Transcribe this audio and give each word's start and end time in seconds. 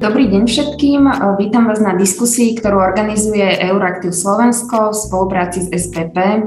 Dobrý 0.00 0.32
deň 0.32 0.48
všetkým. 0.48 1.12
Vítam 1.36 1.68
vás 1.68 1.76
na 1.76 1.92
diskusii, 1.92 2.56
ktorú 2.56 2.80
organizuje 2.80 3.44
Euraktiv 3.68 4.16
Slovensko 4.16 4.96
v 4.96 4.96
spolupráci 4.96 5.60
s 5.60 5.68
SPP. 5.68 6.40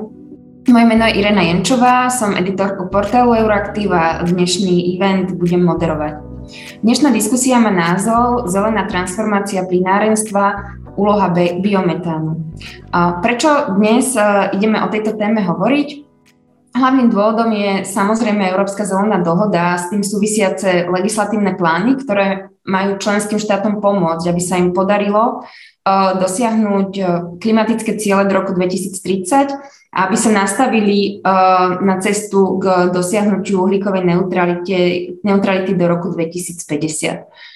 Moje 0.74 0.86
meno 0.90 1.06
je 1.06 1.22
Irena 1.22 1.46
Jenčová, 1.46 2.10
som 2.10 2.34
editorkou 2.34 2.90
portálu 2.90 3.38
Euraktiv 3.38 3.94
a 3.94 4.26
dnešný 4.26 4.98
event 4.98 5.38
budem 5.38 5.62
moderovať. 5.70 6.18
Dnešná 6.82 7.14
diskusia 7.14 7.62
má 7.62 7.70
názov 7.70 8.50
Zelená 8.50 8.90
transformácia 8.90 9.62
plinárenstva, 9.70 10.74
úloha 10.98 11.30
biometánu. 11.62 12.58
Prečo 13.22 13.78
dnes 13.78 14.18
e, 14.18 14.22
ideme 14.58 14.82
o 14.82 14.90
tejto 14.90 15.14
téme 15.14 15.46
hovoriť? 15.46 16.03
Hlavným 16.74 17.14
dôvodom 17.14 17.54
je 17.54 17.86
samozrejme 17.86 18.50
Európska 18.50 18.82
zelená 18.82 19.22
dohoda 19.22 19.78
a 19.78 19.80
s 19.80 19.94
tým 19.94 20.02
súvisiace 20.02 20.90
legislatívne 20.90 21.54
plány, 21.54 22.02
ktoré 22.02 22.50
majú 22.66 22.98
členským 22.98 23.38
štátom 23.38 23.78
pomôcť, 23.78 24.34
aby 24.34 24.42
sa 24.42 24.58
im 24.58 24.74
podarilo 24.74 25.46
uh, 25.46 26.18
dosiahnuť 26.18 26.92
uh, 26.98 27.08
klimatické 27.38 27.94
ciele 28.02 28.26
do 28.26 28.34
roku 28.34 28.58
2030 28.58 29.54
a 29.94 30.10
aby 30.10 30.18
sa 30.18 30.34
nastavili 30.34 31.22
uh, 31.22 31.78
na 31.78 32.02
cestu 32.02 32.58
k 32.58 32.90
dosiahnutiu 32.90 33.62
uhlíkovej 33.62 34.02
neutrality 35.22 35.72
do 35.78 35.86
roku 35.86 36.10
2050. 36.10 37.53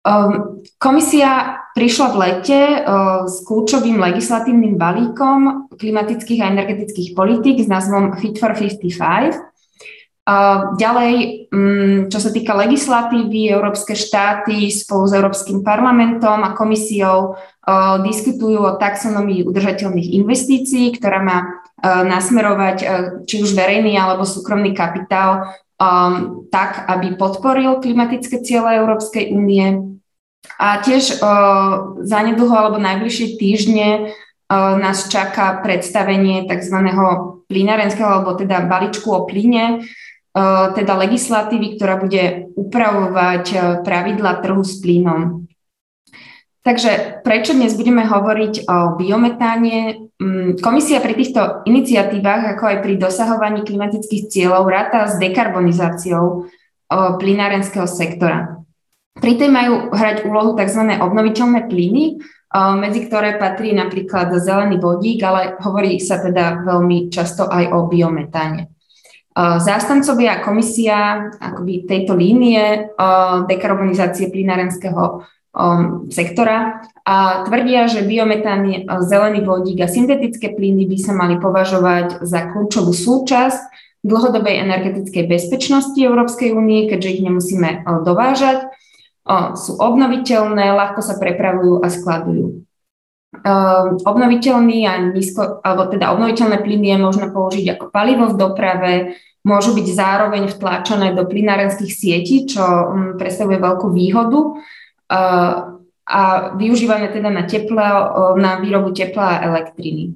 Um, 0.00 0.64
komisia 0.80 1.60
prišla 1.76 2.06
v 2.08 2.16
lete 2.24 2.60
uh, 2.80 3.28
s 3.28 3.44
kľúčovým 3.44 4.00
legislatívnym 4.00 4.80
balíkom 4.80 5.68
klimatických 5.76 6.40
a 6.40 6.50
energetických 6.56 7.12
politík 7.12 7.60
s 7.60 7.68
názvom 7.68 8.16
Fit 8.16 8.40
for 8.40 8.56
55. 8.56 8.80
Uh, 10.24 10.72
ďalej, 10.80 11.12
um, 11.52 12.08
čo 12.08 12.16
sa 12.16 12.32
týka 12.32 12.56
legislatívy, 12.56 13.52
európske 13.52 13.92
štáty 13.92 14.72
spolu 14.72 15.04
s 15.04 15.12
Európskym 15.12 15.60
parlamentom 15.60 16.48
a 16.48 16.56
komisiou 16.56 17.36
diskutujú 18.02 18.66
o 18.66 18.76
taxonomii 18.80 19.46
udržateľných 19.46 20.16
investícií, 20.18 20.98
ktorá 20.98 21.22
má 21.22 21.38
nasmerovať 21.84 22.76
či 23.30 23.46
už 23.46 23.54
verejný 23.54 23.94
alebo 23.94 24.26
súkromný 24.26 24.74
kapitál 24.74 25.54
um, 25.80 26.44
tak, 26.52 26.84
aby 26.86 27.16
podporil 27.16 27.80
klimatické 27.80 28.44
ciele 28.44 28.76
Európskej 28.76 29.32
únie. 29.32 29.96
A 30.60 30.84
tiež 30.84 31.20
uh, 31.20 31.96
zanedlho 32.04 32.52
alebo 32.52 32.76
najbližšie 32.76 33.40
týždne 33.40 33.88
uh, 34.12 34.76
nás 34.76 35.08
čaká 35.08 35.64
predstavenie 35.64 36.44
tzv. 36.44 36.76
plynárenského 37.48 38.08
alebo 38.08 38.36
teda 38.36 38.68
balíčku 38.68 39.08
o 39.08 39.24
plyne, 39.24 39.80
uh, 39.80 40.72
teda 40.76 41.00
legislatívy, 41.00 41.80
ktorá 41.80 41.96
bude 41.96 42.52
upravovať 42.56 43.44
uh, 43.56 43.60
pravidla 43.80 44.44
trhu 44.44 44.60
s 44.60 44.78
plynom. 44.84 45.49
Takže 46.60 47.24
prečo 47.24 47.56
dnes 47.56 47.72
budeme 47.72 48.04
hovoriť 48.04 48.68
o 48.68 49.00
biometáne? 49.00 50.12
Mm, 50.20 50.60
komisia 50.60 51.00
pri 51.00 51.16
týchto 51.16 51.64
iniciatívach, 51.64 52.52
ako 52.52 52.64
aj 52.68 52.78
pri 52.84 53.00
dosahovaní 53.00 53.64
klimatických 53.64 54.28
cieľov, 54.28 54.68
ráta 54.68 55.08
s 55.08 55.16
dekarbonizáciou 55.16 56.52
plynárenského 56.90 57.88
sektora. 57.88 58.60
Pri 59.16 59.40
tej 59.40 59.48
majú 59.48 59.88
hrať 59.94 60.26
úlohu 60.28 60.52
tzv. 60.52 61.00
obnoviteľné 61.00 61.70
plyny, 61.70 62.18
medzi 62.82 63.06
ktoré 63.06 63.38
patrí 63.38 63.70
napríklad 63.70 64.34
zelený 64.36 64.82
vodík, 64.82 65.22
ale 65.22 65.54
hovorí 65.62 66.02
sa 66.02 66.18
teda 66.18 66.66
veľmi 66.66 67.08
často 67.08 67.46
aj 67.46 67.64
o 67.70 67.86
biometáne. 67.86 68.74
Zástancovia 69.38 70.42
komisia 70.42 71.30
akoby 71.38 71.86
tejto 71.86 72.18
línie 72.18 72.90
dekarbonizácie 73.46 74.34
plynárenského 74.34 75.22
um, 75.54 76.06
sektora 76.10 76.86
a 77.02 77.46
tvrdia, 77.46 77.90
že 77.90 78.06
biometán, 78.06 78.66
uh, 78.66 79.02
zelený 79.02 79.42
vodík 79.42 79.82
a 79.82 79.90
syntetické 79.90 80.54
plyny 80.54 80.86
by 80.86 80.96
sa 80.98 81.12
mali 81.12 81.38
považovať 81.38 82.22
za 82.22 82.50
kľúčovú 82.50 82.94
súčasť 82.94 83.60
dlhodobej 84.00 84.64
energetickej 84.64 85.28
bezpečnosti 85.28 85.98
Európskej 85.98 86.56
únie, 86.56 86.88
keďže 86.88 87.20
ich 87.20 87.22
nemusíme 87.26 87.84
uh, 87.84 88.00
dovážať. 88.02 88.70
Sú 89.54 89.78
obnoviteľné, 89.78 90.74
ľahko 90.74 91.06
sa 91.06 91.14
prepravujú 91.14 91.84
a 91.84 91.92
skladujú. 91.92 92.66
Uh, 93.30 93.94
obnoviteľný 94.02 94.90
a 94.90 94.98
nízko, 95.14 95.62
alebo 95.62 95.86
teda 95.86 96.10
obnoviteľné 96.10 96.58
plyny 96.66 96.90
je 96.90 96.98
možno 96.98 97.26
použiť 97.30 97.78
ako 97.78 97.94
palivo 97.94 98.26
v 98.26 98.38
doprave, 98.40 98.92
môžu 99.46 99.76
byť 99.76 99.86
zároveň 99.86 100.50
vtláčané 100.50 101.14
do 101.14 101.30
plynárenských 101.30 101.92
sietí, 101.94 102.48
čo 102.50 102.64
um, 102.64 103.14
predstavuje 103.20 103.62
veľkú 103.62 103.92
výhodu 103.94 104.58
a 106.10 106.20
využívané 106.54 107.10
teda 107.10 107.30
na, 107.30 107.42
teplo, 107.46 107.82
na 108.38 108.58
výrobu 108.58 108.90
tepla 108.94 109.26
a 109.38 109.42
elektriny. 109.46 110.14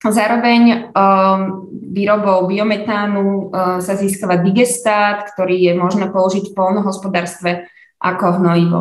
Zároveň 0.00 0.90
um, 0.96 1.68
výrobou 1.92 2.48
biometánu 2.48 3.52
uh, 3.52 3.84
sa 3.84 4.00
získava 4.00 4.40
digestát, 4.40 5.28
ktorý 5.28 5.60
je 5.60 5.72
možné 5.76 6.08
použiť 6.08 6.50
v 6.50 6.56
polnohospodárstve 6.56 7.68
ako 8.00 8.40
hnojivo. 8.40 8.80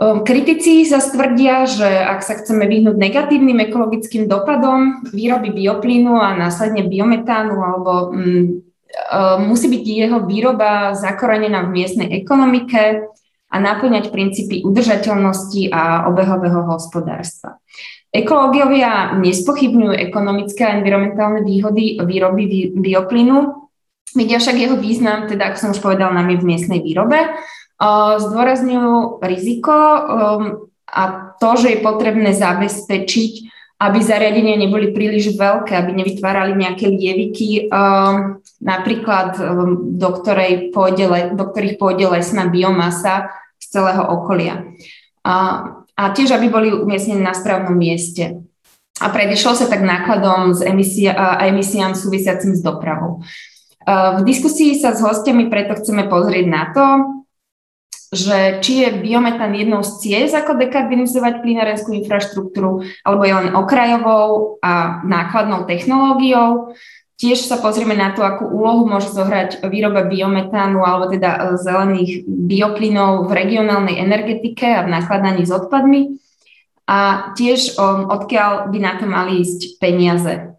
Um, 0.00 0.24
kritici 0.24 0.88
sa 0.88 0.96
stvrdia, 0.96 1.68
že 1.68 1.92
ak 1.92 2.24
sa 2.24 2.40
chceme 2.40 2.64
vyhnúť 2.64 2.96
negatívnym 2.96 3.68
ekologickým 3.68 4.24
dopadom 4.32 5.04
výroby 5.12 5.52
bioplynu 5.52 6.24
a 6.24 6.32
následne 6.32 6.88
biometánu, 6.88 7.60
alebo 7.60 8.16
um, 8.16 8.64
uh, 9.12 9.36
musí 9.36 9.68
byť 9.68 9.84
jeho 9.84 10.18
výroba 10.24 10.96
zakorenená 10.96 11.68
v 11.68 11.84
miestnej 11.84 12.16
ekonomike, 12.16 13.12
a 13.46 13.56
naplňať 13.62 14.10
princípy 14.10 14.66
udržateľnosti 14.66 15.70
a 15.70 16.10
obehového 16.10 16.66
hospodárstva. 16.66 17.62
Ekológiovia 18.10 19.18
nespochybňujú 19.20 19.92
ekonomické 19.92 20.66
a 20.66 20.76
environmentálne 20.80 21.44
výhody 21.44 22.00
výroby 22.00 22.72
bioplynu, 22.74 23.68
vidia 24.16 24.40
však 24.40 24.56
jeho 24.56 24.76
význam, 24.80 25.28
teda 25.28 25.52
ako 25.52 25.56
som 25.58 25.70
už 25.76 25.80
povedal, 25.84 26.14
je 26.14 26.40
v 26.40 26.48
miestnej 26.48 26.80
výrobe. 26.80 27.18
Zdôrazňujú 28.16 29.20
riziko 29.20 29.74
a 30.86 31.02
to, 31.36 31.50
že 31.60 31.76
je 31.76 31.84
potrebné 31.84 32.32
zabezpečiť 32.32 33.32
aby 33.76 33.98
zariadenia 34.00 34.56
neboli 34.56 34.96
príliš 34.96 35.36
veľké, 35.36 35.76
aby 35.76 35.92
nevytvárali 36.00 36.56
nejaké 36.56 36.88
lieviky, 36.88 37.68
um, 37.68 38.40
napríklad 38.56 39.36
um, 39.36 39.92
do, 40.00 40.08
ktorej 40.16 40.72
pôjde, 40.72 41.36
do 41.36 41.44
ktorých 41.44 41.76
pôjde 41.76 42.08
lesná 42.08 42.48
biomasa 42.48 43.28
z 43.60 43.66
celého 43.76 44.00
okolia. 44.00 44.64
A, 45.20 45.34
a 45.92 46.02
tiež, 46.16 46.32
aby 46.32 46.48
boli 46.48 46.72
umiestnené 46.72 47.20
na 47.20 47.36
správnom 47.36 47.76
mieste. 47.76 48.40
A 48.96 49.12
predišlo 49.12 49.52
sa 49.52 49.68
tak 49.68 49.84
nákladom 49.84 50.56
s 50.56 50.64
emisia, 50.64 51.12
a 51.12 51.44
emisiám 51.44 51.92
súvisiacim 51.92 52.56
s 52.56 52.64
dopravou. 52.64 53.20
V 53.86 54.20
diskusii 54.24 54.80
sa 54.80 54.96
s 54.96 55.04
hostiami 55.04 55.52
preto 55.52 55.76
chceme 55.76 56.08
pozrieť 56.08 56.46
na 56.48 56.64
to, 56.72 56.84
že 58.16 58.64
či 58.64 58.82
je 58.82 58.88
biometán 58.96 59.52
jednou 59.52 59.84
z 59.84 59.92
ciest, 60.00 60.32
ako 60.32 60.56
dekarbonizovať 60.56 61.44
plynárenskú 61.44 61.92
infraštruktúru, 61.92 62.88
alebo 63.04 63.22
je 63.28 63.34
len 63.36 63.48
okrajovou 63.52 64.56
a 64.64 65.04
nákladnou 65.04 65.68
technológiou. 65.68 66.72
Tiež 67.16 67.48
sa 67.48 67.56
pozrieme 67.56 67.96
na 67.96 68.12
to, 68.12 68.20
akú 68.20 68.44
úlohu 68.44 68.84
môže 68.84 69.08
zohrať 69.08 69.64
výroba 69.72 70.04
biometánu 70.04 70.84
alebo 70.84 71.08
teda 71.08 71.30
e, 71.32 71.38
zelených 71.56 72.28
bioplynov 72.28 73.24
v 73.24 73.30
regionálnej 73.32 73.96
energetike 73.96 74.68
a 74.68 74.84
v 74.84 74.92
nakladaní 74.92 75.48
s 75.48 75.52
odpadmi. 75.52 76.20
A 76.84 77.32
tiež 77.32 77.80
odkiaľ 77.80 78.68
by 78.68 78.78
na 78.78 78.92
to 79.00 79.08
mali 79.08 79.40
ísť 79.40 79.80
peniaze. 79.80 80.52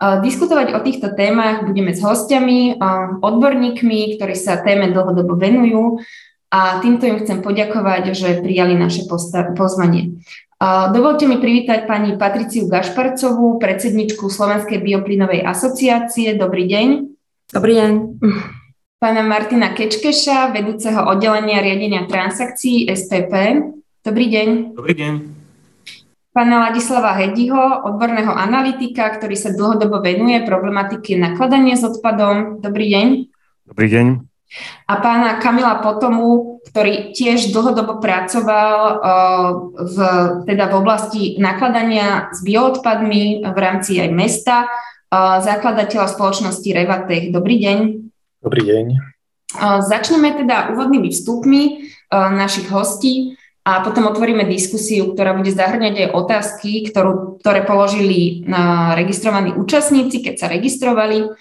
E, 0.00 0.06
diskutovať 0.24 0.72
o 0.72 0.80
týchto 0.80 1.12
témach 1.12 1.68
budeme 1.68 1.92
s 1.92 2.00
hostiami, 2.00 2.80
e, 2.80 2.88
odborníkmi, 3.20 4.16
ktorí 4.16 4.34
sa 4.40 4.64
téme 4.64 4.88
dlhodobo 4.88 5.36
venujú 5.36 6.00
a 6.48 6.80
týmto 6.80 7.04
im 7.04 7.20
chcem 7.20 7.44
poďakovať, 7.44 8.16
že 8.16 8.40
prijali 8.40 8.72
naše 8.72 9.04
pozvanie. 9.52 10.24
Dovolte 10.58 11.28
mi 11.30 11.38
privítať 11.38 11.86
pani 11.86 12.18
Patriciu 12.18 12.66
Gašparcovú, 12.66 13.62
predsedničku 13.62 14.26
Slovenskej 14.26 14.82
bioplynovej 14.82 15.46
asociácie. 15.46 16.34
Dobrý 16.34 16.66
deň. 16.66 16.88
Dobrý 17.54 17.72
deň. 17.78 17.90
Pána 18.98 19.22
Martina 19.22 19.70
Kečkeša, 19.70 20.50
vedúceho 20.50 21.06
oddelenia 21.06 21.62
riadenia 21.62 22.10
transakcií 22.10 22.90
SPP. 22.90 23.62
Dobrý 24.02 24.26
deň. 24.26 24.48
Dobrý 24.74 24.94
deň. 24.98 25.12
Pána 26.34 26.70
Ladislava 26.70 27.14
Hediho, 27.14 27.86
odborného 27.86 28.34
analytika, 28.34 29.14
ktorý 29.14 29.38
sa 29.38 29.54
dlhodobo 29.54 30.02
venuje 30.02 30.42
problematike 30.42 31.14
nakladania 31.14 31.78
s 31.78 31.86
odpadom. 31.86 32.58
Dobrý 32.58 32.90
deň. 32.90 33.06
Dobrý 33.70 33.86
deň 33.86 34.27
a 34.88 34.94
pána 35.04 35.36
Kamila 35.36 35.84
Potomu, 35.84 36.60
ktorý 36.68 37.12
tiež 37.12 37.52
dlhodobo 37.52 38.00
pracoval 38.00 38.76
eh, 38.80 39.48
v, 39.84 39.96
teda 40.48 40.64
v 40.72 40.74
oblasti 40.74 41.22
nakladania 41.36 42.32
s 42.32 42.40
bioodpadmi 42.40 43.44
v 43.44 43.58
rámci 43.58 44.00
aj 44.00 44.10
mesta, 44.12 44.56
eh, 44.64 45.36
zakladateľa 45.44 46.08
spoločnosti 46.08 46.68
Revatech. 46.72 47.30
Dobrý 47.32 47.60
deň. 47.60 47.78
Dobrý 48.40 48.62
deň. 48.64 48.86
Začneme 49.80 50.36
teda 50.36 50.76
úvodnými 50.76 51.08
vstupmi 51.08 51.88
našich 52.12 52.68
hostí 52.68 53.32
a 53.64 53.80
potom 53.80 54.04
otvoríme 54.12 54.44
diskusiu, 54.44 55.16
ktorá 55.16 55.32
bude 55.32 55.48
zahrňať 55.56 56.04
aj 56.04 56.08
otázky, 56.12 56.84
ktorú, 56.92 57.40
ktoré 57.40 57.64
položili 57.64 58.44
registrovaní 58.92 59.56
účastníci, 59.56 60.20
keď 60.20 60.34
sa 60.36 60.46
registrovali. 60.52 61.32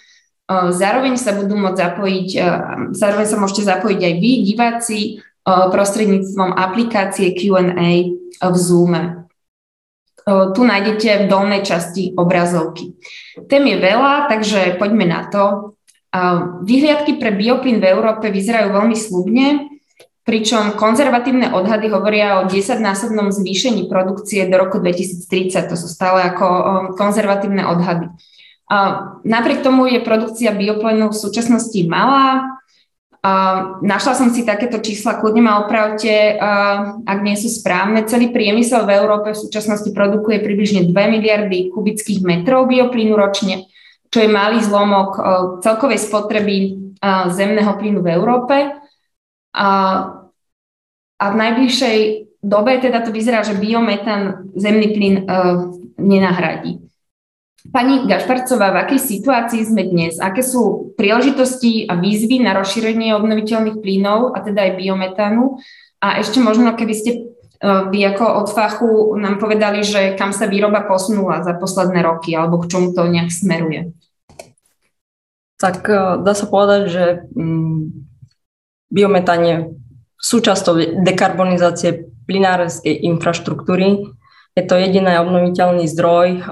Zároveň 0.48 1.20
sa 1.20 1.36
budú 1.36 1.60
môcť 1.60 1.76
zapojiť, 1.76 2.30
zároveň 2.96 3.28
sa 3.28 3.38
môžete 3.38 3.68
zapojiť 3.68 4.00
aj 4.00 4.14
vy, 4.16 4.32
diváci, 4.48 5.00
prostredníctvom 5.44 6.56
aplikácie 6.56 7.36
Q&A 7.36 7.92
v 8.40 8.56
Zoome. 8.56 9.28
Tu 10.28 10.62
nájdete 10.64 11.24
v 11.24 11.30
dolnej 11.32 11.64
časti 11.64 12.16
obrazovky. 12.16 12.96
Tém 13.48 13.64
je 13.64 13.78
veľa, 13.80 14.28
takže 14.28 14.76
poďme 14.80 15.08
na 15.08 15.28
to. 15.28 15.76
Vyhliadky 16.64 17.20
pre 17.20 17.36
bioplyn 17.36 17.84
v 17.84 17.90
Európe 17.92 18.32
vyzerajú 18.32 18.72
veľmi 18.72 18.96
slubne 18.96 19.78
pričom 20.28 20.76
konzervatívne 20.76 21.56
odhady 21.56 21.88
hovoria 21.88 22.44
o 22.44 22.52
10-násobnom 22.52 23.32
zvýšení 23.32 23.88
produkcie 23.88 24.44
do 24.52 24.60
roku 24.60 24.84
2030. 24.84 25.72
To 25.72 25.80
sú 25.80 25.88
stále 25.88 26.28
ako 26.28 26.48
konzervatívne 27.00 27.64
odhady. 27.64 28.12
Napriek 29.24 29.64
tomu 29.64 29.88
je 29.88 30.04
produkcia 30.04 30.52
bioplynu 30.52 31.12
v 31.12 31.16
súčasnosti 31.16 31.80
malá. 31.88 32.60
Našla 33.84 34.14
som 34.16 34.28
si 34.32 34.44
takéto 34.44 34.80
čísla, 34.80 35.20
kľudne 35.20 35.44
ma 35.44 35.64
opravte, 35.64 36.36
ak 37.04 37.20
nie 37.24 37.36
sú 37.40 37.48
správne. 37.52 38.08
Celý 38.08 38.32
priemysel 38.32 38.84
v 38.84 38.96
Európe 39.00 39.32
v 39.32 39.42
súčasnosti 39.42 39.88
produkuje 39.92 40.44
približne 40.44 40.88
2 40.88 40.94
miliardy 40.94 41.72
kubických 41.72 42.24
metrov 42.24 42.68
bioplynu 42.68 43.16
ročne, 43.16 43.68
čo 44.12 44.24
je 44.24 44.30
malý 44.32 44.64
zlomok 44.64 45.20
celkovej 45.64 46.00
spotreby 46.04 46.76
zemného 47.32 47.72
plynu 47.76 48.00
v 48.04 48.12
Európe. 48.16 48.56
A 51.18 51.28
v 51.32 51.36
najbližšej 51.36 51.98
dobe 52.44 52.78
teda 52.80 53.02
to 53.04 53.12
vyzerá, 53.12 53.42
že 53.42 53.58
biometan 53.58 54.54
zemný 54.54 54.88
plyn 54.94 55.16
uh, 55.26 55.74
nenahradí. 55.98 56.87
Pani 57.68 58.08
Gašparcová, 58.08 58.72
v 58.72 58.80
akej 58.88 59.00
situácii 59.02 59.62
sme 59.68 59.84
dnes? 59.84 60.18
Aké 60.24 60.40
sú 60.40 60.94
príležitosti 60.96 61.84
a 61.86 62.00
výzvy 62.00 62.40
na 62.40 62.56
rozšírenie 62.56 63.12
obnoviteľných 63.18 63.84
plynov 63.84 64.32
a 64.36 64.40
teda 64.40 64.72
aj 64.72 64.74
biometánu? 64.80 65.60
A 66.00 66.22
ešte 66.24 66.40
možno, 66.40 66.74
keby 66.78 66.94
ste 66.96 67.12
uh, 67.60 67.92
vy 67.92 68.08
ako 68.08 68.26
od 68.46 68.48
fachu 68.54 68.92
nám 69.20 69.42
povedali, 69.42 69.84
že 69.84 70.16
kam 70.16 70.32
sa 70.32 70.48
výroba 70.48 70.88
posunula 70.88 71.44
za 71.44 71.58
posledné 71.60 72.00
roky 72.06 72.34
alebo 72.38 72.64
k 72.64 72.70
čomu 72.72 72.96
to 72.96 73.04
nejak 73.10 73.34
smeruje? 73.34 73.92
Tak 75.60 75.80
uh, 75.90 76.22
dá 76.24 76.34
sa 76.38 76.48
povedať, 76.48 76.82
že 76.88 77.04
um, 77.36 78.08
biometán 78.88 79.42
je 79.44 79.56
súčasťou 80.18 81.04
dekarbonizácie 81.04 82.10
plinárenskej 82.28 83.06
infraštruktúry. 83.08 84.17
Je 84.58 84.66
to 84.66 84.74
jediný 84.74 85.22
obnoviteľný 85.22 85.86
zdroj 85.86 86.28
eh, 86.34 86.44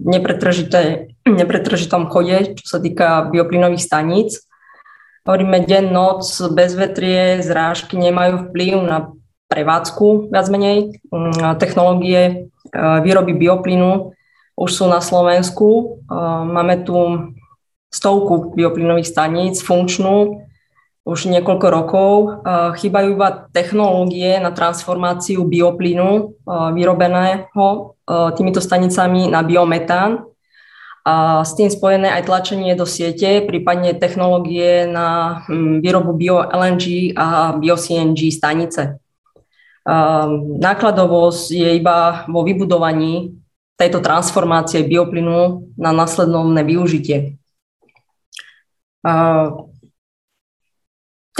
v 0.00 1.34
nepretržitom 1.36 2.08
chode, 2.08 2.56
čo 2.56 2.64
sa 2.64 2.78
týka 2.80 3.28
bioplynových 3.28 3.84
staníc. 3.84 4.40
Hovoríme 5.28 5.68
deň, 5.68 5.92
noc, 5.92 6.24
bezvetrie, 6.56 7.44
zrážky 7.44 8.00
nemajú 8.00 8.48
vplyv 8.48 8.74
na 8.80 9.12
prevádzku 9.52 10.32
viac 10.32 10.48
menej. 10.48 11.04
Mm, 11.12 11.60
technológie 11.60 12.48
eh, 12.48 12.98
výroby 13.04 13.36
bioplynu 13.36 14.16
už 14.56 14.70
sú 14.72 14.88
na 14.88 15.04
Slovensku. 15.04 16.00
Eh, 16.08 16.16
máme 16.48 16.80
tu 16.88 16.96
stovku 17.92 18.56
bioplynových 18.56 19.12
staníc 19.12 19.60
funkčnú, 19.60 20.48
už 21.10 21.26
niekoľko 21.26 21.66
rokov. 21.66 22.12
Chýbajú 22.78 23.18
iba 23.18 23.50
technológie 23.50 24.38
na 24.38 24.54
transformáciu 24.54 25.42
bioplynu 25.42 26.38
vyrobeného 26.46 27.98
týmito 28.38 28.62
stanicami 28.62 29.26
na 29.26 29.42
biometán. 29.42 30.30
A 31.02 31.42
s 31.42 31.58
tým 31.58 31.66
spojené 31.66 32.12
aj 32.12 32.28
tlačenie 32.28 32.76
do 32.78 32.86
siete, 32.86 33.42
prípadne 33.42 33.96
technológie 33.96 34.84
na 34.84 35.40
hm, 35.48 35.80
výrobu 35.80 36.12
bio-LNG 36.12 37.16
a 37.16 37.56
bio-CNG 37.56 38.30
stanice. 38.30 39.00
Nákladovosť 40.60 41.44
je 41.56 41.70
iba 41.80 42.28
vo 42.28 42.44
vybudovaní 42.44 43.32
tejto 43.80 44.04
transformácie 44.04 44.84
bioplynu 44.84 45.72
na 45.80 45.90
následovné 45.90 46.62
využitie 46.68 47.40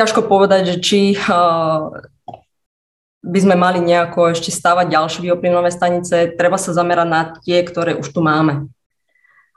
ťažko 0.01 0.25
povedať, 0.25 0.63
že 0.73 0.77
či 0.81 1.01
uh, 1.13 1.93
by 3.21 3.39
sme 3.45 3.57
mali 3.61 3.85
nejako 3.85 4.33
ešte 4.33 4.49
stavať 4.49 4.89
ďalšie 4.89 5.21
bioplynové 5.29 5.69
stanice. 5.69 6.33
Treba 6.33 6.57
sa 6.57 6.73
zamerať 6.73 7.09
na 7.09 7.23
tie, 7.45 7.61
ktoré 7.61 7.93
už 8.01 8.09
tu 8.09 8.25
máme. 8.25 8.73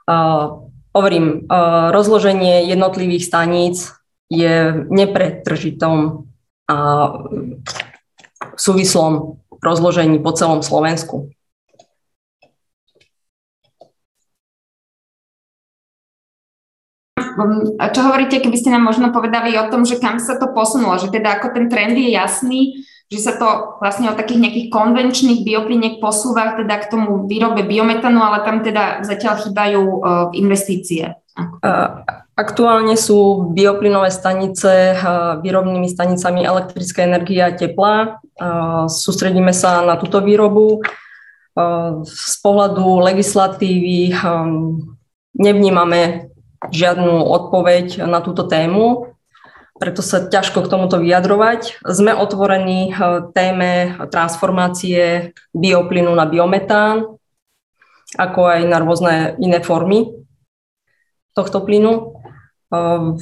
Uh, 0.04 0.68
hovorím, 0.92 1.48
uh, 1.48 1.88
rozloženie 1.96 2.68
jednotlivých 2.68 3.24
staníc 3.24 3.96
je 4.28 4.84
nepretržitom 4.92 6.28
a 6.68 6.76
súvislom 8.56 9.40
rozložení 9.64 10.20
po 10.20 10.32
celom 10.36 10.60
Slovensku. 10.60 11.32
Um, 17.16 17.23
a 17.23 17.23
čo 17.90 18.00
hovoríte, 18.06 18.38
keby 18.38 18.56
ste 18.56 18.70
nám 18.70 18.86
možno 18.86 19.10
povedali 19.10 19.54
o 19.58 19.68
tom, 19.68 19.82
že 19.82 19.98
kam 19.98 20.22
sa 20.22 20.38
to 20.38 20.50
posunulo, 20.54 20.96
že 20.98 21.10
teda 21.10 21.38
ako 21.38 21.54
ten 21.54 21.66
trend 21.66 21.98
je 21.98 22.14
jasný, 22.14 22.86
že 23.12 23.20
sa 23.20 23.36
to 23.36 23.78
vlastne 23.78 24.08
od 24.10 24.16
takých 24.16 24.40
nejakých 24.40 24.68
konvenčných 24.72 25.44
biopliniek 25.44 26.00
posúva 26.00 26.56
teda 26.56 26.80
k 26.82 26.90
tomu 26.90 27.28
výrobe 27.28 27.62
biometanu, 27.62 28.18
ale 28.18 28.42
tam 28.42 28.64
teda 28.64 29.04
zatiaľ 29.04 29.44
chýbajú 29.44 29.82
uh, 29.82 30.28
investície. 30.32 31.12
Aktuálne 32.34 32.98
sú 32.98 33.50
bioplynové 33.54 34.10
stanice 34.10 34.98
uh, 34.98 35.38
výrobnými 35.38 35.86
stanicami 35.86 36.42
elektrické 36.42 37.06
energie 37.06 37.38
a 37.38 37.54
tepla. 37.54 38.18
Sústredíme 38.90 39.54
sa 39.54 39.86
na 39.86 39.94
túto 39.94 40.18
výrobu. 40.18 40.82
Z 42.02 42.34
pohľadu 42.42 42.98
legislatívy 43.06 44.10
nevnímame 45.38 46.33
žiadnu 46.70 47.24
odpoveď 47.24 48.06
na 48.08 48.22
túto 48.24 48.46
tému, 48.46 49.14
preto 49.74 50.06
sa 50.06 50.22
ťažko 50.22 50.64
k 50.64 50.70
tomuto 50.70 51.02
vyjadrovať. 51.02 51.82
Sme 51.82 52.14
otvorení 52.14 52.94
eh, 52.94 52.96
téme 53.34 53.98
transformácie 54.08 55.34
bioplynu 55.50 56.14
na 56.14 56.30
biometán, 56.30 57.18
ako 58.14 58.40
aj 58.46 58.60
na 58.70 58.78
rôzne 58.78 59.14
iné 59.42 59.58
formy 59.58 60.14
tohto 61.34 61.58
plynu. 61.66 62.22
Eh, 62.70 63.18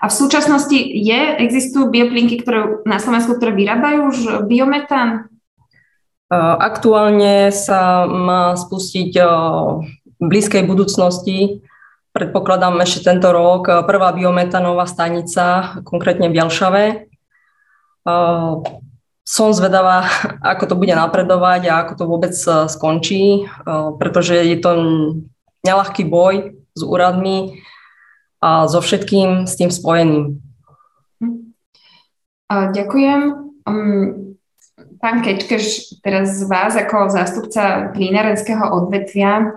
A 0.00 0.08
v 0.08 0.14
súčasnosti 0.14 0.78
je, 0.78 1.20
existujú 1.36 1.92
bioplynky, 1.92 2.40
ktoré 2.40 2.80
na 2.88 2.96
Slovensku, 2.96 3.36
ktoré 3.36 3.52
vyrábajú 3.52 3.98
už 4.08 4.18
biometán? 4.46 5.28
Eh, 6.30 6.38
aktuálne 6.38 7.50
sa 7.50 8.06
má 8.06 8.54
spustiť 8.54 9.10
blízkej 10.22 10.62
budúcnosti, 10.62 11.66
predpokladám 12.14 12.78
ešte 12.86 13.10
tento 13.10 13.34
rok, 13.34 13.66
prvá 13.84 14.14
biometanová 14.14 14.86
stanica, 14.86 15.78
konkrétne 15.82 16.30
v 16.30 16.38
Jalšave. 16.38 16.84
Som 19.22 19.48
zvedavá, 19.50 20.06
ako 20.54 20.64
to 20.70 20.74
bude 20.78 20.94
napredovať 20.94 21.62
a 21.66 21.72
ako 21.82 21.92
to 21.98 22.04
vôbec 22.06 22.34
skončí, 22.70 23.50
pretože 23.98 24.38
je 24.38 24.58
to 24.62 24.70
nelahký 25.66 26.06
boj 26.06 26.54
s 26.72 26.80
úradmi 26.82 27.62
a 28.42 28.66
so 28.66 28.82
všetkým 28.82 29.46
s 29.46 29.54
tým 29.54 29.70
spojeným. 29.70 30.42
Ďakujem. 32.52 33.20
Um, 33.64 34.36
pán 35.00 35.22
Kečkeš, 35.22 35.98
teraz 36.04 36.36
z 36.36 36.44
vás 36.50 36.76
ako 36.76 37.08
zástupca 37.08 37.94
plynárenského 37.94 38.66
odvetvia, 38.66 39.56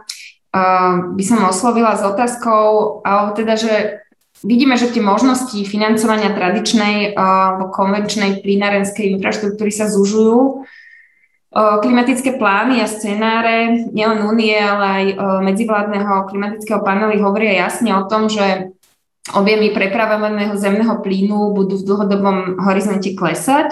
by 1.11 1.23
som 1.27 1.43
oslovila 1.43 1.99
s 1.99 2.03
otázkou, 2.07 3.03
teda, 3.35 3.59
že 3.59 3.99
vidíme, 4.39 4.79
že 4.79 4.87
tie 4.87 5.03
možnosti 5.03 5.59
financovania 5.67 6.31
tradičnej 6.31 7.11
alebo 7.11 7.75
konvenčnej 7.75 8.39
plynárenskej 8.39 9.19
infraštruktúry 9.19 9.75
sa 9.75 9.91
zužujú. 9.91 10.63
Klimatické 11.55 12.35
plány 12.35 12.83
a 12.83 12.87
scenáre 12.87 13.87
nielen 13.91 14.23
únie, 14.27 14.55
ale 14.55 14.85
aj 14.87 15.05
medzivládneho 15.43 16.27
klimatického 16.31 16.83
panely 16.83 17.19
hovoria 17.19 17.67
jasne 17.67 17.95
o 17.95 18.07
tom, 18.07 18.27
že 18.31 18.75
objemy 19.31 19.71
prepravovaného 19.75 20.55
zemného 20.55 20.99
plynu 21.03 21.55
budú 21.55 21.79
v 21.79 21.87
dlhodobom 21.87 22.59
horizonte 22.63 23.11
klesať. 23.15 23.71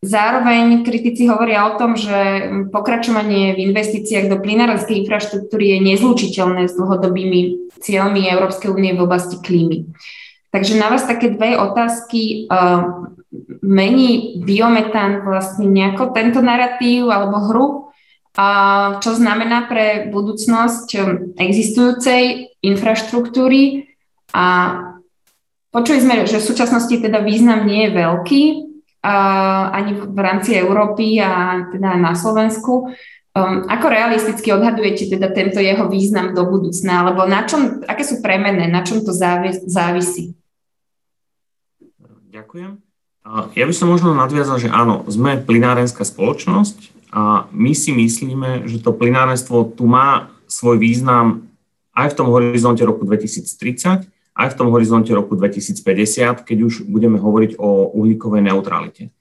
Zároveň 0.00 0.80
kritici 0.80 1.28
hovoria 1.28 1.68
o 1.68 1.76
tom, 1.76 1.92
že 1.92 2.48
pokračovanie 2.72 3.52
v 3.52 3.68
investíciách 3.68 4.32
do 4.32 4.40
plynárenskej 4.40 5.04
infraštruktúry 5.04 5.76
je 5.76 5.78
nezlučiteľné 5.92 6.72
s 6.72 6.74
dlhodobými 6.80 7.68
cieľmi 7.84 8.24
Európskej 8.32 8.72
únie 8.72 8.96
v 8.96 9.04
oblasti 9.04 9.36
klímy. 9.44 9.92
Takže 10.56 10.80
na 10.80 10.88
vás 10.88 11.04
také 11.04 11.36
dve 11.36 11.52
otázky. 11.60 12.48
Mení 13.60 14.40
biometán 14.40 15.20
vlastne 15.20 15.68
nejako 15.68 16.16
tento 16.16 16.40
narratív 16.40 17.12
alebo 17.12 17.36
hru? 17.52 17.66
A 18.40 18.48
čo 19.04 19.12
znamená 19.12 19.68
pre 19.68 20.08
budúcnosť 20.08 20.96
existujúcej 21.36 22.56
infraštruktúry? 22.64 23.92
A 24.32 24.46
počuli 25.68 26.00
sme, 26.00 26.24
že 26.24 26.40
v 26.40 26.48
súčasnosti 26.48 26.96
teda 26.96 27.20
význam 27.20 27.68
nie 27.68 27.84
je 27.84 27.94
veľký, 28.00 28.42
ani 29.00 29.96
v 29.96 30.18
rámci 30.20 30.56
Európy 30.56 31.20
a 31.20 31.64
teda 31.72 31.96
na 31.96 32.12
Slovensku. 32.12 32.92
Um, 33.30 33.62
ako 33.70 33.86
realisticky 33.94 34.50
odhadujete 34.50 35.06
teda 35.06 35.30
tento 35.30 35.62
jeho 35.62 35.86
význam 35.86 36.34
do 36.34 36.50
budúcna, 36.50 37.06
alebo 37.06 37.30
na 37.30 37.46
čom, 37.46 37.78
aké 37.86 38.02
sú 38.02 38.18
premenné, 38.18 38.66
na 38.66 38.82
čom 38.82 39.06
to 39.06 39.14
závisí? 39.64 40.34
Ďakujem. 42.30 42.82
Ja 43.54 43.64
by 43.68 43.74
som 43.76 43.92
možno 43.92 44.16
nadviazal, 44.16 44.58
že 44.58 44.72
áno, 44.72 45.06
sme 45.06 45.38
plinárenská 45.38 46.02
spoločnosť 46.02 47.10
a 47.14 47.46
my 47.54 47.70
si 47.70 47.94
myslíme, 47.94 48.66
že 48.66 48.82
to 48.82 48.90
plinárenstvo 48.90 49.78
tu 49.78 49.86
má 49.86 50.34
svoj 50.50 50.82
význam 50.82 51.46
aj 51.94 52.10
v 52.10 52.16
tom 52.18 52.28
horizonte 52.34 52.82
roku 52.82 53.06
2030, 53.06 54.10
aj 54.40 54.56
v 54.56 54.58
tom 54.58 54.72
horizonte 54.72 55.12
roku 55.12 55.36
2050, 55.36 56.48
keď 56.48 56.58
už 56.64 56.88
budeme 56.88 57.20
hovoriť 57.20 57.60
o 57.60 57.92
uhlíkovej 57.92 58.40
neutralite. 58.48 59.12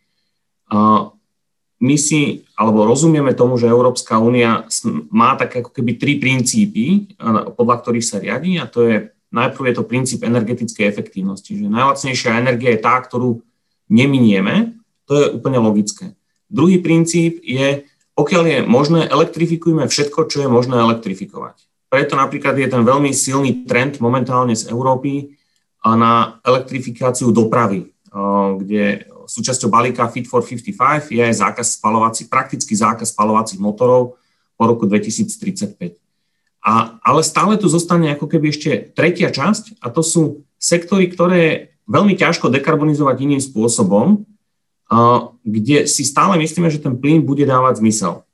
My 1.80 1.96
si, 1.96 2.44
alebo 2.60 2.84
rozumieme 2.88 3.36
tomu, 3.36 3.56
že 3.60 3.72
Európska 3.72 4.20
únia 4.20 4.68
má 5.12 5.36
také 5.36 5.64
ako 5.64 5.72
keby 5.76 5.92
tri 5.96 6.20
princípy, 6.20 7.16
podľa 7.56 7.76
ktorých 7.84 8.08
sa 8.08 8.20
riadi 8.20 8.60
a 8.60 8.68
to 8.68 8.84
je, 8.84 8.96
najprv 9.32 9.64
je 9.72 9.76
to 9.80 9.88
princíp 9.88 10.20
energetickej 10.28 10.86
efektívnosti, 10.88 11.56
že 11.56 11.72
najlacnejšia 11.72 12.40
energia 12.40 12.76
je 12.76 12.84
tá, 12.84 13.00
ktorú 13.00 13.44
neminieme, 13.88 14.76
to 15.08 15.16
je 15.16 15.26
úplne 15.36 15.60
logické. 15.64 16.20
Druhý 16.52 16.84
princíp 16.84 17.40
je, 17.46 17.88
pokiaľ 18.18 18.44
je 18.44 18.60
možné, 18.68 19.08
elektrifikujme 19.08 19.88
všetko, 19.88 20.28
čo 20.28 20.44
je 20.44 20.50
možné 20.52 20.82
elektrifikovať. 20.82 21.69
Preto 21.90 22.14
napríklad 22.14 22.54
je 22.54 22.70
ten 22.70 22.86
veľmi 22.86 23.10
silný 23.10 23.66
trend 23.66 23.98
momentálne 23.98 24.54
z 24.54 24.70
Európy 24.70 25.34
na 25.82 26.38
elektrifikáciu 26.46 27.34
dopravy, 27.34 27.90
kde 28.62 29.10
súčasťou 29.26 29.74
balíka 29.74 30.06
Fit 30.14 30.30
for 30.30 30.46
55 30.46 31.10
je 31.10 31.22
aj 31.22 31.36
zákaz 31.42 31.82
spalovacích, 31.82 32.30
praktický 32.30 32.78
zákaz 32.78 33.10
spalovacích 33.10 33.58
motorov 33.58 34.22
po 34.54 34.64
roku 34.70 34.86
2035. 34.86 35.98
A, 36.62 37.00
ale 37.02 37.22
stále 37.26 37.58
tu 37.58 37.66
zostane 37.66 38.14
ako 38.14 38.30
keby 38.30 38.54
ešte 38.54 38.72
tretia 38.94 39.34
časť 39.34 39.82
a 39.82 39.90
to 39.90 40.06
sú 40.06 40.46
sektory, 40.62 41.10
ktoré 41.10 41.74
veľmi 41.90 42.14
ťažko 42.14 42.54
dekarbonizovať 42.54 43.18
iným 43.26 43.42
spôsobom, 43.42 44.30
kde 45.42 45.90
si 45.90 46.06
stále 46.06 46.38
myslíme, 46.38 46.70
že 46.70 46.82
ten 46.82 46.94
plyn 46.94 47.26
bude 47.26 47.50
dávať 47.50 47.82
zmysel 47.82 48.29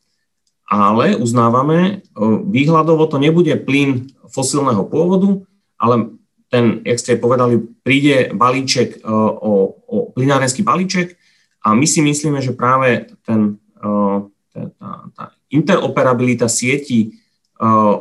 ale 0.66 1.14
uznávame, 1.14 2.02
výhľadovo 2.50 3.06
to 3.06 3.22
nebude 3.22 3.54
plyn 3.66 4.10
fosílneho 4.30 4.82
pôvodu, 4.90 5.46
ale 5.78 6.18
ten, 6.50 6.82
jak 6.82 6.98
ste 7.02 7.22
povedali, 7.22 7.62
príde 7.86 8.34
balíček 8.34 9.06
o, 9.06 9.70
o 9.86 9.96
plynárenský 10.14 10.66
balíček 10.66 11.18
a 11.62 11.78
my 11.78 11.86
si 11.86 12.02
myslíme, 12.02 12.42
že 12.42 12.58
práve 12.58 13.14
ten, 13.26 13.62
tá, 14.54 14.92
tá 15.14 15.24
interoperabilita 15.54 16.50
sieti 16.50 17.18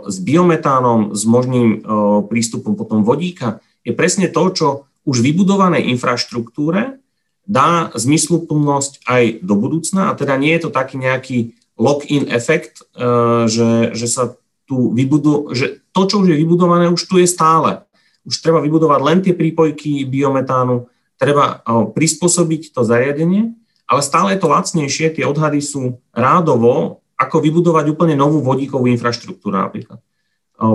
s 0.04 0.16
biometánom, 0.18 1.14
s 1.14 1.22
možným 1.28 1.86
prístupom 2.26 2.74
potom 2.74 3.06
vodíka, 3.06 3.62
je 3.86 3.92
presne 3.94 4.26
to, 4.32 4.42
čo 4.50 4.68
už 5.04 5.20
vybudovanej 5.20 5.92
infraštruktúre 5.94 6.98
dá 7.44 7.92
zmysluplnosť 7.92 9.04
aj 9.04 9.44
do 9.44 9.54
budúcna. 9.54 10.10
A 10.10 10.16
teda 10.16 10.40
nie 10.40 10.56
je 10.56 10.64
to 10.64 10.70
taký 10.72 10.96
nejaký 10.96 11.38
lock-in 11.78 12.30
efekt, 12.30 12.82
e, 12.94 13.04
že, 13.50 13.94
že 13.94 14.06
sa 14.06 14.34
tu 14.64 14.94
vybudú, 14.94 15.52
že 15.52 15.84
to, 15.92 16.08
čo 16.08 16.16
už 16.24 16.32
je 16.32 16.40
vybudované, 16.40 16.88
už 16.88 17.04
tu 17.04 17.20
je 17.20 17.28
stále. 17.28 17.84
Už 18.24 18.40
treba 18.40 18.64
vybudovať 18.64 19.00
len 19.04 19.18
tie 19.20 19.36
prípojky 19.36 20.08
biometánu, 20.08 20.88
treba 21.20 21.44
e, 21.60 21.90
prispôsobiť 21.92 22.72
to 22.72 22.80
zariadenie, 22.82 23.52
ale 23.84 24.00
stále 24.00 24.32
je 24.32 24.40
to 24.40 24.48
lacnejšie, 24.48 25.12
tie 25.12 25.24
odhady 25.28 25.60
sú 25.60 26.00
rádovo, 26.16 27.04
ako 27.14 27.36
vybudovať 27.38 27.94
úplne 27.94 28.16
novú 28.18 28.42
vodíkovú 28.42 28.88
infraštruktúru 28.90 29.54
napríklad. 29.54 30.00
E, 30.00 30.04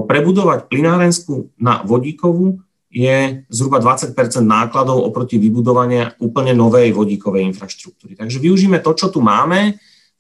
prebudovať 0.06 0.70
plynárenskú 0.70 1.50
na 1.58 1.82
vodíkovú 1.82 2.62
je 2.90 3.46
zhruba 3.54 3.78
20% 3.78 4.18
nákladov 4.42 5.06
oproti 5.06 5.38
vybudovania 5.38 6.18
úplne 6.18 6.58
novej 6.58 6.90
vodíkovej 6.94 7.46
infraštruktúry. 7.54 8.18
Takže 8.18 8.42
využíme 8.42 8.82
to, 8.82 8.98
čo 8.98 9.14
tu 9.14 9.22
máme, 9.22 9.78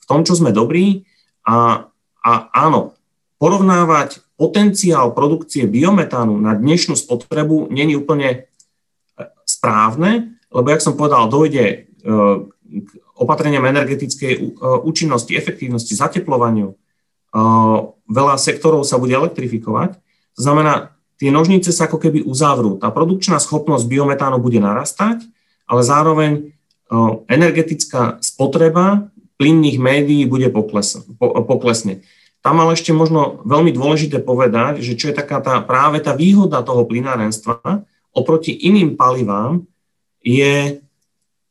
tom, 0.10 0.25
čo 0.25 0.34
sme 0.34 0.50
dobrí 0.50 1.06
a, 1.46 1.86
a 2.25 2.32
áno, 2.50 2.98
porovnávať 3.38 4.25
potenciál 4.39 5.12
produkcie 5.13 5.70
biometánu 5.70 6.34
na 6.39 6.58
dnešnú 6.58 6.98
spotrebu 6.98 7.70
není 7.70 7.94
úplne 7.94 8.30
e, 8.34 8.38
správne, 9.44 10.39
lebo, 10.50 10.68
jak 10.72 10.82
som 10.82 10.98
povedal, 10.98 11.28
dojde 11.28 11.66
e, 11.68 11.78
k 12.70 12.89
opatreniam 13.20 13.68
energetickej 13.68 14.32
e, 14.34 14.39
účinnosti, 14.88 15.36
efektívnosti, 15.36 15.94
zateplovaniu. 15.94 16.74
Veľa 18.10 18.42
sektorov 18.42 18.89
sa 18.89 18.98
bude 18.98 19.13
elektrifikovať. 19.13 20.01
To 20.34 20.42
znamená, 20.42 20.98
tie 21.22 21.30
nožnice 21.30 21.70
sa 21.70 21.86
ako 21.86 22.01
keby 22.01 22.25
uzavrú. 22.25 22.82
Tá 22.82 22.89
produkčná 22.89 23.38
schopnosť 23.38 23.86
biometánu 23.86 24.42
bude 24.42 24.58
narastať, 24.58 25.30
ale 25.70 25.82
zároveň 25.86 26.58
energetická 27.30 28.18
spotreba 28.18 29.13
plynných 29.39 29.79
médií 29.79 30.27
bude 30.27 30.51
pokles, 30.51 31.00
po, 31.15 31.31
poklesne. 31.48 32.03
Tam 32.43 32.60
ale 32.60 32.75
ešte 32.75 32.91
možno 32.91 33.39
veľmi 33.48 33.72
dôležité 33.72 34.19
povedať, 34.19 34.84
že 34.84 35.00
čo 35.00 35.12
je 35.12 35.15
taká 35.15 35.39
tá, 35.39 35.63
práve 35.63 36.03
tá 36.03 36.12
výhoda 36.12 36.60
toho 36.63 36.84
plynárenstva 36.84 37.88
oproti 38.12 38.51
iným 38.51 39.00
palivám, 39.00 39.63
je, 40.19 40.84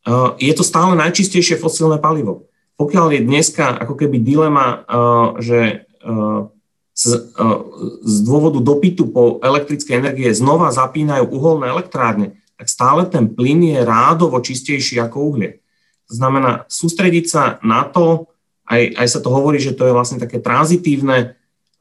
e, 0.05 0.13
je 0.37 0.53
to 0.53 0.65
stále 0.65 0.93
najčistejšie 0.97 1.57
fosílne 1.57 1.97
palivo. 1.97 2.49
Pokiaľ 2.77 3.07
je 3.17 3.21
dneska 3.25 3.73
ako 3.85 3.95
keby 3.97 4.21
dilema, 4.21 4.67
e, 4.69 4.77
že 5.41 5.59
e, 5.65 5.77
z, 6.99 7.05
z 8.03 8.17
dôvodu 8.27 8.59
dopytu 8.59 9.07
po 9.15 9.39
elektrickej 9.39 10.03
energie 10.03 10.35
znova 10.35 10.75
zapínajú 10.75 11.31
uholné 11.31 11.71
elektrárne, 11.71 12.35
tak 12.59 12.67
stále 12.67 13.07
ten 13.07 13.31
plyn 13.31 13.71
je 13.71 13.87
rádovo 13.87 14.35
čistejší 14.43 14.99
ako 14.99 15.31
uhlie. 15.31 15.63
Znamená 16.09 16.65
sústrediť 16.73 17.25
sa 17.29 17.43
na 17.61 17.85
to, 17.85 18.33
aj, 18.65 18.97
aj 18.97 19.07
sa 19.09 19.21
to 19.21 19.29
hovorí, 19.29 19.61
že 19.61 19.77
to 19.77 19.85
je 19.89 19.97
vlastne 19.97 20.17
také 20.21 20.41
tranzitívne 20.41 21.37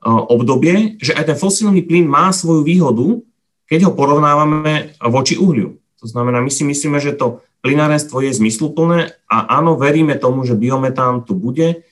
obdobie, 0.08 1.00
že 1.00 1.16
aj 1.16 1.34
ten 1.34 1.38
fosílny 1.40 1.84
plyn 1.84 2.08
má 2.08 2.32
svoju 2.32 2.64
výhodu, 2.64 3.24
keď 3.68 3.88
ho 3.88 3.92
porovnávame 3.96 4.96
voči 5.04 5.36
uhliu. 5.36 5.80
To 6.00 6.06
znamená, 6.08 6.40
my 6.40 6.52
si 6.52 6.64
myslíme, 6.64 7.00
že 7.00 7.16
to 7.16 7.44
plynárenstvo 7.64 8.24
je 8.24 8.32
zmysluplné 8.36 9.18
a 9.28 9.58
áno, 9.60 9.76
veríme 9.76 10.16
tomu, 10.16 10.46
že 10.48 10.56
biometán 10.56 11.26
tu 11.26 11.36
bude 11.36 11.84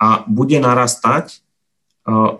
a 0.00 0.24
bude 0.26 0.56
narastať 0.58 1.42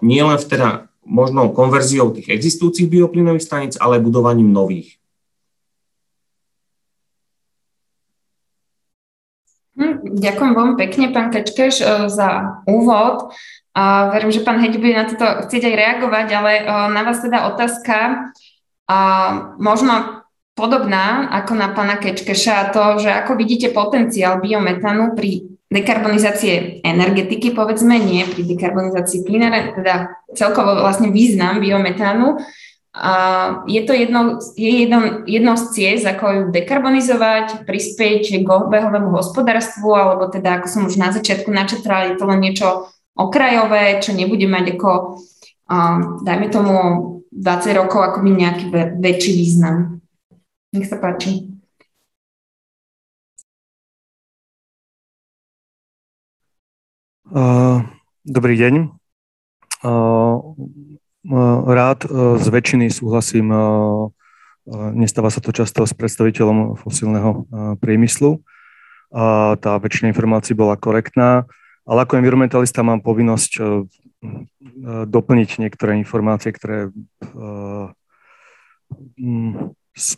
nielen 0.00 0.38
v 0.40 0.46
teda 0.48 0.68
možno 1.04 1.50
konverziou 1.52 2.14
tých 2.14 2.30
existujúcich 2.30 2.88
bioplynových 2.88 3.44
staníc, 3.44 3.74
ale 3.80 4.02
budovaním 4.02 4.52
nových. 4.52 4.99
Ďakujem 10.00 10.52
veľmi 10.56 10.74
pekne, 10.80 11.12
pán 11.12 11.28
Kečkeš, 11.28 11.74
e, 11.80 11.86
za 12.08 12.60
úvod. 12.64 13.32
A 13.70 14.10
verím, 14.10 14.34
že 14.34 14.42
pán 14.42 14.58
Heď 14.58 14.82
bude 14.82 14.98
na 14.98 15.06
toto 15.06 15.46
chcieť 15.46 15.62
aj 15.62 15.74
reagovať, 15.78 16.26
ale 16.34 16.52
e, 16.58 16.62
na 16.90 17.02
vás 17.06 17.22
teda 17.22 17.48
otázka, 17.52 18.28
a 18.90 18.98
možno 19.62 20.26
podobná 20.58 21.30
ako 21.30 21.52
na 21.54 21.70
pána 21.70 22.02
Kečkeša, 22.02 22.74
to, 22.74 22.98
že 22.98 23.10
ako 23.14 23.38
vidíte 23.38 23.70
potenciál 23.70 24.42
biometánu 24.42 25.14
pri 25.14 25.46
dekarbonizácie 25.70 26.82
energetiky, 26.82 27.54
povedzme, 27.54 27.94
nie 28.02 28.26
pri 28.26 28.42
dekarbonizácii 28.42 29.22
plynáren, 29.22 29.70
teda 29.78 30.10
celkovo 30.34 30.82
vlastne 30.82 31.14
význam 31.14 31.62
biometánu 31.62 32.42
je 33.70 33.80
to 33.86 33.92
jednou, 33.94 34.42
je 34.58 34.72
jednou, 34.82 35.22
jednou 35.22 35.54
z 35.54 35.64
ciest, 35.70 36.06
ako 36.10 36.24
ju 36.26 36.42
dekarbonizovať, 36.50 37.62
prispieť 37.62 38.42
k 38.42 38.48
obehovému 38.48 39.14
hospodárstvu, 39.14 39.94
alebo 39.94 40.26
teda, 40.26 40.58
ako 40.58 40.66
som 40.66 40.82
už 40.90 40.98
na 40.98 41.14
začiatku 41.14 41.54
načetrala, 41.54 42.10
je 42.10 42.18
to 42.18 42.26
len 42.26 42.42
niečo 42.42 42.90
okrajové, 43.14 44.02
čo 44.02 44.10
nebude 44.10 44.50
mať 44.50 44.74
ako, 44.74 45.22
dajme 46.26 46.46
tomu, 46.50 46.76
20 47.30 47.78
rokov 47.78 48.00
ako 48.02 48.26
by 48.26 48.30
nejaký 48.34 48.64
väčší 48.98 49.32
význam. 49.38 50.02
Nech 50.74 50.90
sa 50.90 50.98
páči. 50.98 51.46
Dobrý 58.26 58.54
deň. 58.58 58.74
Rád 61.66 62.08
z 62.40 62.46
väčšiny 62.48 62.88
súhlasím, 62.88 63.52
nestáva 64.96 65.28
sa 65.28 65.44
to 65.44 65.52
často 65.52 65.84
s 65.84 65.92
predstaviteľom 65.92 66.80
fosílneho 66.80 67.44
priemyslu. 67.76 68.40
Tá 69.60 69.72
väčšina 69.76 70.08
informácií 70.16 70.56
bola 70.56 70.80
korektná, 70.80 71.44
ale 71.84 71.98
ako 72.08 72.16
environmentalista 72.16 72.80
mám 72.80 73.04
povinnosť 73.04 73.60
doplniť 75.08 75.50
niektoré 75.60 76.00
informácie, 76.00 76.56
ktoré 76.56 76.88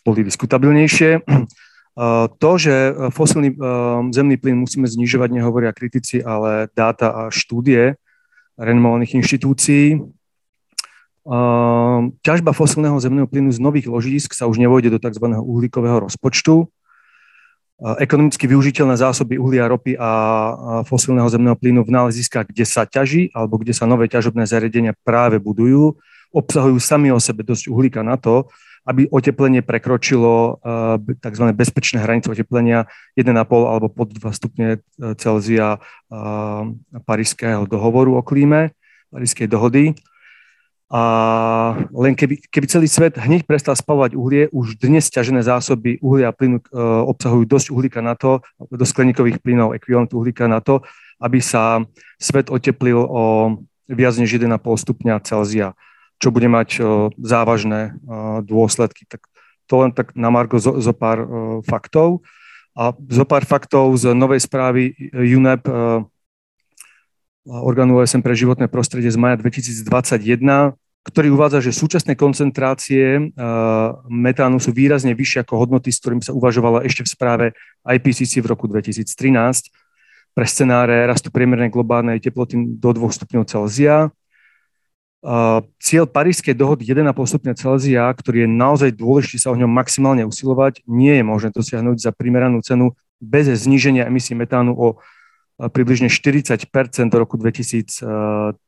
boli 0.06 0.20
diskutabilnejšie. 0.22 1.10
To, 2.40 2.50
že 2.56 2.96
fosílny 3.12 3.52
zemný 4.16 4.40
plyn 4.40 4.64
musíme 4.64 4.88
znižovať, 4.88 5.28
nehovoria 5.28 5.76
kritici, 5.76 6.24
ale 6.24 6.72
dáta 6.72 7.12
a 7.12 7.22
štúdie 7.28 8.00
renomovaných 8.56 9.20
inštitúcií. 9.20 10.00
Ťažba 12.26 12.50
fosílneho 12.50 12.98
zemného 12.98 13.30
plynu 13.30 13.54
z 13.54 13.62
nových 13.62 13.86
ložisk 13.86 14.34
sa 14.34 14.50
už 14.50 14.58
nevojde 14.58 14.90
do 14.90 14.98
tzv. 14.98 15.22
uhlíkového 15.22 16.10
rozpočtu. 16.10 16.66
Ekonomicky 17.82 18.46
využiteľné 18.46 18.94
zásoby 18.94 19.38
uhlia, 19.38 19.66
ropy 19.66 19.98
a 19.98 20.10
fosílneho 20.86 21.26
zemného 21.26 21.58
plynu 21.58 21.82
v 21.82 21.94
náleziskách, 21.94 22.50
kde 22.50 22.62
sa 22.66 22.86
ťaží 22.86 23.30
alebo 23.34 23.58
kde 23.58 23.74
sa 23.74 23.86
nové 23.90 24.06
ťažobné 24.06 24.46
zariadenia 24.46 24.94
práve 25.02 25.42
budujú, 25.42 25.98
obsahujú 26.30 26.78
sami 26.78 27.10
o 27.10 27.18
sebe 27.18 27.42
dosť 27.42 27.70
uhlíka 27.70 28.06
na 28.06 28.18
to, 28.18 28.50
aby 28.82 29.06
oteplenie 29.10 29.62
prekročilo 29.62 30.58
eh, 30.58 31.18
tzv. 31.22 31.44
bezpečné 31.54 32.02
hranice 32.02 32.30
oteplenia 32.30 32.90
1,5 33.14 33.30
alebo 33.46 33.86
pod 33.86 34.10
2 34.10 34.18
stupne 34.34 34.68
eh, 34.78 35.14
Celzia 35.18 35.78
Parískeho 37.06 37.66
dohovoru 37.66 38.18
o 38.18 38.22
klíme, 38.22 38.74
Parískej 39.10 39.46
dohody. 39.46 39.94
A 40.92 41.02
len 41.96 42.12
keby, 42.12 42.52
keby 42.52 42.66
celý 42.68 42.84
svet 42.84 43.16
hneď 43.16 43.48
prestal 43.48 43.72
spavovať 43.72 44.12
uhlie, 44.12 44.52
už 44.52 44.76
dnes 44.76 45.08
ťažené 45.08 45.40
zásoby 45.40 45.96
uhlia 46.04 46.28
a 46.28 46.36
plynu 46.36 46.60
obsahujú 47.08 47.48
dosť 47.48 47.72
uhlíka 47.72 48.04
na 48.04 48.12
to, 48.12 48.44
do 48.60 48.84
skleníkových 48.84 49.40
plynov, 49.40 49.72
ekvivalent 49.72 50.12
uhlíka 50.12 50.44
na 50.52 50.60
to, 50.60 50.84
aby 51.16 51.40
sa 51.40 51.80
svet 52.20 52.52
oteplil 52.52 53.00
o 53.00 53.56
viac 53.88 54.20
než 54.20 54.36
1,5 54.36 54.52
stupňa 54.60 55.24
Celzia 55.24 55.72
čo 56.22 56.30
bude 56.30 56.46
mať 56.46 56.78
závažné 57.18 57.98
dôsledky. 58.46 59.10
Tak 59.10 59.26
to 59.66 59.82
len 59.82 59.90
tak 59.90 60.14
na 60.14 60.30
Margo 60.30 60.54
zo, 60.62 60.78
zo 60.78 60.94
pár 60.94 61.26
faktov. 61.66 62.22
A 62.78 62.94
zo 62.94 63.26
pár 63.26 63.42
faktov 63.42 63.90
z 63.98 64.14
novej 64.14 64.38
správy 64.46 64.94
UNEP 65.10 65.66
orgánu 67.42 67.98
OSN 67.98 68.22
pre 68.22 68.38
životné 68.38 68.70
prostredie 68.70 69.10
z 69.10 69.18
maja 69.18 69.34
2021, 69.42 70.78
ktorý 71.02 71.34
uvádza, 71.34 71.58
že 71.66 71.74
súčasné 71.74 72.14
koncentrácie 72.14 73.34
metánu 74.06 74.62
sú 74.62 74.70
výrazne 74.70 75.18
vyššie 75.18 75.42
ako 75.42 75.58
hodnoty, 75.58 75.90
s 75.90 75.98
ktorými 75.98 76.22
sa 76.22 76.30
uvažovalo 76.30 76.82
ešte 76.86 77.02
v 77.02 77.10
správe 77.10 77.46
IPCC 77.82 78.38
v 78.38 78.50
roku 78.54 78.70
2013 78.70 79.10
pre 80.32 80.46
scenáre 80.46 81.04
rastu 81.04 81.28
priemernej 81.34 81.74
globálnej 81.74 82.22
teploty 82.22 82.56
do 82.78 82.90
2 82.94 83.18
stupňov 83.18 83.44
Celzia 83.50 84.14
cieľ 85.78 86.10
Parískej 86.10 86.58
dohody 86.58 86.82
1,5 86.82 87.14
stupňa 87.14 87.54
Celzia, 87.54 88.10
ktorý 88.10 88.42
je 88.42 88.48
naozaj 88.50 88.90
dôležitý 88.98 89.38
sa 89.38 89.54
o 89.54 89.56
ňom 89.56 89.70
maximálne 89.70 90.26
usilovať, 90.26 90.82
nie 90.90 91.14
je 91.14 91.22
možné 91.22 91.54
dosiahnuť 91.54 91.96
za 92.02 92.10
primeranú 92.10 92.58
cenu 92.58 92.98
bez 93.22 93.46
zníženia 93.46 94.10
emisí 94.10 94.34
metánu 94.34 94.74
o 94.74 94.98
približne 95.62 96.10
40% 96.10 96.66
do 97.06 97.16
roku 97.22 97.38
2030. 97.38 98.58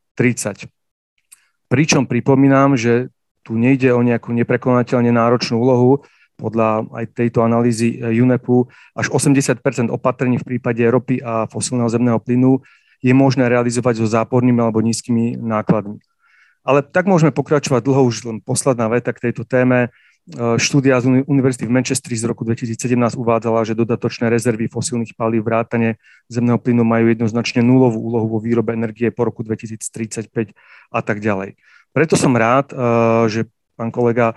Pričom 1.65 2.05
pripomínam, 2.05 2.77
že 2.77 3.09
tu 3.45 3.57
nejde 3.57 3.93
o 3.93 4.01
nejakú 4.01 4.33
neprekonateľne 4.33 5.13
náročnú 5.13 5.61
úlohu, 5.61 6.01
podľa 6.35 6.83
aj 6.91 7.15
tejto 7.15 7.47
analýzy 7.47 7.95
UNEPu 8.03 8.67
až 8.91 9.07
80% 9.07 9.87
opatrení 9.87 10.35
v 10.35 10.47
prípade 10.55 10.83
ropy 10.83 11.23
a 11.23 11.47
fosilného 11.47 11.87
zemného 11.87 12.19
plynu 12.19 12.59
je 12.99 13.13
možné 13.15 13.47
realizovať 13.47 14.03
so 14.03 14.07
zápornými 14.07 14.59
alebo 14.59 14.83
nízkymi 14.83 15.39
nákladmi. 15.39 16.03
Ale 16.65 16.81
tak 16.81 17.05
môžeme 17.05 17.29
pokračovať 17.29 17.85
dlho, 17.85 18.09
už 18.09 18.25
len 18.25 18.37
posledná 18.41 18.89
veta 18.89 19.13
k 19.13 19.29
tejto 19.29 19.45
téme. 19.45 19.93
E, 20.25 20.57
štúdia 20.57 20.97
z 20.97 21.21
Univerzity 21.29 21.69
v 21.69 21.75
Manchesteri 21.77 22.17
z 22.17 22.25
roku 22.25 22.41
2017 22.41 23.13
uvádzala, 23.13 23.61
že 23.61 23.77
dodatočné 23.77 24.25
rezervy 24.33 24.65
fosílnych 24.65 25.13
palív 25.13 25.45
vrátane 25.45 26.01
zemného 26.33 26.57
plynu 26.57 26.81
majú 26.81 27.13
jednoznačne 27.13 27.61
nulovú 27.61 28.01
úlohu 28.01 28.25
vo 28.25 28.39
výrobe 28.41 28.73
energie 28.73 29.13
po 29.13 29.29
roku 29.29 29.45
2035 29.45 30.57
a 30.89 30.99
tak 31.05 31.21
ďalej. 31.21 31.61
Preto 31.93 32.17
som 32.17 32.33
rád, 32.33 32.73
e, 32.73 32.75
že 33.29 33.41
pán 33.77 33.93
kolega 33.93 34.33
e, 34.33 34.35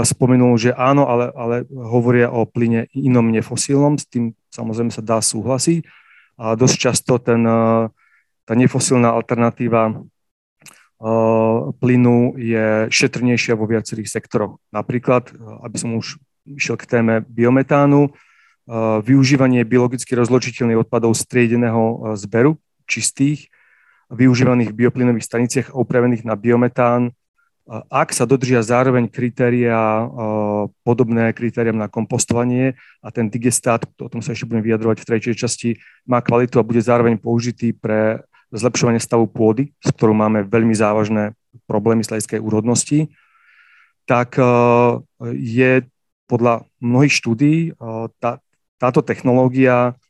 spomenul, 0.00 0.56
že 0.56 0.72
áno, 0.72 1.04
ale, 1.04 1.28
ale 1.36 1.56
hovoria 1.68 2.32
o 2.32 2.48
plyne 2.48 2.88
inom 2.96 3.28
nefosílnom, 3.28 4.00
s 4.00 4.08
tým 4.08 4.32
samozrejme 4.48 4.88
sa 4.88 5.04
dá 5.04 5.20
súhlasiť. 5.20 5.84
A 6.38 6.56
dosť 6.56 6.76
často 6.78 7.18
ten, 7.18 7.42
tá 8.46 8.52
nefosílna 8.54 9.10
alternatíva 9.10 10.06
plynu 11.78 12.34
je 12.34 12.90
šetrnejšia 12.90 13.54
vo 13.54 13.70
viacerých 13.70 14.10
sektoroch. 14.10 14.58
Napríklad, 14.74 15.30
aby 15.62 15.76
som 15.78 15.94
už 15.94 16.18
išiel 16.42 16.74
k 16.74 16.90
téme 16.90 17.14
biometánu, 17.22 18.10
využívanie 19.02 19.62
biologicky 19.64 20.12
rozločiteľných 20.18 20.84
odpadov 20.84 21.14
z 21.14 21.22
triedeného 21.30 22.12
zberu, 22.18 22.58
čistých, 22.84 23.48
využívaných 24.08 24.72
v 24.72 24.78
bioplynových 24.84 25.24
staniciach 25.24 25.66
a 25.72 25.78
upravených 25.80 26.24
na 26.26 26.34
biometán, 26.34 27.12
ak 27.68 28.16
sa 28.16 28.24
dodržia 28.24 28.64
zároveň 28.64 29.12
kritéria, 29.12 30.08
podobné 30.88 31.36
kritériám 31.36 31.76
na 31.76 31.84
kompostovanie 31.92 32.80
a 33.04 33.12
ten 33.12 33.28
digestát, 33.28 33.84
o 34.00 34.08
tom 34.08 34.24
sa 34.24 34.32
ešte 34.32 34.48
budem 34.48 34.64
vyjadrovať 34.64 34.96
v 35.04 35.08
tretej 35.12 35.34
časti, 35.36 35.76
má 36.08 36.24
kvalitu 36.24 36.56
a 36.56 36.64
bude 36.64 36.80
zároveň 36.80 37.20
použitý 37.20 37.76
pre 37.76 38.24
zlepšovanie 38.52 39.00
stavu 39.00 39.28
pôdy, 39.28 39.76
s 39.84 39.92
ktorou 39.92 40.16
máme 40.16 40.44
veľmi 40.48 40.72
závažné 40.72 41.36
problémy 41.68 42.04
z 42.04 42.16
hľadiska 42.16 42.40
úrodnosti, 42.40 43.12
tak 44.08 44.40
e, 44.40 44.44
je 45.36 45.84
podľa 46.24 46.64
mnohých 46.80 47.12
štúdí 47.12 47.54
e, 47.68 47.70
tá, 48.18 48.40
táto 48.80 49.04
technológia 49.04 50.00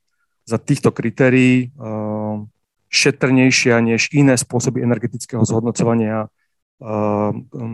za 0.46 0.56
týchto 0.62 0.94
kritérií 0.94 1.66
e, 1.66 1.86
šetrnejšia 2.88 3.82
než 3.82 4.08
iné 4.14 4.38
spôsoby 4.38 4.80
energetického 4.80 5.44
zhodnocovania 5.44 6.32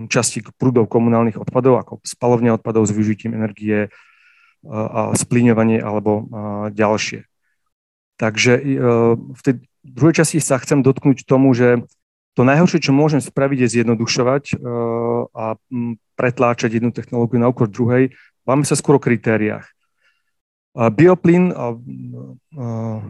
časti 0.09 0.41
prúdov 0.57 0.89
komunálnych 0.89 1.37
odpadov, 1.37 1.77
ako 1.77 1.93
spalovne 2.09 2.57
odpadov 2.57 2.89
s 2.89 2.97
využitím 2.97 3.37
energie 3.37 3.93
a 4.65 5.13
splíňovanie 5.13 5.77
alebo 5.77 6.25
ďalšie. 6.73 7.29
Takže 8.17 8.53
v 9.13 9.41
druhej 9.85 10.25
časti 10.25 10.41
sa 10.41 10.57
chcem 10.57 10.81
dotknúť 10.81 11.29
tomu, 11.29 11.53
že 11.53 11.85
to 12.35 12.43
najhoršie, 12.43 12.83
čo 12.83 12.97
môžem 12.97 13.23
spraviť, 13.23 13.59
je 13.63 13.73
zjednodušovať 13.79 14.59
uh, 14.59 15.29
a 15.31 15.55
pretláčať 16.19 16.81
jednu 16.81 16.91
technológiu 16.91 17.39
na 17.39 17.53
úkor 17.53 17.71
druhej. 17.71 18.17
Máme 18.43 18.67
sa 18.67 18.75
skôr 18.75 18.97
o 18.97 19.05
kritériách. 19.05 19.65
Bioplyn 20.75 21.55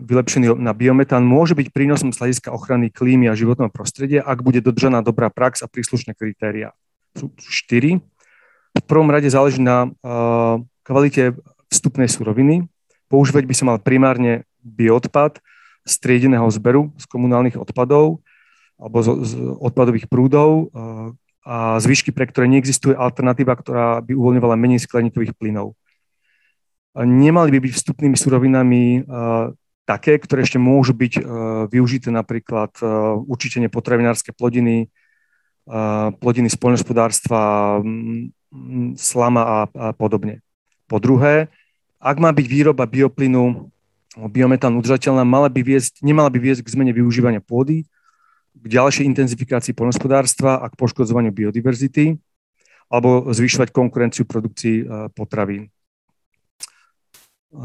vylepšený 0.04 0.52
na 0.60 0.76
biometán 0.76 1.24
môže 1.24 1.56
byť 1.56 1.72
prínosom 1.72 2.12
z 2.12 2.20
hľadiska 2.20 2.52
ochrany 2.52 2.92
klímy 2.92 3.32
a 3.32 3.34
životného 3.34 3.72
prostredia, 3.72 4.20
ak 4.20 4.44
bude 4.44 4.60
dodržaná 4.60 5.00
dobrá 5.00 5.32
prax 5.32 5.64
a 5.64 5.70
príslušné 5.72 6.12
kritéria. 6.12 6.76
Sú 7.16 7.32
štyri. 7.40 8.04
V 8.76 8.84
prvom 8.84 9.08
rade 9.08 9.32
záleží 9.32 9.64
na 9.64 9.88
kvalite 10.84 11.40
vstupnej 11.72 12.04
suroviny. 12.04 12.68
Používať 13.08 13.48
by 13.48 13.54
sa 13.56 13.64
mal 13.64 13.80
primárne 13.80 14.44
bioodpad, 14.60 15.40
striedeného 15.84 16.48
zberu 16.48 16.90
z 16.96 17.04
komunálnych 17.06 17.60
odpadov 17.60 18.24
alebo 18.80 18.98
z, 19.04 19.08
z 19.22 19.32
odpadových 19.60 20.08
prúdov 20.10 20.72
a 21.44 21.76
zvyšky, 21.78 22.10
pre 22.10 22.24
ktoré 22.24 22.48
neexistuje 22.48 22.96
alternatíva, 22.96 23.52
ktorá 23.54 24.00
by 24.00 24.16
uvoľňovala 24.16 24.56
menej 24.56 24.82
skleníkových 24.82 25.36
plynov. 25.36 25.76
Nemali 26.96 27.52
by 27.52 27.58
byť 27.68 27.72
vstupnými 27.76 28.16
surovinami 28.16 29.04
také, 29.84 30.16
ktoré 30.16 30.46
ešte 30.46 30.56
môžu 30.56 30.96
byť 30.96 31.20
využité 31.68 32.08
napríklad 32.08 32.72
určite 33.28 33.60
nepotravinárske 33.60 34.32
plodiny, 34.32 34.88
plodiny 36.22 36.48
poľnohospodárstva, 36.56 37.40
slama 38.96 39.42
a 39.44 39.92
podobne. 39.98 40.40
Po 40.88 40.96
druhé, 41.02 41.52
ak 42.00 42.16
má 42.22 42.30
byť 42.32 42.46
výroba 42.46 42.88
bioplynu 42.88 43.73
biometán 44.16 44.74
udržateľná, 44.78 45.26
mala 45.26 45.50
by 45.50 45.60
viesť, 45.62 46.02
nemala 46.06 46.30
by 46.30 46.38
viesť 46.38 46.62
k 46.62 46.72
zmene 46.72 46.94
využívania 46.94 47.42
pôdy, 47.42 47.86
k 48.54 48.66
ďalšej 48.66 49.04
intenzifikácii 49.10 49.74
poľnospodárstva 49.74 50.62
a 50.62 50.66
k 50.70 50.78
poškodzovaniu 50.78 51.34
biodiverzity 51.34 52.14
alebo 52.88 53.26
zvyšovať 53.32 53.74
konkurenciu 53.74 54.24
produkcii 54.28 54.76
e, 54.80 54.84
potravín. 55.10 55.66
E, 57.50 57.58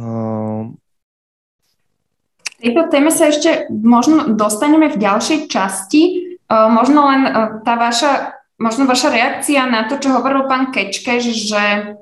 tejto 2.60 2.82
téme 2.92 3.12
sa 3.14 3.30
ešte 3.30 3.70
možno 3.70 4.36
dostaneme 4.36 4.92
v 4.92 4.98
ďalšej 5.00 5.48
časti. 5.48 6.02
Možno 6.50 7.06
len 7.06 7.22
tá 7.62 7.78
vaša, 7.78 8.42
možno 8.58 8.90
vaša 8.90 9.14
reakcia 9.14 9.70
na 9.70 9.86
to, 9.86 10.02
čo 10.02 10.18
hovoril 10.18 10.50
pán 10.50 10.74
Kečke, 10.74 11.22
že, 11.22 11.94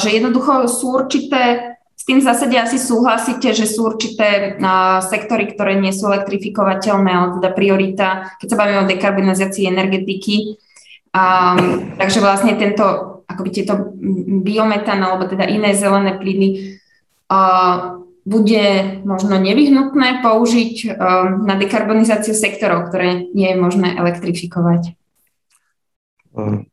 že 0.00 0.08
jednoducho 0.08 0.64
sú 0.72 1.04
určité 1.04 1.73
s 2.04 2.12
tým 2.12 2.20
v 2.20 2.28
zásade 2.28 2.52
asi 2.60 2.76
súhlasíte, 2.76 3.56
že 3.56 3.64
sú 3.64 3.88
určité 3.88 4.60
uh, 4.60 5.00
sektory, 5.00 5.48
ktoré 5.48 5.80
nie 5.80 5.88
sú 5.88 6.12
elektrifikovateľné, 6.12 7.08
ale 7.08 7.28
teda 7.40 7.48
priorita, 7.56 8.08
keď 8.36 8.46
sa 8.52 8.60
bavíme 8.60 8.84
o 8.84 8.90
dekarbonizácii 8.92 9.64
energetiky. 9.64 10.60
Um, 11.16 11.96
takže 11.96 12.20
vlastne 12.20 12.60
tento, 12.60 12.84
akoby 13.24 13.48
tieto 13.56 13.96
biometán 14.44 15.00
alebo 15.00 15.32
teda 15.32 15.48
iné 15.48 15.72
zelené 15.72 16.20
plyny 16.20 16.76
uh, 17.32 17.96
bude 18.20 19.00
možno 19.08 19.40
nevyhnutné 19.40 20.20
použiť 20.20 20.74
uh, 20.92 21.40
na 21.40 21.56
dekarbonizáciu 21.56 22.36
sektorov, 22.36 22.92
ktoré 22.92 23.32
nie 23.32 23.48
je 23.48 23.56
možné 23.56 23.96
elektrifikovať. 23.96 24.92
Uh, 26.36 26.68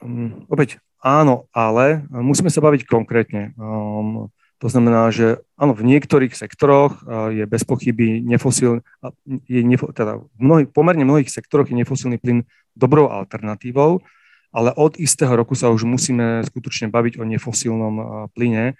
um, 0.00 0.48
opäť 0.48 0.80
áno, 1.04 1.44
ale 1.52 2.00
musíme 2.08 2.48
sa 2.48 2.64
baviť 2.64 2.88
konkrétne. 2.88 3.52
Um, 3.60 4.32
to 4.60 4.68
znamená, 4.68 5.08
že 5.08 5.40
áno, 5.56 5.72
v 5.72 5.88
niektorých 5.88 6.36
sektoroch 6.36 7.00
je 7.32 7.48
bez 7.48 7.64
pochyby 7.64 8.20
nefosil, 8.20 8.84
je 9.48 9.64
nefo, 9.64 9.88
teda 9.88 10.20
v 10.20 10.40
mnohých, 10.40 10.68
pomerne 10.68 11.08
mnohých 11.08 11.32
sektoroch 11.32 11.72
je 11.72 11.80
nefosilný 11.80 12.20
plyn 12.20 12.44
dobrou 12.76 13.08
alternatívou, 13.08 14.04
ale 14.52 14.76
od 14.76 15.00
istého 15.00 15.32
roku 15.32 15.56
sa 15.56 15.72
už 15.72 15.88
musíme 15.88 16.44
skutočne 16.44 16.92
baviť 16.92 17.16
o 17.16 17.24
nefosilnom 17.24 17.94
plyne, 18.36 18.76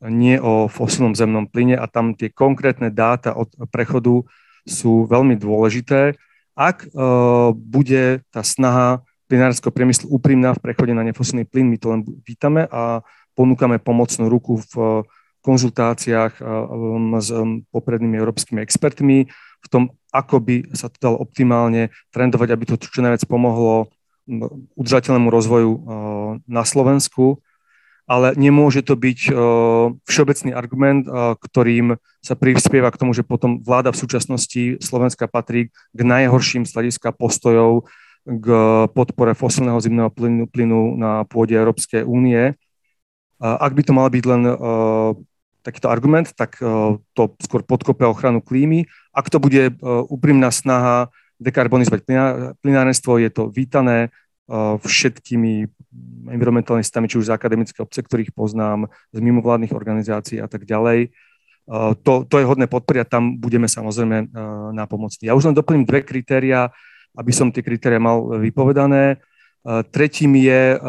nie 0.00 0.40
o 0.40 0.70
fosilnom 0.70 1.12
zemnom 1.12 1.44
plyne 1.44 1.76
a 1.76 1.84
tam 1.90 2.16
tie 2.16 2.32
konkrétne 2.32 2.88
dáta 2.88 3.36
od 3.36 3.52
prechodu 3.68 4.24
sú 4.64 5.04
veľmi 5.10 5.36
dôležité. 5.36 6.16
Ak 6.56 6.88
uh, 6.88 7.50
bude 7.52 8.24
tá 8.32 8.40
snaha 8.40 9.04
plinárskeho 9.28 9.74
priemyslu 9.74 10.08
úprimná 10.08 10.56
v 10.56 10.62
prechode 10.64 10.96
na 10.96 11.04
nefosilný 11.04 11.44
plyn, 11.44 11.68
my 11.68 11.76
to 11.76 11.86
len 11.92 12.00
vítame 12.24 12.64
a 12.72 13.04
ponúkame 13.36 13.76
pomocnú 13.76 14.30
ruku 14.32 14.62
v 14.72 15.04
konzultáciách 15.42 16.40
um, 16.40 17.16
s 17.18 17.28
um, 17.30 17.62
poprednými 17.70 18.18
európskymi 18.18 18.62
expertmi 18.62 19.30
v 19.58 19.66
tom, 19.70 19.90
ako 20.14 20.38
by 20.38 20.56
sa 20.72 20.86
to 20.88 20.96
dalo 21.02 21.16
optimálne 21.18 21.90
trendovať, 22.14 22.48
aby 22.54 22.64
to 22.64 22.74
čo 22.78 23.02
najviac 23.02 23.26
pomohlo 23.26 23.90
udržateľnému 24.76 25.28
rozvoju 25.32 25.72
na 26.44 26.62
Slovensku, 26.62 27.40
ale 28.04 28.36
nemôže 28.36 28.84
to 28.84 28.92
byť 28.92 29.32
všeobecný 30.04 30.50
argument, 30.52 31.08
ktorým 31.40 31.96
sa 32.20 32.36
prispieva 32.36 32.92
k 32.92 33.00
tomu, 33.00 33.16
že 33.16 33.24
potom 33.24 33.60
vláda 33.64 33.92
v 33.92 34.00
súčasnosti 34.00 34.62
Slovenska 34.84 35.28
patrí 35.28 35.72
k 35.96 36.00
najhorším 36.00 36.68
z 36.68 36.72
postojov 37.16 37.88
k 38.28 38.46
podpore 38.92 39.32
fosilného 39.32 39.80
zimného 39.80 40.12
plynu, 40.12 40.44
plynu 40.52 41.00
na 41.00 41.24
pôde 41.24 41.56
Európskej 41.56 42.04
únie. 42.04 42.52
Ak 43.38 43.72
by 43.74 43.82
to 43.86 43.92
mal 43.94 44.10
byť 44.10 44.24
len 44.26 44.42
takýto 45.62 45.90
argument, 45.90 46.32
tak 46.32 46.56
e, 46.62 46.96
to 47.12 47.22
skôr 47.44 47.60
podkope 47.60 48.06
ochranu 48.06 48.40
klímy. 48.40 48.88
Ak 49.12 49.28
to 49.28 49.36
bude 49.36 49.68
e, 49.68 49.72
úprimná 50.08 50.48
snaha 50.48 51.12
dekarbonizovať 51.38 52.02
plynárenstvo, 52.64 53.20
je 53.20 53.30
to 53.30 53.46
vítané 53.52 54.10
všetkými 54.82 55.68
environmentalistami, 56.32 57.06
či 57.06 57.20
už 57.20 57.28
z 57.28 57.36
akademické 57.36 57.78
obce, 57.84 58.00
ktorých 58.00 58.32
poznám, 58.32 58.88
z 59.12 59.20
mimovládnych 59.20 59.76
organizácií 59.76 60.40
a 60.40 60.48
tak 60.48 60.64
ďalej. 60.64 61.12
To, 62.02 62.24
to 62.24 62.34
je 62.40 62.48
hodné 62.48 62.64
podporiť, 62.64 63.12
tam 63.12 63.36
budeme 63.36 63.68
samozrejme 63.68 64.32
na 64.72 64.84
pomocní. 64.88 65.28
Ja 65.28 65.36
už 65.36 65.52
len 65.52 65.54
doplním 65.54 65.84
dve 65.84 66.00
kritéria, 66.00 66.72
aby 67.12 67.28
som 67.28 67.52
tie 67.52 67.60
kritéria 67.60 68.00
mal 68.00 68.40
vypovedané. 68.40 69.20
Tretím 69.92 70.32
je 70.40 70.80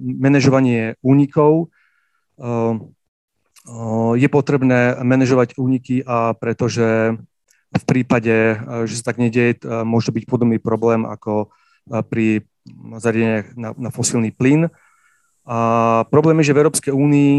manažovanie 0.00 1.00
únikov 1.00 1.72
je 4.14 4.28
potrebné 4.30 4.94
manažovať 5.02 5.58
úniky 5.58 6.06
a 6.06 6.36
pretože 6.38 7.18
v 7.74 7.84
prípade, 7.84 8.60
že 8.86 8.94
sa 8.94 9.10
tak 9.12 9.18
nedieje, 9.18 9.58
môže 9.82 10.14
byť 10.14 10.24
podobný 10.30 10.62
problém 10.62 11.02
ako 11.02 11.50
pri 12.08 12.46
zariadeniach 12.98 13.58
na, 13.58 13.70
na 13.74 13.90
fosílny 13.90 14.30
plyn. 14.30 14.70
A 15.46 15.58
problém 16.10 16.38
je, 16.42 16.50
že 16.50 16.54
v 16.54 16.60
Európskej 16.62 16.92
únii 16.94 17.32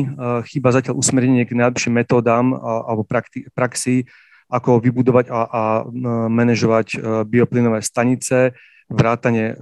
chýba 0.47 0.71
zatiaľ 0.75 0.99
usmerenie 0.99 1.43
k 1.47 1.55
najlepším 1.55 2.03
metódám 2.03 2.55
alebo 2.55 3.07
praxi, 3.55 4.07
ako 4.47 4.79
vybudovať 4.79 5.31
a 5.31 5.83
manažovať 6.31 6.99
bioplynové 7.27 7.83
stanice, 7.83 8.55
vrátanie 8.87 9.55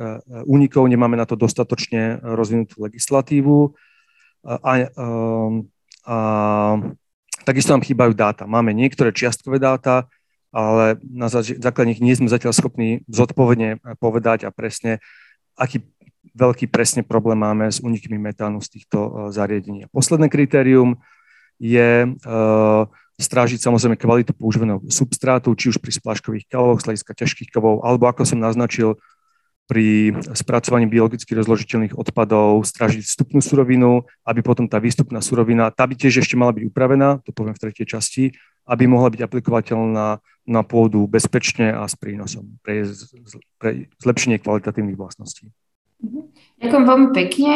únikov. 0.46 0.86
Nemáme 0.86 1.18
na 1.18 1.26
to 1.26 1.34
dostatočne 1.34 2.22
rozvinutú 2.22 2.86
legislatívu. 2.86 3.74
A, 4.46 4.54
a, 4.54 4.76
a 6.06 6.18
takisto 7.46 7.74
nám 7.74 7.82
chýbajú 7.82 8.14
dáta. 8.14 8.46
Máme 8.46 8.78
niektoré 8.78 9.10
čiastkové 9.10 9.58
dáta, 9.58 10.06
ale 10.56 11.02
na 11.02 11.28
základe 11.34 11.92
nich 11.92 12.00
nie 12.00 12.16
sme 12.16 12.32
zatiaľ 12.32 12.54
schopní 12.56 13.04
zodpovedne 13.12 13.82
povedať 14.00 14.48
a 14.48 14.54
presne, 14.56 15.04
aký 15.60 15.84
veľký 16.32 16.72
presne 16.72 17.04
problém 17.04 17.38
máme 17.38 17.68
s 17.68 17.84
unikmi 17.84 18.18
metánu 18.18 18.64
z 18.64 18.80
týchto 18.80 18.98
e, 19.00 19.10
zariadení. 19.32 19.88
Posledné 19.94 20.28
kritérium 20.28 21.00
je 21.56 22.04
uh, 22.04 22.84
strážiť 23.16 23.64
samozrejme 23.64 23.96
kvalitu 23.96 24.36
používaného 24.36 24.84
substrátu, 24.92 25.56
či 25.56 25.72
už 25.72 25.80
pri 25.80 25.96
spláškových 25.96 26.52
kavoch, 26.52 26.84
z 26.84 26.92
hľadiska 26.92 27.12
ťažkých 27.16 27.50
kavov, 27.52 27.84
alebo 27.84 28.12
ako 28.12 28.28
som 28.28 28.44
naznačil, 28.44 29.00
pri 29.66 30.14
spracovaní 30.38 30.86
biologicky 30.86 31.34
rozložiteľných 31.34 31.98
odpadov 31.98 32.62
strážiť 32.70 33.02
vstupnú 33.02 33.42
surovinu, 33.42 34.06
aby 34.22 34.46
potom 34.46 34.70
tá 34.70 34.78
výstupná 34.78 35.26
surovina, 35.26 35.74
tá 35.74 35.90
by 35.90 35.98
tiež 35.98 36.22
ešte 36.22 36.38
mala 36.38 36.54
byť 36.54 36.70
upravená, 36.70 37.26
to 37.26 37.34
poviem 37.34 37.58
v 37.58 37.64
tretej 37.66 37.98
časti, 37.98 38.24
aby 38.70 38.86
mohla 38.86 39.10
byť 39.10 39.26
aplikovateľná 39.26 40.22
na 40.46 40.62
pôdu 40.62 41.10
bezpečne 41.10 41.74
a 41.74 41.90
s 41.90 41.98
prínosom 41.98 42.62
pre, 42.62 42.86
pre 43.58 43.90
zlepšenie 44.06 44.38
kvalitatívnych 44.38 44.98
vlastností. 44.98 45.50
Mhm. 46.06 46.22
Ďakujem 46.56 46.86
veľmi 46.86 47.10
pekne. 47.12 47.54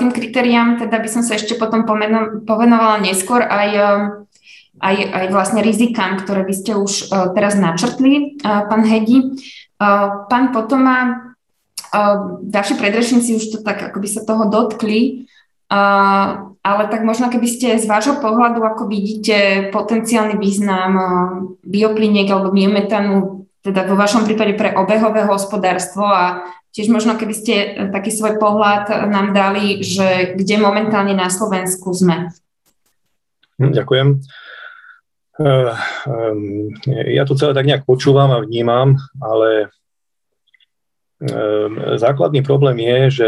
Tým 0.00 0.10
kritériám 0.10 0.80
teda 0.80 0.96
by 0.96 1.08
som 1.12 1.22
sa 1.22 1.36
ešte 1.36 1.54
potom 1.60 1.84
povenovala 2.48 3.04
neskôr 3.04 3.44
aj, 3.44 3.70
aj, 4.78 4.96
aj 5.12 5.26
vlastne 5.34 5.60
rizikám, 5.60 6.22
ktoré 6.22 6.46
vy 6.46 6.54
ste 6.54 6.72
už 6.78 6.92
e, 7.10 7.34
teraz 7.34 7.54
načrtli, 7.58 8.38
pán 8.42 8.82
Hedi. 8.86 9.38
Pán 9.78 10.50
Potoma, 10.50 11.30
vaši 12.42 12.74
predrečníci 12.74 13.38
už 13.38 13.44
to 13.54 13.58
tak 13.62 13.78
akoby 13.78 14.10
sa 14.10 14.26
toho 14.26 14.50
dotkli, 14.50 15.30
ale 15.70 16.82
tak 16.90 17.06
možno 17.06 17.30
keby 17.30 17.46
ste 17.46 17.78
z 17.78 17.86
vášho 17.86 18.18
pohľadu, 18.18 18.58
ako 18.58 18.90
vidíte 18.90 19.70
potenciálny 19.70 20.34
význam 20.34 20.92
biopliniek 21.62 22.26
alebo 22.26 22.50
biometánu, 22.50 23.46
teda 23.62 23.86
vo 23.86 23.94
vašom 23.94 24.26
prípade 24.26 24.58
pre 24.58 24.74
obehové 24.74 25.22
hospodárstvo 25.30 26.02
a 26.02 26.42
tiež 26.74 26.90
možno 26.90 27.14
keby 27.14 27.34
ste 27.34 27.54
taký 27.94 28.10
svoj 28.10 28.36
pohľad 28.42 29.08
nám 29.08 29.30
dali, 29.30 29.78
že 29.86 30.34
kde 30.34 30.56
momentálne 30.58 31.14
na 31.14 31.30
Slovensku 31.30 31.94
sme. 31.94 32.34
Hm, 33.58 33.72
ďakujem. 33.74 34.08
Eh, 35.38 35.74
ja 37.14 37.22
to 37.22 37.38
celé 37.38 37.54
tak 37.54 37.66
nejak 37.66 37.86
počúvam 37.86 38.34
a 38.34 38.42
vnímam, 38.42 38.98
ale 39.22 39.70
základný 41.98 42.46
problém 42.46 42.78
je, 42.78 42.98
že 43.10 43.26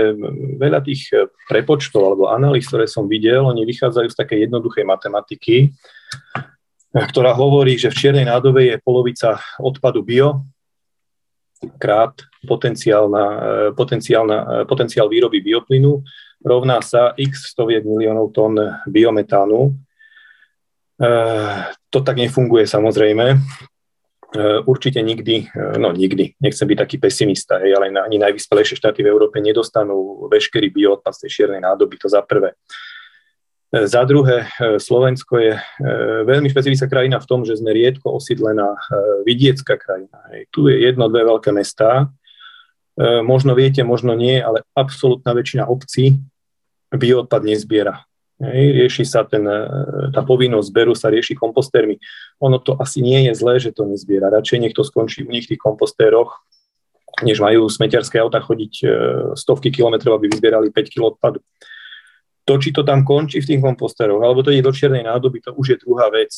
veľa 0.63 0.79
tých 0.87 1.11
prepočtov 1.51 2.07
alebo 2.07 2.31
analýz, 2.31 2.71
ktoré 2.71 2.87
som 2.87 3.11
videl, 3.11 3.43
oni 3.43 3.67
vychádzajú 3.67 4.09
z 4.15 4.19
také 4.19 4.39
jednoduchej 4.47 4.87
matematiky, 4.87 5.75
ktorá 6.91 7.35
hovorí, 7.35 7.79
že 7.79 7.91
v 7.91 7.99
čiernej 7.99 8.27
nádobe 8.27 8.67
je 8.67 8.77
polovica 8.83 9.39
odpadu 9.59 10.03
bio, 10.03 10.47
krát 11.79 12.15
potenciálna, 12.47 13.25
eh, 13.27 13.71
potenciálna, 13.75 14.39
eh, 14.39 14.65
potenciál 14.65 15.07
výroby 15.07 15.45
bioplynu 15.45 16.03
rovná 16.41 16.81
sa 16.81 17.13
x 17.19 17.53
stoviek 17.53 17.85
miliónov 17.85 18.33
tón 18.33 18.57
biometánu, 18.89 19.71
Eh, 19.71 19.89
to 21.91 21.99
tak 22.05 22.17
nefunguje 22.21 22.69
samozrejme. 22.69 23.41
Eh, 24.31 24.63
určite 24.63 25.03
nikdy, 25.03 25.51
eh, 25.51 25.79
no 25.79 25.91
nikdy, 25.91 26.39
nechcem 26.39 26.63
byť 26.71 26.79
taký 26.79 26.97
pesimista, 27.03 27.59
hej, 27.59 27.75
ale 27.75 27.91
ani 27.91 28.23
najvyspelejšie 28.23 28.79
štáty 28.79 29.03
v 29.03 29.11
Európe 29.11 29.43
nedostanú 29.43 30.31
veškerý 30.31 30.71
bioodpad 30.71 31.19
z 31.19 31.21
tej 31.27 31.31
šiernej 31.35 31.67
nádoby, 31.67 31.99
to 31.99 32.07
za 32.07 32.23
prvé. 32.23 32.55
Za 33.71 34.03
druhé, 34.03 34.51
Slovensko 34.83 35.39
je 35.39 35.55
veľmi 36.27 36.51
špecifická 36.51 36.91
krajina 36.91 37.23
v 37.23 37.29
tom, 37.31 37.47
že 37.47 37.55
sme 37.55 37.71
riedko 37.71 38.19
osídlená 38.19 38.67
vidiecká 39.23 39.79
krajina. 39.79 40.19
Tu 40.51 40.75
je 40.75 40.91
jedno, 40.91 41.07
dve 41.07 41.23
veľké 41.23 41.55
mestá. 41.55 42.11
Možno 43.23 43.55
viete, 43.55 43.87
možno 43.87 44.19
nie, 44.19 44.43
ale 44.43 44.67
absolútna 44.75 45.39
väčšina 45.39 45.71
obcí 45.71 46.19
bioodpad 46.91 47.47
nezbiera 47.47 48.10
Hej, 48.41 48.67
rieši 48.73 49.05
sa 49.05 49.21
ten, 49.29 49.45
e, 49.45 49.61
tá 50.17 50.25
povinnosť 50.25 50.69
zberu 50.73 50.97
sa 50.97 51.13
rieši 51.13 51.37
kompostérmi. 51.37 52.01
Ono 52.41 52.57
to 52.57 52.73
asi 52.81 53.05
nie 53.05 53.29
je 53.29 53.37
zlé, 53.37 53.61
že 53.61 53.69
to 53.69 53.85
nezbiera. 53.85 54.33
Radšej 54.33 54.59
nech 54.65 54.73
to 54.73 54.81
skončí 54.81 55.29
u 55.29 55.31
nich 55.31 55.45
v 55.45 55.55
tých 55.55 55.61
kompostéroch, 55.61 56.41
než 57.21 57.37
majú 57.45 57.69
smetiarské 57.69 58.17
auta 58.17 58.41
chodiť 58.41 58.75
e, 58.81 58.87
stovky 59.37 59.69
kilometrov, 59.69 60.17
aby 60.17 60.33
vyzbierali 60.33 60.73
5 60.73 60.89
kg 60.89 61.13
odpadu. 61.13 61.45
To, 62.49 62.57
či 62.57 62.73
to 62.73 62.81
tam 62.81 63.05
končí 63.05 63.45
v 63.45 63.49
tých 63.53 63.61
kompostéroch, 63.61 64.25
alebo 64.25 64.41
to 64.41 64.57
ide 64.57 64.65
do 64.65 64.73
čiernej 64.73 65.05
nádoby, 65.05 65.45
to 65.45 65.53
už 65.53 65.77
je 65.77 65.83
druhá 65.85 66.09
vec. 66.09 66.33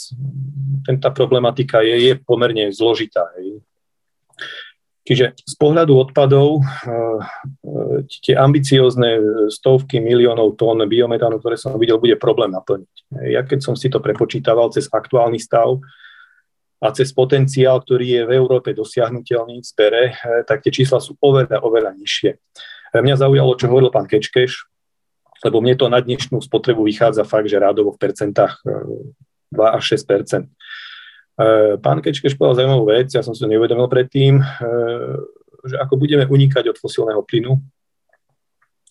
Tá 0.98 1.14
problematika 1.14 1.86
je, 1.86 2.10
je 2.10 2.12
pomerne 2.18 2.66
zložitá. 2.74 3.30
Hej. 3.38 3.62
Čiže 5.02 5.34
z 5.34 5.54
pohľadu 5.58 5.98
odpadov 5.98 6.62
eh, 6.62 6.66
eh, 6.86 7.98
tie 8.22 8.34
ambiciózne 8.38 9.18
stovky 9.50 9.98
miliónov 9.98 10.54
tón 10.54 10.78
biometánu, 10.86 11.42
ktoré 11.42 11.58
som 11.58 11.74
videl, 11.74 11.98
bude 11.98 12.14
problém 12.14 12.54
naplniť. 12.54 12.94
Ja 13.26 13.42
keď 13.42 13.66
som 13.66 13.74
si 13.74 13.90
to 13.90 13.98
prepočítaval 13.98 14.70
cez 14.70 14.86
aktuálny 14.86 15.42
stav 15.42 15.82
a 16.78 16.88
cez 16.94 17.10
potenciál, 17.10 17.82
ktorý 17.82 18.06
je 18.06 18.22
v 18.30 18.32
Európe 18.38 18.70
dosiahnutelný 18.74 19.58
v 19.58 19.66
zbere, 19.66 20.04
eh, 20.14 20.46
tak 20.46 20.62
tie 20.62 20.70
čísla 20.70 21.02
sú 21.02 21.18
oveľa, 21.18 21.58
oveľa 21.66 21.98
nižšie. 21.98 22.30
Mňa 22.92 23.16
zaujalo, 23.24 23.56
čo 23.56 23.72
hovoril 23.72 23.88
pán 23.88 24.04
Kečkeš, 24.04 24.68
lebo 25.42 25.58
mne 25.64 25.74
to 25.74 25.90
na 25.90 25.98
dnešnú 25.98 26.38
spotrebu 26.38 26.86
vychádza 26.86 27.26
fakt, 27.26 27.48
že 27.48 27.58
rádovo 27.58 27.90
v 27.96 27.98
percentách 27.98 28.60
2 28.62 29.58
až 29.58 29.96
6 29.96 30.06
E, 30.12 30.46
pán 31.80 31.98
Kečkeš 32.04 32.36
povedal 32.36 32.64
zaujímavú 32.64 32.84
vec, 32.92 33.08
ja 33.12 33.24
som 33.24 33.32
si 33.32 33.40
to 33.40 33.48
neuvedomil 33.48 33.88
predtým, 33.88 34.38
e, 34.38 34.44
že 35.64 35.76
ako 35.80 35.96
budeme 35.96 36.28
unikať 36.28 36.68
od 36.68 36.76
fosílneho 36.76 37.24
plynu, 37.24 37.56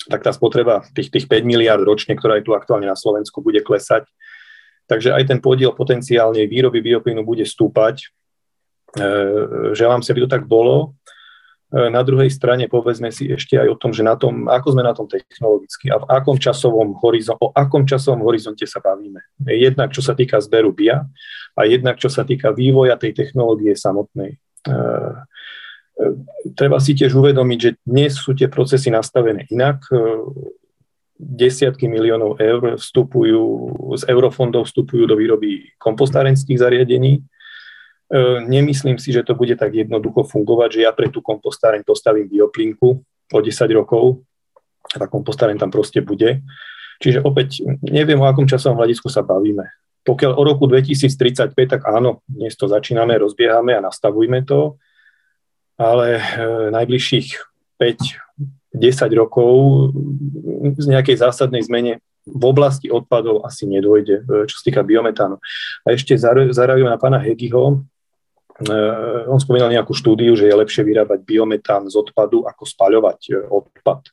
tak 0.10 0.26
tá 0.26 0.34
spotreba 0.34 0.82
tých, 0.98 1.14
tých 1.14 1.26
5 1.30 1.46
miliard 1.46 1.84
ročne, 1.86 2.18
ktorá 2.18 2.42
je 2.42 2.46
tu 2.50 2.58
aktuálne 2.58 2.90
na 2.90 2.98
Slovensku, 2.98 3.46
bude 3.46 3.62
klesať. 3.62 4.10
Takže 4.90 5.14
aj 5.14 5.24
ten 5.30 5.40
podiel 5.40 5.72
potenciálnej 5.78 6.50
výroby 6.50 6.82
bioplynu 6.82 7.22
bude 7.22 7.46
stúpať. 7.46 8.10
E, 8.98 9.06
želám 9.78 10.02
si, 10.02 10.10
aby 10.10 10.26
to 10.26 10.34
tak 10.34 10.50
bolo. 10.50 10.98
Na 11.72 12.04
druhej 12.04 12.28
strane 12.28 12.68
povedzme 12.68 13.16
si 13.16 13.32
ešte 13.32 13.56
aj 13.56 13.72
o 13.72 13.80
tom, 13.80 13.96
že 13.96 14.04
na 14.04 14.20
tom, 14.20 14.52
ako 14.52 14.76
sme 14.76 14.84
na 14.84 14.92
tom 14.92 15.08
technologicky 15.08 15.88
a 15.88 16.04
v 16.04 16.06
akom 16.12 16.36
časovom 16.36 17.00
horizonte, 17.00 17.40
o 17.40 17.48
akom 17.56 17.88
časovom 17.88 18.28
horizonte 18.28 18.68
sa 18.68 18.84
bavíme. 18.84 19.24
Jednak 19.48 19.96
čo 19.96 20.04
sa 20.04 20.12
týka 20.12 20.44
zberu 20.44 20.76
BIA 20.76 21.08
a 21.56 21.62
jednak 21.64 21.96
čo 21.96 22.12
sa 22.12 22.28
týka 22.28 22.52
vývoja 22.52 23.00
tej 23.00 23.16
technológie 23.16 23.72
samotnej. 23.72 24.36
E, 24.36 24.38
e, 24.68 24.76
treba 26.60 26.76
si 26.84 26.92
tiež 26.92 27.16
uvedomiť, 27.16 27.60
že 27.64 27.72
dnes 27.88 28.20
sú 28.20 28.36
tie 28.36 28.52
procesy 28.52 28.92
nastavené 28.92 29.48
inak. 29.48 29.80
E, 29.88 29.96
desiatky 31.16 31.88
miliónov 31.88 32.36
eur 32.36 32.76
vstupujú, 32.76 33.44
z 33.96 34.12
eurofondov 34.12 34.68
vstupujú 34.68 35.08
do 35.08 35.16
výroby 35.16 35.72
kompostárenských 35.80 36.60
zariadení 36.60 37.24
E, 37.24 37.24
nemyslím 38.44 39.00
si, 39.00 39.16
že 39.16 39.24
to 39.24 39.40
bude 39.40 39.56
tak 39.56 39.72
jednoducho 39.72 40.28
fungovať, 40.28 40.70
že 40.76 40.82
ja 40.84 40.92
pre 40.92 41.08
tú 41.08 41.24
kompostáreň 41.24 41.88
postavím 41.88 42.28
bioplinku 42.28 42.90
o 43.32 43.40
10 43.40 43.80
rokov 43.80 44.20
a 44.92 44.96
tá 45.00 45.08
kompostáreň 45.08 45.56
tam 45.56 45.72
proste 45.72 46.04
bude. 46.04 46.44
Čiže 47.02 47.24
opäť 47.24 47.64
neviem, 47.82 48.20
o 48.20 48.28
akom 48.28 48.46
časovom 48.46 48.78
hľadisku 48.78 49.08
sa 49.08 49.24
bavíme. 49.24 49.66
Pokiaľ 50.04 50.32
o 50.38 50.42
roku 50.44 50.66
2035, 50.68 51.56
tak 51.56 51.82
áno, 51.88 52.22
dnes 52.28 52.54
to 52.58 52.68
začíname, 52.68 53.18
rozbiehame 53.22 53.78
a 53.78 53.86
nastavujme 53.86 54.44
to, 54.46 54.78
ale 55.78 56.18
e, 56.18 56.24
najbližších 56.74 57.28
5-10 57.78 58.78
rokov 59.18 59.54
z 60.78 60.86
nejakej 60.90 61.22
zásadnej 61.22 61.66
zmene 61.66 62.02
v 62.26 62.44
oblasti 62.46 62.90
odpadov 62.90 63.46
asi 63.46 63.66
nedôjde, 63.66 64.26
e, 64.26 64.46
čo 64.46 64.62
sa 64.62 64.64
týka 64.66 64.82
biometánu. 64.86 65.42
A 65.86 65.88
ešte 65.94 66.18
zareagujem 66.54 66.90
na 66.90 67.02
pána 67.02 67.22
Hegiho, 67.22 67.82
on 69.28 69.40
spomínal 69.42 69.74
nejakú 69.74 69.96
štúdiu, 69.96 70.38
že 70.38 70.50
je 70.50 70.56
lepšie 70.56 70.86
vyrábať 70.86 71.26
biometán 71.26 71.90
z 71.90 71.96
odpadu, 71.98 72.46
ako 72.46 72.64
spaľovať 72.66 73.20
eh, 73.32 73.36
odpad. 73.48 74.12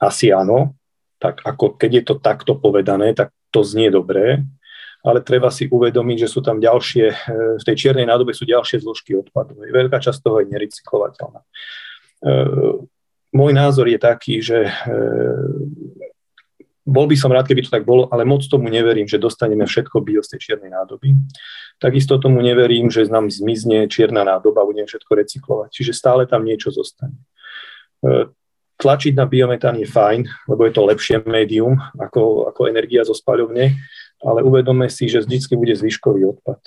Asi 0.00 0.32
áno, 0.32 0.74
tak 1.20 1.44
ako 1.44 1.76
keď 1.76 1.90
je 2.00 2.04
to 2.06 2.14
takto 2.18 2.56
povedané, 2.56 3.12
tak 3.12 3.30
to 3.52 3.60
znie 3.60 3.92
dobré, 3.92 4.40
ale 5.00 5.24
treba 5.24 5.48
si 5.52 5.68
uvedomiť, 5.68 6.26
že 6.26 6.32
sú 6.32 6.40
tam 6.40 6.58
ďalšie, 6.58 7.06
eh, 7.06 7.16
v 7.60 7.62
tej 7.62 7.76
čiernej 7.76 8.08
nádobe 8.08 8.34
sú 8.34 8.48
ďalšie 8.48 8.82
zložky 8.82 9.14
odpadu. 9.14 9.54
Veľká 9.60 10.00
časť 10.00 10.18
toho 10.24 10.42
je 10.42 10.50
nerecyklovateľná. 10.50 11.40
Môj 13.32 13.52
názor 13.56 13.88
je 13.88 13.96
taký, 13.96 14.44
že 14.44 14.68
bol 16.90 17.06
by 17.06 17.14
som 17.14 17.30
rád, 17.30 17.46
keby 17.46 17.62
to 17.62 17.70
tak 17.70 17.86
bolo, 17.86 18.10
ale 18.10 18.26
moc 18.26 18.42
tomu 18.42 18.66
neverím, 18.66 19.06
že 19.06 19.22
dostaneme 19.22 19.62
všetko 19.62 20.02
bio 20.02 20.26
z 20.26 20.34
tej 20.34 20.40
čiernej 20.50 20.74
nádoby. 20.74 21.14
Takisto 21.78 22.18
tomu 22.18 22.42
neverím, 22.42 22.90
že 22.90 23.06
nám 23.06 23.30
zmizne 23.30 23.86
čierna 23.86 24.26
nádoba 24.26 24.66
budeme 24.66 24.90
všetko 24.90 25.12
recyklovať. 25.14 25.68
Čiže 25.70 25.92
stále 25.94 26.26
tam 26.26 26.42
niečo 26.42 26.74
zostane. 26.74 27.14
E, 28.02 28.26
tlačiť 28.82 29.14
na 29.14 29.30
biometán 29.30 29.78
je 29.78 29.86
fajn, 29.86 30.50
lebo 30.50 30.66
je 30.66 30.72
to 30.74 30.82
lepšie 30.82 31.16
médium 31.30 31.78
ako, 31.94 32.50
ako 32.50 32.66
energia 32.66 33.06
zo 33.06 33.14
spaľovne, 33.14 33.78
ale 34.20 34.40
uvedome 34.42 34.90
si, 34.90 35.06
že 35.06 35.22
vždy 35.22 35.54
bude 35.54 35.74
zvyškový 35.78 36.26
odpad. 36.26 36.60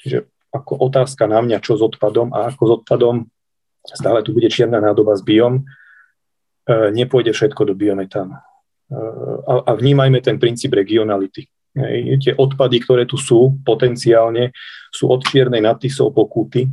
Čiže 0.00 0.24
ako 0.56 0.80
otázka 0.88 1.28
na 1.28 1.44
mňa, 1.44 1.60
čo 1.60 1.76
s 1.76 1.84
odpadom 1.84 2.32
a 2.32 2.48
ako 2.48 2.62
s 2.64 2.72
odpadom, 2.80 3.16
stále 3.86 4.24
tu 4.24 4.32
bude 4.32 4.48
čierna 4.48 4.80
nádoba 4.80 5.14
s 5.14 5.22
biom, 5.22 5.60
e, 5.60 6.90
nepôjde 6.96 7.36
všetko 7.36 7.70
do 7.70 7.76
biometánu 7.76 8.40
a, 9.46 9.54
a 9.66 9.70
vnímajme 9.74 10.22
ten 10.22 10.38
princíp 10.38 10.74
regionality. 10.74 11.46
Hej. 11.76 11.96
Tie 12.22 12.32
odpady, 12.32 12.76
ktoré 12.80 13.02
tu 13.04 13.20
sú 13.20 13.60
potenciálne, 13.60 14.54
sú 14.88 15.12
od 15.12 15.20
čiernej 15.26 15.60
nad 15.60 15.76
Tisou 15.76 16.08
po 16.08 16.24
Kúty 16.24 16.64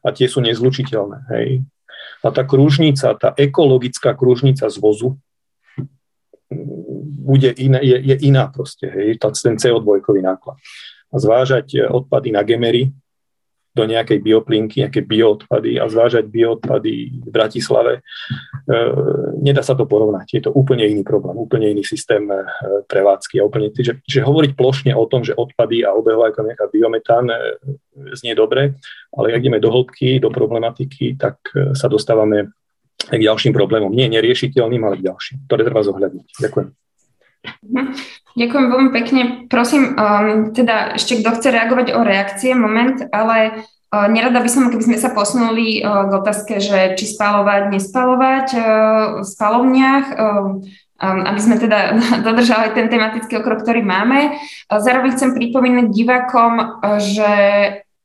a 0.00 0.08
tie 0.14 0.24
sú 0.24 0.40
nezlučiteľné. 0.40 1.18
Hej. 1.36 1.48
A 2.24 2.28
tá 2.32 2.44
kružnica, 2.44 3.12
tá 3.16 3.32
ekologická 3.36 4.16
kružnica 4.16 4.68
z 4.68 4.76
vozu 4.80 5.20
bude 7.20 7.54
iná, 7.60 7.78
je, 7.78 7.94
je 7.94 8.16
iná 8.26 8.50
proste, 8.50 8.90
hej, 8.90 9.20
ten 9.20 9.54
CO2 9.54 10.02
náklad. 10.18 10.58
A 11.10 11.16
zvážať 11.18 11.90
odpady 11.90 12.34
na 12.34 12.42
gemery, 12.42 12.90
do 13.70 13.86
nejakej 13.86 14.18
bioplinky, 14.18 14.82
nejaké 14.82 15.06
bioodpady 15.06 15.78
a 15.78 15.86
zvážať 15.86 16.26
bioodpady 16.26 17.22
v 17.22 17.28
Bratislave. 17.30 17.92
E, 17.98 18.76
nedá 19.38 19.62
sa 19.62 19.78
to 19.78 19.86
porovnať. 19.86 20.26
Je 20.34 20.42
to 20.42 20.50
úplne 20.50 20.82
iný 20.82 21.06
problém, 21.06 21.38
úplne 21.38 21.70
iný 21.70 21.86
systém 21.86 22.26
e, 22.26 22.42
prevádzky. 22.90 23.38
A 23.38 23.46
úplne, 23.46 23.70
že, 23.70 24.02
že 24.02 24.26
hovoriť 24.26 24.58
plošne 24.58 24.92
o 24.94 25.06
tom, 25.06 25.22
že 25.22 25.38
odpady 25.38 25.86
a 25.86 25.94
obehová 25.94 26.34
ekonomika 26.34 26.66
biometán 26.66 27.30
e, 27.30 27.36
znie 28.18 28.34
dobre, 28.34 28.74
ale 29.14 29.26
ak 29.30 29.42
ideme 29.42 29.62
do 29.62 29.70
hĺbky, 29.70 30.18
do 30.18 30.34
problematiky, 30.34 31.14
tak 31.14 31.38
sa 31.74 31.86
dostávame 31.90 32.54
k 33.06 33.20
ďalším 33.22 33.54
problémom. 33.54 33.90
Nie 33.90 34.10
neriešiteľným, 34.10 34.82
ale 34.82 34.98
k 34.98 35.06
ďalším, 35.10 35.36
ktoré 35.46 35.62
treba 35.66 35.82
zohľadniť. 35.82 36.26
Ďakujem. 36.42 36.89
Mhm. 37.40 37.96
Ďakujem 38.36 38.66
veľmi 38.68 38.90
pekne. 38.92 39.22
Prosím, 39.48 39.96
um, 39.96 40.52
teda 40.52 40.96
ešte 40.96 41.20
kto 41.20 41.30
chce 41.40 41.48
reagovať 41.50 41.86
o 41.96 42.00
reakcie, 42.04 42.52
moment, 42.52 43.00
ale 43.10 43.64
uh, 43.90 44.06
nerada 44.06 44.44
by 44.44 44.50
som, 44.50 44.68
keby 44.68 44.84
sme 44.86 44.98
sa 45.00 45.10
posunuli 45.16 45.80
uh, 45.80 46.08
k 46.08 46.12
otázke, 46.20 46.60
že 46.60 46.94
či 47.00 47.04
spalovať, 47.10 47.72
nespalovať 47.72 48.46
uh, 48.54 48.64
v 49.24 49.26
spalovniach, 49.26 50.06
uh, 50.12 50.56
um, 51.00 51.18
aby 51.26 51.40
sme 51.40 51.56
teda 51.58 51.96
dodržali 52.26 52.76
ten 52.76 52.92
tematický 52.92 53.40
okrok, 53.40 53.64
ktorý 53.64 53.82
máme. 53.82 54.36
Uh, 54.68 54.78
zároveň 54.78 55.16
chcem 55.16 55.32
pripomínať 55.32 55.86
divákom, 55.90 56.52
uh, 56.60 57.00
že 57.00 57.32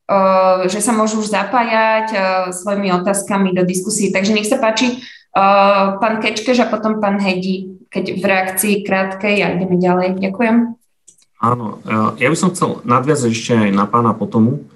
uh, 0.10 0.64
že 0.66 0.80
sa 0.80 0.96
môžu 0.96 1.22
už 1.22 1.34
zapájať 1.34 2.14
svojimi 2.54 2.94
otázkami 3.04 3.58
do 3.58 3.66
diskusie. 3.66 4.14
Takže 4.14 4.38
nech 4.38 4.46
sa 4.46 4.62
páči, 4.62 5.02
pán 6.00 6.24
Kečkeš 6.24 6.64
a 6.64 6.72
potom 6.72 7.04
pán 7.04 7.20
Hedi 7.20 7.75
keď 7.96 8.20
v 8.20 8.26
reakcii 8.28 8.76
krátkej 8.84 9.36
a 9.40 9.56
ideme 9.56 9.80
ďalej. 9.80 10.20
Ďakujem. 10.20 10.76
Áno, 11.40 11.80
ja 12.20 12.28
by 12.28 12.36
som 12.36 12.52
chcel 12.52 12.84
nadviazať 12.84 13.30
ešte 13.32 13.54
aj 13.56 13.72
na 13.72 13.88
pána 13.88 14.12
Potomu. 14.12 14.68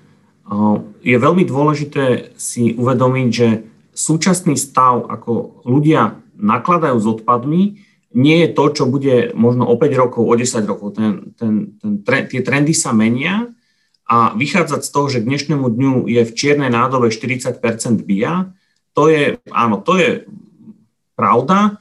Je 1.04 1.20
veľmi 1.20 1.44
dôležité 1.44 2.32
si 2.40 2.72
uvedomiť, 2.80 3.28
že 3.28 3.48
súčasný 3.92 4.56
stav, 4.56 5.04
ako 5.12 5.64
ľudia 5.68 6.16
nakladajú 6.40 6.98
s 7.04 7.08
odpadmi, 7.20 7.84
nie 8.10 8.38
je 8.42 8.50
to, 8.56 8.66
čo 8.74 8.84
bude 8.90 9.36
možno 9.38 9.70
o 9.70 9.76
5 9.78 10.02
rokov, 10.02 10.24
o 10.26 10.34
10 10.34 10.66
rokov. 10.66 10.98
Ten, 10.98 11.36
ten, 11.38 11.78
ten, 11.78 12.02
tie 12.26 12.42
trendy 12.42 12.74
sa 12.74 12.90
menia 12.90 13.52
a 14.10 14.34
vychádzať 14.34 14.82
z 14.82 14.90
toho, 14.90 15.08
že 15.12 15.22
k 15.22 15.30
dnešnému 15.30 15.68
dňu 15.70 15.94
je 16.10 16.22
v 16.26 16.32
čiernej 16.34 16.74
nádobe 16.74 17.14
40% 17.14 17.62
BIA, 18.02 18.50
to 18.98 19.06
je, 19.12 19.38
áno, 19.54 19.86
to 19.86 20.02
je 20.02 20.26
pravda, 21.14 21.78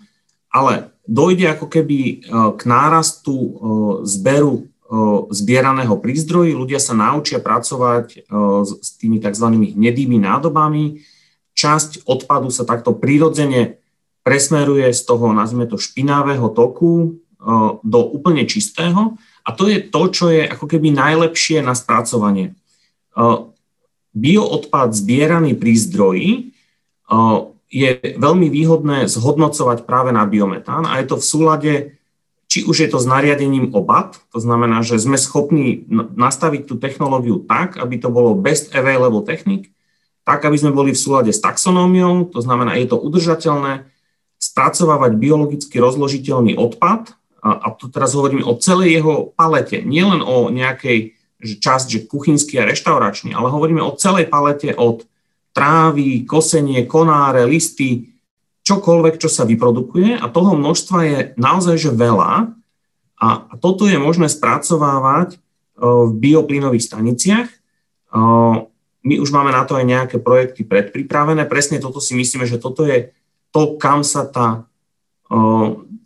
ale 0.53 0.93
dojde 1.09 1.57
ako 1.57 1.67
keby 1.73 1.99
e, 1.99 2.15
k 2.55 2.63
nárastu 2.69 3.33
e, 3.33 3.51
zberu 4.05 4.55
e, 4.61 4.63
zbieraného 5.33 5.97
prízdroji, 5.97 6.53
ľudia 6.53 6.77
sa 6.77 6.93
naučia 6.93 7.41
pracovať 7.41 8.29
s 8.69 8.89
tými 9.01 9.17
tzv. 9.17 9.47
hnedými 9.73 10.21
nádobami, 10.21 11.01
časť 11.57 12.05
odpadu 12.05 12.53
sa 12.53 12.69
takto 12.69 12.93
prirodzene 12.93 13.81
presmeruje 14.21 14.93
z 14.93 15.01
toho, 15.09 15.33
nazvime 15.33 15.65
to, 15.65 15.81
špinavého 15.81 16.53
toku 16.53 17.17
do 17.81 18.01
úplne 18.13 18.45
čistého 18.45 19.17
a 19.47 19.49
to 19.55 19.71
je 19.71 19.81
to, 19.81 20.03
čo 20.13 20.27
je 20.29 20.45
ako 20.45 20.69
keby 20.69 20.93
najlepšie 20.93 21.65
na 21.65 21.73
spracovanie. 21.73 22.53
Bioodpad 24.13 24.89
zbieraný 24.93 25.55
pri 25.55 25.73
je 27.69 28.17
veľmi 28.17 28.49
výhodné 28.49 29.05
zhodnocovať 29.09 29.85
práve 29.85 30.11
na 30.13 30.25
biometán 30.25 30.89
a 30.89 31.01
je 31.01 31.07
to 31.09 31.17
v 31.21 31.29
súlade, 31.29 31.73
či 32.49 32.65
už 32.65 32.77
je 32.81 32.89
to 32.89 32.97
s 32.97 33.05
nariadením 33.05 33.77
OBAT, 33.77 34.17
to 34.33 34.41
znamená, 34.41 34.81
že 34.81 34.97
sme 34.97 35.21
schopní 35.21 35.85
nastaviť 35.93 36.65
tú 36.65 36.81
technológiu 36.81 37.45
tak, 37.45 37.77
aby 37.77 38.01
to 38.01 38.09
bolo 38.09 38.33
best 38.33 38.73
available 38.73 39.21
technik, 39.21 39.69
tak, 40.25 40.45
aby 40.49 40.57
sme 40.57 40.73
boli 40.73 40.97
v 40.97 41.01
súlade 41.01 41.33
s 41.33 41.45
taxonómiou, 41.45 42.29
to 42.33 42.41
znamená, 42.41 42.77
je 42.81 42.89
to 42.89 42.97
udržateľné, 42.97 43.89
spracovávať 44.39 45.19
biologicky 45.19 45.77
rozložiteľný 45.83 46.57
odpad, 46.57 47.13
a, 47.39 47.51
a 47.55 47.67
tu 47.75 47.87
teraz 47.91 48.15
hovoríme 48.19 48.43
o 48.43 48.59
celej 48.59 48.99
jeho 48.99 49.31
palete, 49.35 49.83
nielen 49.83 50.23
o 50.23 50.51
nejakej 50.51 51.15
časť, 51.39 51.87
že 51.87 52.07
kuchynský 52.11 52.59
a 52.59 52.67
reštauračný, 52.67 53.31
ale 53.31 53.51
hovoríme 53.51 53.79
o 53.83 53.95
celej 53.95 54.27
palete 54.27 54.75
od 54.75 55.07
trávy, 55.59 56.23
kosenie, 56.23 56.87
konáre, 56.87 57.43
listy, 57.43 58.15
čokoľvek, 58.63 59.19
čo 59.19 59.27
sa 59.27 59.43
vyprodukuje 59.43 60.15
a 60.15 60.31
toho 60.31 60.55
množstva 60.55 60.99
je 61.03 61.19
naozaj 61.35 61.75
že 61.75 61.91
veľa 61.91 62.55
a, 63.19 63.29
toto 63.59 63.91
je 63.91 63.99
možné 63.99 64.31
spracovávať 64.31 65.43
v 65.75 66.11
bioplynových 66.15 66.87
staniciach. 66.87 67.51
My 69.03 69.15
už 69.19 69.31
máme 69.35 69.51
na 69.51 69.67
to 69.67 69.75
aj 69.75 69.83
nejaké 69.87 70.17
projekty 70.23 70.63
predpripravené. 70.63 71.51
Presne 71.51 71.83
toto 71.83 71.99
si 71.99 72.15
myslíme, 72.15 72.47
že 72.47 72.63
toto 72.63 72.87
je 72.87 73.11
to, 73.51 73.75
kam 73.75 74.07
sa 74.07 74.23
tá 74.23 74.71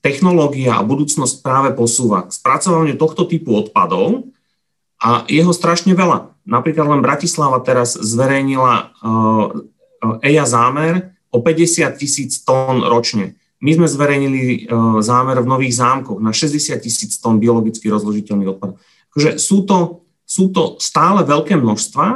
technológia 0.01 0.81
a 0.81 0.87
budúcnosť 0.87 1.45
práve 1.45 1.71
posúva. 1.77 2.25
K 2.25 2.33
spracovaniu 2.33 2.97
tohto 2.97 3.29
typu 3.29 3.61
odpadov 3.61 4.32
a 5.03 5.27
jeho 5.27 5.51
strašne 5.51 5.99
veľa. 5.99 6.31
Napríklad 6.47 6.87
len 6.87 7.03
Bratislava 7.03 7.59
teraz 7.59 7.99
zverejnila 7.99 8.95
EIA 10.23 10.47
zámer 10.47 11.19
o 11.35 11.43
50 11.43 11.99
tisíc 11.99 12.39
tón 12.47 12.87
ročne. 12.87 13.35
My 13.63 13.75
sme 13.75 13.87
zverejnili 13.91 14.71
zámer 15.03 15.43
v 15.43 15.51
Nových 15.51 15.79
zámkoch 15.79 16.19
na 16.23 16.31
60 16.31 16.79
tisíc 16.83 17.19
tón 17.19 17.43
biologicky 17.43 17.91
rozložiteľných 17.91 18.51
odpadov. 18.59 18.79
Takže 19.15 19.43
sú 19.43 19.67
to, 19.67 20.07
sú 20.23 20.51
to 20.55 20.79
stále 20.79 21.23
veľké 21.27 21.59
množstva 21.59 22.07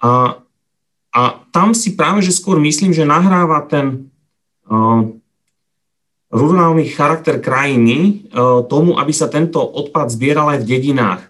a, 0.00 0.12
a 1.12 1.22
tam 1.52 1.72
si 1.72 1.96
práve, 1.96 2.24
že 2.24 2.36
skôr 2.36 2.60
myslím, 2.60 2.92
že 2.92 3.08
nahráva 3.08 3.64
ten 3.64 4.08
rurálny 6.30 6.84
charakter 6.94 7.42
krajiny 7.42 8.30
tomu, 8.70 8.96
aby 8.96 9.10
sa 9.10 9.26
tento 9.26 9.58
odpad 9.58 10.14
zbieral 10.14 10.54
aj 10.54 10.62
v 10.62 10.68
dedinách. 10.68 11.29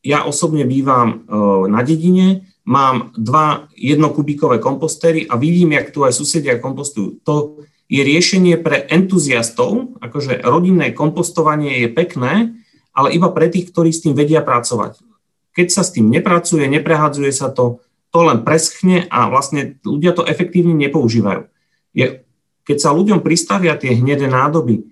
Ja 0.00 0.18
osobne 0.24 0.64
bývam 0.64 1.28
na 1.68 1.84
dedine, 1.84 2.48
mám 2.64 3.12
dva 3.20 3.68
jednokubíkové 3.76 4.56
kompostéry 4.56 5.28
a 5.28 5.36
vidím, 5.36 5.76
jak 5.76 5.92
tu 5.92 6.08
aj 6.08 6.16
susedia 6.16 6.56
kompostujú. 6.56 7.20
To 7.28 7.60
je 7.90 8.00
riešenie 8.00 8.56
pre 8.62 8.88
entuziastov, 8.88 10.00
akože 10.00 10.40
rodinné 10.40 10.96
kompostovanie 10.96 11.84
je 11.84 11.88
pekné, 11.92 12.56
ale 12.96 13.12
iba 13.12 13.28
pre 13.28 13.52
tých, 13.52 13.68
ktorí 13.68 13.92
s 13.92 14.02
tým 14.06 14.16
vedia 14.16 14.40
pracovať. 14.40 15.04
Keď 15.52 15.66
sa 15.68 15.82
s 15.84 15.92
tým 15.92 16.08
nepracuje, 16.08 16.64
neprehadzuje 16.70 17.34
sa 17.34 17.52
to, 17.52 17.82
to 18.14 18.24
len 18.24 18.46
preschne 18.46 19.04
a 19.10 19.28
vlastne 19.28 19.82
ľudia 19.82 20.14
to 20.14 20.24
efektívne 20.24 20.72
nepoužívajú. 20.78 21.44
Je 21.92 22.24
keď 22.60 22.78
sa 22.78 22.94
ľuďom 22.94 23.18
pristavia 23.18 23.74
tie 23.74 23.98
hnedé 23.98 24.30
nádoby, 24.30 24.86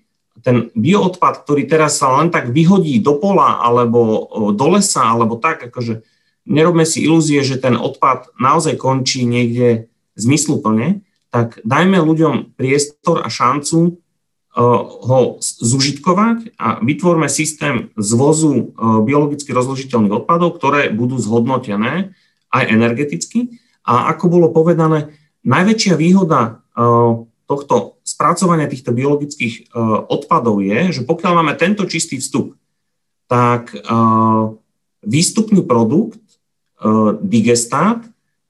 ten 0.44 0.70
bioodpad, 0.74 1.44
ktorý 1.44 1.66
teraz 1.66 1.98
sa 2.00 2.14
len 2.18 2.30
tak 2.30 2.50
vyhodí 2.54 2.98
do 3.02 3.18
pola 3.18 3.62
alebo 3.62 4.28
do 4.54 4.66
lesa, 4.72 5.02
alebo 5.06 5.36
tak, 5.36 5.70
akože 5.72 6.02
nerobme 6.48 6.88
si 6.88 7.04
ilúzie, 7.04 7.44
že 7.44 7.60
ten 7.60 7.76
odpad 7.76 8.32
naozaj 8.40 8.80
končí 8.80 9.28
niekde 9.28 9.92
zmysluplne, 10.16 11.04
tak 11.28 11.60
dajme 11.62 12.00
ľuďom 12.00 12.56
priestor 12.56 13.20
a 13.20 13.28
šancu 13.28 14.00
ho 14.58 15.20
zužitkovať 15.44 16.58
a 16.58 16.82
vytvorme 16.82 17.30
systém 17.30 17.94
zvozu 17.94 18.74
biologicky 19.06 19.54
rozložiteľných 19.54 20.24
odpadov, 20.24 20.58
ktoré 20.58 20.90
budú 20.90 21.14
zhodnotené 21.20 22.16
aj 22.50 22.64
energeticky. 22.66 23.60
A 23.86 24.10
ako 24.10 24.26
bolo 24.26 24.48
povedané, 24.50 25.14
najväčšia 25.46 25.94
výhoda 25.94 26.64
tohto 27.46 27.97
spracovania 28.08 28.72
týchto 28.72 28.96
biologických 28.96 29.54
e, 29.60 29.62
odpadov 30.08 30.64
je, 30.64 30.96
že 30.96 31.02
pokiaľ 31.04 31.32
máme 31.36 31.54
tento 31.60 31.84
čistý 31.84 32.16
vstup, 32.16 32.56
tak 33.28 33.76
e, 33.76 33.78
výstupný 35.04 35.60
produkt, 35.60 36.24
e, 36.24 36.32
digestát, 37.20 38.00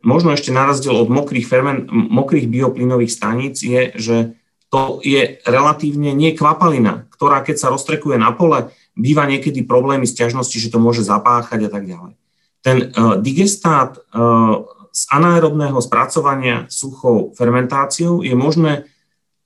možno 0.07 0.31
ešte 0.31 0.55
na 0.55 0.71
rozdiel 0.71 0.95
od 0.95 1.11
mokrých, 1.11 1.43
ferment, 1.43 1.91
mokrých 1.91 2.47
bioplynových 2.47 3.11
staníc, 3.11 3.59
je, 3.67 3.91
že 3.99 4.17
to 4.71 5.03
je 5.03 5.43
relatívne 5.43 6.15
nie 6.15 6.39
kvapalina, 6.39 7.11
ktorá 7.11 7.43
keď 7.43 7.57
sa 7.59 7.73
roztrekuje 7.75 8.15
na 8.15 8.31
pole, 8.31 8.71
býva 8.95 9.27
niekedy 9.27 9.67
problémy 9.67 10.07
s 10.07 10.15
ťažnosti, 10.15 10.55
že 10.55 10.71
to 10.71 10.79
môže 10.79 11.03
zapáchať 11.03 11.67
a 11.67 11.71
tak 11.73 11.89
ďalej. 11.89 12.15
Ten 12.61 12.93
digestát 13.25 13.97
z 14.93 15.03
anaerobného 15.15 15.79
spracovania 15.81 16.67
suchou 16.69 17.33
fermentáciou 17.33 18.21
je 18.21 18.35
možné 18.35 18.85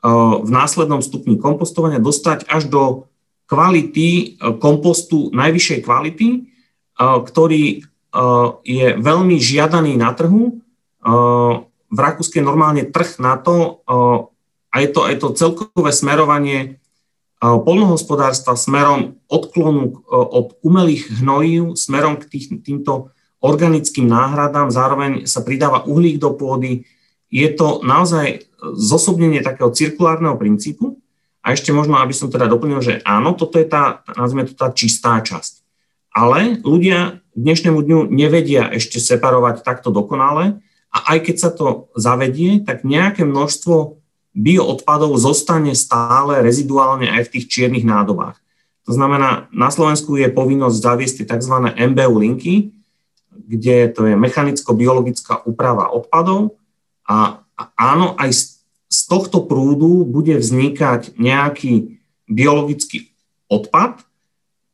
v 0.03 0.51
následnom 0.51 0.99
stupni 0.99 1.39
kompostovania 1.39 2.03
dostať 2.03 2.51
až 2.51 2.67
do 2.67 2.83
kvality 3.47 4.09
e, 4.11 4.27
kompostu 4.59 5.31
najvyššej 5.31 5.81
kvality, 5.87 6.29
e, 6.35 6.39
ktorý 6.99 7.87
je 8.61 8.93
veľmi 9.01 9.41
žiadaný 9.41 9.97
na 9.97 10.13
trhu. 10.13 10.61
V 11.89 11.97
Rakúske 11.97 12.37
je 12.37 12.45
normálne 12.45 12.85
trh 12.85 13.17
na 13.17 13.41
to 13.41 13.81
a 14.69 14.75
je 14.77 14.89
to, 14.93 15.09
je 15.09 15.17
to 15.17 15.29
celkové 15.33 15.97
smerovanie 15.97 16.77
polnohospodárstva 17.41 18.53
smerom 18.53 19.17
odklonu 19.33 20.05
od 20.13 20.61
umelých 20.61 21.25
hnojív, 21.25 21.73
smerom 21.73 22.21
k 22.21 22.29
tých, 22.29 22.53
týmto 22.61 23.09
organickým 23.43 24.07
náhradám, 24.07 24.71
zároveň 24.71 25.27
sa 25.27 25.43
pridáva 25.43 25.83
uhlík 25.83 26.23
do 26.23 26.31
pôdy. 26.37 26.87
Je 27.33 27.49
to 27.57 27.81
naozaj 27.81 28.45
zosobnenie 28.77 29.41
takého 29.41 29.73
cirkulárneho 29.73 30.37
princípu. 30.37 31.01
A 31.43 31.57
ešte 31.59 31.75
možno, 31.75 31.99
aby 31.99 32.15
som 32.15 32.31
teda 32.31 32.47
doplnil, 32.47 32.79
že 32.79 32.95
áno, 33.03 33.35
toto 33.35 33.59
je 33.59 33.67
tá, 33.67 34.07
nazvime 34.15 34.47
to 34.47 34.55
tá 34.55 34.71
čistá 34.71 35.19
časť. 35.19 35.65
Ale 36.15 36.61
ľudia 36.63 37.19
k 37.33 37.37
dnešnému 37.41 37.83
dňu 37.83 37.99
nevedia 38.13 38.69
ešte 38.71 39.01
separovať 39.01 39.65
takto 39.65 39.91
dokonale 39.91 40.61
a 40.93 41.17
aj 41.17 41.19
keď 41.25 41.37
sa 41.41 41.51
to 41.51 41.91
zavedie, 41.97 42.63
tak 42.63 42.85
nejaké 42.85 43.25
množstvo 43.25 43.97
bioodpadov 44.37 45.17
zostane 45.17 45.73
stále 45.73 46.45
reziduálne 46.45 47.09
aj 47.09 47.27
v 47.27 47.33
tých 47.33 47.49
čiernych 47.49 47.89
nádobách. 47.89 48.37
To 48.87 48.93
znamená, 48.93 49.49
na 49.51 49.73
Slovensku 49.73 50.15
je 50.21 50.31
povinnosť 50.31 50.77
zaviesť 50.79 51.15
tie 51.23 51.27
tzv. 51.27 51.55
MBU 51.75 52.15
linky, 52.23 52.55
kde 53.33 53.89
to 53.91 54.07
je 54.07 54.15
mechanicko-biologická 54.15 55.43
úprava 55.49 55.91
odpadov 55.91 56.61
a, 57.13 57.67
áno, 57.77 58.17
aj 58.17 58.31
z, 58.33 58.43
z 58.89 59.01
tohto 59.09 59.45
prúdu 59.45 60.09
bude 60.09 60.33
vznikať 60.41 61.17
nejaký 61.21 62.01
biologický 62.25 63.13
odpad, 63.53 64.01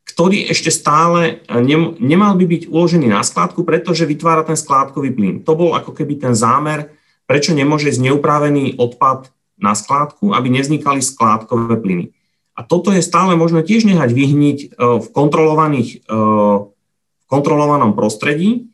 ktorý 0.07 0.51
ešte 0.51 0.71
stále 0.71 1.43
nem, 1.51 1.95
nemal 1.99 2.35
by 2.39 2.47
byť 2.47 2.63
uložený 2.71 3.11
na 3.11 3.23
skládku, 3.23 3.63
pretože 3.63 4.09
vytvára 4.09 4.47
ten 4.47 4.59
skládkový 4.59 5.15
plyn. 5.15 5.37
To 5.43 5.55
bol 5.59 5.75
ako 5.75 5.95
keby 5.95 6.19
ten 6.19 6.35
zámer, 6.35 6.95
prečo 7.29 7.53
nemôže 7.53 7.91
ísť 7.91 8.03
neupravený 8.03 8.79
odpad 8.81 9.31
na 9.59 9.75
skládku, 9.75 10.33
aby 10.33 10.49
nevznikali 10.49 11.03
skládkové 11.03 11.77
plyny. 11.83 12.07
A 12.59 12.67
toto 12.67 12.91
je 12.91 13.03
stále 13.05 13.39
možné 13.39 13.63
tiež 13.63 13.87
nehať 13.87 14.11
vyhniť 14.11 14.59
e, 14.59 14.67
v 14.99 15.07
kontrolovaných 15.15 16.03
e, 16.03 16.19
kontrolovanom 17.29 17.93
prostredí, 17.93 18.73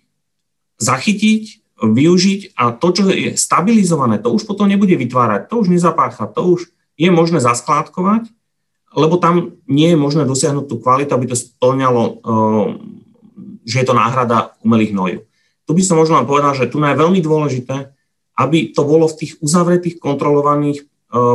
zachytiť, 0.78 1.63
využiť 1.82 2.54
a 2.54 2.70
to, 2.70 2.88
čo 2.94 3.02
je 3.10 3.34
stabilizované, 3.34 4.22
to 4.22 4.30
už 4.30 4.46
potom 4.46 4.70
nebude 4.70 4.94
vytvárať, 4.94 5.50
to 5.50 5.58
už 5.58 5.74
nezapácha, 5.74 6.30
to 6.30 6.58
už 6.58 6.60
je 6.94 7.10
možné 7.10 7.42
zaskládkovať, 7.42 8.30
lebo 8.94 9.18
tam 9.18 9.58
nie 9.66 9.90
je 9.90 9.98
možné 9.98 10.22
dosiahnuť 10.22 10.70
tú 10.70 10.78
kvalitu, 10.78 11.10
aby 11.10 11.26
to 11.26 11.36
splňalo, 11.36 12.02
eh, 12.06 12.14
že 13.66 13.82
je 13.82 13.86
to 13.86 13.98
náhrada 13.98 14.54
umelých 14.62 14.94
hnojov. 14.94 15.20
Tu 15.64 15.70
by 15.72 15.82
som 15.82 15.98
možno 15.98 16.22
povedal, 16.28 16.54
že 16.54 16.70
tu 16.70 16.78
je 16.78 16.94
veľmi 16.94 17.18
dôležité, 17.18 17.90
aby 18.38 18.70
to 18.70 18.82
bolo 18.86 19.10
v 19.10 19.18
tých 19.18 19.32
uzavretých, 19.42 19.98
kontrolovaných 19.98 20.78
eh, 20.78 20.86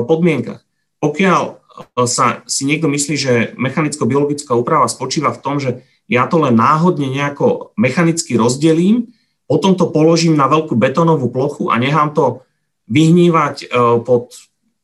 podmienkach. 0.08 0.64
Pokiaľ 1.04 1.44
eh, 1.52 2.08
sa 2.08 2.48
si 2.48 2.64
niekto 2.64 2.88
myslí, 2.88 3.16
že 3.20 3.34
mechanicko-biologická 3.60 4.56
úprava 4.56 4.88
spočíva 4.88 5.36
v 5.36 5.44
tom, 5.44 5.60
že 5.60 5.84
ja 6.10 6.26
to 6.26 6.42
len 6.42 6.58
náhodne 6.58 7.06
nejako 7.12 7.76
mechanicky 7.78 8.40
rozdelím, 8.40 9.14
potom 9.50 9.74
to 9.74 9.90
položím 9.90 10.38
na 10.38 10.46
veľkú 10.46 10.78
betónovú 10.78 11.34
plochu 11.34 11.74
a 11.74 11.82
nechám 11.82 12.14
to 12.14 12.46
vyhnívať 12.86 13.56
e, 13.66 13.68
pod 14.06 14.38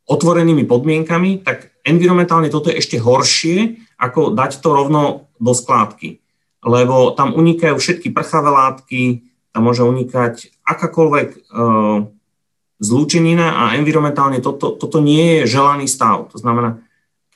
otvorenými 0.10 0.66
podmienkami, 0.66 1.46
tak 1.46 1.70
environmentálne 1.86 2.50
toto 2.50 2.74
je 2.74 2.82
ešte 2.82 2.98
horšie, 2.98 3.78
ako 4.02 4.34
dať 4.34 4.62
to 4.62 4.70
rovno 4.74 5.30
do 5.38 5.54
skládky. 5.54 6.22
Lebo 6.66 7.14
tam 7.14 7.38
unikajú 7.38 7.78
všetky 7.78 8.10
prchavé 8.10 8.50
látky, 8.50 9.02
tam 9.54 9.70
môže 9.70 9.86
unikať 9.86 10.66
akákoľvek 10.66 11.30
uh, 11.50 12.06
zlúčenina 12.82 13.56
a 13.56 13.64
environmentálne 13.78 14.42
toto, 14.42 14.74
toto 14.78 14.98
nie 15.02 15.42
je 15.42 15.58
želaný 15.58 15.90
stav. 15.90 16.30
To 16.34 16.38
znamená, 16.38 16.86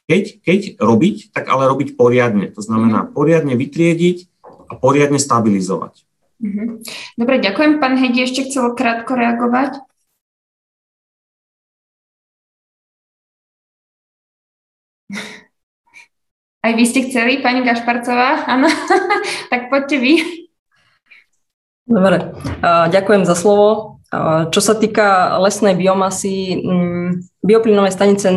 keď, 0.09 0.41
keď 0.41 0.59
robiť, 0.81 1.33
tak 1.33 1.45
ale 1.49 1.69
robiť 1.69 1.93
poriadne. 1.93 2.49
To 2.57 2.61
znamená 2.61 3.05
mhm. 3.05 3.09
poriadne 3.13 3.53
vytriediť 3.53 4.17
a 4.69 4.73
poriadne 4.77 5.21
stabilizovať. 5.21 6.08
Mhm. 6.39 6.79
Dobre, 7.19 7.43
ďakujem. 7.43 7.83
Pán 7.83 7.99
Hedi 7.99 8.23
ešte 8.23 8.47
chcel 8.47 8.71
krátko 8.71 9.15
reagovať. 9.19 9.83
Aj 16.63 16.71
vy 16.75 16.83
ste 16.87 17.07
chceli, 17.11 17.43
pani 17.43 17.63
Gašparcová? 17.63 18.47
Áno, 18.47 18.67
tak 19.51 19.67
poďte 19.67 19.99
vy. 19.99 20.13
Dobre, 21.89 22.21
ďakujem 22.93 23.25
za 23.25 23.33
slovo. 23.33 23.97
Čo 24.53 24.61
sa 24.61 24.73
týka 24.77 25.37
lesnej 25.41 25.73
biomasy, 25.73 26.61
mm, 26.61 27.09
bioplynové 27.41 27.89
stanice 27.89 28.29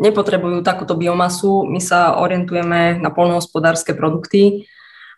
nepotrebujú 0.00 0.60
takúto 0.60 0.96
biomasu. 0.96 1.64
My 1.64 1.80
sa 1.80 2.20
orientujeme 2.20 3.00
na 3.00 3.08
polnohospodárske 3.08 3.96
produkty. 3.96 4.68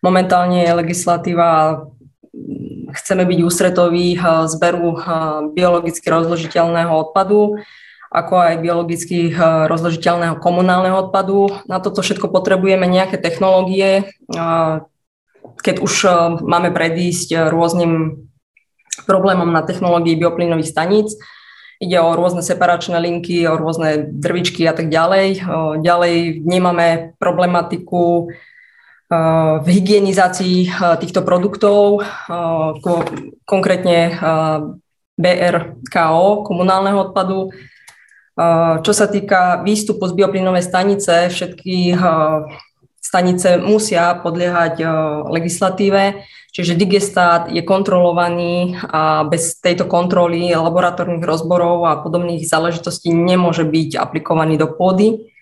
Momentálne 0.03 0.63
je 0.63 0.79
legislatíva, 0.79 1.83
chceme 2.93 3.25
byť 3.25 3.39
ústretový 3.43 4.21
zberu 4.47 4.97
biologicky 5.57 6.07
rozložiteľného 6.07 6.93
odpadu, 6.93 7.61
ako 8.13 8.35
aj 8.37 8.55
biologicky 8.61 9.33
rozložiteľného 9.69 10.37
komunálneho 10.37 11.09
odpadu. 11.09 11.49
Na 11.65 11.81
toto 11.81 12.05
všetko 12.05 12.29
potrebujeme 12.29 12.85
nejaké 12.85 13.17
technológie, 13.17 14.13
keď 15.65 15.77
už 15.81 15.95
máme 16.45 16.69
predísť 16.71 17.49
rôznym 17.49 18.25
problémom 19.09 19.49
na 19.49 19.65
technológii 19.65 20.21
bioplynových 20.21 20.69
staníc. 20.69 21.17
Ide 21.83 21.99
o 21.99 22.15
rôzne 22.15 22.47
separačné 22.47 22.95
linky, 23.03 23.43
o 23.49 23.59
rôzne 23.59 24.07
drvičky 24.07 24.63
a 24.69 24.77
tak 24.77 24.87
ďalej. 24.87 25.43
Ďalej 25.83 26.45
vnímame 26.47 27.19
problematiku 27.19 28.31
v 29.63 29.67
hygienizácii 29.69 30.73
týchto 31.05 31.21
produktov, 31.21 32.01
konkrétne 33.45 34.17
BRKO, 35.21 36.49
komunálneho 36.49 37.13
odpadu. 37.13 37.53
Čo 38.81 38.93
sa 38.97 39.07
týka 39.13 39.61
výstupu 39.61 40.09
z 40.09 40.17
bioplynovej 40.17 40.65
stanice, 40.65 41.29
všetky 41.29 41.93
stanice 43.05 43.61
musia 43.61 44.17
podliehať 44.17 44.81
legislatíve, 45.29 46.25
Čiže 46.53 46.77
digestát 46.77 47.49
je 47.49 47.65
kontrolovaný 47.65 48.77
a 48.85 49.25
bez 49.25 49.57
tejto 49.57 49.89
kontroly 49.89 50.53
laboratórnych 50.53 51.25
rozborov 51.25 51.89
a 51.89 51.97
podobných 52.05 52.45
záležitostí 52.45 53.09
nemôže 53.09 53.65
byť 53.65 53.97
aplikovaný 53.97 54.61
do 54.61 54.69
pôdy. 54.69 55.33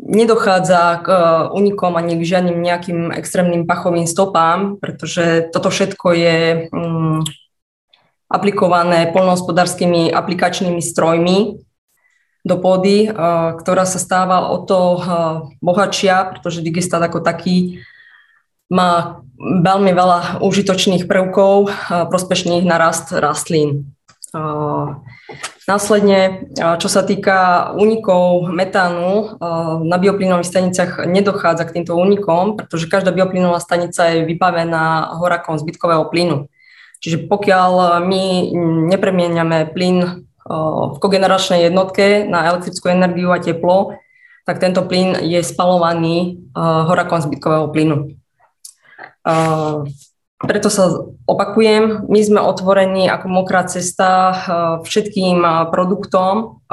Nedochádza 0.00 1.04
k 1.04 1.08
unikom 1.52 1.92
ani 2.00 2.16
k 2.16 2.24
žiadnym 2.24 2.56
nejakým 2.56 3.12
extrémnym 3.12 3.68
pachovým 3.68 4.08
stopám, 4.08 4.80
pretože 4.80 5.52
toto 5.52 5.68
všetko 5.68 6.06
je 6.16 6.36
mm, 6.72 7.20
aplikované 8.32 9.12
polnohospodárskymi 9.12 10.08
aplikačnými 10.08 10.80
strojmi 10.80 11.60
do 12.40 12.56
pôdy, 12.56 13.12
ktorá 13.60 13.84
sa 13.84 14.00
stáva 14.00 14.48
o 14.48 14.64
to 14.64 14.96
bohatšia, 15.60 16.32
pretože 16.32 16.64
digestát 16.64 17.02
ako 17.04 17.20
taký 17.20 17.84
má 18.72 19.20
veľmi 19.40 19.92
veľa 19.92 20.40
užitočných 20.40 21.04
prvkov 21.04 21.68
prospešných 22.08 22.64
na 22.64 22.80
rast 22.80 23.12
rastlín. 23.12 23.92
Následne, 25.66 26.50
čo 26.54 26.88
sa 26.90 27.02
týka 27.06 27.70
únikov 27.74 28.50
metánu, 28.50 29.38
na 29.86 29.96
bioplynových 29.98 30.50
staniciach 30.50 31.06
nedochádza 31.06 31.66
k 31.66 31.80
týmto 31.80 31.94
únikom, 31.94 32.58
pretože 32.58 32.90
každá 32.90 33.10
bioplynová 33.14 33.58
stanica 33.58 34.10
je 34.10 34.26
vybavená 34.26 35.18
horakom 35.18 35.58
zbytkového 35.58 36.06
plynu. 36.10 36.46
Čiže 37.00 37.26
pokiaľ 37.32 38.02
my 38.04 38.52
nepremieniame 38.92 39.72
plyn 39.72 40.26
v 40.50 40.96
kogeneračnej 40.98 41.70
jednotke 41.70 42.26
na 42.26 42.50
elektrickú 42.50 42.90
energiu 42.90 43.30
a 43.30 43.38
teplo, 43.38 43.94
tak 44.42 44.58
tento 44.58 44.82
plyn 44.82 45.14
je 45.22 45.38
spalovaný 45.46 46.42
horakom 46.58 47.22
zbytkového 47.22 47.70
plynu. 47.70 48.18
Preto 50.40 50.72
sa 50.72 50.88
opakujem, 51.28 52.08
my 52.08 52.20
sme 52.24 52.40
otvorení 52.40 53.12
ako 53.12 53.26
mokrá 53.28 53.68
cesta 53.68 54.32
všetkým 54.80 55.44
produktom, 55.68 56.64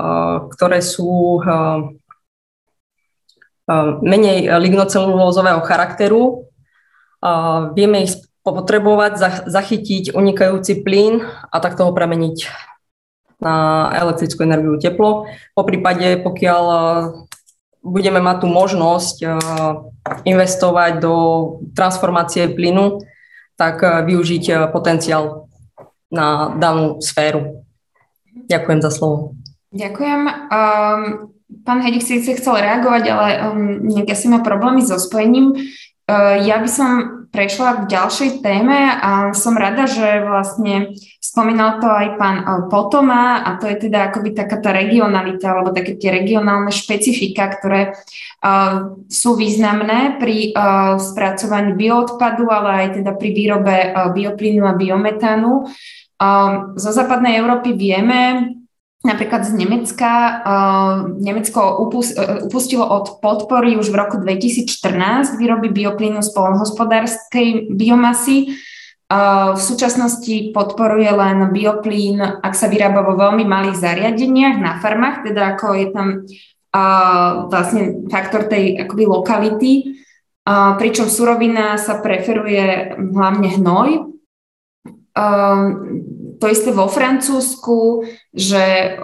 ktoré 0.55 0.79
sú 0.79 1.43
menej 4.07 4.47
lignocelulózového 4.47 5.59
charakteru. 5.67 6.47
Vieme 7.75 8.07
ich 8.07 8.23
potrebovať, 8.39 9.43
zachytiť 9.51 10.15
unikajúci 10.15 10.79
plyn 10.87 11.27
a 11.51 11.59
takto 11.59 11.83
ho 11.83 11.91
premeniť 11.91 12.47
na 13.43 13.91
elektrickú 13.93 14.47
energiu 14.47 14.79
teplo. 14.79 15.27
Po 15.53 15.63
prípade, 15.67 16.23
pokiaľ 16.23 16.63
budeme 17.87 18.19
mať 18.19 18.37
tú 18.43 18.47
možnosť 18.51 19.15
eh, 19.23 19.31
investovať 20.27 20.91
do 20.99 21.15
transformácie 21.71 22.51
plynu, 22.51 22.99
tak 23.57 23.81
eh, 23.83 24.05
využiť 24.05 24.43
eh, 24.47 24.57
potenciál 24.69 25.49
na 26.07 26.55
danú 26.55 27.03
sféru. 27.03 27.65
Ďakujem 28.47 28.79
za 28.79 28.91
slovo. 28.93 29.35
Ďakujem. 29.75 30.21
Um, 30.47 31.01
pán 31.67 31.83
Hedik 31.83 31.99
si 31.99 32.23
chcel 32.23 32.63
reagovať, 32.63 33.03
ale 33.11 33.29
um, 33.51 33.83
ja 33.91 34.15
si 34.15 34.31
má 34.31 34.39
problémy 34.39 34.79
so 34.87 34.95
spojením. 34.95 35.51
Uh, 36.07 36.39
ja 36.47 36.63
by 36.63 36.69
som 36.71 36.89
prešla 37.35 37.83
k 37.83 37.91
ďalšej 37.91 38.29
téme 38.39 38.77
a 39.03 39.35
som 39.35 39.59
rada, 39.59 39.83
že 39.83 40.23
vlastne 40.23 40.95
spomínal 41.37 41.77
to 41.77 41.85
aj 41.85 42.17
pán 42.17 42.37
eh, 42.41 42.45
Potoma 42.65 43.45
a 43.45 43.61
to 43.61 43.69
je 43.69 43.85
teda 43.85 44.09
akoby 44.09 44.33
taká 44.33 44.57
tá 44.57 44.73
regionalita 44.73 45.53
alebo 45.53 45.69
také 45.69 45.93
tie 45.93 46.09
regionálne 46.09 46.73
špecifika, 46.73 47.45
ktoré 47.53 47.93
uh, 47.93 48.97
sú 49.05 49.37
významné 49.37 50.17
pri 50.17 50.49
uh, 50.57 50.97
spracovaní 50.97 51.77
bioodpadu, 51.77 52.49
ale 52.49 52.69
aj 52.81 52.87
teda 52.97 53.13
pri 53.13 53.29
výrobe 53.37 53.75
uh, 53.93 54.09
bioplynu 54.09 54.65
a 54.65 54.73
biometánu. 54.73 55.69
Uh, 56.17 56.73
zo 56.73 56.89
západnej 56.89 57.37
Európy 57.37 57.77
vieme, 57.77 58.53
Napríklad 59.05 59.45
z 59.45 59.53
Nemecka, 59.53 60.11
uh, 60.41 60.95
Nemecko 61.21 61.85
upust, 61.85 62.17
uh, 62.17 62.43
upustilo 62.43 62.81
od 62.81 63.21
podpory 63.21 63.77
už 63.77 63.93
v 63.93 63.95
roku 63.95 64.17
2014 64.17 65.37
výroby 65.37 65.69
bioplynu 65.69 66.19
z 66.25 66.33
polnohospodárskej 66.33 67.71
biomasy. 67.77 68.57
V 69.07 69.61
súčasnosti 69.63 70.51
podporuje 70.51 71.07
len 71.07 71.47
bioplín, 71.55 72.19
ak 72.19 72.51
sa 72.51 72.67
vyrába 72.67 73.07
vo 73.07 73.15
veľmi 73.15 73.47
malých 73.47 73.79
zariadeniach 73.79 74.59
na 74.59 74.83
farmách, 74.83 75.31
teda 75.31 75.55
ako 75.55 75.65
je 75.79 75.87
tam 75.95 76.07
vlastne 77.47 78.03
faktor 78.11 78.51
tej 78.51 78.83
akoby 78.83 79.07
lokality, 79.07 79.71
pričom 80.75 81.07
surovina 81.07 81.79
sa 81.79 82.03
preferuje 82.03 82.99
hlavne 82.99 83.47
hnoj. 83.55 83.89
To 86.37 86.45
isté 86.45 86.69
vo 86.69 86.85
Francúzsku, 86.85 88.05
že 88.29 88.97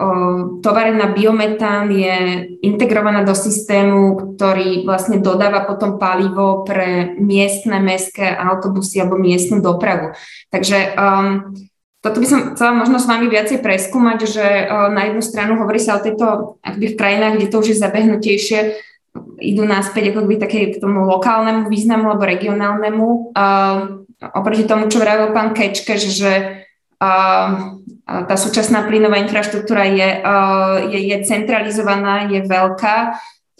tovar 0.61 0.93
na 0.93 1.09
biometán 1.09 1.89
je 1.89 2.45
integrovaná 2.61 3.25
do 3.25 3.34
systému, 3.34 4.38
ktorý 4.38 4.86
vlastne 4.86 5.17
dodáva 5.17 5.65
potom 5.65 5.97
palivo 5.97 6.61
pre 6.61 7.17
miestne 7.17 7.81
mestské 7.81 8.29
autobusy 8.29 9.01
alebo 9.01 9.17
miestnu 9.17 9.65
dopravu. 9.65 10.13
Takže 10.53 10.93
um, 10.93 11.57
toto 12.05 12.21
by 12.21 12.27
som 12.29 12.39
chcela 12.53 12.77
možno 12.77 13.01
s 13.01 13.09
vami 13.09 13.25
viacej 13.25 13.65
preskúmať, 13.65 14.17
že 14.29 14.45
uh, 14.45 14.93
na 14.93 15.09
jednu 15.09 15.25
stranu 15.25 15.57
hovorí 15.57 15.81
sa 15.81 15.97
o 15.97 16.03
tejto, 16.05 16.61
akby 16.61 16.93
v 16.93 16.99
krajinách, 17.01 17.34
kde 17.41 17.49
to 17.49 17.59
už 17.65 17.67
je 17.73 17.81
zabehnutejšie, 17.81 18.59
idú 19.41 19.65
náspäť 19.65 20.13
ako 20.13 20.29
by 20.29 20.36
také 20.38 20.69
k 20.69 20.77
tomu 20.77 21.01
lokálnemu 21.09 21.65
významu 21.65 22.13
alebo 22.13 22.29
regionálnemu. 22.29 23.07
Uh, 23.34 24.05
oproti 24.38 24.63
tomu, 24.69 24.88
čo 24.88 25.01
vravil 25.01 25.34
pán 25.34 25.57
Kečke, 25.57 25.97
že 25.99 26.62
tá 28.04 28.36
súčasná 28.36 28.84
plynová 28.88 29.18
infraštruktúra 29.24 29.88
je, 29.88 30.10
je, 30.91 30.99
je 31.14 31.18
centralizovaná, 31.24 32.28
je 32.28 32.43
veľká, 32.43 32.97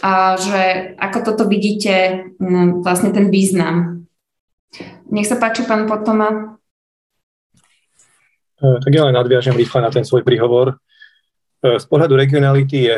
a 0.04 0.36
že 0.36 0.94
ako 1.00 1.18
toto 1.24 1.44
vidíte, 1.48 2.28
vlastne 2.84 3.16
ten 3.16 3.32
význam. 3.32 4.04
Nech 5.08 5.30
sa 5.30 5.39
páči, 5.39 5.64
pán 5.64 5.88
Potoma. 5.88 6.60
E, 8.60 8.68
tak 8.84 8.91
ja 8.91 9.08
len 9.08 9.16
nadviažem 9.16 9.56
rýchle 9.56 9.80
na 9.80 9.94
ten 9.94 10.04
svoj 10.04 10.28
príhovor. 10.28 10.76
Z 11.64 11.88
pohľadu 11.88 12.20
regionality 12.20 12.91
je, 12.91 12.98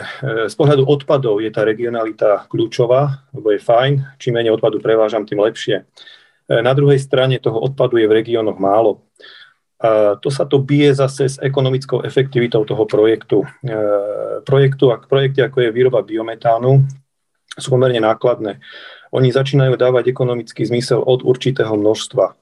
z 0.50 0.56
pohľadu 0.58 0.90
odpadov 0.90 1.38
je 1.38 1.54
tá 1.54 1.62
regionalita 1.62 2.50
kľúčová, 2.50 3.30
lebo 3.38 3.54
je 3.54 3.62
fajn, 3.62 4.18
čím 4.18 4.42
menej 4.42 4.58
odpadu 4.58 4.82
prevážam, 4.82 5.22
tým 5.22 5.38
lepšie. 5.46 5.86
Na 6.50 6.74
druhej 6.74 6.98
strane 6.98 7.38
toho 7.38 7.62
odpadu 7.62 8.02
je 8.02 8.10
v 8.10 8.26
regiónoch 8.26 8.58
málo. 8.58 9.06
A 9.76 10.16
to 10.16 10.32
sa 10.32 10.48
to 10.48 10.60
bije 10.64 10.96
zase 10.96 11.28
s 11.30 11.38
ekonomickou 11.42 12.02
efektivitou 12.02 12.64
toho 12.64 12.88
projektu. 12.88 13.44
Projektu, 14.48 14.92
projekty 15.10 15.44
ako 15.44 15.58
je 15.62 15.76
výroba 15.76 16.00
biometánu 16.02 16.86
sú 17.56 17.72
pomerne 17.72 18.04
nákladné. 18.04 18.60
Oni 19.16 19.32
začínajú 19.32 19.80
dávať 19.80 20.12
ekonomický 20.12 20.68
zmysel 20.68 21.00
od 21.00 21.24
určitého 21.24 21.72
množstva 21.80 22.36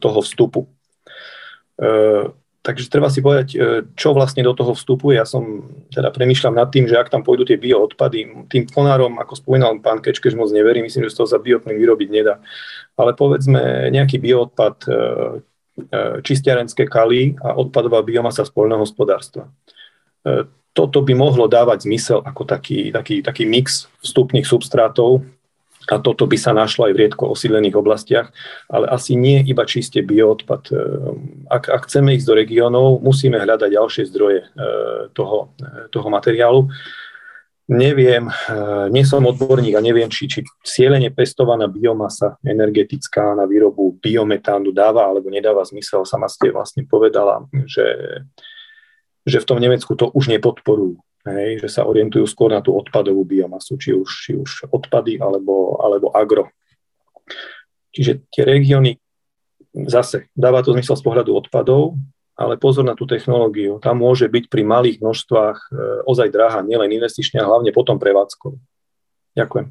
toho 0.00 0.18
vstupu. 0.24 0.64
Takže 2.66 2.90
treba 2.90 3.06
si 3.06 3.22
povedať, 3.22 3.48
e, 3.54 3.56
čo 3.94 4.10
vlastne 4.10 4.42
do 4.42 4.50
toho 4.50 4.74
vstupuje. 4.74 5.22
Ja 5.22 5.22
som 5.22 5.70
teda 5.94 6.10
premýšľam 6.10 6.58
nad 6.58 6.66
tým, 6.74 6.90
že 6.90 6.98
ak 6.98 7.14
tam 7.14 7.22
pôjdu 7.22 7.46
tie 7.46 7.54
bioodpady, 7.62 8.50
tým 8.50 8.66
konárom, 8.66 9.22
ako 9.22 9.38
spomínal 9.38 9.78
pán 9.78 10.02
Kečkeš, 10.02 10.34
moc 10.34 10.50
neverím, 10.50 10.90
myslím, 10.90 11.06
že 11.06 11.14
z 11.14 11.18
toho 11.22 11.30
sa 11.30 11.38
bioplyn 11.38 11.78
vyrobiť 11.78 12.08
nedá. 12.10 12.42
Ale 12.98 13.14
povedzme 13.14 13.86
nejaký 13.94 14.18
bioodpad, 14.18 14.76
e, 14.82 14.90
e, 14.90 14.98
čistiarenské 16.24 16.88
kaly 16.88 17.36
a 17.44 17.52
odpadová 17.52 18.00
biomasa 18.00 18.48
z 18.48 18.52
hospodárstva. 18.54 19.52
Toto 20.72 20.98
by 21.04 21.12
mohlo 21.12 21.48
dávať 21.48 21.84
zmysel 21.84 22.24
ako 22.24 22.48
taký, 22.48 22.92
taký, 22.92 23.20
taký 23.20 23.44
mix 23.44 23.88
vstupných 24.00 24.48
substrátov, 24.48 25.20
a 25.86 26.02
toto 26.02 26.26
by 26.26 26.34
sa 26.34 26.50
našlo 26.50 26.90
aj 26.90 26.92
v 26.98 27.00
riedko 27.06 27.30
osídlených 27.30 27.78
oblastiach, 27.78 28.34
ale 28.66 28.90
asi 28.90 29.14
nie 29.14 29.38
iba 29.46 29.62
čiste 29.62 30.02
bioodpad. 30.02 30.62
E, 30.66 30.76
ak, 31.46 31.70
ak 31.70 31.82
chceme 31.86 32.18
ísť 32.18 32.26
do 32.26 32.34
regiónov, 32.34 32.98
musíme 33.06 33.38
hľadať 33.38 33.70
ďalšie 33.70 34.04
zdroje 34.10 34.40
e, 34.42 34.46
toho, 35.14 35.54
e, 35.62 35.86
toho 35.94 36.08
materiálu. 36.10 36.66
Neviem, 37.66 38.30
nie 38.94 39.02
som 39.02 39.26
odborník 39.26 39.74
a 39.74 39.82
neviem, 39.82 40.06
či, 40.06 40.30
či 40.30 40.46
cieľene 40.62 41.10
pestovaná 41.10 41.66
biomasa 41.66 42.38
energetická 42.46 43.34
na 43.34 43.42
výrobu 43.42 43.98
biometánu 43.98 44.70
dáva 44.70 45.10
alebo 45.10 45.34
nedáva 45.34 45.66
zmysel. 45.66 46.06
Sama 46.06 46.30
ste 46.30 46.54
vlastne 46.54 46.86
povedala, 46.86 47.42
že, 47.66 48.22
že 49.26 49.42
v 49.42 49.48
tom 49.50 49.58
Nemecku 49.58 49.98
to 49.98 50.14
už 50.14 50.30
nepodporujú 50.30 51.02
hej, 51.26 51.58
že 51.58 51.68
sa 51.68 51.82
orientujú 51.82 52.22
skôr 52.30 52.54
na 52.54 52.62
tú 52.62 52.78
odpadovú 52.78 53.26
biomasu, 53.26 53.74
či 53.74 53.90
už, 53.90 54.08
či 54.08 54.32
už 54.38 54.70
odpady 54.70 55.18
alebo, 55.18 55.82
alebo 55.82 56.14
agro. 56.14 56.54
Čiže 57.90 58.30
tie 58.30 58.46
regióny, 58.46 58.94
zase 59.90 60.30
dáva 60.38 60.62
to 60.62 60.70
zmysel 60.70 60.94
z 60.94 61.02
pohľadu 61.02 61.34
odpadov, 61.34 61.98
ale 62.36 62.60
pozor 62.60 62.84
na 62.84 62.92
tú 62.92 63.08
technológiu. 63.08 63.80
Tam 63.80 64.04
môže 64.04 64.28
byť 64.28 64.52
pri 64.52 64.62
malých 64.62 65.00
množstvách 65.00 65.58
e, 65.58 65.70
ozaj 66.04 66.28
drahá, 66.28 66.60
nielen 66.60 66.92
investične, 66.92 67.40
ale 67.40 67.48
hlavne 67.48 67.72
potom 67.72 67.96
prevádzkou. 67.96 68.52
Ďakujem. 69.36 69.66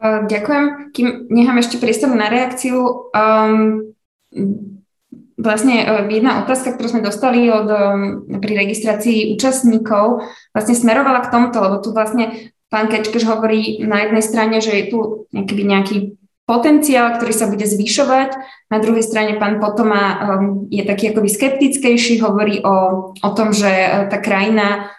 Ďakujem. 0.00 0.64
Kým 0.96 1.08
nechám 1.28 1.60
ešte 1.60 1.76
priestor 1.76 2.12
na 2.16 2.32
reakciu, 2.32 3.10
um, 3.12 3.92
Vlastne 5.40 5.76
e, 5.80 6.20
jedna 6.20 6.44
otázka, 6.44 6.76
ktorú 6.76 6.88
sme 6.92 7.06
dostali 7.06 7.48
od, 7.48 7.68
e, 7.72 7.80
pri 8.36 8.52
registrácii 8.60 9.32
účastníkov, 9.32 10.20
vlastne 10.52 10.76
smerovala 10.76 11.24
k 11.24 11.32
tomuto, 11.32 11.64
lebo 11.64 11.80
tu 11.80 11.96
vlastne 11.96 12.52
pán 12.68 12.92
Kečkeš 12.92 13.24
hovorí 13.24 13.80
na 13.80 14.04
jednej 14.04 14.20
strane, 14.20 14.60
že 14.60 14.76
je 14.76 14.84
tu 14.92 14.98
nejaký, 15.32 15.54
nejaký 15.64 15.96
potenciál, 16.50 17.14
ktorý 17.14 17.30
sa 17.30 17.46
bude 17.46 17.62
zvyšovať. 17.62 18.34
Na 18.74 18.82
druhej 18.82 19.06
strane 19.06 19.38
pán 19.38 19.62
Potoma 19.62 20.02
e, 20.02 20.16
je 20.74 20.82
taký 20.82 21.14
akoby 21.14 21.30
skeptickejší, 21.30 22.18
hovorí 22.18 22.58
o, 22.66 23.10
o 23.14 23.30
tom, 23.38 23.54
že 23.54 23.70
tá 24.10 24.18
krajina 24.18 24.90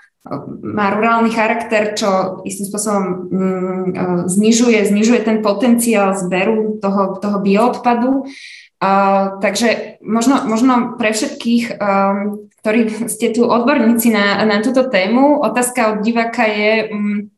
má 0.61 0.93
rurálny 0.93 1.33
charakter, 1.33 1.97
čo 1.97 2.41
istým 2.45 2.69
spôsobom 2.69 3.05
mm, 3.33 3.85
znižuje, 4.29 4.85
znižuje 4.85 5.25
ten 5.25 5.41
potenciál 5.41 6.13
zberu 6.13 6.77
toho, 6.77 7.17
toho 7.17 7.37
bioodpadu. 7.41 8.29
Uh, 8.81 9.37
takže 9.41 10.01
možno, 10.01 10.41
možno 10.49 10.97
pre 10.97 11.13
všetkých, 11.13 11.77
um, 11.77 12.49
ktorí 12.61 13.09
ste 13.09 13.29
tu 13.29 13.45
odborníci 13.45 14.09
na, 14.09 14.41
na 14.45 14.57
túto 14.61 14.89
tému, 14.89 15.37
otázka 15.41 15.97
od 15.97 15.97
diváka 16.01 16.49
je, 16.49 16.89
um, 16.89 17.29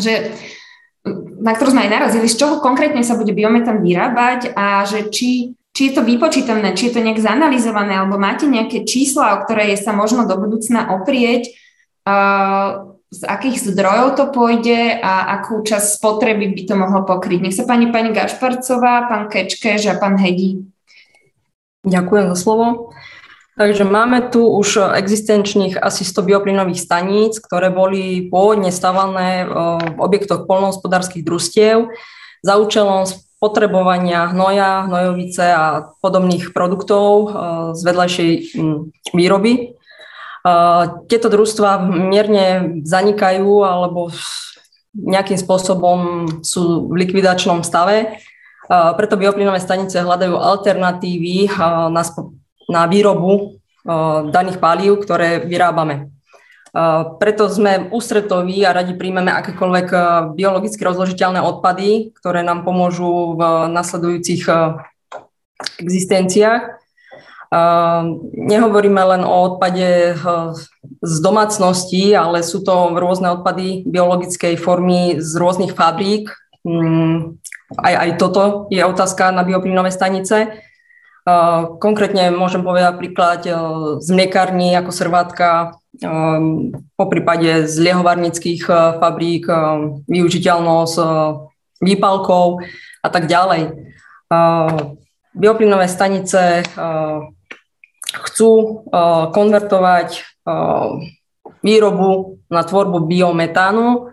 že 0.00 0.32
na 1.38 1.54
ktorú 1.54 1.72
sme 1.72 1.86
aj 1.86 1.92
narazili, 1.94 2.26
z 2.26 2.38
čoho 2.38 2.58
konkrétne 2.58 3.00
sa 3.06 3.14
bude 3.14 3.30
biometán 3.30 3.80
vyrábať 3.80 4.52
a 4.58 4.82
že 4.82 5.08
či, 5.08 5.54
či 5.70 5.82
je 5.90 5.92
to 5.94 6.02
vypočítané, 6.02 6.74
či 6.74 6.90
je 6.90 6.98
to 6.98 7.04
nejak 7.06 7.22
zanalizované, 7.22 7.94
alebo 7.94 8.18
máte 8.18 8.50
nejaké 8.50 8.82
čísla, 8.82 9.38
o 9.38 9.42
ktoré 9.46 9.70
sa 9.78 9.94
možno 9.94 10.26
do 10.26 10.34
budúcna 10.34 10.90
oprieť, 10.98 11.54
uh, 12.04 12.92
z 13.08 13.24
akých 13.24 13.72
zdrojov 13.72 14.20
to 14.20 14.24
pôjde 14.28 15.00
a 15.00 15.40
akú 15.40 15.64
časť 15.64 15.96
spotreby 15.96 16.52
by 16.52 16.62
to 16.68 16.74
mohlo 16.76 17.08
pokryť. 17.08 17.40
Nech 17.40 17.56
sa 17.56 17.64
pani 17.64 17.88
pani 17.88 18.12
Gašparcová, 18.12 19.08
pán 19.08 19.32
Kečkeš 19.32 19.88
a 19.88 19.96
pán 19.96 20.20
Hedi 20.20 20.60
Ďakujem 21.88 22.24
za 22.34 22.36
slovo. 22.36 22.92
Takže 23.58 23.82
máme 23.82 24.30
tu 24.30 24.46
už 24.46 24.94
existenčných 24.94 25.82
asi 25.82 26.06
100 26.06 26.30
bioplynových 26.30 26.78
staníc, 26.78 27.42
ktoré 27.42 27.74
boli 27.74 28.30
pôvodne 28.30 28.70
stavané 28.70 29.50
v 29.50 29.98
objektoch 29.98 30.46
polnohospodárských 30.46 31.26
družstiev 31.26 31.90
za 32.46 32.54
účelom 32.54 33.02
spotrebovania 33.02 34.30
hnoja, 34.30 34.86
hnojovice 34.86 35.42
a 35.42 35.90
podobných 35.98 36.54
produktov 36.54 37.34
z 37.74 37.80
vedľajšej 37.82 38.30
výroby. 39.10 39.74
Tieto 41.10 41.26
družstva 41.26 41.82
mierne 41.82 42.78
zanikajú 42.86 43.66
alebo 43.66 44.14
nejakým 44.94 45.34
spôsobom 45.34 45.98
sú 46.46 46.86
v 46.86 46.94
likvidačnom 46.94 47.66
stave 47.66 48.22
preto 48.68 49.16
bioplynové 49.16 49.64
stanice 49.64 50.04
hľadajú 50.04 50.36
alternatívy 50.36 51.48
na, 51.88 52.04
na 52.68 52.84
výrobu 52.86 53.58
daných 54.28 54.60
palív, 54.60 55.00
ktoré 55.00 55.40
vyrábame. 55.40 56.12
Preto 57.16 57.48
sme 57.48 57.88
ústretoví 57.88 58.60
a 58.68 58.76
radi 58.76 58.92
príjmeme 58.92 59.32
akékoľvek 59.32 59.88
biologicky 60.36 60.84
rozložiteľné 60.84 61.40
odpady, 61.40 62.12
ktoré 62.20 62.44
nám 62.44 62.68
pomôžu 62.68 63.40
v 63.40 63.72
nasledujúcich 63.72 64.44
existenciách. 65.80 66.76
Nehovoríme 68.36 69.00
len 69.16 69.24
o 69.24 69.56
odpade 69.56 70.20
z 71.00 71.14
domácností, 71.24 72.12
ale 72.12 72.44
sú 72.44 72.60
to 72.60 72.92
rôzne 73.00 73.32
odpady 73.40 73.88
biologickej 73.88 74.60
formy 74.60 75.16
z 75.16 75.32
rôznych 75.40 75.72
fabrík, 75.72 76.28
mm, 76.68 77.40
aj, 77.76 77.94
aj 78.00 78.10
toto 78.16 78.42
je 78.72 78.80
otázka 78.80 79.28
na 79.28 79.44
bioplynové 79.44 79.92
stanice. 79.92 80.67
Konkrétne 81.82 82.30
môžem 82.30 82.62
povedať 82.62 82.94
príklad 82.96 83.40
e, 83.44 83.52
z 83.98 84.08
mliekární 84.14 84.72
ako 84.78 84.90
servátka, 84.94 85.48
e, 85.58 85.66
po 86.94 87.04
prípade 87.10 87.66
z 87.66 87.74
liehovarnických 87.84 88.62
fabrík, 89.02 89.46
využiteľnosť 90.08 90.96
výpalkov 91.78 92.66
a 93.02 93.08
tak 93.08 93.30
ďalej. 93.30 93.70
Bioplynové 95.38 95.86
stanice 95.86 96.66
chcú 98.10 98.82
konvertovať 99.30 100.26
výrobu 101.62 102.42
na 102.50 102.62
tvorbu 102.66 103.06
biometánu 103.06 104.10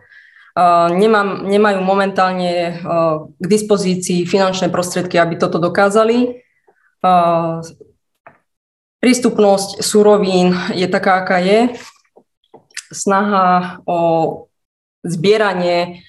Nemám, 0.96 1.44
nemajú 1.44 1.84
momentálne 1.84 2.80
k 3.28 3.44
dispozícii 3.44 4.24
finančné 4.24 4.72
prostriedky, 4.72 5.20
aby 5.20 5.36
toto 5.36 5.60
dokázali. 5.60 6.45
Prístupnosť 9.00 9.86
surovín 9.86 10.58
je 10.74 10.90
taká, 10.90 11.22
aká 11.22 11.38
je. 11.38 11.78
Snaha 12.90 13.82
o 13.86 14.00
zbieranie 15.06 16.02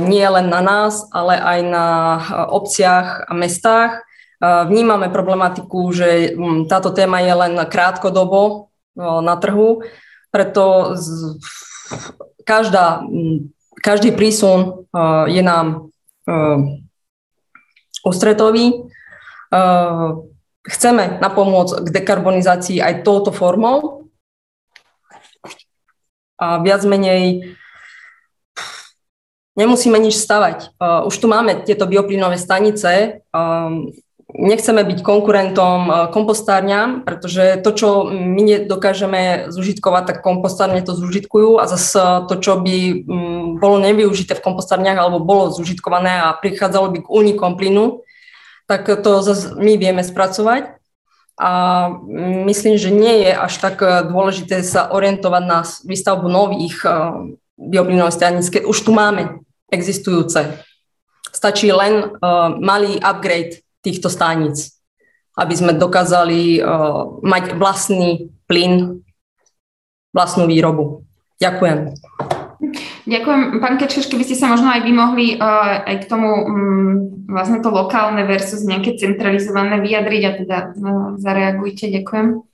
nie 0.00 0.24
len 0.24 0.48
na 0.48 0.64
nás, 0.64 1.04
ale 1.12 1.36
aj 1.36 1.60
na 1.68 1.86
obciach 2.48 3.28
a 3.28 3.32
mestách. 3.36 4.02
Vnímame 4.40 5.12
problematiku, 5.12 5.92
že 5.92 6.32
táto 6.64 6.96
téma 6.96 7.20
je 7.20 7.34
len 7.36 7.54
krátkodobo 7.68 8.72
na 8.96 9.36
trhu, 9.36 9.84
preto 10.32 10.96
každá 12.48 13.04
každý 13.80 14.12
prísun 14.12 14.88
je 15.28 15.42
nám 15.44 15.92
ústretový. 18.04 18.88
Chceme 20.66 21.20
napomôcť 21.22 21.88
k 21.88 21.88
dekarbonizácii 21.88 22.78
aj 22.84 23.04
touto 23.06 23.32
formou 23.32 24.08
a 26.40 26.60
viac 26.60 26.84
menej 26.84 27.56
nemusíme 29.56 29.96
nič 30.00 30.16
stavať. 30.16 30.76
Už 30.80 31.14
tu 31.16 31.28
máme 31.28 31.64
tieto 31.68 31.84
bioplynové 31.84 32.40
stanice. 32.40 33.20
Nechceme 34.30 34.86
byť 34.86 35.02
konkurentom 35.02 36.08
kompostárňam, 36.14 37.02
pretože 37.02 37.58
to, 37.66 37.70
čo 37.74 37.88
my 38.08 38.40
nedokážeme 38.40 39.50
zužitkovať, 39.50 40.02
tak 40.06 40.18
kompostárne 40.22 40.80
to 40.86 40.94
zužitkujú 40.94 41.58
a 41.58 41.66
zase 41.66 42.30
to, 42.30 42.38
čo 42.38 42.62
by 42.62 43.04
bolo 43.58 43.82
nevyužité 43.82 44.38
v 44.38 44.44
kompostárniach 44.46 45.02
alebo 45.02 45.18
bolo 45.18 45.50
zužitkované 45.50 46.22
a 46.22 46.38
prichádzalo 46.38 46.94
by 46.94 46.98
k 47.02 47.10
únikom 47.10 47.58
plynu, 47.58 48.06
tak 48.70 48.86
to 48.86 49.10
zase 49.26 49.58
my 49.58 49.74
vieme 49.74 50.06
spracovať. 50.06 50.78
A 51.40 51.50
myslím, 52.46 52.78
že 52.78 52.94
nie 52.94 53.26
je 53.26 53.32
až 53.34 53.58
tak 53.58 53.82
dôležité 53.82 54.62
sa 54.62 54.94
orientovať 54.94 55.42
na 55.42 55.64
výstavbu 55.64 56.28
nových 56.28 56.84
e, 56.84 56.92
bioplynových 57.56 58.14
staníc, 58.14 58.46
keď 58.52 58.62
už 58.68 58.78
tu 58.86 58.92
máme 58.94 59.42
existujúce. 59.72 60.62
Stačí 61.30 61.70
len 61.72 62.10
uh, 62.10 62.50
malý 62.58 62.98
upgrade 62.98 63.62
týchto 63.86 64.10
staníc, 64.10 64.76
aby 65.38 65.54
sme 65.54 65.78
dokázali 65.78 66.58
mať 67.22 67.54
vlastný 67.56 68.34
plyn, 68.50 69.00
vlastnú 70.12 70.50
výrobu. 70.50 71.06
Ďakujem. 71.38 71.96
Ďakujem. 73.08 73.40
Pán 73.64 73.80
Kečeš, 73.80 74.12
keby 74.12 74.24
ste 74.28 74.36
sa 74.36 74.52
možno 74.52 74.68
aj 74.68 74.84
vy 74.84 74.92
mohli 74.92 75.26
uh, 75.40 75.80
aj 75.88 76.04
k 76.04 76.08
tomu 76.12 76.28
um, 76.28 76.92
vlastne 77.24 77.64
to 77.64 77.72
lokálne 77.72 78.20
versus 78.28 78.60
nejaké 78.68 79.00
centralizované 79.00 79.80
vyjadriť 79.80 80.22
a 80.28 80.32
teda 80.36 80.58
uh, 80.68 81.08
zareagujte. 81.16 81.88
Ďakujem. 81.88 82.44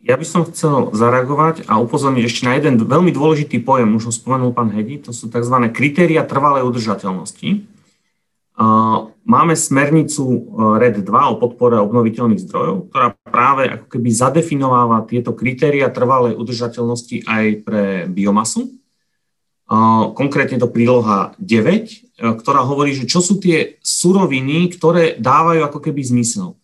Ja 0.00 0.16
by 0.16 0.24
som 0.24 0.48
chcel 0.48 0.96
zareagovať 0.96 1.68
a 1.68 1.76
upozorniť 1.76 2.24
ešte 2.24 2.48
na 2.48 2.56
jeden 2.56 2.80
veľmi 2.80 3.12
dôležitý 3.12 3.60
pojem, 3.60 3.92
už 4.00 4.08
ho 4.08 4.12
spomenul 4.14 4.56
pán 4.56 4.72
Hedi, 4.72 4.96
to 4.96 5.12
sú 5.12 5.28
tzv. 5.28 5.52
kritéria 5.68 6.24
trvalej 6.24 6.64
udržateľnosti. 6.64 7.68
Máme 9.28 9.54
smernicu 9.54 10.24
RED 10.80 11.04
2 11.04 11.12
o 11.12 11.34
podpore 11.36 11.76
obnoviteľných 11.84 12.48
zdrojov, 12.48 12.88
ktorá 12.88 13.12
práve 13.28 13.68
ako 13.68 13.86
keby 13.92 14.08
zadefinováva 14.08 15.04
tieto 15.04 15.36
kritéria 15.36 15.92
trvalej 15.92 16.32
udržateľnosti 16.40 17.28
aj 17.28 17.44
pre 17.60 17.84
biomasu. 18.08 18.77
Konkrétne 20.16 20.56
to 20.56 20.72
príloha 20.72 21.36
9, 21.36 21.44
e, 21.44 21.96
ktorá 22.40 22.64
hovorí, 22.64 22.96
že 22.96 23.04
čo 23.04 23.20
sú 23.20 23.36
tie 23.36 23.76
suroviny, 23.84 24.72
ktoré 24.72 25.20
dávajú 25.20 25.60
ako 25.60 25.78
keby 25.84 26.00
zmysel 26.08 26.56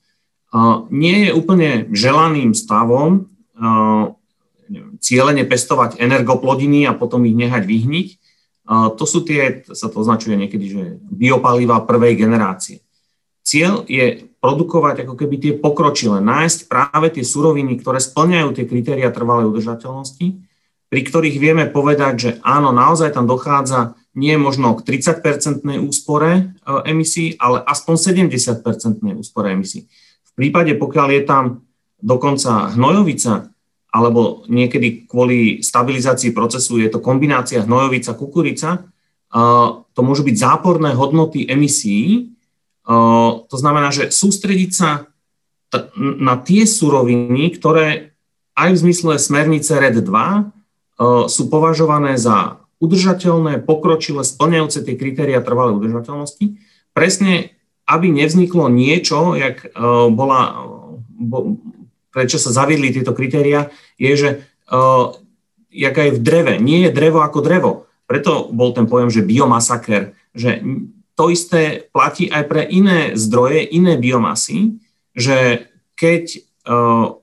nie 0.90 1.28
je 1.28 1.30
úplne 1.34 1.90
želaným 1.90 2.54
stavom 2.54 3.26
cieľene 5.02 5.44
pestovať 5.44 6.00
energoplodiny 6.00 6.88
a 6.88 6.96
potom 6.96 7.26
ich 7.26 7.36
nehať 7.36 7.66
vyhniť. 7.66 8.08
To 8.70 9.04
sú 9.04 9.20
tie, 9.26 9.66
sa 9.68 9.92
to 9.92 10.00
označuje 10.00 10.40
niekedy, 10.40 10.66
že 10.70 10.82
biopaliva 11.04 11.84
prvej 11.84 12.16
generácie. 12.16 12.80
Cieľ 13.44 13.84
je 13.84 14.24
produkovať 14.40 15.04
ako 15.04 15.20
keby 15.20 15.36
tie 15.36 15.52
pokročilé, 15.52 16.24
nájsť 16.24 16.58
práve 16.64 17.12
tie 17.12 17.20
suroviny, 17.20 17.76
ktoré 17.76 18.00
splňajú 18.00 18.56
tie 18.56 18.64
kritéria 18.64 19.12
trvalej 19.12 19.52
udržateľnosti, 19.52 20.40
pri 20.94 21.02
ktorých 21.02 21.42
vieme 21.42 21.66
povedať, 21.66 22.14
že 22.14 22.30
áno, 22.46 22.70
naozaj 22.70 23.18
tam 23.18 23.26
dochádza 23.26 23.98
nie 24.14 24.38
možno 24.38 24.78
k 24.78 24.94
30-percentnej 24.94 25.82
úspore 25.82 26.30
e, 26.38 26.42
emisí, 26.86 27.34
ale 27.42 27.66
aspoň 27.66 28.14
70-percentnej 28.14 29.18
úspore 29.18 29.50
emisí. 29.50 29.90
V 30.22 30.30
prípade, 30.38 30.78
pokiaľ 30.78 31.08
je 31.18 31.22
tam 31.26 31.44
dokonca 31.98 32.78
hnojovica, 32.78 33.50
alebo 33.90 34.46
niekedy 34.46 35.10
kvôli 35.10 35.66
stabilizácii 35.66 36.30
procesu 36.30 36.78
je 36.78 36.86
to 36.94 37.02
kombinácia 37.02 37.66
hnojovica, 37.66 38.14
kukurica, 38.14 38.86
to 39.90 40.00
môžu 40.06 40.22
byť 40.22 40.36
záporné 40.38 40.94
hodnoty 40.94 41.50
emisí. 41.50 42.30
To 42.86 43.56
znamená, 43.58 43.90
že 43.90 44.14
sústrediť 44.14 44.70
sa 44.70 45.10
na 45.98 46.38
tie 46.38 46.66
suroviny, 46.66 47.50
ktoré 47.58 48.14
aj 48.54 48.78
v 48.78 48.80
zmysle 48.86 49.18
smernice 49.18 49.74
RED 49.74 50.06
2 50.06 50.54
sú 51.00 51.42
považované 51.50 52.14
za 52.20 52.62
udržateľné, 52.78 53.64
pokročilé, 53.64 54.22
splňajúce 54.22 54.84
tie 54.84 54.94
kritéria 54.94 55.40
trvalej 55.42 55.80
udržateľnosti, 55.80 56.58
presne 56.94 57.54
aby 57.84 58.08
nevzniklo 58.08 58.72
niečo, 58.72 59.36
jak 59.36 59.68
bola, 60.12 60.64
bo, 61.08 61.60
prečo 62.14 62.40
sa 62.40 62.54
zaviedli 62.54 62.94
tieto 62.94 63.12
kritéria, 63.12 63.68
je, 64.00 64.12
že 64.16 64.30
uh, 64.72 65.12
jak 65.68 65.94
aj 65.98 66.10
v 66.16 66.22
dreve, 66.22 66.54
nie 66.62 66.86
je 66.88 66.94
drevo 66.94 67.20
ako 67.20 67.42
drevo. 67.42 67.72
Preto 68.06 68.48
bol 68.54 68.72
ten 68.72 68.86
pojem, 68.86 69.10
že 69.10 69.26
biomasaker, 69.26 70.14
že 70.32 70.62
to 71.18 71.28
isté 71.28 71.90
platí 71.90 72.30
aj 72.30 72.44
pre 72.46 72.62
iné 72.64 73.12
zdroje, 73.18 73.66
iné 73.68 73.98
biomasy, 73.98 74.78
že 75.12 75.68
keď 75.98 76.24
uh, 76.66 77.20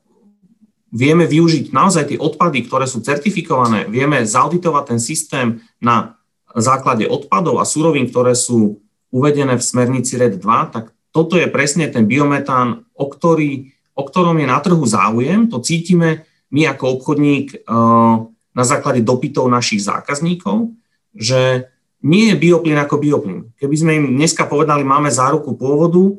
vieme 0.91 1.23
využiť 1.25 1.71
naozaj 1.71 2.13
tie 2.13 2.19
odpady, 2.19 2.67
ktoré 2.67 2.85
sú 2.85 2.99
certifikované, 2.99 3.87
vieme 3.87 4.21
zauditovať 4.21 4.83
ten 4.95 4.99
systém 4.99 5.47
na 5.79 6.19
základe 6.51 7.07
odpadov 7.07 7.63
a 7.63 7.65
surovín, 7.65 8.11
ktoré 8.11 8.35
sú 8.35 8.83
uvedené 9.11 9.55
v 9.55 9.63
smernici 9.63 10.19
RED 10.19 10.39
2, 10.39 10.75
tak 10.75 10.91
toto 11.11 11.35
je 11.35 11.47
presne 11.51 11.91
ten 11.91 12.07
biometán, 12.07 12.87
o, 12.95 13.07
ktorý, 13.07 13.71
o 13.95 14.03
ktorom 14.07 14.39
je 14.39 14.47
na 14.47 14.59
trhu 14.63 14.83
záujem. 14.87 15.51
To 15.51 15.59
cítime 15.59 16.27
my 16.51 16.71
ako 16.71 16.99
obchodník 16.99 17.55
eh, 17.55 18.15
na 18.51 18.63
základe 18.63 19.03
dopytov 19.03 19.47
našich 19.47 19.83
zákazníkov, 19.83 20.71
že 21.15 21.71
nie 22.03 22.33
je 22.33 22.35
bioplyn 22.39 22.79
ako 22.79 22.95
bioplyn. 22.99 23.39
Keby 23.59 23.75
sme 23.77 23.91
im 23.99 24.05
dneska 24.17 24.47
povedali, 24.47 24.81
máme 24.81 25.11
záruku 25.11 25.53
pôvodu, 25.55 26.17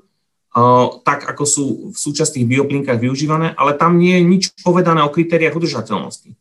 tak 1.02 1.24
ako 1.32 1.44
sú 1.48 1.64
v 1.92 1.96
súčasných 1.96 2.44
bioplinkách 2.44 3.00
využívané, 3.00 3.56
ale 3.56 3.72
tam 3.72 3.96
nie 3.96 4.20
je 4.20 4.22
nič 4.28 4.42
povedané 4.60 5.00
o 5.00 5.08
kritériách 5.08 5.56
udržateľnosti. 5.56 6.36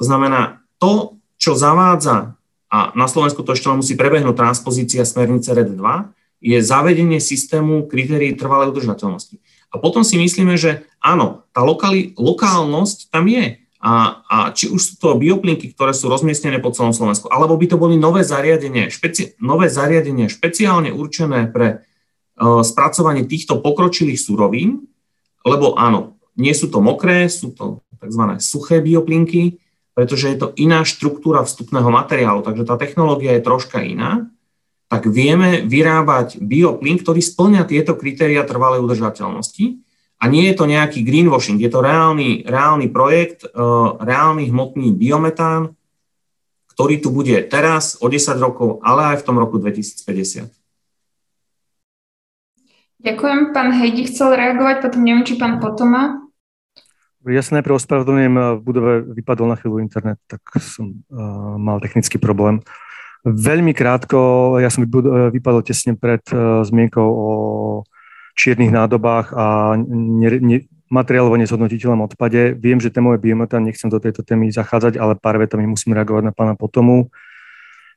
To 0.00 0.02
znamená, 0.02 0.64
to, 0.80 1.20
čo 1.36 1.52
zavádza 1.52 2.32
a 2.72 2.96
na 2.96 3.04
Slovensku 3.04 3.44
to 3.44 3.52
ešte 3.52 3.68
musí 3.68 3.92
prebehnúť 3.92 4.32
transpozícia 4.32 5.04
smernice 5.04 5.52
RED 5.52 5.76
2, 5.76 5.84
je 6.42 6.58
zavedenie 6.58 7.20
systému 7.20 7.86
kritérií 7.86 8.34
trvalej 8.34 8.72
udržateľnosti. 8.72 9.36
A 9.72 9.76
potom 9.76 10.02
si 10.02 10.16
myslíme, 10.16 10.56
že 10.56 10.88
áno, 10.98 11.44
tá 11.52 11.60
lokali, 11.60 12.16
lokálnosť 12.16 13.12
tam 13.12 13.28
je. 13.28 13.60
A, 13.82 14.22
a 14.26 14.36
či 14.54 14.70
už 14.70 14.80
sú 14.80 14.94
to 14.96 15.18
bioplinky, 15.18 15.74
ktoré 15.74 15.92
sú 15.92 16.08
rozmiestnené 16.08 16.62
po 16.62 16.70
celom 16.70 16.94
Slovensku, 16.94 17.28
alebo 17.28 17.58
by 17.58 17.66
to 17.66 17.76
boli 17.76 17.98
nové 17.98 18.22
zariadenie, 18.22 18.88
špeci, 18.88 19.36
nové 19.42 19.68
zariadenie 19.68 20.30
špeciálne 20.30 20.94
určené 20.94 21.50
pre 21.50 21.82
spracovanie 22.40 23.28
týchto 23.28 23.60
pokročilých 23.60 24.18
surovín, 24.18 24.88
lebo 25.44 25.76
áno, 25.76 26.16
nie 26.38 26.56
sú 26.56 26.72
to 26.72 26.80
mokré, 26.80 27.28
sú 27.28 27.52
to 27.52 27.84
tzv. 28.00 28.22
suché 28.40 28.80
bioplinky, 28.80 29.62
pretože 29.92 30.32
je 30.32 30.36
to 30.40 30.48
iná 30.56 30.82
štruktúra 30.82 31.44
vstupného 31.44 31.92
materiálu, 31.92 32.40
takže 32.40 32.64
tá 32.64 32.80
technológia 32.80 33.36
je 33.36 33.44
troška 33.44 33.84
iná, 33.84 34.32
tak 34.88 35.08
vieme 35.08 35.64
vyrábať 35.64 36.40
bioplyn, 36.40 37.00
ktorý 37.00 37.20
splňa 37.20 37.64
tieto 37.64 37.96
kritéria 37.96 38.44
trvalej 38.44 38.84
udržateľnosti. 38.84 39.80
A 40.22 40.28
nie 40.30 40.46
je 40.52 40.54
to 40.54 40.70
nejaký 40.70 41.02
greenwashing, 41.02 41.58
je 41.58 41.72
to 41.72 41.82
reálny, 41.82 42.46
reálny 42.46 42.92
projekt, 42.92 43.42
uh, 43.42 43.98
reálny 43.98 44.52
hmotný 44.52 44.94
biometán, 44.94 45.74
ktorý 46.76 47.02
tu 47.02 47.08
bude 47.10 47.34
teraz, 47.50 47.98
o 47.98 48.06
10 48.06 48.38
rokov, 48.38 48.78
ale 48.86 49.16
aj 49.16 49.24
v 49.24 49.26
tom 49.26 49.36
roku 49.40 49.58
2050. 49.58 50.61
Ďakujem. 53.02 53.50
Pán 53.50 53.74
Hejdi 53.74 54.06
chcel 54.06 54.38
reagovať, 54.38 54.86
potom 54.86 55.02
neviem, 55.02 55.26
či 55.26 55.34
pán 55.34 55.58
Potoma. 55.58 56.22
Ja 57.26 57.42
sa 57.42 57.58
najprv 57.58 57.78
ospravedlňujem, 57.78 58.34
v 58.34 58.62
budove 58.62 58.92
vypadol 59.14 59.46
na 59.46 59.58
chvíľu 59.58 59.78
internet, 59.78 60.18
tak 60.26 60.42
som 60.58 61.02
uh, 61.10 61.54
mal 61.54 61.78
technický 61.78 62.18
problém. 62.18 62.62
Veľmi 63.22 63.70
krátko, 63.74 64.58
ja 64.58 64.66
som 64.66 64.82
vypadol 65.30 65.62
tesne 65.62 65.94
pred 65.94 66.22
uh, 66.34 66.66
zmienkou 66.66 67.06
o 67.06 67.30
čiernych 68.34 68.74
nádobách 68.74 69.30
a 69.38 69.78
ne, 69.78 70.28
ne, 70.42 70.58
materiálovo 70.90 71.38
nezhodnotiteľom 71.38 72.10
odpade. 72.10 72.58
Viem, 72.58 72.82
že 72.82 72.90
témové 72.90 73.22
biometán, 73.22 73.62
nechcem 73.62 73.86
do 73.86 74.02
tejto 74.02 74.26
témy 74.26 74.50
zachádzať, 74.50 74.98
ale 74.98 75.14
pár 75.14 75.38
vetami 75.38 75.70
musím 75.70 75.94
reagovať 75.94 76.22
na 76.26 76.34
pána 76.34 76.54
Potomu. 76.58 77.14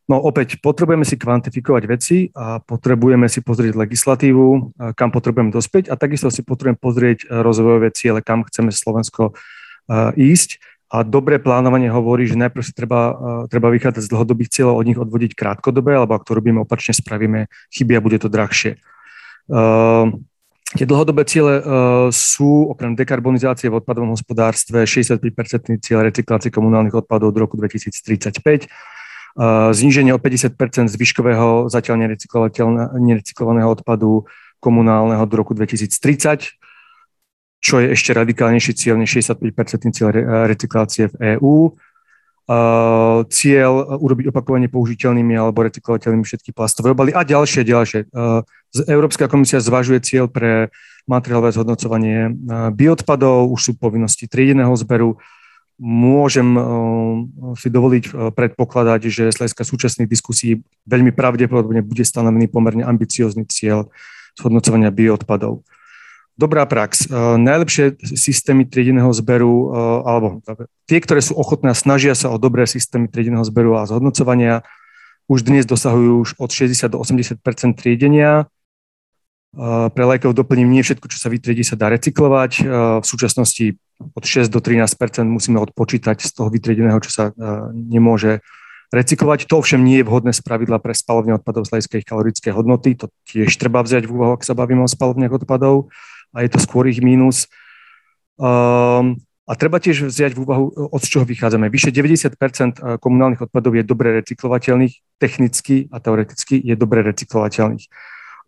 No 0.05 0.21
opäť, 0.21 0.61
potrebujeme 0.61 1.01
si 1.01 1.17
kvantifikovať 1.17 1.83
veci 1.89 2.29
a 2.37 2.61
potrebujeme 2.61 3.25
si 3.25 3.41
pozrieť 3.41 3.73
legislatívu, 3.73 4.77
kam 4.93 5.09
potrebujeme 5.09 5.49
dospieť 5.49 5.89
a 5.89 5.97
takisto 5.97 6.29
si 6.29 6.45
potrebujeme 6.45 6.77
pozrieť 6.77 7.25
rozvojové 7.25 7.89
ciele, 7.89 8.21
kam 8.21 8.45
chceme 8.45 8.69
Slovensko 8.69 9.33
ísť. 10.13 10.61
A 10.93 11.01
dobré 11.01 11.41
plánovanie 11.41 11.89
hovorí, 11.89 12.29
že 12.29 12.37
najprv 12.37 12.61
si 12.61 12.69
treba, 12.69 13.17
treba 13.49 13.73
vychádzať 13.73 14.05
z 14.05 14.11
dlhodobých 14.13 14.53
cieľov, 14.53 14.77
od 14.77 14.85
nich 14.85 15.01
odvodiť 15.01 15.33
krátkodobé, 15.33 15.97
alebo 15.97 16.13
ak 16.13 16.23
to 16.29 16.37
robíme 16.37 16.61
opačne, 16.61 16.93
spravíme 16.93 17.49
chyby 17.73 17.97
a 17.97 18.05
bude 18.05 18.21
to 18.21 18.29
drahšie. 18.29 18.77
Tie 20.75 20.85
dlhodobé 20.85 21.25
ciele 21.25 21.65
sú 22.13 22.69
okrem 22.69 22.93
dekarbonizácie 22.93 23.73
v 23.73 23.81
odpadovom 23.81 24.13
hospodárstve 24.13 24.85
65% 24.85 25.81
cieľ 25.81 26.05
recyklácie 26.05 26.53
komunálnych 26.53 26.93
odpadov 26.93 27.33
do 27.33 27.41
roku 27.41 27.57
2035, 27.57 28.69
zníženie 29.71 30.15
o 30.15 30.19
50% 30.19 30.55
zvyškového 30.87 31.67
zatiaľ 31.67 31.95
nerecyklovaného 32.95 33.67
odpadu, 33.67 34.23
komunálneho 34.63 35.23
do 35.27 35.35
roku 35.35 35.51
2030, 35.51 36.55
čo 37.59 37.75
je 37.83 37.87
ešte 37.91 38.15
radikálnejší 38.15 38.71
cieľ 38.73 38.95
než 38.97 39.19
65% 39.19 39.91
cieľ 39.91 40.09
recyklácie 40.49 41.11
v 41.11 41.15
EÚ. 41.37 41.75
Uh, 42.45 43.25
cieľ 43.33 43.97
urobiť 43.97 44.29
opakovane 44.29 44.69
použiteľnými 44.69 45.33
alebo 45.33 45.65
recyklovateľnými 45.65 46.21
všetky 46.21 46.53
plastové 46.53 46.93
obaly 46.93 47.09
a 47.09 47.25
ďalšie, 47.25 47.65
ďalšie. 47.65 48.13
Európska 48.85 49.25
komisia 49.25 49.57
zvažuje 49.57 49.97
cieľ 50.05 50.29
pre 50.29 50.69
materiálové 51.09 51.57
zhodnocovanie 51.57 52.37
bioodpadov, 52.69 53.49
už 53.49 53.61
sú 53.61 53.71
povinnosti 53.73 54.29
triedeného 54.29 54.77
zberu, 54.77 55.17
môžem 55.79 56.55
eh, 56.55 56.63
si 57.59 57.67
dovoliť 57.67 58.03
eh, 58.07 58.11
predpokladať, 58.31 59.01
že 59.11 59.23
z 59.31 59.37
hľadiska 59.39 59.63
súčasných 59.67 60.09
diskusí 60.09 60.63
veľmi 60.87 61.11
pravdepodobne 61.11 61.83
bude 61.83 62.03
stanovený 62.07 62.47
pomerne 62.47 62.87
ambiciózny 62.87 63.47
cieľ 63.47 63.91
zhodnocovania 64.39 64.91
bioodpadov. 64.91 65.63
Dobrá 66.35 66.67
prax. 66.67 67.07
Eh, 67.07 67.11
najlepšie 67.39 67.99
systémy 68.15 68.67
triedeného 68.67 69.11
zberu, 69.11 69.71
alebo 70.03 70.43
tie, 70.87 70.99
ktoré 70.99 71.19
sú 71.19 71.35
ochotné 71.35 71.71
a 71.71 71.77
snažia 71.77 72.15
sa 72.15 72.31
o 72.31 72.39
dobré 72.39 72.67
systémy 72.67 73.11
triedeného 73.11 73.43
zberu 73.43 73.75
a 73.79 73.87
zhodnocovania, 73.87 74.63
už 75.25 75.41
dnes 75.41 75.65
dosahujú 75.65 76.21
už 76.21 76.29
od 76.37 76.53
60 76.53 76.85
do 76.93 77.01
80% 77.01 77.41
triedenia. 77.73 78.45
Pre 79.57 80.03
lajkov 80.05 80.37
doplním, 80.37 80.69
nie 80.69 80.85
všetko, 80.85 81.09
čo 81.09 81.17
sa 81.17 81.33
vytriedí, 81.33 81.65
sa 81.65 81.73
dá 81.73 81.89
recyklovať. 81.89 82.61
V 83.01 83.05
súčasnosti 83.09 83.73
od 83.99 84.23
6 84.23 84.51
do 84.51 84.59
13 84.59 84.91
musíme 85.27 85.59
odpočítať 85.63 86.19
z 86.19 86.31
toho 86.35 86.51
vytriedeného, 86.51 86.99
čo 86.99 87.11
sa 87.11 87.23
e, 87.29 87.33
nemôže 87.73 88.43
recyklovať. 88.93 89.47
To 89.49 89.59
ovšem 89.59 89.81
nie 89.81 90.03
je 90.03 90.07
vhodné 90.07 90.31
z 90.35 90.41
pravidla 90.43 90.79
pre 90.79 90.93
spalovne 90.93 91.35
odpadov 91.35 91.65
z 91.65 91.75
hľadiska 91.75 91.99
ich 91.99 92.07
kalorickej 92.07 92.51
hodnoty. 92.53 92.95
To 92.99 93.11
tiež 93.27 93.51
treba 93.55 93.81
vziať 93.81 94.05
v 94.05 94.13
úvahu, 94.13 94.31
ak 94.37 94.45
sa 94.45 94.53
bavíme 94.53 94.83
o 94.83 94.89
spalovniach 94.89 95.35
odpadov 95.35 95.89
a 96.35 96.43
je 96.43 96.49
to 96.51 96.59
skôr 96.59 96.87
ich 96.87 96.99
mínus. 96.99 97.47
Um, 98.35 99.19
a 99.45 99.53
treba 99.53 99.77
tiež 99.77 100.09
vziať 100.09 100.33
v 100.33 100.41
úvahu, 100.41 100.65
od 100.89 101.03
čoho 101.05 101.21
vychádzame. 101.21 101.69
Vyše 101.69 101.93
90 101.93 102.33
e, 102.33 102.97
komunálnych 102.97 103.45
odpadov 103.45 103.77
je 103.77 103.85
dobre 103.85 104.09
recyklovateľných, 104.17 105.21
technicky 105.21 105.85
a 105.93 106.01
teoreticky 106.01 106.57
je 106.57 106.73
dobre 106.73 107.05
recyklovateľných. 107.05 107.85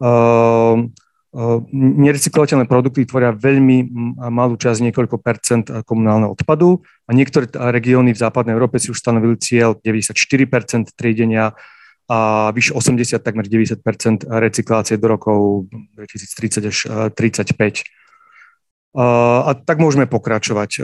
Um, 0.02 0.98
Nerecyklovateľné 1.38 2.66
produkty 2.66 3.06
tvoria 3.06 3.30
veľmi 3.30 3.94
malú 4.34 4.58
časť, 4.58 4.90
niekoľko 4.90 5.22
percent 5.22 5.70
komunálneho 5.86 6.34
odpadu 6.34 6.82
a 7.06 7.14
niektoré 7.14 7.46
regióny 7.54 8.18
v 8.18 8.22
západnej 8.26 8.58
Európe 8.58 8.82
si 8.82 8.90
už 8.90 8.98
stanovili 8.98 9.38
cieľ 9.38 9.78
94% 9.78 10.98
triedenia 10.98 11.54
a 12.10 12.50
vyše 12.58 12.74
80, 12.74 13.22
takmer 13.22 13.46
90 13.46 13.86
recyklácie 14.26 14.98
do 14.98 15.08
rokov 15.14 15.70
2030 15.94 16.74
až 16.74 16.78
35. 17.14 17.86
A 18.98 19.54
tak 19.62 19.78
môžeme 19.78 20.10
pokračovať. 20.10 20.82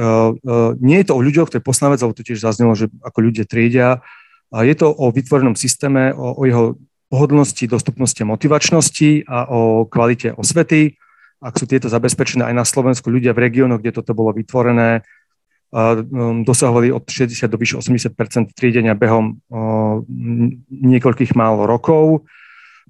Nie 0.77 0.97
je 1.01 1.07
to 1.09 1.17
o 1.17 1.23
ľuďoch, 1.25 1.49
to 1.49 1.57
je 1.57 1.65
posná 1.65 1.89
vec, 1.89 1.97
ale 2.05 2.13
to 2.13 2.21
tiež 2.21 2.45
zaznelo, 2.45 2.77
že 2.77 2.93
ako 3.01 3.25
ľudia 3.25 3.49
triedia. 3.49 4.05
Je 4.53 4.75
to 4.77 4.93
o 4.93 5.09
vytvorenom 5.09 5.57
systéme, 5.57 6.13
o 6.13 6.45
jeho 6.45 6.77
pohodlnosti, 7.13 7.69
dostupnosti 7.69 8.17
a 8.17 8.25
motivačnosti 8.25 9.29
a 9.29 9.45
o 9.53 9.85
kvalite 9.85 10.33
osvety. 10.33 10.97
Ak 11.37 11.61
sú 11.61 11.69
tieto 11.69 11.85
zabezpečené 11.85 12.49
aj 12.49 12.55
na 12.57 12.65
Slovensku, 12.65 13.13
ľudia 13.13 13.37
v 13.37 13.45
regiónoch, 13.45 13.85
kde 13.85 14.01
toto 14.01 14.17
bolo 14.17 14.33
vytvorené, 14.33 15.05
um, 15.69 16.41
dosahovali 16.41 16.89
od 16.89 17.05
60 17.05 17.45
do 17.45 17.57
vyše 17.61 17.77
80 17.77 18.17
triedenia 18.57 18.97
behom 18.97 19.37
niekoľkých 20.73 21.37
málo 21.37 21.69
rokov. 21.69 22.25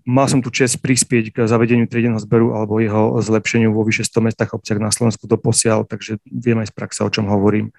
Mal 0.08 0.28
som 0.32 0.40
tu 0.40 0.52
čest 0.52 0.80
prispieť 0.80 1.32
k 1.36 1.38
zavedeniu 1.48 1.88
triedeného 1.88 2.20
zberu 2.20 2.56
alebo 2.56 2.80
jeho 2.80 3.20
zlepšeniu 3.20 3.76
vo 3.76 3.84
vyše 3.84 4.08
100 4.08 4.32
mestách 4.32 4.52
obciach 4.56 4.80
na 4.80 4.92
Slovensku 4.92 5.28
doposiaľ, 5.28 5.84
takže 5.84 6.20
viem 6.28 6.64
aj 6.64 6.72
z 6.72 6.74
praxe, 6.76 7.00
o 7.04 7.12
čom 7.12 7.28
hovorím. 7.28 7.76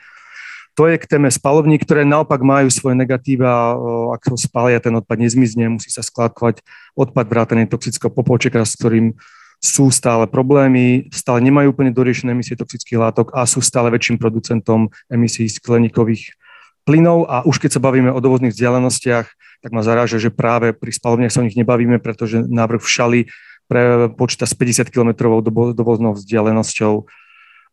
To 0.75 0.91
je 0.91 0.99
k 0.99 1.07
téme 1.07 1.31
spalovní, 1.31 1.79
ktoré 1.79 2.03
naopak 2.03 2.43
majú 2.43 2.67
svoje 2.67 2.99
negatíva, 2.99 3.79
ak 4.11 4.27
ho 4.27 4.35
spália, 4.35 4.83
ten 4.83 4.91
odpad 4.99 5.23
nezmizne, 5.23 5.71
musí 5.71 5.87
sa 5.95 6.03
skladkovať 6.03 6.67
odpad 6.99 7.27
vrátane 7.31 7.71
toxického 7.71 8.11
popolčeka, 8.11 8.67
s 8.67 8.75
ktorým 8.75 9.15
sú 9.63 9.89
stále 9.89 10.27
problémy, 10.27 11.09
stále 11.15 11.41
nemajú 11.41 11.73
úplne 11.73 11.95
doriešené 11.95 12.35
emisie 12.35 12.59
toxických 12.59 13.01
látok 13.01 13.33
a 13.33 13.47
sú 13.47 13.63
stále 13.65 13.89
väčším 13.89 14.21
producentom 14.21 14.93
emisí 15.09 15.49
skleníkových 15.49 16.37
plynov. 16.85 17.31
A 17.33 17.47
už 17.49 17.63
keď 17.63 17.79
sa 17.79 17.81
bavíme 17.81 18.13
o 18.13 18.21
dovozných 18.21 18.53
vzdialenostiach, 18.53 19.27
tak 19.65 19.71
ma 19.73 19.81
zaráža, 19.81 20.21
že 20.21 20.29
práve 20.29 20.77
pri 20.77 20.93
spalovniach 20.93 21.33
sa 21.33 21.41
o 21.41 21.47
nich 21.49 21.57
nebavíme, 21.57 21.97
pretože 21.97 22.45
návrh 22.45 22.83
všali 22.85 23.33
pre 23.65 24.13
počíta 24.13 24.45
s 24.45 24.53
50 24.53 24.93
km 24.93 25.33
dovoznou 25.73 26.13
vzdialenosťou 26.13 27.09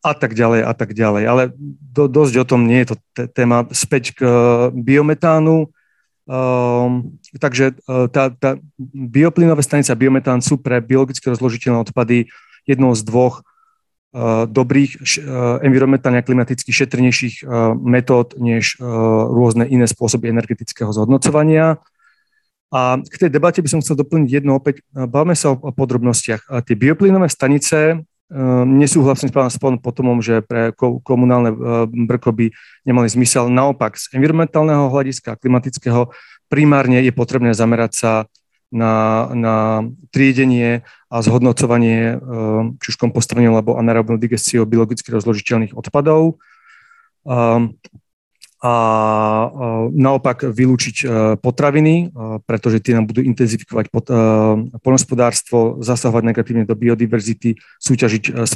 a 0.02 0.12
tak 0.18 0.34
ďalej 0.34 0.66
a 0.66 0.74
tak 0.74 0.98
ďalej. 0.98 1.24
Ale 1.30 1.44
do, 1.94 2.10
dosť 2.10 2.36
o 2.42 2.46
tom 2.46 2.66
nie 2.66 2.82
je 2.82 2.94
to 2.94 2.96
téma. 3.38 3.70
Späť 3.70 4.18
k 4.18 4.20
uh, 4.26 4.34
biometánu. 4.74 5.70
Um, 6.26 7.18
takže 7.38 7.78
uh, 7.86 8.10
tá, 8.10 8.34
tá 8.34 8.58
bioplynové 8.94 9.62
stanice 9.66 9.94
a 9.94 10.00
biometán 10.00 10.42
sú 10.42 10.58
pre 10.58 10.82
biologicky 10.82 11.28
rozložiteľné 11.30 11.82
odpady 11.86 12.30
jednou 12.66 12.94
z 12.94 13.02
dvoch 13.04 13.42
uh, 13.42 14.46
dobrých 14.50 15.02
uh, 15.02 15.62
environmentálne 15.66 16.22
a 16.22 16.26
klimaticky 16.26 16.70
šetrnejších 16.70 17.46
uh, 17.46 17.74
metód 17.78 18.38
než 18.38 18.78
uh, 18.78 18.86
rôzne 19.28 19.66
iné 19.70 19.90
spôsoby 19.90 20.30
energetického 20.30 20.94
zhodnocovania. 20.94 21.82
A 22.72 22.96
k 23.04 23.28
tej 23.28 23.30
debate 23.30 23.60
by 23.60 23.68
som 23.68 23.82
chcel 23.84 24.00
doplniť 24.00 24.30
jedno 24.32 24.56
opäť. 24.56 24.80
Bavme 24.96 25.36
sa 25.36 25.52
o, 25.52 25.60
o 25.60 25.76
podrobnostiach. 25.76 26.48
A 26.48 26.64
tie 26.64 26.80
bioplynové 26.80 27.28
stanice 27.28 28.08
nesúhlasím 28.64 29.28
s 29.28 29.36
pánom 29.36 29.52
Spolom 29.52 29.80
potomom, 29.80 30.24
že 30.24 30.40
pre 30.40 30.72
komunálne 31.04 31.52
ehm, 31.52 32.08
brkoby 32.08 32.56
nemali 32.88 33.08
zmysel. 33.12 33.52
Naopak, 33.52 34.00
z 34.00 34.08
environmentálneho 34.16 34.88
hľadiska 34.88 35.36
klimatického 35.36 36.16
primárne 36.48 37.04
je 37.04 37.12
potrebné 37.12 37.52
zamerať 37.52 37.92
sa 37.92 38.12
na, 38.72 39.28
na 39.36 39.56
triedenie 40.16 40.88
a 41.12 41.16
zhodnocovanie 41.20 42.16
ehm, 42.16 42.80
či 42.80 42.96
už 42.96 42.98
kompostovanie 42.98 43.52
alebo 43.52 43.76
anaerobnú 43.76 44.16
digestiou 44.16 44.64
biologicky 44.64 45.12
rozložiteľných 45.12 45.76
odpadov 45.76 46.40
a 48.62 48.74
naopak 49.90 50.46
vylúčiť 50.54 50.96
e, 51.02 51.06
potraviny, 51.42 52.14
e, 52.14 52.38
pretože 52.46 52.78
tie 52.78 52.94
nám 52.94 53.10
budú 53.10 53.26
intenzifikovať 53.26 53.90
e, 53.90 53.92
poľnospodárstvo, 54.78 55.82
zasahovať 55.82 56.24
negatívne 56.30 56.70
do 56.70 56.78
biodiverzity, 56.78 57.58
súťažiť 57.82 58.38
s 58.38 58.54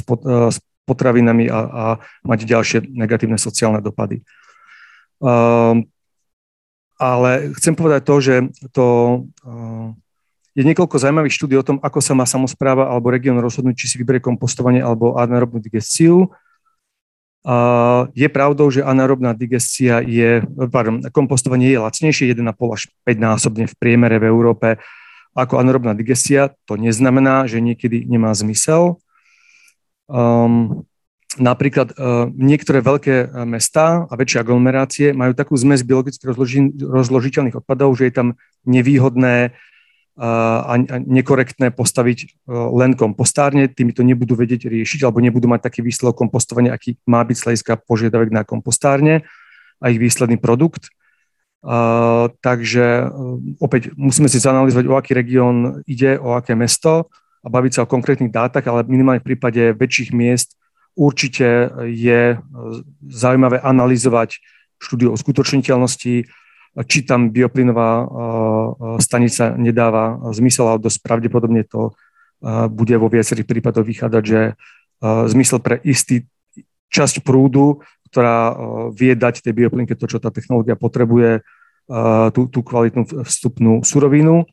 potravinami 0.86 1.50
a, 1.50 1.58
a 1.58 1.84
mať 2.22 2.38
ďalšie 2.46 2.78
negatívne 2.86 3.34
sociálne 3.34 3.82
dopady. 3.82 4.22
Ale 6.96 7.30
chcem 7.58 7.74
povedať 7.74 8.00
to, 8.06 8.14
že 8.22 8.34
to 8.70 8.86
je 10.54 10.62
niekoľko 10.62 11.02
zaujímavých 11.02 11.34
štúdí 11.34 11.58
o 11.58 11.66
tom, 11.66 11.82
ako 11.82 11.98
sa 11.98 12.14
má 12.14 12.22
samozpráva 12.22 12.86
alebo 12.86 13.10
región 13.10 13.42
rozhodnúť, 13.42 13.74
či 13.74 13.86
si 13.90 13.96
vyberie 13.98 14.22
kompostovanie 14.22 14.78
alebo 14.78 15.18
anaerobnú 15.18 15.58
digestiu 15.58 16.30
je 18.10 18.26
pravdou, 18.26 18.66
že 18.74 18.82
anaerobná 18.82 19.30
digestia 19.30 20.02
je, 20.02 20.42
pardon, 20.66 20.98
kompostovanie 21.14 21.70
je 21.70 21.78
lacnejšie 21.78 22.34
1,5 22.34 22.42
až 22.74 22.82
5 23.06 23.22
násobne 23.22 23.64
v 23.70 23.74
priemere 23.78 24.18
v 24.18 24.26
Európe 24.26 24.82
ako 25.36 25.60
anaerobná 25.60 25.92
digestia. 25.94 26.56
To 26.66 26.74
neznamená, 26.80 27.46
že 27.46 27.62
niekedy 27.62 28.08
nemá 28.08 28.32
zmysel. 28.32 28.98
Um, 30.08 30.88
napríklad 31.36 31.92
uh, 31.94 32.32
niektoré 32.32 32.80
veľké 32.80 33.16
uh, 33.28 33.44
mestá 33.44 34.08
a 34.08 34.12
väčšie 34.16 34.40
aglomerácie 34.40 35.06
majú 35.12 35.36
takú 35.36 35.54
zmes 35.54 35.84
biologicky 35.84 36.24
rozloži- 36.24 36.72
rozložiteľných 36.80 37.62
odpadov, 37.62 37.94
že 38.00 38.08
je 38.08 38.14
tam 38.16 38.28
nevýhodné 38.64 39.52
a 40.16 40.80
nekorektné 41.04 41.76
postaviť 41.76 42.18
e, 42.24 42.26
len 42.48 42.96
kompostárne, 42.96 43.68
tými 43.68 43.92
to 43.92 44.00
nebudú 44.00 44.32
vedieť 44.32 44.64
riešiť 44.64 45.04
alebo 45.04 45.20
nebudú 45.20 45.44
mať 45.44 45.68
taký 45.68 45.84
výsledok 45.84 46.16
kompostovania, 46.16 46.72
aký 46.72 46.96
má 47.04 47.20
byť 47.20 47.36
hľadiska 47.36 47.84
požiadavek 47.84 48.32
na 48.32 48.40
kompostárne 48.40 49.28
a 49.76 49.92
ich 49.92 50.00
výsledný 50.00 50.40
produkt. 50.40 50.88
Uh, 51.66 52.30
takže 52.46 53.10
uh, 53.10 53.42
opäť 53.58 53.90
musíme 53.98 54.30
si 54.30 54.38
zanalizovať, 54.38 54.86
o 54.86 54.94
aký 54.94 55.18
región 55.18 55.82
ide, 55.82 56.14
o 56.14 56.38
aké 56.38 56.54
mesto 56.54 57.10
a 57.42 57.50
baviť 57.50 57.72
sa 57.74 57.80
o 57.82 57.90
konkrétnych 57.90 58.30
dátach, 58.30 58.62
ale 58.70 58.86
minimálne 58.86 59.18
v 59.18 59.34
prípade 59.34 59.74
väčších 59.74 60.14
miest 60.14 60.54
určite 60.96 61.74
je 61.90 62.40
zaujímavé 63.04 63.60
analyzovať 63.60 64.40
štúdiu 64.80 65.12
o 65.12 65.18
skutočniteľnosti, 65.18 66.24
či 66.84 67.08
tam 67.08 67.32
bioplynová 67.32 68.04
stanica 69.00 69.56
nedáva 69.56 70.20
zmysel, 70.36 70.68
ale 70.68 70.84
dosť 70.84 71.00
pravdepodobne 71.00 71.64
to 71.64 71.96
bude 72.68 72.92
vo 73.00 73.08
viacerých 73.08 73.48
prípadoch 73.48 73.88
vychádzať, 73.88 74.22
že 74.28 74.60
zmysel 75.32 75.64
pre 75.64 75.80
istý 75.88 76.28
časť 76.92 77.24
prúdu, 77.24 77.80
ktorá 78.12 78.52
vie 78.92 79.16
dať 79.16 79.40
tej 79.40 79.56
bioplynke 79.56 79.96
to, 79.96 80.04
čo 80.04 80.20
tá 80.20 80.28
technológia 80.28 80.76
potrebuje, 80.76 81.40
tú, 82.36 82.50
tú 82.52 82.60
kvalitnú 82.60 83.24
vstupnú 83.24 83.80
surovinu. 83.80 84.44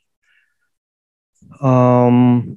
Um, 1.60 2.56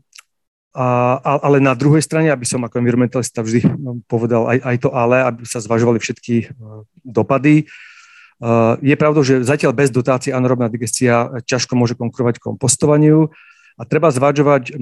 A, 0.76 1.16
ale 1.40 1.56
na 1.56 1.72
druhej 1.72 2.04
strane, 2.04 2.28
aby 2.28 2.44
som 2.44 2.60
ako 2.60 2.76
environmentalista 2.76 3.40
vždy 3.40 3.64
povedal 4.04 4.44
aj, 4.44 4.60
aj 4.60 4.76
to 4.84 4.92
ale, 4.92 5.24
aby 5.24 5.48
sa 5.48 5.56
zvažovali 5.56 5.96
všetky 5.96 6.52
dopady. 7.00 7.64
Je 8.84 8.94
pravdou, 9.00 9.24
že 9.24 9.40
zatiaľ 9.40 9.72
bez 9.72 9.88
dotácie 9.88 10.28
anaerobná 10.28 10.68
digestia 10.68 11.40
ťažko 11.48 11.72
môže 11.72 11.96
konkurovať 11.96 12.36
kompostovaniu 12.36 13.32
a 13.80 13.82
treba 13.88 14.12
zvažovať, 14.12 14.76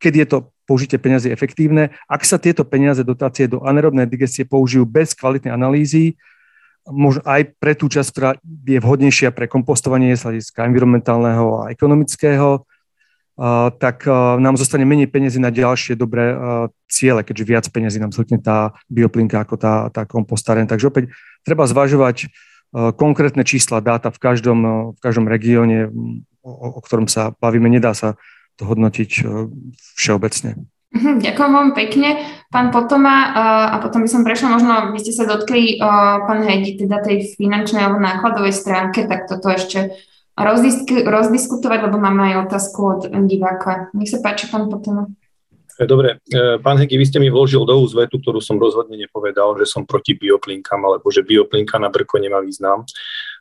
keď 0.00 0.12
je 0.14 0.26
to 0.28 0.38
použitie 0.64 0.96
peniazy 0.96 1.28
efektívne. 1.28 1.92
Ak 2.08 2.24
sa 2.24 2.40
tieto 2.40 2.64
peniaze, 2.64 3.04
dotácie 3.04 3.48
do 3.48 3.60
anaerobnej 3.64 4.08
digestie 4.08 4.48
použijú 4.48 4.88
bez 4.88 5.12
kvalitnej 5.12 5.52
analýzy, 5.52 6.16
možno 6.88 7.20
aj 7.28 7.52
pre 7.60 7.76
tú 7.76 7.92
časť, 7.92 8.08
ktorá 8.08 8.30
je 8.44 8.80
vhodnejšia 8.80 9.36
pre 9.36 9.44
kompostovanie 9.44 10.16
z 10.16 10.24
hľadiska 10.24 10.64
environmentálneho 10.64 11.64
a 11.64 11.72
ekonomického, 11.72 12.64
tak 13.76 14.08
nám 14.40 14.56
zostane 14.56 14.88
menej 14.88 15.12
peniazy 15.12 15.38
na 15.38 15.52
ďalšie 15.52 15.94
dobré 15.94 16.32
ciele, 16.88 17.20
keďže 17.20 17.44
viac 17.44 17.64
peniazy 17.68 18.00
nám 18.00 18.16
zhltne 18.16 18.40
tá 18.40 18.72
bioplinka 18.88 19.44
ako 19.44 19.54
tá, 19.60 19.92
tá 19.92 20.02
kompostáren. 20.08 20.66
Takže 20.66 20.88
opäť 20.88 21.04
treba 21.44 21.68
zvažovať 21.68 22.32
konkrétne 22.72 23.44
čísla, 23.44 23.84
dáta 23.84 24.12
v 24.12 24.18
každom, 24.20 24.60
v 24.94 24.98
každom 25.00 25.24
regióne, 25.24 25.88
o, 26.44 26.52
o 26.76 26.80
ktorom 26.84 27.08
sa 27.08 27.32
bavíme. 27.36 27.68
Nedá 27.72 27.96
sa 27.96 28.20
to 28.58 28.66
hodnotiť 28.66 29.10
všeobecne. 29.96 30.68
Mhm, 30.88 31.20
ďakujem 31.20 31.50
veľmi 31.52 31.74
pekne. 31.76 32.08
Pán 32.48 32.72
Potoma, 32.72 33.36
a 33.72 33.76
potom 33.76 34.00
by 34.00 34.08
som 34.08 34.24
prešla, 34.24 34.56
možno 34.56 34.72
by 34.96 34.98
ste 34.98 35.12
sa 35.12 35.28
dotkli, 35.28 35.76
pán 36.24 36.40
Hedi, 36.48 36.80
teda 36.80 37.04
tej 37.04 37.36
finančnej 37.36 37.84
alebo 37.84 38.00
nákladovej 38.00 38.56
stránke, 38.56 39.04
tak 39.04 39.28
toto 39.28 39.52
ešte 39.52 39.92
rozdisk- 40.32 41.04
rozdiskutovať, 41.04 41.92
lebo 41.92 42.00
máme 42.00 42.32
aj 42.32 42.48
otázku 42.48 42.80
od 42.80 43.00
diváka. 43.28 43.92
Nech 43.92 44.08
sa 44.08 44.24
páči, 44.24 44.48
pán 44.48 44.72
Potoma. 44.72 45.12
E, 45.78 45.86
dobre, 45.86 46.18
e, 46.26 46.58
pán 46.58 46.74
Heky, 46.74 46.98
vy 46.98 47.06
ste 47.06 47.22
mi 47.22 47.30
vložil 47.30 47.62
do 47.62 47.78
úzvetu, 47.78 48.18
ktorú 48.18 48.42
som 48.42 48.58
rozhodne 48.58 48.98
nepovedal, 48.98 49.54
že 49.62 49.70
som 49.70 49.86
proti 49.86 50.18
bioplinkám, 50.18 50.82
alebo 50.82 51.06
že 51.14 51.22
bioplinka 51.22 51.78
na 51.78 51.86
brko 51.86 52.18
nemá 52.18 52.42
význam. 52.42 52.82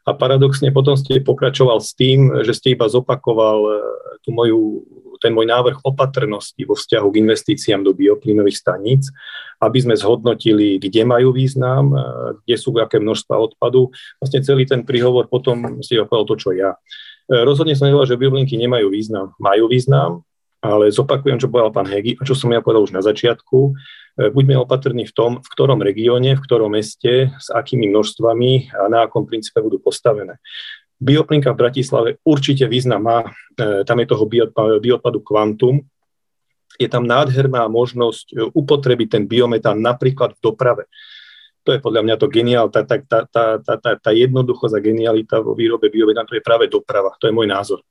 A 0.06 0.14
paradoxne 0.14 0.70
potom 0.70 0.94
ste 0.94 1.20
pokračoval 1.20 1.82
s 1.82 1.98
tým, 1.98 2.46
že 2.46 2.54
ste 2.54 2.78
iba 2.78 2.86
zopakoval 2.86 3.58
e, 3.66 3.72
tú 4.22 4.30
moju 4.30 4.86
ten 5.18 5.34
môj 5.34 5.50
návrh 5.50 5.82
opatrnosti 5.82 6.62
vo 6.62 6.78
vzťahu 6.78 7.10
k 7.10 7.26
investíciám 7.26 7.82
do 7.82 7.90
bioplynových 7.90 8.62
staníc, 8.62 9.10
aby 9.58 9.82
sme 9.82 9.98
zhodnotili, 9.98 10.78
kde 10.78 11.10
majú 11.10 11.34
význam, 11.34 11.90
kde 12.46 12.54
sú 12.54 12.70
aké 12.78 13.02
množstva 13.02 13.34
odpadu. 13.34 13.90
Vlastne 14.22 14.46
celý 14.46 14.70
ten 14.70 14.86
príhovor 14.86 15.26
potom 15.26 15.82
si 15.82 15.98
povedal 16.06 16.26
to, 16.30 16.36
čo 16.38 16.50
ja. 16.54 16.78
Rozhodne 17.26 17.74
som 17.74 17.90
nevedel, 17.90 18.14
že 18.14 18.22
bioplinky 18.22 18.62
nemajú 18.62 18.94
význam. 18.94 19.34
Majú 19.42 19.66
význam, 19.66 20.22
ale 20.62 20.90
zopakujem, 20.90 21.38
čo 21.38 21.52
povedal 21.52 21.70
pán 21.70 21.86
Hegi 21.86 22.18
a 22.18 22.26
čo 22.26 22.34
som 22.34 22.50
ja 22.50 22.62
povedal 22.62 22.84
už 22.86 22.94
na 22.94 23.06
začiatku. 23.06 23.58
E, 23.58 23.72
buďme 24.34 24.58
opatrní 24.58 25.06
v 25.06 25.14
tom, 25.14 25.32
v 25.40 25.48
ktorom 25.54 25.80
regióne, 25.82 26.34
v 26.34 26.44
ktorom 26.44 26.74
meste, 26.74 27.30
s 27.38 27.48
akými 27.54 27.86
množstvami 27.94 28.74
a 28.74 28.90
na 28.90 29.06
akom 29.06 29.30
princípe 29.30 29.62
budú 29.62 29.78
postavené. 29.78 30.42
Bioplinka 30.98 31.54
v 31.54 31.62
Bratislave 31.62 32.10
určite 32.26 32.66
význam 32.66 33.06
má, 33.06 33.20
e, 33.54 33.86
tam 33.86 34.02
je 34.02 34.08
toho 34.10 34.26
biopadu 34.82 35.22
kvantum, 35.22 35.86
je 36.78 36.90
tam 36.90 37.06
nádherná 37.06 37.70
možnosť 37.70 38.26
e, 38.34 38.36
upotrebiť 38.50 39.08
ten 39.14 39.24
biometán 39.30 39.78
napríklad 39.78 40.34
v 40.38 40.42
doprave. 40.42 40.84
To 41.66 41.76
je 41.76 41.84
podľa 41.84 42.02
mňa 42.02 42.16
to 42.16 42.28
geniál, 42.32 42.72
tá, 42.72 42.82
tá, 42.82 42.98
tá, 43.04 43.28
tá, 43.28 43.60
tá, 43.60 43.92
tá 44.00 44.12
jednoduchosť 44.16 44.74
a 44.74 44.82
genialita 44.82 45.44
vo 45.44 45.54
výrobe 45.54 45.92
biometánu, 45.92 46.32
to 46.32 46.40
je 46.40 46.46
práve 46.46 46.66
doprava, 46.72 47.14
to 47.20 47.28
je 47.28 47.36
môj 47.36 47.46
názor. 47.46 47.84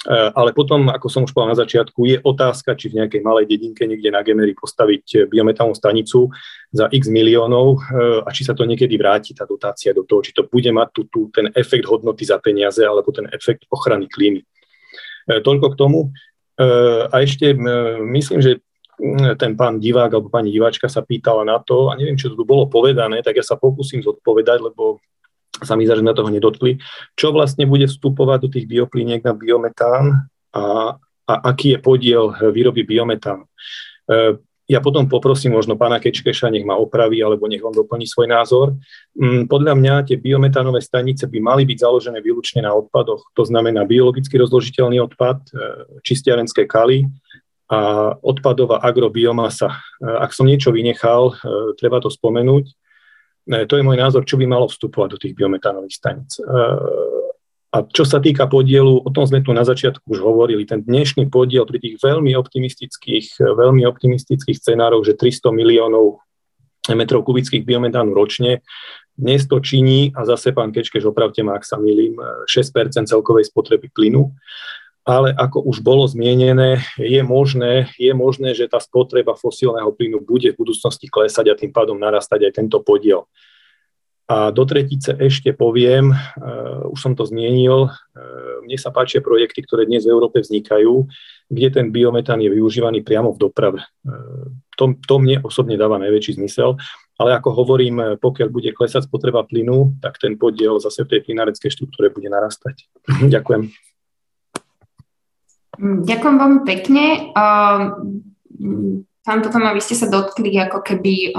Eh, 0.00 0.32
ale 0.32 0.56
potom, 0.56 0.88
ako 0.88 1.12
som 1.12 1.28
už 1.28 1.36
povedal 1.36 1.52
na 1.52 1.60
začiatku, 1.60 2.00
je 2.08 2.16
otázka, 2.24 2.72
či 2.72 2.88
v 2.88 3.04
nejakej 3.04 3.20
malej 3.20 3.44
dedinke 3.44 3.84
niekde 3.84 4.08
na 4.08 4.24
Gemery 4.24 4.56
postaviť 4.56 5.04
eh, 5.12 5.18
biometánnu 5.28 5.76
stanicu 5.76 6.32
za 6.72 6.88
x 6.88 7.12
miliónov 7.12 7.76
eh, 7.76 8.24
a 8.24 8.28
či 8.32 8.48
sa 8.48 8.56
to 8.56 8.64
niekedy 8.64 8.96
vráti, 8.96 9.36
tá 9.36 9.44
dotácia 9.44 9.92
do 9.92 10.08
toho, 10.08 10.24
či 10.24 10.32
to 10.32 10.48
bude 10.48 10.72
mať 10.72 10.88
tu, 10.96 11.04
tu 11.12 11.20
ten 11.28 11.52
efekt 11.52 11.84
hodnoty 11.84 12.24
za 12.24 12.40
peniaze 12.40 12.80
alebo 12.80 13.12
ten 13.12 13.28
efekt 13.28 13.68
ochrany 13.68 14.08
klímy. 14.08 14.40
Toľko 15.28 15.76
k 15.76 15.78
tomu. 15.78 16.10
A 17.12 17.14
ešte 17.22 17.54
myslím, 18.02 18.42
že 18.42 18.58
ten 19.38 19.54
pán 19.54 19.78
divák 19.78 20.10
alebo 20.10 20.32
pani 20.32 20.50
diváčka 20.50 20.90
sa 20.90 21.06
pýtala 21.06 21.46
na 21.46 21.62
to, 21.62 21.92
a 21.92 21.94
neviem, 21.94 22.18
čo 22.18 22.34
tu 22.34 22.42
bolo 22.42 22.66
povedané, 22.66 23.22
tak 23.22 23.38
ja 23.38 23.44
sa 23.46 23.54
pokúsim 23.54 24.02
zodpovedať, 24.02 24.58
lebo 24.58 24.98
sa 25.62 25.76
mi 25.76 25.84
že 25.84 26.02
na 26.02 26.16
toho 26.16 26.32
nedotkli, 26.32 26.80
čo 27.14 27.30
vlastne 27.30 27.68
bude 27.68 27.86
vstupovať 27.86 28.38
do 28.44 28.48
tých 28.48 28.66
bioplíniek 28.66 29.24
na 29.24 29.32
biometán 29.36 30.30
a, 30.54 30.96
a 31.26 31.32
aký 31.50 31.76
je 31.76 31.78
podiel 31.78 32.34
výroby 32.50 32.82
biometánu. 32.82 33.46
E, 34.10 34.38
ja 34.70 34.78
potom 34.78 35.10
poprosím 35.10 35.58
možno 35.58 35.74
pána 35.74 35.98
Kečkeša, 35.98 36.46
nech 36.54 36.62
ma 36.62 36.78
opraví, 36.78 37.18
alebo 37.18 37.50
nech 37.50 37.58
on 37.58 37.74
doplní 37.74 38.06
svoj 38.06 38.30
názor. 38.30 38.78
Mm, 39.18 39.50
podľa 39.50 39.74
mňa 39.74 39.94
tie 40.06 40.14
biometánové 40.14 40.78
stanice 40.78 41.26
by 41.26 41.42
mali 41.42 41.66
byť 41.66 41.78
založené 41.82 42.22
výlučne 42.22 42.62
na 42.62 42.70
odpadoch, 42.70 43.34
to 43.34 43.42
znamená 43.42 43.82
biologicky 43.82 44.38
rozložiteľný 44.38 45.02
odpad, 45.10 45.38
e, 45.42 45.50
čistiarenské 46.06 46.70
kaly 46.70 47.10
a 47.66 48.14
odpadová 48.22 48.78
agrobiomasa. 48.78 49.74
E, 49.74 49.78
ak 50.06 50.30
som 50.30 50.46
niečo 50.46 50.70
vynechal, 50.70 51.34
treba 51.74 51.98
to 51.98 52.06
spomenúť. 52.06 52.70
To 53.48 53.74
je 53.76 53.86
môj 53.86 53.96
názor, 53.96 54.28
čo 54.28 54.36
by 54.36 54.44
malo 54.44 54.68
vstupovať 54.68 55.08
do 55.16 55.18
tých 55.18 55.34
biometánových 55.34 55.96
staníc. 55.96 56.36
E, 56.36 56.44
a 57.70 57.86
čo 57.86 58.02
sa 58.02 58.18
týka 58.18 58.50
podielu, 58.50 59.06
o 59.06 59.10
tom 59.14 59.24
sme 59.24 59.40
tu 59.46 59.54
na 59.54 59.62
začiatku 59.62 60.02
už 60.10 60.20
hovorili, 60.20 60.66
ten 60.66 60.82
dnešný 60.82 61.30
podiel 61.30 61.62
pri 61.64 61.78
tých 61.78 62.02
veľmi 62.02 62.34
optimistických, 62.34 63.38
veľmi 63.40 63.86
optimistických 63.86 64.58
scenároch, 64.58 65.06
že 65.06 65.14
300 65.14 65.54
miliónov 65.54 66.18
metrov 66.90 67.22
kubických 67.22 67.62
biometánu 67.62 68.10
ročne, 68.10 68.66
dnes 69.14 69.46
to 69.46 69.60
činí, 69.60 70.10
a 70.16 70.24
zase 70.24 70.50
pán 70.50 70.72
Kečkeš, 70.72 71.06
opravte 71.06 71.44
ma, 71.44 71.60
ak 71.60 71.64
sa 71.64 71.76
milím, 71.78 72.18
6% 72.48 73.06
celkovej 73.06 73.52
spotreby 73.52 73.92
plynu 73.92 74.32
ale 75.10 75.34
ako 75.34 75.66
už 75.66 75.82
bolo 75.82 76.06
zmienené, 76.06 76.86
je 76.94 77.18
možné, 77.26 77.90
je 77.98 78.14
možné, 78.14 78.54
že 78.54 78.70
tá 78.70 78.78
spotreba 78.78 79.34
fosílneho 79.34 79.90
plynu 79.90 80.22
bude 80.22 80.54
v 80.54 80.58
budúcnosti 80.62 81.10
klesať 81.10 81.50
a 81.50 81.58
tým 81.58 81.74
pádom 81.74 81.98
narastať 81.98 82.46
aj 82.46 82.52
tento 82.62 82.78
podiel. 82.78 83.26
A 84.30 84.54
do 84.54 84.62
tretice 84.62 85.18
ešte 85.18 85.50
poviem, 85.50 86.14
uh, 86.14 86.86
už 86.86 87.02
som 87.02 87.18
to 87.18 87.26
zmienil, 87.26 87.90
uh, 87.90 88.54
mne 88.62 88.78
sa 88.78 88.94
páčia 88.94 89.18
projekty, 89.18 89.66
ktoré 89.66 89.90
dnes 89.90 90.06
v 90.06 90.14
Európe 90.14 90.38
vznikajú, 90.38 91.10
kde 91.50 91.68
ten 91.74 91.90
biometán 91.90 92.38
je 92.38 92.46
využívaný 92.46 93.02
priamo 93.02 93.34
v 93.34 93.42
doprave. 93.42 93.82
Uh, 94.06 94.54
to, 94.78 94.94
to 95.02 95.18
mne 95.18 95.42
osobne 95.42 95.74
dáva 95.74 95.98
najväčší 95.98 96.38
zmysel, 96.38 96.78
ale 97.18 97.34
ako 97.34 97.58
hovorím, 97.58 98.22
pokiaľ 98.22 98.48
bude 98.54 98.70
klesať 98.70 99.10
spotreba 99.10 99.42
plynu, 99.42 99.98
tak 99.98 100.22
ten 100.22 100.38
podiel 100.38 100.78
zase 100.78 101.02
v 101.02 101.18
tej 101.18 101.20
plynáreckej 101.26 101.68
štruktúre 101.74 102.14
bude 102.14 102.30
narastať. 102.30 102.86
Ďakujem. 103.34 103.89
Mm, 105.80 106.04
ďakujem 106.04 106.36
veľmi 106.36 106.60
pekne. 106.68 107.04
Pán 109.20 109.40
potom, 109.44 109.62
aby 109.64 109.80
ste 109.80 109.96
sa 109.96 110.12
dotkli 110.12 110.52
ako 110.60 110.84
keby 110.84 111.32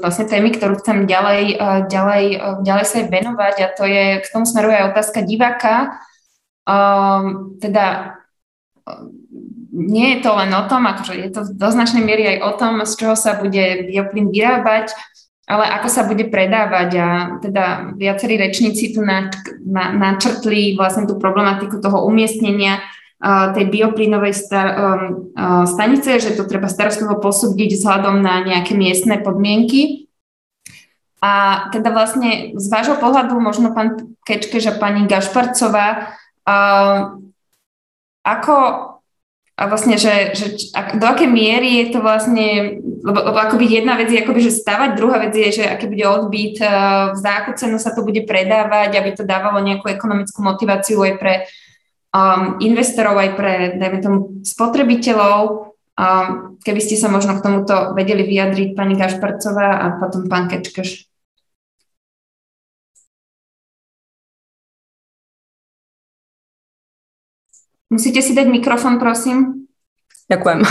vlastne 0.00 0.24
témy, 0.28 0.52
ktorú 0.56 0.80
chcem 0.80 1.04
ďalej, 1.04 1.60
ďalej, 1.88 2.24
ďalej 2.64 2.84
sa 2.84 3.04
venovať 3.04 3.54
a 3.64 3.68
to 3.72 3.84
je, 3.84 4.04
k 4.20 4.30
tomu 4.32 4.44
smeruje 4.48 4.76
aj 4.76 4.88
otázka 4.92 5.24
diváka. 5.24 6.00
Teda 7.60 8.16
nie 9.74 10.16
je 10.16 10.18
to 10.22 10.30
len 10.36 10.52
o 10.54 10.64
tom, 10.70 10.86
akože 10.86 11.12
je 11.16 11.30
to 11.32 11.40
do 11.50 11.68
značnej 11.72 12.04
miery 12.04 12.36
aj 12.36 12.38
o 12.46 12.52
tom, 12.60 12.74
z 12.86 12.92
čoho 12.94 13.16
sa 13.18 13.40
bude 13.40 13.90
bioplyn 13.90 14.30
vyrábať, 14.30 14.92
ale 15.44 15.64
ako 15.76 15.88
sa 15.92 16.08
bude 16.08 16.24
predávať 16.32 16.90
a 16.96 17.08
teda 17.40 17.96
viacerí 18.00 18.40
rečníci 18.40 18.96
tu 18.96 19.04
načrtli 19.68 20.72
vlastne 20.72 21.04
tú 21.04 21.20
problematiku 21.20 21.84
toho 21.84 22.08
umiestnenia 22.08 22.80
tej 23.24 23.72
bioplynovej 23.72 24.34
star, 24.36 24.66
um, 24.76 25.32
stanice, 25.64 26.20
že 26.20 26.36
to 26.36 26.44
treba 26.44 26.68
starostlivo 26.68 27.16
posúdiť 27.16 27.72
vzhľadom 27.72 28.20
na 28.20 28.44
nejaké 28.44 28.76
miestne 28.76 29.16
podmienky. 29.16 30.12
A 31.24 31.66
teda 31.72 31.88
vlastne 31.88 32.52
z 32.52 32.66
vášho 32.68 33.00
pohľadu, 33.00 33.40
možno 33.40 33.72
pán 33.72 34.12
Kečkež 34.28 34.68
a 34.68 34.74
pani 34.76 35.08
Gašparcová, 35.08 36.12
ako 38.20 38.54
a 39.54 39.70
vlastne, 39.70 39.94
že, 39.94 40.34
že 40.34 40.46
do 40.98 41.06
akej 41.06 41.30
miery 41.30 41.86
je 41.86 41.94
to 41.94 42.02
vlastne, 42.02 42.82
lebo, 43.06 43.22
lebo 43.22 43.38
akoby 43.38 43.70
jedna 43.70 43.94
vec 43.94 44.10
je 44.10 44.18
akoby, 44.18 44.50
že 44.50 44.58
stavať, 44.58 44.98
druhá 44.98 45.22
vec 45.22 45.30
je, 45.30 45.62
že 45.62 45.64
aký 45.70 45.86
bude 45.86 46.02
odbyt, 46.02 46.58
e, 46.58 46.66
v 47.14 47.18
záku 47.22 47.54
cenu 47.54 47.78
sa 47.78 47.94
to 47.94 48.02
bude 48.02 48.26
predávať, 48.26 48.98
aby 48.98 49.14
to 49.14 49.22
dávalo 49.22 49.62
nejakú 49.62 49.86
ekonomickú 49.86 50.42
motiváciu 50.42 50.98
aj 51.06 51.14
pre 51.22 51.34
um, 52.10 52.58
investorov, 52.58 53.14
aj 53.14 53.30
pre, 53.38 53.54
dajme 53.78 53.98
tomu, 54.02 54.18
spotrebiteľov. 54.42 55.70
Um, 55.94 56.58
keby 56.66 56.80
ste 56.82 56.98
sa 56.98 57.06
možno 57.06 57.38
k 57.38 57.44
tomuto 57.46 57.94
vedeli 57.94 58.26
vyjadriť, 58.26 58.74
pani 58.74 58.98
Gašparcová 58.98 59.68
a 59.78 59.86
potom 60.02 60.26
pán 60.26 60.50
Kečkeš. 60.50 61.13
Musíte 67.94 68.18
si 68.26 68.34
dať 68.34 68.50
mikrofón, 68.50 68.98
prosím. 68.98 69.70
Ďakujem. 70.26 70.66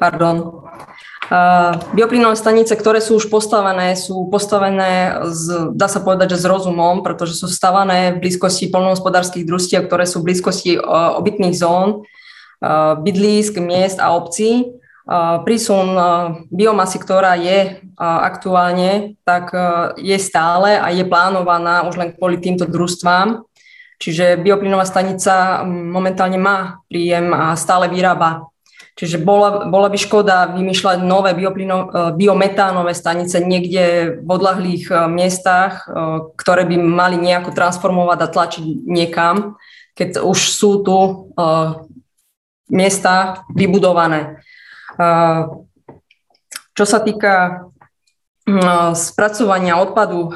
Pardon. 0.00 0.64
Bioplynové 1.92 2.32
stanice, 2.34 2.72
ktoré 2.74 3.04
sú 3.04 3.20
už 3.20 3.28
postavené, 3.28 3.92
sú 3.92 4.26
postavené, 4.32 5.20
z, 5.28 5.76
dá 5.76 5.86
sa 5.86 6.00
povedať, 6.00 6.34
že 6.34 6.42
s 6.42 6.48
rozumom, 6.48 7.04
pretože 7.04 7.36
sú 7.36 7.44
stavané 7.46 8.16
v 8.16 8.24
blízkosti 8.24 8.72
polnohospodárských 8.72 9.44
družstiev, 9.44 9.84
ktoré 9.84 10.08
sú 10.08 10.24
v 10.24 10.32
blízkosti 10.32 10.80
obytných 11.20 11.54
zón, 11.54 12.08
bydlísk, 13.04 13.60
miest 13.60 14.00
a 14.00 14.16
obcí. 14.16 14.80
Prísun 15.44 15.92
biomasy, 16.50 16.98
ktorá 16.98 17.36
je 17.36 17.84
aktuálne, 18.00 19.20
tak 19.28 19.52
je 20.00 20.16
stále 20.16 20.80
a 20.80 20.88
je 20.88 21.04
plánovaná 21.04 21.84
už 21.84 22.00
len 22.00 22.10
kvôli 22.16 22.40
týmto 22.40 22.64
družstvám. 22.64 23.44
Čiže 24.00 24.40
bioplynová 24.40 24.88
stanica 24.88 25.60
momentálne 25.68 26.40
má 26.40 26.80
príjem 26.88 27.36
a 27.36 27.52
stále 27.52 27.86
vyrába 27.92 28.50
Čiže 29.00 29.16
bola, 29.16 29.64
bola 29.64 29.88
by 29.88 29.96
škoda 29.96 30.52
vymýšľať 30.60 31.00
nové 31.00 31.32
bioplino, 31.32 31.78
e, 31.80 31.86
biometánové 32.20 32.92
stanice 32.92 33.40
niekde 33.40 34.18
v 34.20 34.28
odlahlých 34.28 34.92
e, 34.92 34.94
miestach, 35.08 35.88
e, 35.88 36.28
ktoré 36.36 36.68
by 36.68 36.76
mali 36.76 37.16
nejako 37.16 37.56
transformovať 37.56 38.18
a 38.20 38.28
tlačiť 38.28 38.64
niekam, 38.84 39.56
keď 39.96 40.20
už 40.20 40.38
sú 40.52 40.84
tu 40.84 40.96
miesta 42.70 43.44
vybudované. 43.52 44.40
Čo 46.72 46.84
sa 46.88 47.02
týka 47.04 47.66
spracovania 48.96 49.76
odpadu, 49.76 50.32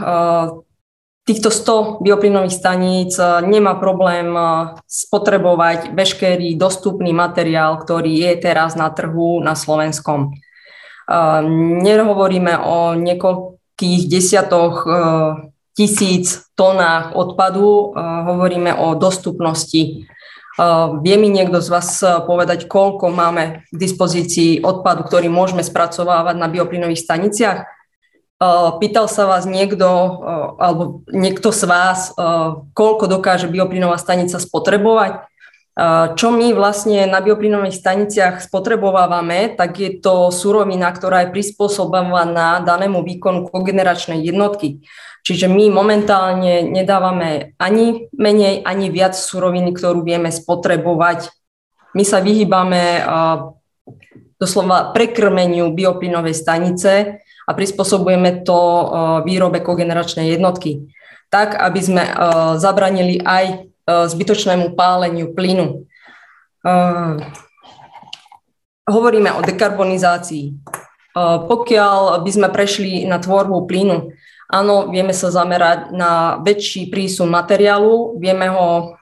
týchto 1.25 1.49
100 1.49 2.05
bioplynových 2.05 2.55
staníc 2.55 3.17
eh, 3.17 3.41
nemá 3.43 3.81
problém 3.81 4.29
eh, 4.37 4.77
spotrebovať 4.85 5.97
veškerý 5.97 6.55
dostupný 6.55 7.17
materiál, 7.17 7.81
ktorý 7.81 8.13
je 8.13 8.33
teraz 8.39 8.77
na 8.77 8.93
trhu 8.93 9.41
na 9.41 9.57
Slovenskom. 9.57 10.31
Eh, 10.31 11.41
nehovoríme 11.81 12.55
o 12.61 12.95
niekoľkých 12.95 14.03
desiatoch 14.07 14.87
tisíc 15.75 16.47
tonách 16.55 17.19
odpadu, 17.19 17.91
hovoríme 17.99 18.71
o 18.79 18.95
dostupnosti. 18.95 20.07
Vie 21.03 21.17
mi 21.19 21.27
niekto 21.27 21.59
z 21.59 21.69
vás 21.75 21.99
povedať, 22.31 22.71
koľko 22.71 23.11
máme 23.11 23.67
k 23.67 23.75
dispozícii 23.75 24.63
odpadu, 24.63 25.03
ktorý 25.03 25.27
môžeme 25.27 25.67
spracovávať 25.67 26.39
na 26.39 26.47
bioplynových 26.47 27.03
staniciach? 27.03 27.74
Pýtal 28.81 29.07
sa 29.09 29.25
vás 29.31 29.49
niekto, 29.49 29.87
alebo 30.59 31.07
niekto 31.09 31.55
z 31.55 31.63
vás, 31.69 32.13
koľko 32.75 33.09
dokáže 33.09 33.49
bioplynová 33.49 33.97
stanica 33.97 34.37
spotrebovať? 34.37 35.27
Čo 36.15 36.31
my 36.31 36.55
vlastne 36.55 37.11
na 37.11 37.19
bioplynových 37.19 37.83
staniciach 37.83 38.47
spotrebovávame, 38.47 39.59
tak 39.59 39.83
je 39.83 39.99
to 39.99 40.31
surovina, 40.31 40.95
ktorá 40.95 41.27
je 41.27 41.35
prispôsobovaná 41.35 42.63
danému 42.63 43.03
výkonu 43.03 43.51
kogeneračnej 43.51 44.23
jednotky. 44.23 44.87
Čiže 45.27 45.51
my 45.51 45.75
momentálne 45.75 46.63
nedávame 46.69 47.59
ani 47.59 48.07
menej, 48.15 48.63
ani 48.63 48.87
viac 48.93 49.19
suroviny, 49.19 49.75
ktorú 49.75 50.07
vieme 50.07 50.31
spotrebovať. 50.31 51.33
My 51.97 52.07
sa 52.07 52.23
vyhýbame 52.23 53.03
doslova 54.41 54.93
prekrmeniu 54.93 55.71
bioplynovej 55.73 56.35
stanice, 56.35 57.25
a 57.45 57.51
prispôsobujeme 57.53 58.43
to 58.43 58.57
e, 58.57 58.87
výrobe 59.29 59.61
kogeneračnej 59.61 60.33
jednotky. 60.37 60.89
Tak, 61.29 61.57
aby 61.61 61.81
sme 61.81 62.03
e, 62.05 62.13
zabranili 62.57 63.21
aj 63.21 63.45
e, 63.45 63.55
zbytočnému 64.09 64.73
páleniu 64.73 65.33
plynu. 65.37 65.85
Hovoríme 68.89 69.37
o 69.37 69.45
dekarbonizácii. 69.45 70.57
Pokiaľ 71.45 72.25
by 72.25 72.31
sme 72.33 72.49
prešli 72.49 73.05
na 73.05 73.21
tvorbu 73.21 73.69
plynu, 73.69 74.09
áno, 74.49 74.89
vieme 74.89 75.13
sa 75.13 75.29
zamerať 75.29 75.93
na 75.93 76.41
väčší 76.41 76.89
prísun 76.89 77.29
materiálu, 77.29 78.17
vieme 78.17 78.49
ho 78.49 78.97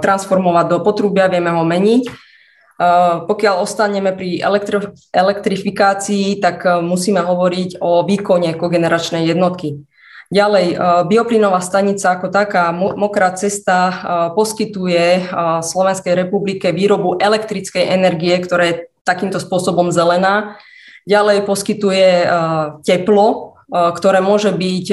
transformovať 0.00 0.72
do 0.72 0.78
potrubia, 0.80 1.28
vieme 1.28 1.52
ho 1.52 1.60
meniť, 1.68 2.08
pokiaľ 3.28 3.54
ostaneme 3.62 4.10
pri 4.16 4.42
elektri- 4.42 4.90
elektrifikácii, 5.12 6.40
tak 6.42 6.66
e, 6.66 6.80
musíme 6.82 7.22
hovoriť 7.22 7.78
o 7.78 8.02
výkone 8.02 8.56
kogeneračnej 8.58 9.28
jednotky. 9.28 9.84
Ďalej, 10.32 10.66
e, 10.72 10.76
bioplynová 11.06 11.60
stanica 11.62 12.16
ako 12.16 12.32
taká 12.32 12.72
mokrá 12.74 13.30
cesta 13.36 13.92
poskytuje 14.34 15.30
Slovenskej 15.62 16.16
republike 16.16 16.72
výrobu 16.72 17.20
elektrickej 17.20 17.86
energie, 17.92 18.34
ktorá 18.40 18.64
je 18.72 18.76
takýmto 19.06 19.38
spôsobom 19.38 19.94
zelená. 19.94 20.58
Ďalej 21.02 21.42
poskytuje 21.42 22.30
teplo, 22.86 23.58
ktoré 23.66 24.22
môže 24.22 24.54
byť 24.54 24.86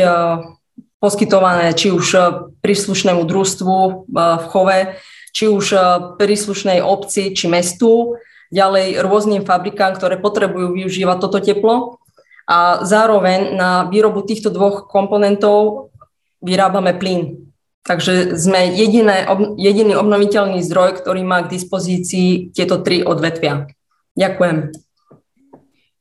poskytované 0.98 1.78
či 1.78 1.94
už 1.94 2.18
príslušnému 2.66 3.22
družstvu 3.30 4.10
v 4.10 4.46
chove, 4.50 4.98
či 5.34 5.46
už 5.50 5.66
e, 5.74 5.80
príslušnej 6.18 6.80
obci 6.82 7.34
či 7.34 7.46
mestu, 7.50 8.18
ďalej 8.50 9.02
rôznym 9.06 9.46
fabrikám, 9.46 9.96
ktoré 9.96 10.18
potrebujú 10.18 10.74
využívať 10.74 11.18
toto 11.22 11.40
teplo. 11.40 12.02
A 12.50 12.82
zároveň 12.82 13.54
na 13.54 13.86
výrobu 13.86 14.26
týchto 14.26 14.50
dvoch 14.50 14.90
komponentov 14.90 15.94
vyrábame 16.42 16.98
plyn. 16.98 17.46
Takže 17.86 18.38
sme 18.38 18.74
jediné, 18.74 19.26
jediný 19.58 19.94
obnoviteľný 19.98 20.66
zdroj, 20.66 20.98
ktorý 20.98 21.22
má 21.22 21.46
k 21.46 21.54
dispozícii 21.58 22.50
tieto 22.54 22.82
tri 22.82 23.06
odvetvia. 23.06 23.70
Ďakujem. 24.18 24.58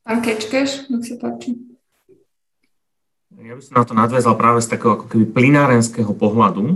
Pán 0.03 0.19
Kečkeš, 0.25 0.89
nech 0.89 1.05
sa 1.05 1.15
páči. 1.21 1.53
Ja 3.39 3.55
by 3.55 3.61
som 3.63 3.77
na 3.79 3.85
to 3.85 3.93
nadviazal 3.95 4.35
práve 4.35 4.59
z 4.59 4.73
takého 4.73 4.99
ako 4.99 5.05
keby 5.07 5.25
plinárenského 5.31 6.11
pohľadu, 6.11 6.75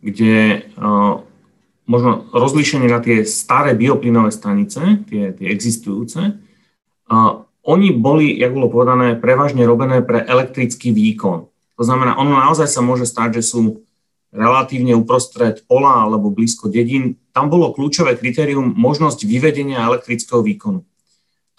kde 0.00 0.64
uh, 0.78 1.20
možno 1.86 2.30
rozlíšenie 2.30 2.88
na 2.88 3.02
tie 3.02 3.26
staré 3.26 3.74
bioplynové 3.74 4.30
stanice, 4.30 5.02
tie, 5.10 5.34
tie 5.34 5.46
existujúce, 5.50 6.20
uh, 6.38 7.32
oni 7.62 7.94
boli, 7.94 8.34
jak 8.34 8.50
bolo 8.50 8.66
povedané, 8.66 9.14
prevažne 9.14 9.62
robené 9.62 10.02
pre 10.02 10.26
elektrický 10.26 10.90
výkon. 10.90 11.46
To 11.78 11.82
znamená, 11.86 12.18
ono 12.18 12.34
naozaj 12.34 12.66
sa 12.66 12.82
môže 12.82 13.06
stať, 13.06 13.38
že 13.38 13.54
sú 13.54 13.86
relatívne 14.34 14.96
uprostred 14.98 15.62
pola 15.70 16.02
alebo 16.02 16.32
blízko 16.32 16.66
dedín. 16.66 17.20
Tam 17.30 17.52
bolo 17.52 17.70
kľúčové 17.70 18.18
kritérium 18.18 18.74
možnosť 18.74 19.28
vyvedenia 19.28 19.84
elektrického 19.86 20.42
výkonu. 20.42 20.82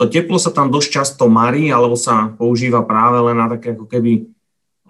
To 0.02 0.10
teplo 0.10 0.42
sa 0.42 0.50
tam 0.52 0.74
dosť 0.74 0.90
často 0.90 1.24
marí 1.30 1.70
alebo 1.70 1.94
sa 1.94 2.34
používa 2.34 2.82
práve 2.84 3.22
len 3.24 3.38
na 3.38 3.48
také 3.48 3.78
ako 3.78 3.86
keby 3.88 4.26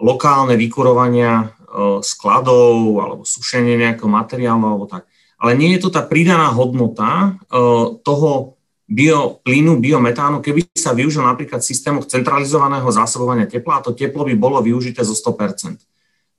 lokálne 0.00 0.56
vykurovania 0.56 1.54
skladov 2.00 2.98
alebo 2.98 3.22
sušenie 3.22 3.78
nejakého 3.78 4.08
materiálu 4.08 4.64
alebo 4.64 4.86
tak 4.88 5.04
ale 5.44 5.60
nie 5.60 5.76
je 5.76 5.84
to 5.84 5.92
tá 5.92 6.00
pridaná 6.00 6.48
hodnota 6.56 7.36
uh, 7.36 8.00
toho 8.00 8.56
bioplynu, 8.88 9.76
biometánu, 9.76 10.40
keby 10.40 10.64
sa 10.72 10.96
využil 10.96 11.20
napríklad 11.20 11.60
v 11.60 11.68
systémoch 11.68 12.08
centralizovaného 12.08 12.88
zásobovania 12.88 13.44
tepla 13.44 13.80
a 13.80 13.84
to 13.84 13.92
teplo 13.92 14.24
by 14.24 14.32
bolo 14.40 14.64
využité 14.64 15.04
zo 15.04 15.12
100%. 15.12 15.84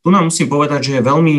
Tu 0.01 0.07
nám 0.09 0.25
musím 0.25 0.49
povedať, 0.49 0.89
že 0.89 0.91
je 0.97 1.05
veľmi 1.05 1.35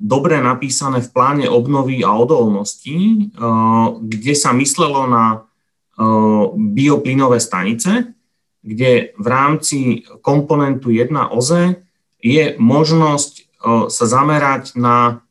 dobre 0.00 0.40
napísané 0.40 1.04
v 1.04 1.12
pláne 1.12 1.46
obnovy 1.52 2.00
a 2.00 2.16
odolnosti, 2.16 2.96
uh, 3.36 3.92
kde 4.00 4.32
sa 4.32 4.56
myslelo 4.56 5.04
na 5.04 5.44
uh, 5.44 6.48
bioplynové 6.56 7.36
stanice, 7.44 8.16
kde 8.64 9.12
v 9.20 9.26
rámci 9.28 10.08
komponentu 10.24 10.88
1 10.88 11.12
OZE 11.36 11.76
je 12.24 12.56
možnosť 12.56 13.52
sa 13.90 14.04
zamerať 14.10 14.74
na 14.74 15.21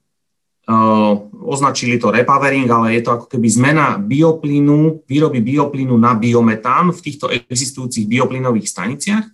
označili 1.42 1.98
to 1.98 2.14
repowering, 2.14 2.70
ale 2.70 2.96
je 2.96 3.02
to 3.02 3.12
ako 3.18 3.28
keby 3.28 3.48
zmena 3.50 3.98
bioplynu, 3.98 5.04
výroby 5.10 5.42
bioplynu 5.42 5.98
na 5.98 6.14
biometán 6.16 6.94
v 6.94 7.00
týchto 7.02 7.28
existujúcich 7.28 8.06
bioplynových 8.08 8.70
staniciach 8.70 9.26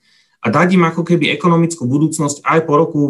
a 0.41 0.47
dať 0.47 0.67
im 0.79 0.87
ako 0.87 1.03
keby 1.03 1.33
ekonomickú 1.35 1.83
budúcnosť 1.83 2.41
aj 2.47 2.59
po 2.63 2.73
roku 2.79 3.03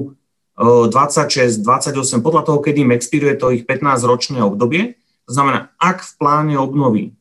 26, 0.57 1.61
28, 1.61 2.25
podľa 2.25 2.41
toho, 2.49 2.59
kedy 2.65 2.81
im 2.81 2.91
expiruje 2.97 3.37
to 3.37 3.53
ich 3.53 3.69
15-ročné 3.69 4.41
obdobie. 4.41 4.97
To 5.29 5.31
znamená, 5.37 5.69
ak 5.77 6.01
v 6.01 6.11
pláne 6.17 6.55
obnovy 6.57 7.13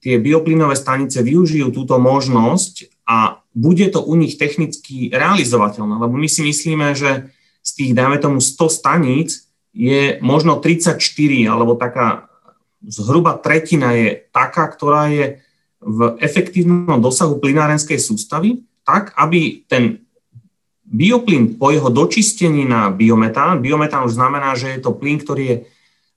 tie 0.00 0.16
bioplynové 0.16 0.72
stanice 0.80 1.20
využijú 1.20 1.68
túto 1.76 2.00
možnosť 2.00 3.04
a 3.04 3.44
bude 3.52 3.84
to 3.92 4.00
u 4.00 4.16
nich 4.16 4.40
technicky 4.40 5.12
realizovateľné, 5.12 6.00
lebo 6.00 6.16
my 6.16 6.24
si 6.30 6.40
myslíme, 6.40 6.96
že 6.96 7.28
z 7.60 7.70
tých, 7.76 7.92
dajme 7.92 8.16
tomu, 8.16 8.40
100 8.40 8.56
staníc 8.72 9.49
je 9.70 10.18
možno 10.20 10.58
34, 10.58 10.98
alebo 11.46 11.78
taká 11.78 12.30
zhruba 12.84 13.36
tretina 13.36 13.92
je 13.92 14.24
taká, 14.32 14.66
ktorá 14.66 15.12
je 15.12 15.44
v 15.80 16.16
efektívnom 16.20 17.00
dosahu 17.00 17.40
plynárenskej 17.40 17.96
sústavy, 17.96 18.64
tak 18.84 19.16
aby 19.16 19.64
ten 19.68 20.04
bioplyn 20.90 21.54
po 21.56 21.70
jeho 21.70 21.88
dočistení 21.88 22.66
na 22.66 22.90
biometán, 22.90 23.62
biometán 23.62 24.04
už 24.04 24.18
znamená, 24.18 24.58
že 24.58 24.74
je 24.74 24.80
to 24.82 24.90
plyn, 24.92 25.22
ktorý 25.22 25.42
je 25.46 25.56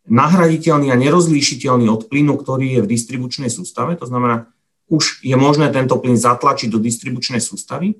nahraditeľný 0.09 0.91
a 0.91 0.99
nerozlíšiteľný 0.99 1.87
od 1.87 2.11
plynu, 2.11 2.35
ktorý 2.35 2.79
je 2.79 2.83
v 2.83 2.91
distribučnej 2.91 3.47
sústave. 3.47 3.95
To 3.95 4.09
znamená, 4.09 4.51
už 4.91 5.23
je 5.23 5.37
možné 5.39 5.71
tento 5.71 5.95
plyn 5.95 6.19
zatlačiť 6.19 6.67
do 6.67 6.81
distribučnej 6.81 7.39
sústavy, 7.39 7.95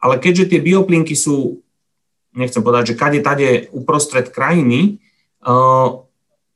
ale 0.00 0.16
keďže 0.16 0.56
tie 0.56 0.60
bioplynky 0.64 1.12
sú, 1.12 1.60
nechcem 2.36 2.64
povedať, 2.64 2.92
že 2.92 2.98
kade 2.98 3.20
tade 3.20 3.48
uprostred 3.72 4.28
krajiny, 4.32 5.00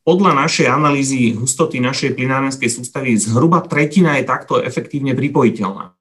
podľa 0.06 0.32
našej 0.38 0.70
analýzy 0.70 1.34
hustoty 1.34 1.82
našej 1.82 2.14
plinárenskej 2.14 2.70
sústavy 2.70 3.18
zhruba 3.18 3.58
tretina 3.66 4.22
je 4.22 4.24
takto 4.30 4.62
efektívne 4.62 5.18
pripojiteľná. 5.18 5.98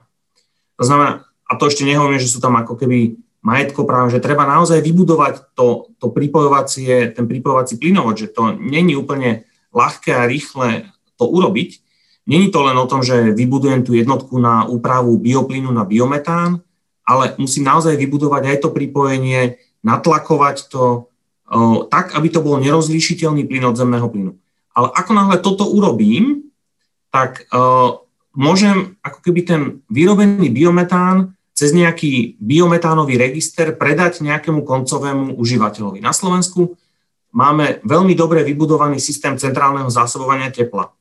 To 0.77 0.83
znamená, 0.85 1.25
a 1.25 1.51
to 1.57 1.65
ešte 1.65 1.89
nehovorím, 1.89 2.21
že 2.21 2.29
sú 2.29 2.37
tam 2.37 2.53
ako 2.53 2.77
keby 2.77 3.17
majetko 3.45 3.85
práve, 3.85 4.13
že 4.13 4.21
treba 4.21 4.45
naozaj 4.45 4.81
vybudovať 4.81 5.57
to, 5.57 5.93
to 6.01 6.09
pripojovacie, 6.09 7.13
ten 7.13 7.25
pripojovací 7.25 7.77
plynovod, 7.77 8.17
že 8.17 8.29
to 8.33 8.53
není 8.57 8.93
úplne 8.97 9.45
ľahké 9.73 10.13
a 10.13 10.29
rýchle 10.29 10.89
to 11.17 11.25
urobiť. 11.25 11.81
Není 12.25 12.49
to 12.49 12.65
len 12.65 12.77
o 12.77 12.89
tom, 12.89 13.05
že 13.05 13.33
vybudujem 13.37 13.85
tú 13.85 13.93
jednotku 13.93 14.37
na 14.41 14.65
úpravu 14.65 15.17
bioplynu 15.21 15.69
na 15.69 15.85
biometán, 15.85 16.61
ale 17.05 17.37
musím 17.37 17.69
naozaj 17.69 17.93
vybudovať 18.01 18.43
aj 18.49 18.57
to 18.65 18.69
pripojenie, 18.73 19.61
natlakovať 19.85 20.73
to 20.73 21.13
tak, 21.93 22.17
aby 22.17 22.27
to 22.33 22.41
bol 22.41 22.57
nerozlíšiteľný 22.57 23.45
plyn 23.45 23.69
od 23.69 23.77
zemného 23.77 24.09
plynu. 24.09 24.33
Ale 24.73 24.89
ako 24.89 25.11
náhle 25.13 25.37
toto 25.45 25.69
urobím, 25.69 26.49
tak 27.13 27.45
môžem 28.33 28.97
ako 29.05 29.19
keby 29.21 29.41
ten 29.45 29.61
vyrobený 29.87 30.49
biometán 30.49 31.37
cez 31.55 31.71
nejaký 31.71 32.35
biometánový 32.41 33.15
register 33.15 33.71
predať 33.77 34.19
nejakému 34.25 34.67
koncovému 34.67 35.39
užívateľovi. 35.39 36.03
Na 36.03 36.11
Slovensku 36.11 36.75
máme 37.31 37.79
veľmi 37.87 38.11
dobre 38.17 38.43
vybudovaný 38.43 38.99
systém 38.99 39.39
centrálneho 39.39 39.87
zásobovania 39.87 40.51
tepla. 40.51 40.91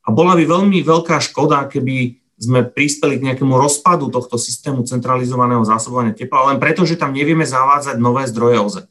A 0.00 0.08
bola 0.10 0.34
by 0.34 0.48
veľmi 0.48 0.80
veľká 0.82 1.20
škoda, 1.22 1.68
keby 1.68 2.19
sme 2.40 2.64
prispeli 2.64 3.20
k 3.20 3.24
nejakému 3.28 3.52
rozpadu 3.52 4.08
tohto 4.08 4.40
systému 4.40 4.88
centralizovaného 4.88 5.60
zásobovania 5.60 6.16
tepla, 6.16 6.48
len 6.48 6.56
preto, 6.56 6.88
že 6.88 6.96
tam 6.96 7.12
nevieme 7.12 7.44
zavádzať 7.44 8.00
nové 8.00 8.24
zdroje 8.24 8.56
OZE. 8.56 8.82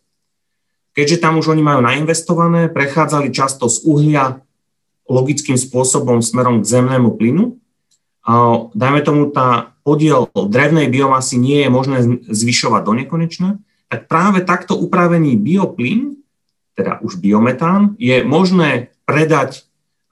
Keďže 0.94 1.18
tam 1.18 1.42
už 1.42 1.58
oni 1.58 1.66
majú 1.66 1.82
nainvestované, 1.82 2.70
prechádzali 2.70 3.34
často 3.34 3.66
z 3.66 3.82
uhlia 3.90 4.46
logickým 5.10 5.58
spôsobom 5.58 6.22
smerom 6.22 6.62
k 6.62 6.70
zemnému 6.70 7.18
plynu, 7.18 7.58
dajme 8.78 9.02
tomu, 9.02 9.34
tá 9.34 9.74
podiel 9.82 10.30
drevnej 10.30 10.86
biomasy 10.86 11.42
nie 11.42 11.66
je 11.66 11.70
možné 11.74 11.98
zvyšovať 12.30 12.82
do 12.86 12.94
nekonečna, 12.94 13.50
tak 13.90 14.06
práve 14.06 14.46
takto 14.46 14.78
upravený 14.78 15.34
bioplyn, 15.42 16.22
teda 16.78 17.02
už 17.02 17.18
biometán, 17.18 17.98
je 17.98 18.22
možné 18.22 18.94
predať 19.10 19.66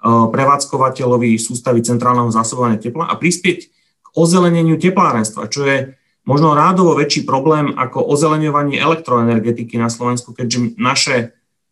prevádzkovateľovi 0.04 1.41
sústavy 1.41 1.82
centrálneho 1.82 2.30
zásobovania 2.30 2.78
tepla 2.78 3.10
a 3.10 3.18
prispieť 3.18 3.60
k 4.04 4.08
ozeleneniu 4.14 4.78
teplárenstva, 4.78 5.50
čo 5.50 5.66
je 5.66 5.98
možno 6.28 6.54
rádovo 6.54 6.93
väčší 6.93 7.24
problém 7.24 7.74
ako 7.74 8.04
ozeleňovanie 8.04 8.78
elektroenergetiky 8.78 9.80
na 9.80 9.88
Slovensku, 9.88 10.36
keďže 10.36 10.76
naše, 10.76 11.18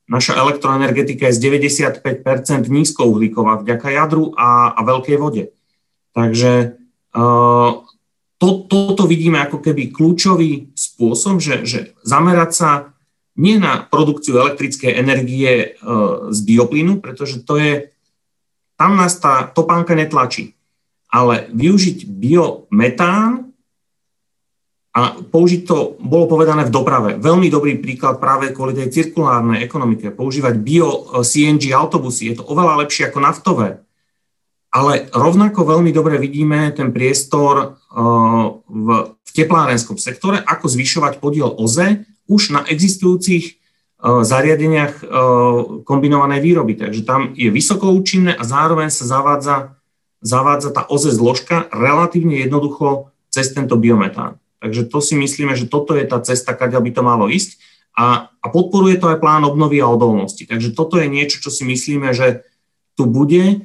naša 0.07 0.39
elektroenergetika 0.39 1.29
je 1.29 1.37
z 1.37 1.39
95 2.01 2.01
nízkouhlíková 2.71 3.61
vďaka 3.61 3.87
jadru 3.91 4.31
a, 4.33 4.73
a 4.73 4.81
veľkej 4.81 5.17
vode. 5.19 5.51
Takže 6.15 6.79
to, 8.39 8.47
toto 8.67 9.03
vidíme 9.07 9.39
ako 9.43 9.59
keby 9.59 9.91
kľúčový 9.91 10.71
spôsob, 10.75 11.43
že, 11.43 11.67
že 11.67 11.79
zamerať 12.03 12.51
sa 12.55 12.69
nie 13.35 13.59
na 13.59 13.83
produkciu 13.83 14.39
elektrickej 14.39 14.95
energie 14.95 15.75
z 16.31 16.39
bioplynu, 16.47 17.03
pretože 17.03 17.43
to 17.43 17.59
je, 17.59 17.91
tam 18.75 18.99
nás 18.99 19.15
tá 19.19 19.47
topánka 19.47 19.95
netlačí, 19.95 20.55
ale 21.11 21.47
využiť 21.51 22.07
biometán 22.07 23.51
a 24.95 25.19
použiť 25.19 25.61
to, 25.67 25.99
bolo 25.99 26.27
povedané 26.31 26.63
v 26.67 26.71
doprave. 26.71 27.09
Veľmi 27.19 27.51
dobrý 27.51 27.75
príklad 27.79 28.19
práve 28.19 28.55
kvôli 28.55 28.71
tej 28.75 28.91
cirkulárnej 28.91 29.63
ekonomike. 29.63 30.15
Používať 30.15 30.55
bio 30.59 31.19
CNG 31.19 31.75
autobusy, 31.75 32.31
je 32.31 32.39
to 32.39 32.47
oveľa 32.47 32.87
lepšie 32.87 33.11
ako 33.11 33.19
naftové 33.19 33.85
ale 34.75 35.07
rovnako 35.15 35.63
veľmi 35.63 35.95
dobre 35.95 36.19
vidíme 36.19 36.67
ten 36.75 36.91
priestor 36.91 37.79
uh, 37.79 38.45
v, 38.67 38.87
teplárenskom 39.35 39.99
sektore, 39.99 40.39
ako 40.39 40.71
zvyšovať 40.71 41.19
podiel 41.19 41.51
OZE 41.59 42.07
už 42.31 42.55
na 42.55 42.63
existujúcich 42.63 43.59
zariadeniach 44.01 45.01
uh, 45.01 45.07
kombinovanej 45.87 46.43
výroby. 46.43 46.75
Takže 46.77 47.01
tam 47.07 47.31
je 47.33 47.47
vysoko 47.49 47.89
účinné 47.89 48.35
a 48.35 48.43
zároveň 48.43 48.91
sa 48.91 49.07
zavádza, 49.07 49.55
zavádza 50.19 50.69
tá 50.75 50.83
OZE 50.85 51.15
zložka 51.15 51.71
relatívne 51.71 52.37
jednoducho 52.37 53.09
cez 53.31 53.55
tento 53.55 53.79
biometán. 53.79 54.37
Takže 54.59 54.87
to 54.87 54.99
si 54.99 55.15
myslíme, 55.15 55.53
že 55.55 55.69
toto 55.69 55.95
je 55.95 56.05
tá 56.07 56.19
cesta, 56.21 56.53
kde 56.55 56.79
by 56.79 56.91
to 56.91 57.01
malo 57.01 57.25
ísť 57.31 57.59
a, 57.95 58.27
a 58.27 58.45
podporuje 58.51 58.99
to 58.99 59.07
aj 59.07 59.23
plán 59.23 59.47
obnovy 59.47 59.79
a 59.79 59.87
odolnosti. 59.87 60.43
Takže 60.43 60.75
toto 60.75 60.99
je 60.99 61.07
niečo, 61.07 61.39
čo 61.39 61.47
si 61.47 61.63
myslíme, 61.63 62.11
že 62.11 62.43
tu 62.99 63.07
bude 63.07 63.63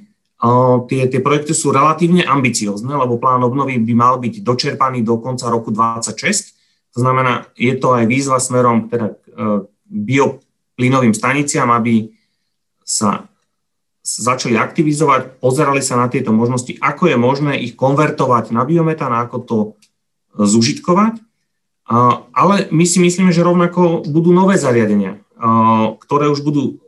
tie, 0.88 1.02
tie 1.10 1.20
projekty 1.20 1.52
sú 1.52 1.68
relatívne 1.68 2.24
ambiciozne, 2.24 2.96
lebo 2.96 3.20
plán 3.20 3.44
obnovy 3.44 3.76
by 3.76 3.94
mal 3.94 4.16
byť 4.16 4.40
dočerpaný 4.40 5.04
do 5.04 5.20
konca 5.20 5.52
roku 5.52 5.68
2026. 5.68 6.96
To 6.96 6.98
znamená, 7.06 7.46
je 7.54 7.74
to 7.76 7.92
aj 7.94 8.04
výzva 8.08 8.40
smerom 8.40 8.90
teda 8.90 9.14
e, 9.14 9.14
bioplynovým 9.90 11.12
staniciam, 11.12 11.66
aby 11.74 12.14
sa 12.86 13.26
začali 14.00 14.56
aktivizovať, 14.56 15.42
pozerali 15.42 15.84
sa 15.84 15.98
na 16.00 16.08
tieto 16.08 16.32
možnosti, 16.32 16.78
ako 16.80 17.10
je 17.10 17.16
možné 17.20 17.52
ich 17.60 17.76
konvertovať 17.76 18.54
na 18.54 18.64
biometán, 18.64 19.12
ako 19.12 19.36
to 19.44 19.58
zužitkovať. 20.38 21.20
Ale 22.32 22.70
my 22.70 22.84
si 22.86 23.02
myslíme, 23.02 23.34
že 23.34 23.42
rovnako 23.42 24.06
budú 24.06 24.30
nové 24.30 24.56
zariadenia, 24.56 25.18
ktoré 26.00 26.30
už 26.30 26.46
budú 26.46 26.78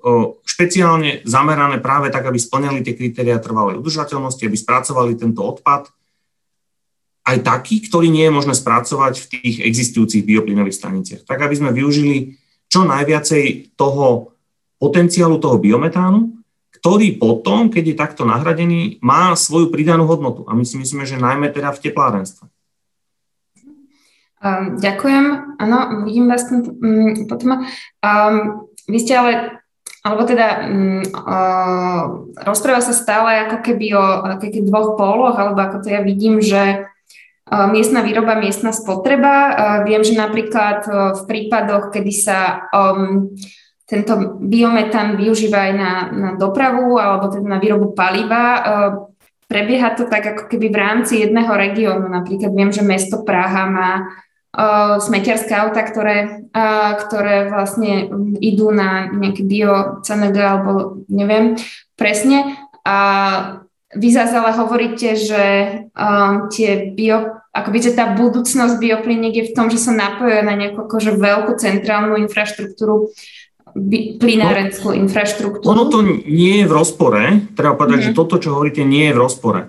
špeciálne 0.46 1.26
zamerané 1.26 1.82
práve 1.82 2.08
tak, 2.14 2.26
aby 2.26 2.38
splňali 2.38 2.86
tie 2.86 2.94
kritéria 2.94 3.42
trvalej 3.42 3.82
udržateľnosti, 3.82 4.46
aby 4.46 4.56
spracovali 4.56 5.18
tento 5.18 5.42
odpad, 5.42 5.90
aj 7.22 7.38
taký, 7.46 7.86
ktorý 7.86 8.10
nie 8.10 8.26
je 8.26 8.34
možné 8.34 8.54
spracovať 8.54 9.14
v 9.22 9.26
tých 9.30 9.56
existujúcich 9.62 10.26
bioplynových 10.26 10.74
staniciach. 10.74 11.22
Tak, 11.22 11.38
aby 11.46 11.54
sme 11.54 11.70
využili 11.70 12.34
čo 12.72 12.88
najviacej 12.88 13.76
toho 13.76 14.32
potenciálu 14.80 15.36
toho 15.36 15.60
biometánu, 15.60 16.40
ktorý 16.80 17.20
potom, 17.20 17.68
keď 17.68 17.84
je 17.92 18.00
takto 18.00 18.24
nahradený, 18.24 18.98
má 19.04 19.36
svoju 19.36 19.68
pridanú 19.68 20.08
hodnotu. 20.08 20.48
A 20.48 20.56
my 20.56 20.64
si 20.64 20.80
myslíme, 20.80 21.04
že 21.04 21.20
najmä 21.20 21.52
teda 21.52 21.70
v 21.76 21.82
teplárenstve. 21.84 22.48
Um, 24.42 24.80
ďakujem. 24.80 25.54
Áno, 25.62 25.78
vidím 26.02 26.26
vás 26.26 26.48
tam 26.50 26.66
um, 26.66 27.30
potom. 27.30 27.62
Um, 28.02 28.66
vy 28.90 28.98
ste 28.98 29.14
ale, 29.14 29.62
alebo 30.02 30.26
teda 30.26 30.66
um, 30.66 31.06
uh, 31.06 32.02
rozpráva 32.42 32.82
sa 32.82 32.90
stále 32.90 33.46
ako 33.46 33.62
keby 33.62 33.94
o 33.94 34.02
keby 34.42 34.66
dvoch 34.66 34.98
póloch, 34.98 35.38
alebo 35.38 35.62
ako 35.62 35.86
to 35.86 35.94
ja 35.94 36.02
vidím, 36.02 36.42
že 36.42 36.90
miestna 37.50 38.00
výroba, 38.06 38.38
miestna 38.38 38.70
spotreba. 38.70 39.34
Viem, 39.82 40.06
že 40.06 40.14
napríklad 40.14 40.78
uh, 40.86 40.94
v 41.18 41.22
prípadoch, 41.26 41.90
kedy 41.90 42.12
sa 42.14 42.70
um, 42.70 43.34
tento 43.84 44.40
biometán 44.40 45.20
využíva 45.20 45.68
aj 45.68 45.72
na, 45.76 45.92
na 46.08 46.30
dopravu 46.38 46.96
alebo 46.96 47.28
teda 47.28 47.44
na 47.44 47.58
výrobu 47.60 47.92
paliva, 47.92 48.44
uh, 48.56 48.90
prebieha 49.50 49.92
to 49.92 50.08
tak 50.08 50.24
ako 50.32 50.48
keby 50.48 50.72
v 50.72 50.80
rámci 50.80 51.20
jedného 51.20 51.52
regiónu. 51.52 52.08
Napríklad 52.08 52.56
viem, 52.56 52.72
že 52.72 52.80
mesto 52.80 53.20
Praha 53.20 53.68
má 53.68 53.90
uh, 54.00 54.96
smetiarské 54.96 55.52
auta, 55.52 55.84
ktoré, 55.84 56.48
uh, 56.56 56.96
ktoré 57.04 57.52
vlastne 57.52 58.08
idú 58.40 58.72
na 58.72 59.12
nejaké 59.12 59.44
bio 59.44 60.00
CNG 60.00 60.36
alebo 60.40 61.04
neviem 61.12 61.60
presne. 62.00 62.56
A 62.88 62.98
vy 63.92 64.08
zase 64.08 64.34
ale 64.36 64.56
hovoríte, 64.56 65.16
že 65.16 65.44
um, 65.92 66.48
tie 66.48 66.92
bio, 66.96 67.44
akoby, 67.52 67.78
že 67.78 67.92
tá 67.92 68.16
budúcnosť 68.16 68.80
bioplyniek 68.80 69.34
je 69.36 69.48
v 69.52 69.54
tom, 69.56 69.68
že 69.68 69.76
sa 69.76 69.92
napojujú 69.92 70.42
na 70.44 70.54
nejakú 70.56 70.88
akože 70.88 71.16
veľkú 71.20 71.52
centrálnu 71.60 72.16
infraštruktúru, 72.24 73.12
plinárenskú 74.20 74.92
no, 74.92 74.96
infraštruktúru. 74.96 75.72
Ono 75.72 75.88
to 75.88 76.04
nie 76.04 76.64
je 76.64 76.66
v 76.68 76.76
rozpore, 76.76 77.20
treba 77.56 77.76
povedať, 77.76 78.04
mm-hmm. 78.04 78.16
že 78.16 78.18
toto, 78.18 78.36
čo 78.36 78.56
hovoríte, 78.56 78.84
nie 78.84 79.08
je 79.08 79.16
v 79.16 79.22
rozpore. 79.22 79.60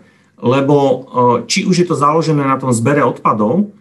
Lebo 0.44 1.08
či 1.48 1.64
už 1.64 1.76
je 1.84 1.88
to 1.88 1.96
založené 1.96 2.44
na 2.44 2.60
tom 2.60 2.76
zbere 2.76 3.00
odpadov, 3.00 3.72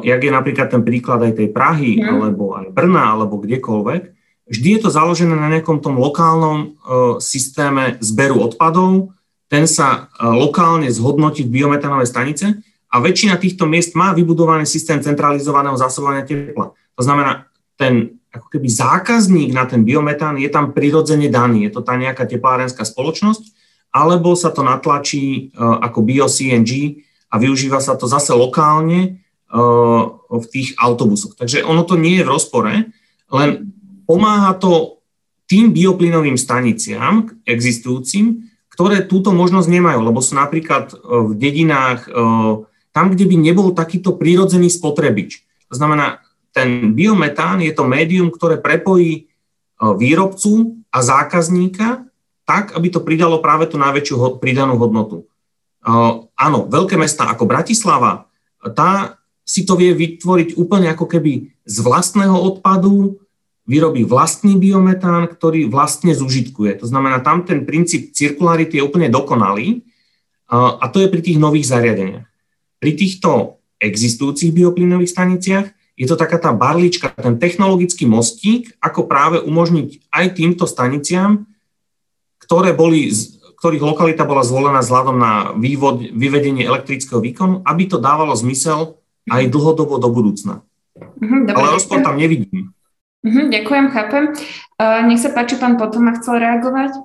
jak 0.00 0.20
je 0.24 0.32
napríklad 0.32 0.72
ten 0.72 0.80
príklad 0.80 1.20
aj 1.20 1.36
tej 1.36 1.48
Prahy, 1.52 2.00
mm. 2.00 2.08
alebo 2.08 2.56
aj 2.56 2.72
Brna, 2.72 3.12
alebo 3.12 3.36
kdekoľvek, 3.38 4.02
vždy 4.48 4.68
je 4.72 4.80
to 4.80 4.90
založené 4.90 5.36
na 5.36 5.52
nejakom 5.52 5.84
tom 5.84 6.00
lokálnom 6.00 6.58
uh, 6.58 6.68
systéme 7.20 8.00
zberu 8.00 8.40
odpadov, 8.40 9.12
ten 9.48 9.64
sa 9.64 10.06
uh, 10.06 10.32
lokálne 10.36 10.92
zhodnotí 10.92 11.44
v 11.48 11.60
biometánovej 11.60 12.08
stanice 12.08 12.46
a 12.88 13.00
väčšina 13.00 13.40
týchto 13.40 13.64
miest 13.64 13.96
má 13.96 14.12
vybudovaný 14.12 14.68
systém 14.68 15.00
centralizovaného 15.00 15.76
zásobovania 15.76 16.28
tepla. 16.28 16.72
To 16.96 17.02
znamená, 17.02 17.48
ten 17.76 18.20
ako 18.28 18.48
keby 18.52 18.68
zákazník 18.68 19.56
na 19.56 19.64
ten 19.64 19.88
biometán 19.88 20.36
je 20.36 20.52
tam 20.52 20.76
prirodzene 20.76 21.32
daný. 21.32 21.68
Je 21.68 21.72
to 21.72 21.80
tá 21.80 21.96
nejaká 21.96 22.28
teplárenská 22.28 22.84
spoločnosť, 22.84 23.56
alebo 23.88 24.36
sa 24.36 24.52
to 24.52 24.60
natlačí 24.60 25.48
ako 25.56 26.04
bio-CNG 26.04 27.00
a 27.32 27.40
využíva 27.40 27.80
sa 27.80 27.96
to 27.96 28.04
zase 28.04 28.36
lokálne 28.36 29.24
v 30.28 30.46
tých 30.52 30.76
autobusoch. 30.76 31.40
Takže 31.40 31.64
ono 31.64 31.88
to 31.88 31.96
nie 31.96 32.20
je 32.20 32.26
v 32.28 32.32
rozpore, 32.36 32.72
len 33.32 33.48
pomáha 34.04 34.52
to 34.60 35.00
tým 35.48 35.72
bioplynovým 35.72 36.36
staniciám 36.36 37.32
existujúcim, 37.48 38.44
ktoré 38.78 39.02
túto 39.02 39.34
možnosť 39.34 39.66
nemajú, 39.66 40.06
lebo 40.06 40.22
sú 40.22 40.38
napríklad 40.38 40.94
v 41.02 41.34
dedinách 41.34 42.06
tam, 42.94 43.06
kde 43.10 43.26
by 43.26 43.34
nebol 43.34 43.74
takýto 43.74 44.14
prírodzený 44.14 44.70
spotrebič. 44.70 45.42
To 45.66 45.74
znamená, 45.74 46.22
ten 46.54 46.94
biometán 46.94 47.58
je 47.58 47.74
to 47.74 47.90
médium, 47.90 48.30
ktoré 48.30 48.62
prepojí 48.62 49.26
výrobcu 49.82 50.78
a 50.94 51.02
zákazníka 51.02 52.06
tak, 52.46 52.70
aby 52.78 52.86
to 52.94 53.02
pridalo 53.02 53.42
práve 53.42 53.66
tú 53.66 53.82
najväčšiu 53.82 54.38
pridanú 54.38 54.78
hodnotu. 54.78 55.26
Áno, 56.38 56.58
veľké 56.70 56.94
mesta 56.94 57.26
ako 57.26 57.50
Bratislava, 57.50 58.30
tá 58.78 59.18
si 59.42 59.66
to 59.66 59.74
vie 59.74 59.90
vytvoriť 59.90 60.54
úplne 60.54 60.86
ako 60.94 61.10
keby 61.18 61.50
z 61.66 61.76
vlastného 61.82 62.36
odpadu, 62.36 63.18
vyrobí 63.68 64.08
vlastný 64.08 64.56
biometán, 64.56 65.28
ktorý 65.28 65.68
vlastne 65.68 66.16
zužitkuje. 66.16 66.80
To 66.80 66.88
znamená, 66.88 67.20
tam 67.20 67.44
ten 67.44 67.68
princíp 67.68 68.16
cirkularity 68.16 68.80
je 68.80 68.86
úplne 68.88 69.12
dokonalý 69.12 69.84
a 70.48 70.88
to 70.88 71.04
je 71.04 71.12
pri 71.12 71.20
tých 71.20 71.36
nových 71.36 71.68
zariadeniach. 71.68 72.24
Pri 72.80 72.92
týchto 72.96 73.60
existujúcich 73.76 74.56
bioplynových 74.56 75.12
staniciach 75.12 75.66
je 75.98 76.06
to 76.08 76.16
taká 76.16 76.40
tá 76.40 76.56
barlička, 76.56 77.12
ten 77.12 77.36
technologický 77.36 78.08
mostík, 78.08 78.72
ako 78.80 79.04
práve 79.04 79.44
umožniť 79.44 80.08
aj 80.08 80.26
týmto 80.32 80.64
staniciám, 80.64 81.44
ktoré 82.40 82.72
boli, 82.72 83.12
ktorých 83.60 83.84
lokalita 83.84 84.24
bola 84.24 84.46
zvolená 84.46 84.80
vzhľadom 84.80 85.16
na 85.18 85.32
vývod, 85.58 86.00
vyvedenie 86.14 86.64
elektrického 86.64 87.20
výkonu, 87.20 87.60
aby 87.66 87.84
to 87.90 88.00
dávalo 88.00 88.32
zmysel 88.32 88.96
aj 89.28 89.50
dlhodobo 89.52 90.00
do 90.00 90.08
budúcna. 90.08 90.64
Dobre, 91.18 91.52
Ale 91.52 91.76
rozpor 91.76 92.00
tam 92.00 92.16
nevidím. 92.16 92.72
Uh-huh, 93.28 93.52
ďakujem, 93.52 93.86
chápem. 93.92 94.24
Uh, 94.80 95.04
nech 95.04 95.20
sa 95.20 95.28
páči, 95.28 95.60
pán 95.60 95.76
potom 95.76 96.08
chcel 96.16 96.40
reagovať. 96.40 96.96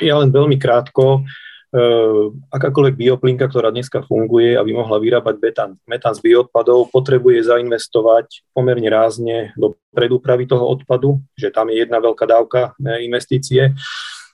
Ja 0.00 0.16
len 0.16 0.32
veľmi 0.32 0.56
krátko. 0.56 1.28
Uh, 1.70 2.34
akákoľvek 2.48 2.96
bioplinka, 2.96 3.46
ktorá 3.46 3.68
dneska 3.68 4.00
funguje, 4.02 4.56
aby 4.56 4.72
mohla 4.72 4.96
vyrábať 4.96 5.36
betán, 5.38 5.70
metán 5.84 6.16
z 6.16 6.24
bioodpadov, 6.24 6.88
potrebuje 6.88 7.46
zainvestovať 7.46 8.48
pomerne 8.56 8.88
rázne 8.88 9.52
do 9.60 9.76
predúpravy 9.92 10.48
toho 10.48 10.66
odpadu, 10.66 11.20
že 11.36 11.52
tam 11.52 11.68
je 11.68 11.84
jedna 11.84 12.00
veľká 12.00 12.24
dávka 12.26 12.74
investície 12.98 13.76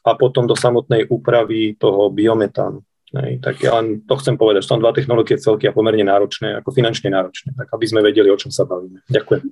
a 0.06 0.10
potom 0.14 0.46
do 0.46 0.54
samotnej 0.54 1.10
úpravy 1.10 1.74
toho 1.76 2.08
biometánu. 2.14 2.80
Hej, 3.16 3.40
tak 3.40 3.64
ja 3.64 3.72
len 3.80 4.04
to 4.04 4.14
chcem 4.20 4.36
povedať, 4.36 4.60
že 4.60 4.68
sú 4.68 4.76
dva 4.76 4.92
technológie 4.92 5.40
celky 5.40 5.64
a 5.64 5.72
pomerne 5.72 6.04
náročné, 6.04 6.60
ako 6.60 6.68
finančne 6.68 7.08
náročné, 7.08 7.56
tak 7.56 7.72
aby 7.72 7.84
sme 7.88 8.04
vedeli, 8.04 8.28
o 8.28 8.36
čom 8.36 8.52
sa 8.52 8.68
bavíme. 8.68 9.00
Ďakujem. 9.08 9.42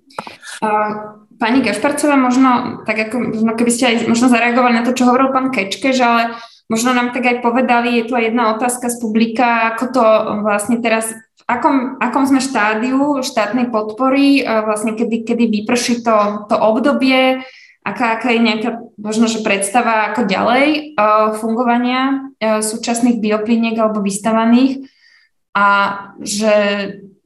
Pani 1.41 1.59
Gašparcová, 1.65 2.21
možno, 2.21 2.83
tak 2.85 3.09
ako, 3.09 3.33
možno 3.33 3.53
keby 3.57 3.73
ste 3.73 3.85
aj 3.89 3.97
možno 4.05 4.29
zareagovali 4.29 4.77
na 4.77 4.85
to, 4.85 4.93
čo 4.93 5.09
hovoril 5.09 5.33
pán 5.33 5.49
Kečke, 5.49 5.97
že 5.97 6.05
ale 6.05 6.23
možno 6.69 6.93
nám 6.93 7.17
tak 7.17 7.25
aj 7.25 7.41
povedali, 7.41 8.05
je 8.05 8.05
tu 8.05 8.13
aj 8.13 8.29
jedna 8.29 8.53
otázka 8.53 8.93
z 8.93 8.97
publika, 9.01 9.73
ako 9.73 9.85
to 9.93 10.05
vlastne 10.45 10.85
teraz, 10.85 11.17
v 11.41 11.43
akom, 11.49 11.97
akom 12.05 12.25
sme 12.29 12.45
štádiu 12.45 13.25
štátnej 13.25 13.73
podpory, 13.73 14.45
vlastne 14.45 14.93
kedy, 14.93 15.25
kedy 15.25 15.45
vyprší 15.49 16.05
to, 16.05 16.49
to 16.53 16.57
obdobie, 16.57 17.45
aká, 17.85 18.17
aká 18.17 18.33
je 18.33 18.41
nejaká 18.41 18.71
možno, 18.97 19.29
že 19.29 19.45
predstava 19.45 20.11
ako 20.11 20.25
ďalej 20.25 20.97
uh, 20.97 21.37
fungovania 21.37 22.33
uh, 22.41 22.65
súčasných 22.65 23.21
biopliniek 23.21 23.77
alebo 23.77 24.01
vystavaných 24.01 24.89
a 25.55 25.69
že, 26.19 26.57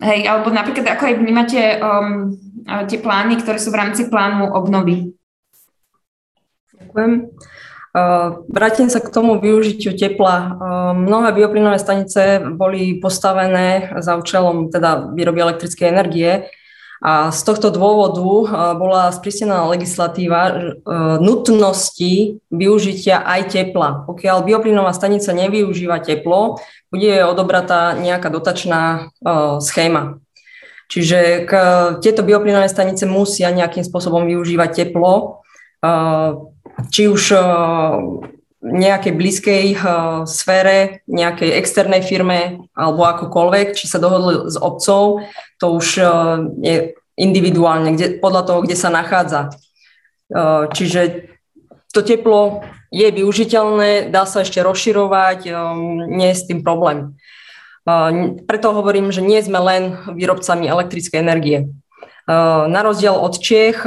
hej, 0.02 0.20
alebo 0.28 0.52
napríklad 0.52 0.84
ako 0.84 1.08
aj 1.08 1.14
vnímate 1.16 1.62
um, 1.80 2.36
tie 2.84 3.00
plány, 3.00 3.40
ktoré 3.40 3.56
sú 3.56 3.72
v 3.72 3.80
rámci 3.80 4.12
plánu 4.12 4.52
obnovy. 4.52 5.16
Ďakujem. 6.76 7.32
Vrátim 8.52 8.92
sa 8.92 9.00
k 9.00 9.08
tomu 9.08 9.40
využitiu 9.40 9.96
tepla. 9.96 10.60
Mnohé 10.92 11.32
bioplynové 11.32 11.80
stanice 11.80 12.44
boli 12.44 13.00
postavené 13.00 13.96
za 14.04 14.20
účelom 14.20 14.68
teda 14.68 15.16
výroby 15.16 15.40
elektrickej 15.40 15.86
energie 15.88 16.52
a 16.98 17.30
z 17.30 17.40
tohto 17.46 17.70
dôvodu 17.70 18.26
bola 18.74 19.14
sprísnená 19.14 19.70
legislatíva 19.70 20.42
e, 20.50 20.54
nutnosti 21.22 22.42
využitia 22.50 23.22
aj 23.22 23.54
tepla. 23.54 24.02
Pokiaľ 24.02 24.42
bioplynová 24.42 24.90
stanica 24.90 25.30
nevyužíva 25.30 26.02
teplo, 26.02 26.58
bude 26.90 27.22
odobratá 27.22 27.94
nejaká 27.94 28.34
dotačná 28.34 28.82
e, 28.82 29.22
schéma. 29.62 30.18
Čiže 30.90 31.46
k, 31.46 31.52
tieto 32.02 32.26
bioplynové 32.26 32.66
stanice 32.66 33.06
musia 33.06 33.54
nejakým 33.54 33.86
spôsobom 33.86 34.26
využívať 34.26 34.70
teplo, 34.82 35.44
e, 35.78 35.94
či 36.90 37.06
už 37.06 37.34
nejakej 38.58 39.12
blízkej 39.14 39.66
sfére, 40.26 41.06
nejakej 41.06 41.62
externej 41.62 42.02
firme 42.02 42.66
alebo 42.74 43.06
akokoľvek, 43.06 43.78
či 43.78 43.86
sa 43.86 44.02
dohodli 44.02 44.50
s 44.50 44.58
obcov, 44.58 45.22
to 45.58 45.74
už 45.74 45.86
uh, 46.00 46.38
je 46.62 46.94
individuálne, 47.18 47.98
kde, 47.98 48.22
podľa 48.22 48.42
toho, 48.46 48.60
kde 48.62 48.76
sa 48.78 48.90
nachádza. 48.94 49.50
Uh, 50.30 50.70
čiže 50.70 51.30
to 51.90 52.00
teplo 52.02 52.62
je 52.94 53.10
využiteľné, 53.10 54.08
dá 54.08 54.24
sa 54.24 54.46
ešte 54.46 54.62
rozširovať, 54.64 55.50
um, 55.52 56.08
nie 56.08 56.32
je 56.32 56.38
s 56.40 56.46
tým 56.48 56.64
problém. 56.64 57.18
Preto 58.44 58.76
hovorím, 58.76 59.08
že 59.08 59.24
nie 59.24 59.40
sme 59.40 59.56
len 59.64 59.96
výrobcami 60.12 60.68
elektrickej 60.68 61.18
energie. 61.24 61.72
Na 62.68 62.84
rozdiel 62.84 63.16
od 63.16 63.40
Čech, 63.40 63.80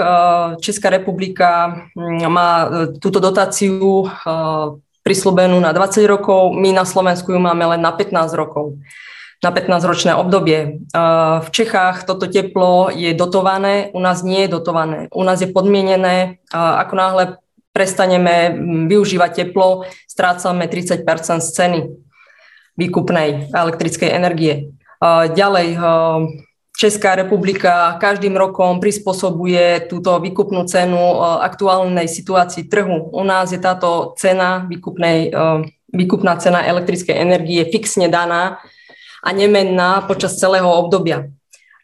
Česká 0.58 0.90
republika 0.90 1.86
mm, 1.94 2.26
má 2.26 2.50
túto 2.98 3.22
dotáciu 3.22 4.10
prislúbenú 5.06 5.62
na 5.62 5.70
20 5.70 6.02
rokov, 6.10 6.50
my 6.58 6.74
na 6.74 6.82
Slovensku 6.82 7.30
ju 7.30 7.38
máme 7.38 7.62
len 7.78 7.82
na 7.86 7.94
15 7.94 8.34
rokov 8.34 8.82
na 9.42 9.50
15-ročné 9.50 10.14
obdobie. 10.14 10.86
V 11.42 11.50
Čechách 11.50 12.06
toto 12.06 12.30
teplo 12.30 12.94
je 12.94 13.10
dotované, 13.18 13.90
u 13.90 14.00
nás 14.00 14.22
nie 14.22 14.46
je 14.46 14.54
dotované. 14.54 15.10
U 15.10 15.26
nás 15.26 15.42
je 15.42 15.50
podmienené, 15.50 16.38
ako 16.54 16.94
náhle 16.94 17.24
prestaneme 17.74 18.54
využívať 18.86 19.32
teplo, 19.34 19.90
strácame 20.06 20.70
30 20.70 21.02
z 21.42 21.48
ceny 21.58 21.80
výkupnej 22.78 23.50
elektrickej 23.50 24.10
energie. 24.14 24.78
Ďalej, 25.34 25.82
Česká 26.72 27.14
republika 27.14 27.98
každým 28.02 28.34
rokom 28.38 28.78
prispôsobuje 28.82 29.86
túto 29.86 30.18
výkupnú 30.18 30.66
cenu 30.66 31.22
aktuálnej 31.42 32.06
situácii 32.10 32.70
trhu. 32.70 33.10
U 33.10 33.24
nás 33.26 33.50
je 33.54 33.60
táto 33.62 34.14
cena 34.18 34.66
výkupnej, 34.70 35.34
výkupná 35.94 36.38
cena 36.38 36.66
elektrickej 36.66 37.18
energie 37.18 37.66
fixne 37.70 38.10
daná 38.10 38.62
a 39.22 39.30
nemenná 39.32 40.02
počas 40.10 40.38
celého 40.38 40.68
obdobia. 40.68 41.30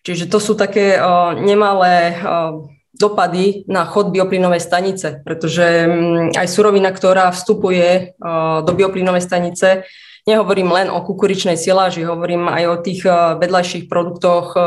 Čiže 0.01 0.29
to 0.29 0.41
sú 0.41 0.57
také 0.57 0.97
e, 0.97 0.99
nemalé 1.41 2.17
dopady 2.97 3.61
na 3.69 3.85
chod 3.85 4.09
bioplynovej 4.09 4.57
stanice, 4.57 5.21
pretože 5.21 5.85
mm, 5.85 6.33
aj 6.33 6.47
surovina, 6.49 6.89
ktorá 6.89 7.29
vstupuje 7.29 8.17
do 8.65 8.71
bioplynovej 8.73 9.21
stanice, 9.21 9.85
Nehovorím 10.27 10.75
len 10.75 10.91
o 10.91 10.99
kukuričnej 10.99 11.55
siláži, 11.55 12.03
hovorím 12.03 12.51
aj 12.51 12.63
o 12.67 12.75
tých 12.83 13.07
eh, 13.07 13.39
vedľajších 13.39 13.87
produktoch 13.87 14.45
eh, 14.53 14.61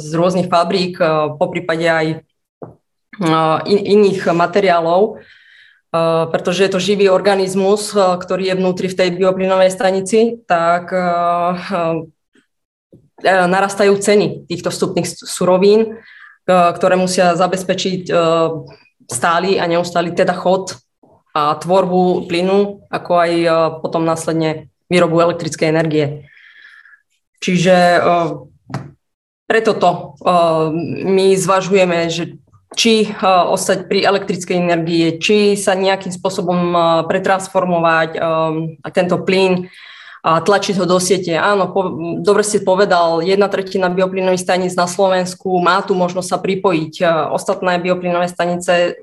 z 0.00 0.10
rôznych 0.16 0.48
fabrík, 0.48 0.96
eh, 0.96 1.36
po 1.36 1.46
prípade 1.52 1.84
aj 1.84 2.06
in, 3.68 3.78
iných 3.78 4.26
materiálov, 4.34 5.22
pretože 6.34 6.66
je 6.66 6.70
to 6.74 6.82
živý 6.82 7.06
organizmus, 7.06 7.94
ktorý 7.94 8.50
je 8.50 8.58
vnútri 8.58 8.90
v 8.90 8.98
tej 8.98 9.08
bioplynovej 9.14 9.70
stanici, 9.70 10.42
tak 10.42 10.90
narastajú 13.22 13.94
ceny 13.94 14.50
týchto 14.50 14.74
vstupných 14.74 15.06
surovín, 15.06 16.02
ktoré 16.50 16.98
musia 16.98 17.38
zabezpečiť 17.38 18.10
stály 19.06 19.62
a 19.62 19.70
neustály 19.70 20.10
teda 20.10 20.34
chod 20.34 20.82
a 21.30 21.54
tvorbu 21.54 22.26
plynu, 22.26 22.90
ako 22.90 23.12
aj 23.14 23.32
potom 23.78 24.02
následne 24.02 24.66
výrobu 24.90 25.22
elektrickej 25.22 25.70
energie. 25.70 26.26
Čiže 27.38 28.02
preto 29.46 29.78
to 29.78 30.18
my 31.06 31.38
zvažujeme, 31.38 32.10
že 32.10 32.34
či 32.74 33.08
uh, 33.08 33.48
ostať 33.48 33.86
pri 33.88 34.04
elektrickej 34.04 34.58
energie, 34.58 35.16
či 35.22 35.54
sa 35.54 35.78
nejakým 35.78 36.10
spôsobom 36.10 36.76
pretransformovať 37.06 38.10
tento 38.92 39.16
plyn 39.22 39.70
a 40.24 40.40
tlačiť 40.40 40.80
ho 40.80 40.88
do 40.88 40.96
siete. 40.96 41.36
Áno, 41.36 41.68
po, 41.68 41.92
dobre 42.24 42.40
ste 42.40 42.64
povedal, 42.64 43.20
jedna 43.20 43.44
tretina 43.52 43.92
bioplynových 43.92 44.40
staníc 44.40 44.72
na 44.72 44.88
Slovensku 44.88 45.60
má 45.60 45.84
tu 45.84 45.92
možnosť 45.92 46.28
sa 46.32 46.38
pripojiť. 46.40 46.94
Ostatné 47.28 47.76
bioplynové 47.84 48.24
stanice 48.32 48.96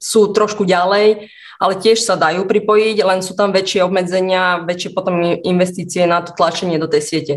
sú 0.00 0.32
trošku 0.32 0.64
ďalej, 0.64 1.28
ale 1.60 1.72
tiež 1.76 2.00
sa 2.00 2.16
dajú 2.16 2.48
pripojiť, 2.48 2.96
len 3.04 3.20
sú 3.20 3.36
tam 3.36 3.52
väčšie 3.52 3.84
obmedzenia, 3.84 4.64
väčšie 4.64 4.96
potom 4.96 5.20
investície 5.44 6.08
na 6.08 6.24
to 6.24 6.32
tlačenie 6.32 6.80
do 6.80 6.88
tej 6.88 7.02
siete. 7.04 7.34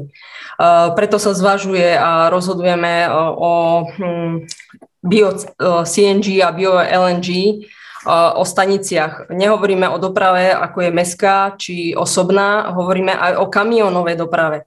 Preto 0.96 1.20
sa 1.20 1.36
zvažuje 1.36 2.00
a 2.00 2.32
rozhodujeme 2.32 3.12
o 3.12 3.52
hm, 3.92 4.48
bio 5.04 5.36
CNG 5.84 6.40
a 6.42 6.56
bio 6.56 6.80
LNG, 6.80 7.60
o 8.08 8.44
staniciach. 8.48 9.28
Nehovoríme 9.28 9.92
o 9.92 10.00
doprave, 10.00 10.56
ako 10.56 10.88
je 10.88 10.92
mestská 10.96 11.36
či 11.60 11.92
osobná, 11.92 12.72
hovoríme 12.72 13.12
aj 13.12 13.44
o 13.44 13.52
kamionovej 13.52 14.16
doprave. 14.16 14.64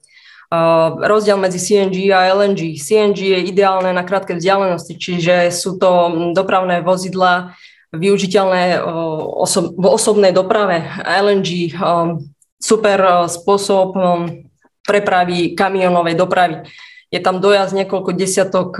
Rozdiel 1.01 1.41
medzi 1.41 1.57
CNG 1.57 2.13
a 2.13 2.29
LNG. 2.37 2.77
CNG 2.77 3.33
je 3.33 3.39
ideálne 3.49 3.89
na 3.89 4.05
krátke 4.05 4.37
vzdialenosti, 4.37 4.99
čiže 4.99 5.49
sú 5.49 5.79
to 5.81 5.89
dopravné 6.37 6.83
vozidla 6.85 7.57
využiteľné 7.91 8.83
v 9.55 9.85
osobnej 9.87 10.31
doprave. 10.35 10.85
LNG 11.01 11.75
super 12.61 13.27
spôsob 13.31 13.95
prepravy 14.85 15.55
kamionovej 15.55 16.15
dopravy. 16.19 16.67
Je 17.11 17.19
tam 17.23 17.39
dojazd 17.39 17.75
niekoľko 17.75 18.11
desiatok 18.15 18.75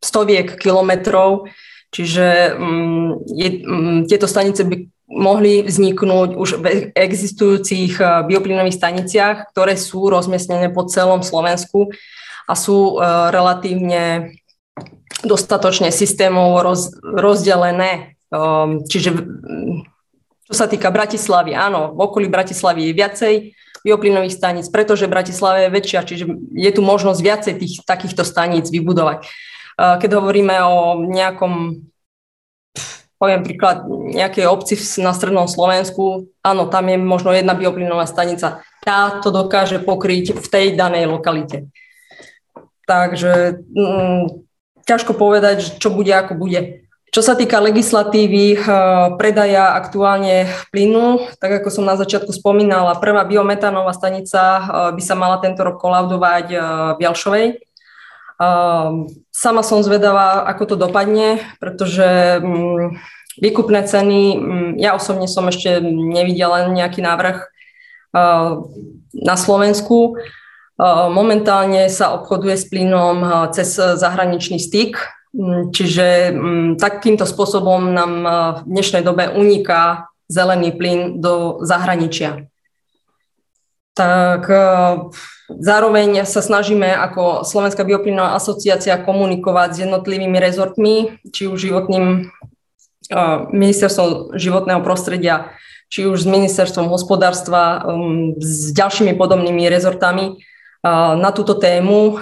stoviek 0.00 0.56
kilometrov, 0.56 1.52
Čiže 1.88 2.56
um, 2.56 3.16
je, 3.24 3.48
um, 3.64 4.04
tieto 4.04 4.28
stanice 4.28 4.64
by 4.64 4.88
mohli 5.08 5.64
vzniknúť 5.64 6.36
už 6.36 6.48
v 6.60 6.64
existujúcich 6.92 7.96
uh, 7.96 8.28
bioplynových 8.28 8.76
staniciach, 8.76 9.36
ktoré 9.56 9.72
sú 9.80 10.12
rozmiestnené 10.12 10.68
po 10.68 10.84
celom 10.84 11.24
Slovensku 11.24 11.88
a 12.44 12.52
sú 12.52 13.00
uh, 13.00 13.32
relatívne 13.32 14.36
dostatočne 15.24 15.88
systémov 15.88 16.60
roz, 16.60 16.92
rozdelené. 17.00 18.20
Um, 18.28 18.84
čiže 18.84 19.16
čo 20.48 20.54
sa 20.54 20.68
týka 20.68 20.92
Bratislavy, 20.92 21.56
áno, 21.56 21.96
v 21.96 22.00
okolí 22.04 22.28
Bratislavy 22.28 22.88
je 22.88 22.92
viacej 22.96 23.34
bioplynových 23.84 24.36
staníc, 24.36 24.66
pretože 24.68 25.08
Bratislava 25.08 25.64
je 25.64 25.72
väčšia, 25.72 26.08
čiže 26.08 26.24
je 26.52 26.70
tu 26.72 26.80
možnosť 26.84 27.20
viacej 27.20 27.54
tých 27.60 27.74
takýchto 27.84 28.24
staníc 28.24 28.68
vybudovať. 28.68 29.24
Keď 29.78 30.10
hovoríme 30.10 30.58
o 30.66 31.06
nejakom, 31.06 31.86
poviem 33.14 33.46
príklad, 33.46 33.86
nejakej 33.86 34.50
obci 34.50 34.74
na 34.98 35.14
strednom 35.14 35.46
Slovensku, 35.46 36.26
áno, 36.42 36.66
tam 36.66 36.90
je 36.90 36.98
možno 36.98 37.30
jedna 37.30 37.54
bioplynová 37.54 38.02
stanica. 38.10 38.66
Tá 38.82 39.22
to 39.22 39.30
dokáže 39.30 39.78
pokryť 39.78 40.34
v 40.34 40.46
tej 40.50 40.66
danej 40.74 41.06
lokalite. 41.06 41.70
Takže 42.90 43.62
mm, 43.70 44.42
ťažko 44.82 45.14
povedať, 45.14 45.78
čo 45.78 45.94
bude, 45.94 46.10
ako 46.10 46.34
bude. 46.34 46.88
Čo 47.08 47.24
sa 47.24 47.32
týka 47.32 47.56
legislatívy 47.56 48.60
predaja 49.16 49.72
aktuálne 49.80 50.44
plynu, 50.68 51.24
tak 51.40 51.64
ako 51.64 51.72
som 51.72 51.88
na 51.88 51.96
začiatku 51.96 52.28
spomínala, 52.36 53.00
prvá 53.00 53.24
biometánová 53.24 53.96
stanica 53.96 54.60
by 54.92 55.00
sa 55.00 55.16
mala 55.16 55.40
tento 55.40 55.64
rok 55.64 55.80
kolaudovať 55.80 56.46
v 56.96 57.00
Jalšovej. 57.00 57.67
Ehm, 58.38 59.10
sama 59.34 59.66
som 59.66 59.82
zvedavá, 59.82 60.46
ako 60.46 60.74
to 60.74 60.76
dopadne, 60.78 61.42
pretože 61.58 62.38
mm, 62.38 62.94
výkupné 63.42 63.82
ceny, 63.82 64.22
mm, 64.38 64.70
ja 64.78 64.94
osobne 64.94 65.26
som 65.26 65.42
ešte 65.50 65.82
nevidela 65.82 66.70
nejaký 66.70 67.02
návrh 67.02 67.38
ehm, 68.14 68.50
na 69.26 69.34
Slovensku. 69.34 70.14
Ehm, 70.14 71.10
momentálne 71.10 71.90
sa 71.90 72.14
obchoduje 72.14 72.54
s 72.54 72.70
plynom 72.70 73.50
cez 73.50 73.74
zahraničný 73.74 74.62
styk, 74.62 74.94
mm, 75.34 75.74
čiže 75.74 76.06
takýmto 76.78 77.26
spôsobom 77.26 77.90
nám 77.90 78.12
v 78.22 78.58
dnešnej 78.70 79.02
dobe 79.02 79.34
uniká 79.34 80.06
zelený 80.30 80.78
plyn 80.78 81.18
do 81.18 81.58
zahraničia. 81.66 82.46
Tak 83.98 84.46
Zároveň 85.48 86.28
sa 86.28 86.44
snažíme 86.44 86.92
ako 86.92 87.40
Slovenská 87.40 87.80
bioplynová 87.80 88.36
asociácia 88.36 89.00
komunikovať 89.00 89.68
s 89.72 89.78
jednotlivými 89.88 90.36
rezortmi, 90.36 91.16
či 91.32 91.48
už 91.48 91.56
životným 91.56 92.28
ministerstvom 93.56 94.36
životného 94.36 94.84
prostredia, 94.84 95.48
či 95.88 96.04
už 96.04 96.20
s 96.20 96.28
ministerstvom 96.28 96.92
hospodárstva, 96.92 97.80
um, 97.80 98.36
s 98.36 98.76
ďalšími 98.76 99.16
podobnými 99.16 99.64
rezortami 99.72 100.36
na 101.16 101.32
túto 101.32 101.56
tému. 101.56 102.20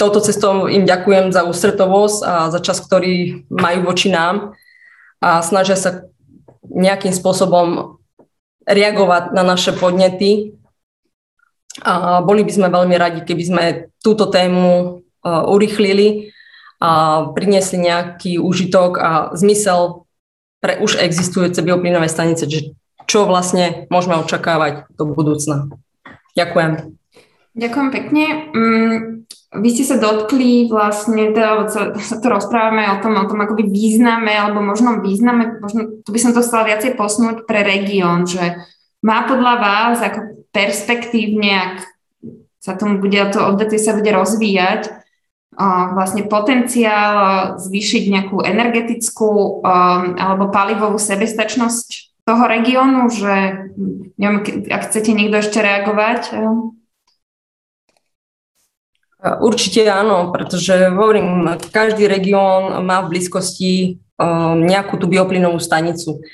Touto 0.00 0.18
cestou 0.24 0.66
im 0.66 0.88
ďakujem 0.88 1.30
za 1.30 1.44
ústretovosť 1.44 2.18
a 2.24 2.34
za 2.48 2.60
čas, 2.64 2.80
ktorý 2.80 3.44
majú 3.52 3.92
voči 3.92 4.08
nám 4.08 4.56
a 5.20 5.44
snažia 5.44 5.76
sa 5.76 6.08
nejakým 6.64 7.12
spôsobom 7.12 7.99
reagovať 8.68 9.32
na 9.32 9.42
naše 9.44 9.72
podnety 9.72 10.56
a 11.80 12.20
boli 12.20 12.44
by 12.44 12.52
sme 12.52 12.68
veľmi 12.68 12.94
radi, 12.98 13.20
keby 13.24 13.42
sme 13.46 13.64
túto 14.04 14.28
tému 14.28 15.00
urychlili 15.24 16.34
a 16.80 17.24
priniesli 17.32 17.78
nejaký 17.88 18.40
užitok 18.40 18.90
a 19.00 19.10
zmysel 19.36 20.04
pre 20.60 20.76
už 20.80 21.00
existujúce 21.00 21.60
bioplynové 21.64 22.08
stanice, 22.08 22.44
čo 23.08 23.24
vlastne 23.24 23.88
môžeme 23.88 24.20
očakávať 24.20 24.92
do 24.92 25.08
budúcna. 25.08 25.72
Ďakujem. 26.36 26.99
Ďakujem 27.60 27.88
pekne. 27.92 28.24
Mm, 28.56 28.96
vy 29.60 29.68
ste 29.68 29.84
sa 29.84 30.00
dotkli 30.00 30.72
vlastne, 30.72 31.36
teda 31.36 31.68
sa, 31.68 31.92
to 32.22 32.26
rozprávame 32.26 32.88
o 32.88 32.96
tom, 33.04 33.20
o 33.20 33.28
tom 33.28 33.44
akoby 33.44 33.68
význame, 33.68 34.32
alebo 34.32 34.64
možno 34.64 35.04
význame, 35.04 35.60
možno, 35.60 36.00
tu 36.00 36.08
by 36.08 36.18
som 36.18 36.32
to 36.32 36.40
chcela 36.40 36.64
viacej 36.64 36.96
posnúť 36.96 37.44
pre 37.44 37.60
región, 37.60 38.24
že 38.24 38.56
má 39.04 39.28
podľa 39.28 39.54
vás 39.60 39.96
ako 40.00 40.48
perspektívne, 40.56 41.52
ak 41.52 41.74
sa 42.60 42.76
tomu 42.76 43.00
bude, 43.00 43.16
to 43.32 43.40
odvetvie 43.40 43.80
sa 43.80 43.96
bude 43.96 44.08
rozvíjať, 44.12 45.00
vlastne 45.96 46.24
potenciál 46.28 47.56
zvýšiť 47.60 48.02
nejakú 48.08 48.40
energetickú 48.40 49.60
alebo 50.16 50.48
palivovú 50.48 50.96
sebestačnosť 50.96 52.16
toho 52.24 52.44
regiónu, 52.48 53.08
že 53.12 53.66
neviem, 54.16 54.68
ak 54.68 54.88
chcete 54.88 55.12
niekto 55.12 55.40
ešte 55.40 55.60
reagovať. 55.60 56.20
Určite 59.20 59.84
áno, 59.84 60.32
pretože 60.32 60.88
hovorím, 60.88 61.60
každý 61.68 62.08
región 62.08 62.80
má 62.88 63.04
v 63.04 63.16
blízkosti 63.16 64.00
nejakú 64.64 64.96
tú 64.96 65.08
bioplynovú 65.08 65.60
stanicu 65.60 66.24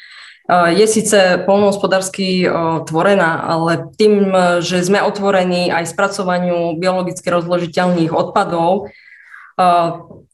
je 0.51 0.87
síce 0.87 1.43
polnohospodársky 1.43 2.47
tvorená, 2.87 3.43
ale 3.51 3.91
tým, 3.99 4.31
že 4.63 4.79
sme 4.79 5.03
otvorení 5.03 5.75
aj 5.75 5.91
spracovaniu 5.91 6.79
biologicky 6.79 7.27
rozložiteľných 7.27 8.15
odpadov, 8.15 8.95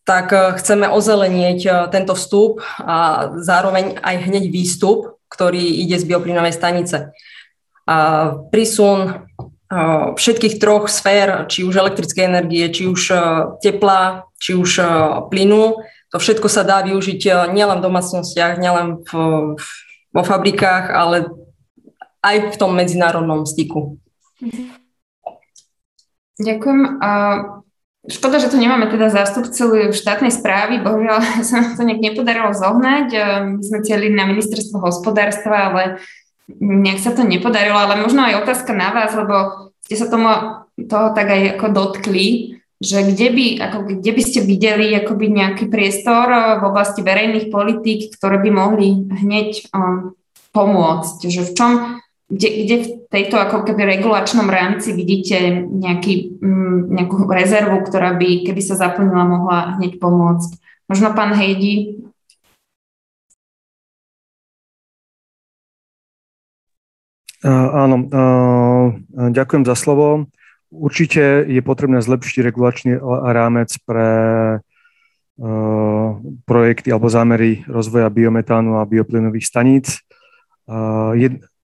tak 0.05 0.27
chceme 0.61 0.93
ozelenieť 0.93 1.89
tento 1.89 2.13
vstup 2.13 2.61
a 2.77 3.33
zároveň 3.41 3.97
aj 4.05 4.17
hneď 4.29 4.53
výstup, 4.53 5.17
ktorý 5.33 5.81
ide 5.81 5.97
z 5.97 6.05
bioplynovej 6.05 6.53
stanice. 6.53 7.17
Prísun 8.53 9.25
všetkých 10.17 10.61
troch 10.61 10.93
sfér, 10.93 11.49
či 11.49 11.65
už 11.65 11.81
elektrickej 11.81 12.25
energie, 12.29 12.69
či 12.69 12.85
už 12.85 13.13
tepla, 13.65 14.29
či 14.37 14.53
už 14.53 14.85
plynu, 15.33 15.81
to 16.13 16.17
všetko 16.21 16.49
sa 16.53 16.61
dá 16.61 16.85
využiť 16.85 17.49
nielen 17.57 17.81
v 17.81 17.87
domácnostiach, 17.89 18.61
nielen 18.61 19.01
v, 19.01 19.11
vo 20.13 20.23
fabrikách, 20.23 20.93
ale 20.93 21.33
aj 22.21 22.53
v 22.53 22.57
tom 22.61 22.77
medzinárodnom 22.77 23.49
styku. 23.49 23.97
Ďakujem. 26.37 26.81
Škoda, 28.03 28.43
že 28.43 28.51
tu 28.51 28.59
nemáme 28.59 28.91
teda 28.91 29.15
zástupcu 29.15 29.95
štátnej 29.95 30.35
správy, 30.35 30.83
bohužiaľ 30.83 31.23
sa 31.49 31.63
nám 31.63 31.73
to 31.79 31.83
nejak 31.87 32.03
nepodarilo 32.03 32.51
zohnať. 32.53 33.09
My 33.57 33.63
sme 33.63 33.79
chceli 33.81 34.11
na 34.11 34.27
ministerstvo 34.27 34.83
hospodárstva, 34.83 35.73
ale 35.73 35.83
nejak 36.61 37.01
sa 37.01 37.13
to 37.17 37.23
nepodarilo, 37.23 37.79
ale 37.79 38.01
možno 38.03 38.27
aj 38.27 38.43
otázka 38.45 38.73
na 38.75 38.93
vás, 38.93 39.15
lebo 39.15 39.71
ste 39.85 39.97
sa 39.97 40.11
tomu, 40.11 40.29
toho 40.89 41.13
tak 41.13 41.29
aj 41.29 41.43
ako 41.59 41.67
dotkli, 41.73 42.59
že 42.83 43.07
kde 43.07 43.29
by, 43.31 43.47
ako, 43.63 43.79
kde 44.03 44.11
by 44.11 44.23
ste 44.27 44.41
videli 44.43 44.91
akoby 44.99 45.31
nejaký 45.31 45.71
priestor 45.71 46.27
eh, 46.27 46.43
v 46.59 46.63
oblasti 46.67 47.01
verejných 47.01 47.49
politík, 47.49 48.19
ktoré 48.19 48.43
by 48.43 48.51
mohli 48.51 49.07
hneď 49.07 49.71
um, 49.71 50.19
pomôcť, 50.51 51.19
že 51.31 51.47
v 51.47 51.53
čom, 51.55 51.71
kde, 52.27 52.49
kde 52.67 52.77
v 52.83 52.89
tejto 53.07 53.39
ako 53.39 53.63
keby 53.63 53.87
regulačnom 53.99 54.51
rámci 54.51 54.91
vidíte 54.97 55.63
nejaký, 55.63 56.43
um, 56.43 56.91
nejakú 56.91 57.31
rezervu, 57.31 57.87
ktorá 57.87 58.19
by, 58.19 58.51
keby 58.51 58.63
sa 58.65 58.75
zaplnila, 58.75 59.31
mohla 59.31 59.59
hneď 59.79 60.03
pomôcť. 60.03 60.59
Možno 60.91 61.15
pán 61.15 61.33
Hejdi, 61.39 62.03
Áno, 67.43 67.97
ďakujem 69.35 69.67
za 69.67 69.75
slovo. 69.75 70.31
Určite 70.73 71.45
je 71.45 71.61
potrebné 71.61 72.01
zlepšiť 72.01 72.39
regulačný 72.49 72.93
rámec 73.29 73.75
pre 73.83 74.09
projekty 76.47 76.89
alebo 76.95 77.11
zámery 77.11 77.67
rozvoja 77.67 78.07
biometánu 78.09 78.79
a 78.79 78.87
bioplynových 78.87 79.49
staníc. 79.49 79.99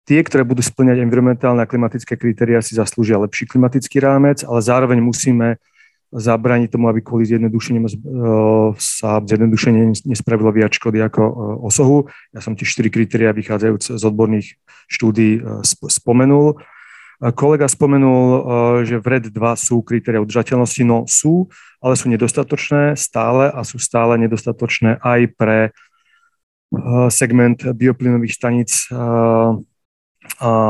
Tie, 0.08 0.20
ktoré 0.24 0.42
budú 0.42 0.64
splňať 0.64 1.04
environmentálne 1.04 1.62
a 1.62 1.68
klimatické 1.68 2.16
kritéria, 2.16 2.64
si 2.64 2.74
zaslúžia 2.74 3.20
lepší 3.20 3.46
klimatický 3.46 4.00
rámec, 4.00 4.42
ale 4.42 4.58
zároveň 4.64 4.98
musíme 5.04 5.62
zabrániť 6.08 6.72
tomu, 6.72 6.88
aby 6.88 7.04
kvôli 7.04 7.28
zjednodušením 7.28 7.84
e, 7.84 7.90
sa 8.80 9.20
zjednodušenie 9.20 10.08
nespravilo 10.08 10.48
viac 10.48 10.72
škody 10.72 11.04
ako 11.04 11.20
e, 11.20 11.32
osohu. 11.68 11.98
Ja 12.32 12.40
som 12.40 12.56
tie 12.56 12.64
štyri 12.64 12.88
kritéria 12.88 13.36
vychádzajúc 13.36 14.00
z 14.00 14.02
odborných 14.08 14.56
štúdí 14.88 15.30
e, 15.38 15.40
spomenul. 15.68 16.56
Kolega 17.18 17.66
spomenul, 17.66 18.46
že 18.86 19.02
v 19.02 19.06
RED 19.10 19.34
2 19.34 19.42
sú 19.58 19.82
kritéria 19.82 20.22
udržateľnosti, 20.22 20.82
no 20.86 21.02
sú, 21.10 21.50
ale 21.82 21.98
sú 21.98 22.06
nedostatočné 22.14 22.94
stále 22.94 23.50
a 23.50 23.66
sú 23.66 23.82
stále 23.82 24.14
nedostatočné 24.22 25.02
aj 25.02 25.34
pre 25.34 25.74
segment 27.10 27.58
bioplynových 27.74 28.38
staníc. 28.38 28.86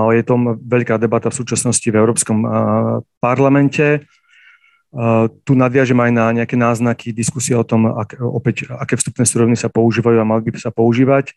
Je 0.09 0.23
tom 0.25 0.57
veľká 0.57 0.97
debata 0.97 1.29
v 1.29 1.37
súčasnosti 1.37 1.85
v 1.85 2.01
Európskom 2.01 2.41
parlamente 3.21 4.09
tu 5.45 5.53
nadviažem 5.53 6.01
aj 6.01 6.11
na 6.17 6.27
nejaké 6.33 6.57
náznaky 6.57 7.13
diskusie 7.13 7.53
o 7.53 7.65
tom, 7.67 7.93
ak, 7.93 8.17
opäť, 8.25 8.73
aké 8.73 8.97
vstupné 8.97 9.29
suroviny 9.29 9.57
sa 9.57 9.69
používajú 9.69 10.17
a 10.17 10.25
mali 10.25 10.49
by 10.49 10.57
sa 10.57 10.73
používať. 10.73 11.37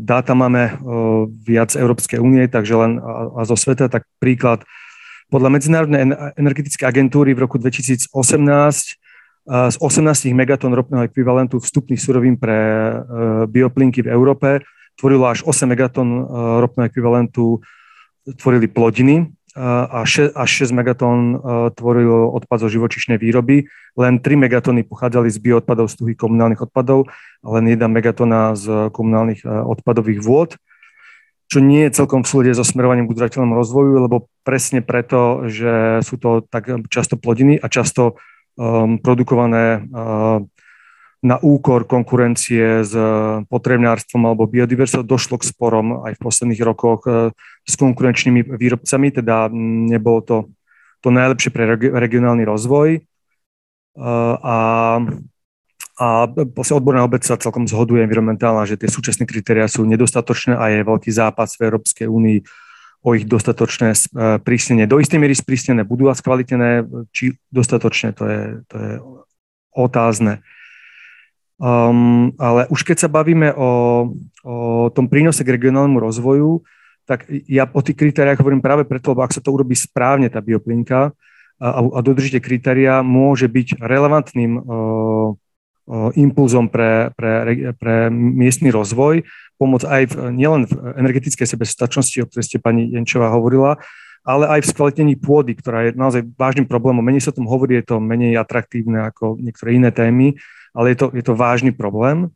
Dáta 0.00 0.32
máme 0.32 0.80
viac 1.44 1.76
Európskej 1.76 2.16
únie, 2.20 2.48
takže 2.48 2.72
len 2.72 2.92
a 3.36 3.44
zo 3.44 3.52
sveta, 3.52 3.92
tak 3.92 4.08
príklad. 4.16 4.64
Podľa 5.28 5.48
Medzinárodnej 5.52 6.08
energetickej 6.40 6.88
agentúry 6.88 7.36
v 7.36 7.44
roku 7.44 7.60
2018 7.60 8.08
z 9.48 9.76
18 9.82 10.30
megatón 10.38 10.70
ropného 10.70 11.10
ekvivalentu 11.10 11.58
vstupných 11.58 11.98
surovín 11.98 12.38
pre 12.38 12.54
e, 12.54 12.94
bioplinky 13.50 14.06
v 14.06 14.14
Európe 14.14 14.62
tvorilo 14.94 15.26
až 15.26 15.42
8 15.42 15.66
megatón 15.66 16.08
e, 16.14 16.20
ropného 16.62 16.86
ekvivalentu 16.86 17.58
tvorili 18.38 18.70
plodiny, 18.70 19.34
a 19.58 20.00
6, 20.08 20.32
až 20.32 20.50
6 20.64 20.72
megatón 20.72 21.36
tvoril 21.76 22.32
odpad 22.32 22.64
zo 22.64 22.68
živočišnej 22.72 23.20
výroby, 23.20 23.68
len 24.00 24.16
3 24.16 24.36
megatóny 24.40 24.80
pochádzali 24.88 25.28
z 25.28 25.38
bioodpadov 25.40 25.92
z 25.92 26.00
tuhých 26.00 26.18
komunálnych 26.18 26.64
odpadov 26.64 27.12
a 27.44 27.48
len 27.60 27.68
1 27.68 27.84
megatóna 27.92 28.56
z 28.56 28.88
komunálnych 28.88 29.44
odpadových 29.44 30.24
vôd, 30.24 30.56
čo 31.52 31.60
nie 31.60 31.84
je 31.84 32.00
celkom 32.00 32.24
v 32.24 32.30
súlade 32.32 32.56
so 32.56 32.64
smerovaním 32.64 33.04
k 33.04 33.12
udržateľnému 33.12 33.52
rozvoju, 33.52 34.00
lebo 34.00 34.32
presne 34.40 34.80
preto, 34.80 35.44
že 35.52 36.00
sú 36.00 36.16
to 36.16 36.40
tak 36.48 36.72
často 36.88 37.20
plodiny 37.20 37.60
a 37.60 37.68
často 37.68 38.16
um, 38.56 38.96
produkované 38.96 39.84
na 41.22 41.38
úkor 41.38 41.86
konkurencie 41.86 42.82
s 42.82 42.94
potrebnárstvom 43.46 44.26
alebo 44.26 44.50
biodiverzitou 44.50 45.06
došlo 45.06 45.38
k 45.38 45.46
sporom 45.46 46.02
aj 46.02 46.18
v 46.18 46.22
posledných 46.26 46.62
rokoch 46.66 47.06
e, 47.06 47.30
s 47.62 47.78
konkurenčnými 47.78 48.58
výrobcami, 48.58 49.08
teda 49.14 49.46
nebolo 49.86 50.20
to 50.26 50.36
to 51.02 51.10
najlepšie 51.10 51.50
pre 51.50 51.66
regionálny 51.76 52.46
rozvoj. 52.46 52.88
E, 52.94 53.00
a, 54.38 54.58
a 55.98 56.06
odborná 56.54 57.02
obec 57.02 57.26
sa 57.26 57.38
celkom 57.38 57.66
zhoduje 57.66 58.06
environmentálna, 58.06 58.64
že 58.64 58.78
tie 58.78 58.88
súčasné 58.88 59.26
kritéria 59.26 59.66
sú 59.66 59.82
nedostatočné 59.82 60.54
a 60.54 60.70
je 60.70 60.86
veľký 60.86 61.10
zápas 61.10 61.58
v 61.58 61.68
Európskej 61.68 62.06
únii 62.06 62.38
o 63.02 63.18
ich 63.18 63.26
dostatočné 63.26 63.98
prísnenie. 64.46 64.86
Do 64.86 65.02
istej 65.02 65.18
miery 65.18 65.34
sprísnené 65.34 65.82
budú 65.82 66.06
a 66.06 66.14
skvalitené, 66.14 66.86
či 67.10 67.34
dostatočne, 67.50 68.14
to 68.14 68.24
je, 68.30 68.42
to 68.70 68.76
je 68.78 68.92
otázne. 69.74 70.38
Um, 71.62 72.34
ale 72.42 72.66
už 72.74 72.82
keď 72.82 73.06
sa 73.06 73.08
bavíme 73.08 73.54
o, 73.54 73.70
o 74.42 74.54
tom 74.90 75.06
prínose 75.06 75.46
k 75.46 75.54
regionálnemu 75.54 76.02
rozvoju, 76.02 76.66
tak 77.06 77.30
ja 77.46 77.70
o 77.70 77.78
tých 77.78 78.02
kritériách 78.02 78.42
hovorím 78.42 78.58
práve 78.58 78.82
preto, 78.82 79.14
lebo 79.14 79.22
ak 79.22 79.30
sa 79.30 79.38
to 79.38 79.54
urobí 79.54 79.78
správne, 79.78 80.26
tá 80.26 80.42
bioplinka, 80.42 81.14
a, 81.62 81.68
a 81.78 81.98
dodržíte 82.02 82.42
kritéria, 82.42 83.06
môže 83.06 83.46
byť 83.46 83.78
relevantným 83.78 84.58
uh, 84.58 84.62
uh, 84.66 86.10
impulzom 86.18 86.66
pre, 86.66 87.14
pre, 87.14 87.70
pre 87.78 88.10
miestny 88.10 88.74
rozvoj, 88.74 89.22
pomôcť 89.62 89.86
aj 89.86 90.02
v, 90.10 90.14
nielen 90.34 90.66
v 90.66 90.74
energetickej 90.98 91.46
sebestačnosti, 91.46 92.18
o 92.18 92.26
ktorej 92.26 92.46
ste 92.50 92.58
pani 92.58 92.90
Jenčová 92.90 93.30
hovorila, 93.30 93.78
ale 94.26 94.50
aj 94.58 94.66
v 94.66 94.70
skvalitnení 94.74 95.14
pôdy, 95.22 95.54
ktorá 95.54 95.86
je 95.86 95.94
naozaj 95.94 96.26
vážnym 96.34 96.66
problémom. 96.66 97.02
Menej 97.02 97.22
sa 97.22 97.30
o 97.30 97.38
tom 97.38 97.46
hovorí, 97.46 97.78
je 97.78 97.94
to 97.94 98.02
menej 98.02 98.34
atraktívne 98.34 99.06
ako 99.06 99.38
niektoré 99.38 99.78
iné 99.78 99.94
témy, 99.94 100.34
ale 100.72 100.92
je 100.92 100.96
to, 100.96 101.06
je 101.12 101.24
to 101.24 101.34
vážny 101.36 101.72
problém. 101.72 102.28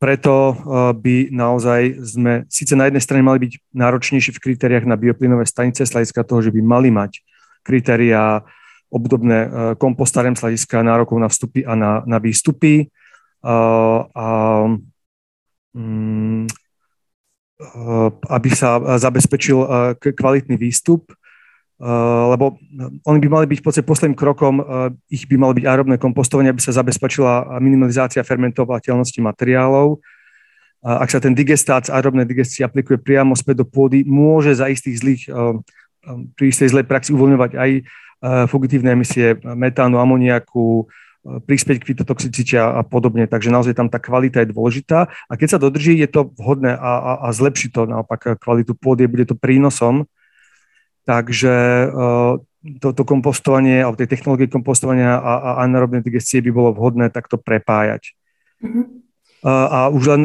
Preto 0.00 0.56
uh, 0.56 0.56
by 0.96 1.28
naozaj 1.28 2.00
sme 2.00 2.32
síce 2.48 2.72
na 2.72 2.88
jednej 2.88 3.04
strane 3.04 3.20
mali 3.20 3.48
byť 3.48 3.52
náročnejší 3.76 4.32
v 4.32 4.42
kritériách 4.48 4.88
na 4.88 4.96
bioplynové 4.96 5.44
stanice 5.44 5.84
z 5.84 5.92
hľadiska 5.92 6.24
toho, 6.24 6.40
že 6.40 6.52
by 6.52 6.60
mali 6.64 6.88
mať 6.88 7.20
kritériá 7.60 8.40
obdobné 8.88 9.38
uh, 9.44 9.50
kompostárem 9.76 10.32
z 10.32 10.40
hľadiska 10.40 10.80
nárokov 10.80 11.20
na 11.20 11.28
vstupy 11.28 11.68
a 11.68 11.76
na, 11.76 12.00
na 12.08 12.16
výstupy. 12.16 12.88
Uh, 13.40 14.04
a, 14.12 14.28
um, 15.76 16.44
aby 18.32 18.48
sa 18.56 18.80
zabezpečil 18.96 19.68
kvalitný 20.00 20.56
výstup, 20.56 21.12
Eh, 21.12 21.19
lebo 21.80 22.60
oni 23.08 23.18
by 23.24 23.28
mali 23.32 23.46
byť 23.48 23.58
v 23.60 23.64
podstate 23.64 23.88
posledným 23.88 24.18
krokom, 24.18 24.60
eh, 24.60 24.64
ich 25.08 25.24
by 25.24 25.40
malo 25.40 25.56
byť 25.56 25.64
aerobné 25.64 25.96
kompostovanie, 25.96 26.52
aby 26.52 26.60
sa 26.60 26.76
zabezpečila 26.76 27.56
minimalizácia 27.56 28.20
fermentovateľnosti 28.20 29.20
materiálov. 29.24 29.96
Ak 30.80 31.12
sa 31.12 31.20
ten 31.20 31.36
digestát 31.36 31.84
z 31.84 31.92
aerobnej 31.92 32.24
digestie 32.24 32.64
aplikuje 32.64 32.96
priamo 32.96 33.36
späť 33.36 33.64
do 33.64 33.66
pôdy, 33.68 34.00
môže 34.00 34.56
za 34.56 34.68
istých 34.68 34.96
zlých, 34.96 35.22
eh, 35.28 35.56
pri 36.36 36.44
istej 36.48 36.68
zlej 36.72 36.84
praxi 36.88 37.12
uvoľňovať 37.12 37.52
aj 37.56 37.70
fugitívne 38.52 38.92
emisie 38.92 39.32
metánu, 39.40 39.96
amoniaku, 39.96 40.84
prispieť 41.24 41.80
k 41.80 41.88
fitotoxicite 41.88 42.52
a 42.60 42.84
podobne. 42.84 43.24
Takže 43.24 43.48
naozaj 43.48 43.72
tam 43.72 43.88
tá 43.88 43.96
kvalita 43.96 44.44
je 44.44 44.52
dôležitá. 44.52 45.08
A 45.24 45.32
keď 45.40 45.56
sa 45.56 45.58
dodrží, 45.60 45.96
je 45.96 46.04
to 46.04 46.28
vhodné 46.36 46.76
a, 46.76 46.92
a, 47.00 47.12
a 47.24 47.28
zlepší 47.32 47.72
to 47.72 47.88
naopak 47.88 48.36
kvalitu 48.36 48.76
pôdy, 48.76 49.08
bude 49.08 49.24
to 49.24 49.32
prínosom 49.32 50.04
Takže 51.10 51.54
eh, 51.90 52.32
toto 52.78 53.02
kompostovanie, 53.02 53.82
alebo 53.82 53.98
tej 53.98 54.14
technológie 54.14 54.46
kompostovania 54.46 55.18
a, 55.18 55.32
a 55.42 55.50
anaerobnej 55.66 56.06
digestie 56.06 56.38
by 56.38 56.54
bolo 56.54 56.70
vhodné 56.70 57.10
takto 57.10 57.34
prepájať. 57.34 58.14
Mm-hmm. 58.62 58.84
A, 59.42 59.52
a 59.66 59.78
už 59.90 60.02
len 60.06 60.20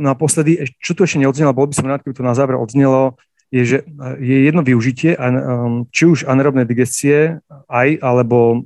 naposledy, 0.00 0.56
na, 0.56 0.64
na 0.64 0.78
čo 0.80 0.94
tu 0.96 1.04
ešte 1.04 1.20
neodznelo, 1.20 1.52
bol 1.52 1.68
by 1.68 1.74
som 1.76 1.90
rád, 1.90 2.00
keby 2.00 2.16
to 2.16 2.24
na 2.24 2.38
záver 2.38 2.56
odznelo, 2.56 3.20
je, 3.52 3.62
že 3.66 3.78
eh, 3.84 4.16
je 4.24 4.36
jedno 4.48 4.64
využitie, 4.64 5.20
či 5.92 6.02
už 6.08 6.24
anaerobnej 6.24 6.64
digestie, 6.64 7.44
aj, 7.68 8.00
alebo 8.00 8.64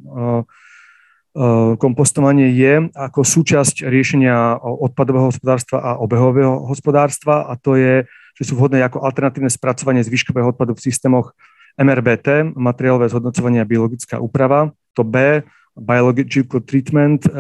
kompostovanie 1.79 2.51
je 2.59 2.91
ako 2.91 3.23
súčasť 3.23 3.87
riešenia 3.87 4.59
odpadového 4.59 5.31
hospodárstva 5.31 5.79
a 5.79 5.91
obehového 6.03 6.67
hospodárstva 6.67 7.47
a 7.47 7.55
to 7.55 7.79
je 7.79 8.03
že 8.39 8.45
sú 8.47 8.59
vhodné 8.59 8.83
ako 8.85 9.03
alternatívne 9.03 9.51
spracovanie 9.51 10.05
zvyškového 10.05 10.55
odpadu 10.55 10.77
v 10.77 10.85
systémoch 10.85 11.33
MRBT, 11.81 12.57
materiálové 12.59 13.09
zhodnocovanie 13.09 13.63
a 13.63 13.69
biologická 13.69 14.21
úprava. 14.21 14.75
To 14.99 15.07
B, 15.07 15.47
biological 15.79 16.61
treatment, 16.61 17.25
e, 17.25 17.31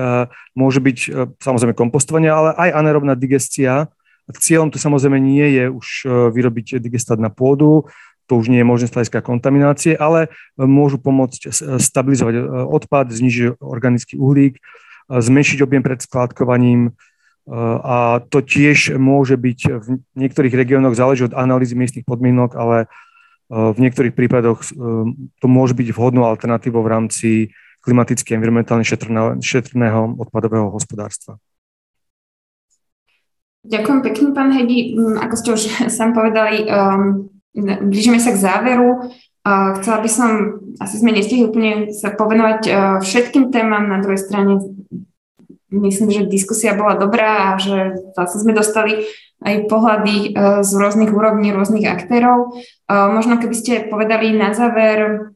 môže 0.54 0.78
byť 0.78 0.98
e, 0.98 1.08
samozrejme 1.42 1.74
kompostovanie, 1.74 2.30
ale 2.30 2.54
aj 2.54 2.70
anaerobná 2.72 3.18
digestia. 3.18 3.90
Cieľom 4.30 4.70
to 4.70 4.78
samozrejme 4.78 5.18
nie 5.18 5.44
je 5.58 5.64
už 5.68 5.86
e, 5.86 6.08
vyrobiť 6.30 6.78
digestát 6.78 7.18
na 7.18 7.28
pôdu, 7.28 7.90
to 8.30 8.38
už 8.38 8.46
nie 8.46 8.62
je 8.62 8.66
možné 8.68 8.86
z 8.86 8.94
hľadiska 8.94 9.26
kontaminácie, 9.26 9.98
ale 9.98 10.30
môžu 10.54 11.02
pomôcť 11.02 11.50
stabilizovať 11.82 12.62
odpad, 12.62 13.10
znižiť 13.10 13.58
organický 13.58 14.22
uhlík, 14.22 14.62
zmenšiť 15.10 15.58
objem 15.66 15.82
pred 15.82 15.98
skládkovaním, 15.98 16.94
a 17.58 18.22
to 18.30 18.38
tiež 18.46 18.94
môže 18.94 19.34
byť 19.34 19.60
v 19.82 19.86
niektorých 20.14 20.54
regiónoch, 20.54 20.94
záleží 20.94 21.26
od 21.26 21.34
analýzy 21.34 21.74
miestnych 21.74 22.06
podmienok, 22.06 22.54
ale 22.54 22.86
e, 22.86 22.86
v 23.50 23.78
niektorých 23.82 24.14
prípadoch 24.14 24.62
e, 24.62 24.66
to 25.42 25.46
môže 25.50 25.74
byť 25.74 25.90
vhodnou 25.90 26.30
alternatívou 26.30 26.86
v 26.86 26.92
rámci 26.94 27.28
klimaticky 27.82 28.38
environmentálne 28.38 28.86
šetrného 29.42 30.14
odpadového 30.22 30.70
hospodárstva. 30.70 31.42
Ďakujem 33.66 34.00
pekne, 34.06 34.26
pán 34.32 34.54
Hedi. 34.54 34.94
Mm, 34.96 35.18
ako 35.20 35.34
ste 35.34 35.48
už 35.52 35.62
sám 35.98 36.14
povedali, 36.14 36.70
um, 36.70 37.28
blížime 37.90 38.22
sa 38.22 38.30
k 38.30 38.40
záveru. 38.46 39.10
Uh, 39.40 39.74
chcela 39.80 39.98
by 40.04 40.10
som, 40.12 40.30
asi 40.78 41.00
sme 41.00 41.16
nestihli 41.16 41.48
úplne 41.48 41.90
sa 41.90 42.12
povenovať 42.12 42.60
uh, 42.68 42.74
všetkým 43.02 43.50
témam, 43.50 43.88
na 43.88 43.98
druhej 43.98 44.20
strane 44.20 44.60
myslím, 45.70 46.10
že 46.10 46.30
diskusia 46.30 46.74
bola 46.74 46.98
dobrá 46.98 47.54
a 47.54 47.58
že 47.58 47.94
zase 48.18 48.42
sme 48.42 48.52
dostali 48.52 49.06
aj 49.40 49.72
pohľady 49.72 50.36
z 50.60 50.70
rôznych 50.76 51.08
úrovní, 51.14 51.48
rôznych 51.54 51.88
aktérov. 51.88 52.60
Možno 52.90 53.40
keby 53.40 53.56
ste 53.56 53.88
povedali 53.88 54.36
na 54.36 54.52
záver, 54.52 55.32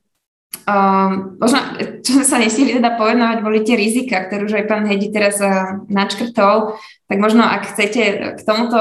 možno, 1.40 1.58
čo 2.04 2.20
sme 2.20 2.26
sa 2.28 2.36
nestihli 2.36 2.76
teda 2.76 3.00
povenovať, 3.00 3.38
boli 3.40 3.64
tie 3.64 3.80
rizika, 3.80 4.28
ktoré 4.28 4.44
už 4.44 4.60
aj 4.60 4.68
pán 4.68 4.84
Hedi 4.84 5.08
teraz 5.08 5.40
načkrtol, 5.88 6.76
tak 7.08 7.16
možno 7.16 7.48
ak 7.48 7.72
chcete 7.72 8.36
k 8.36 8.40
tomuto 8.44 8.76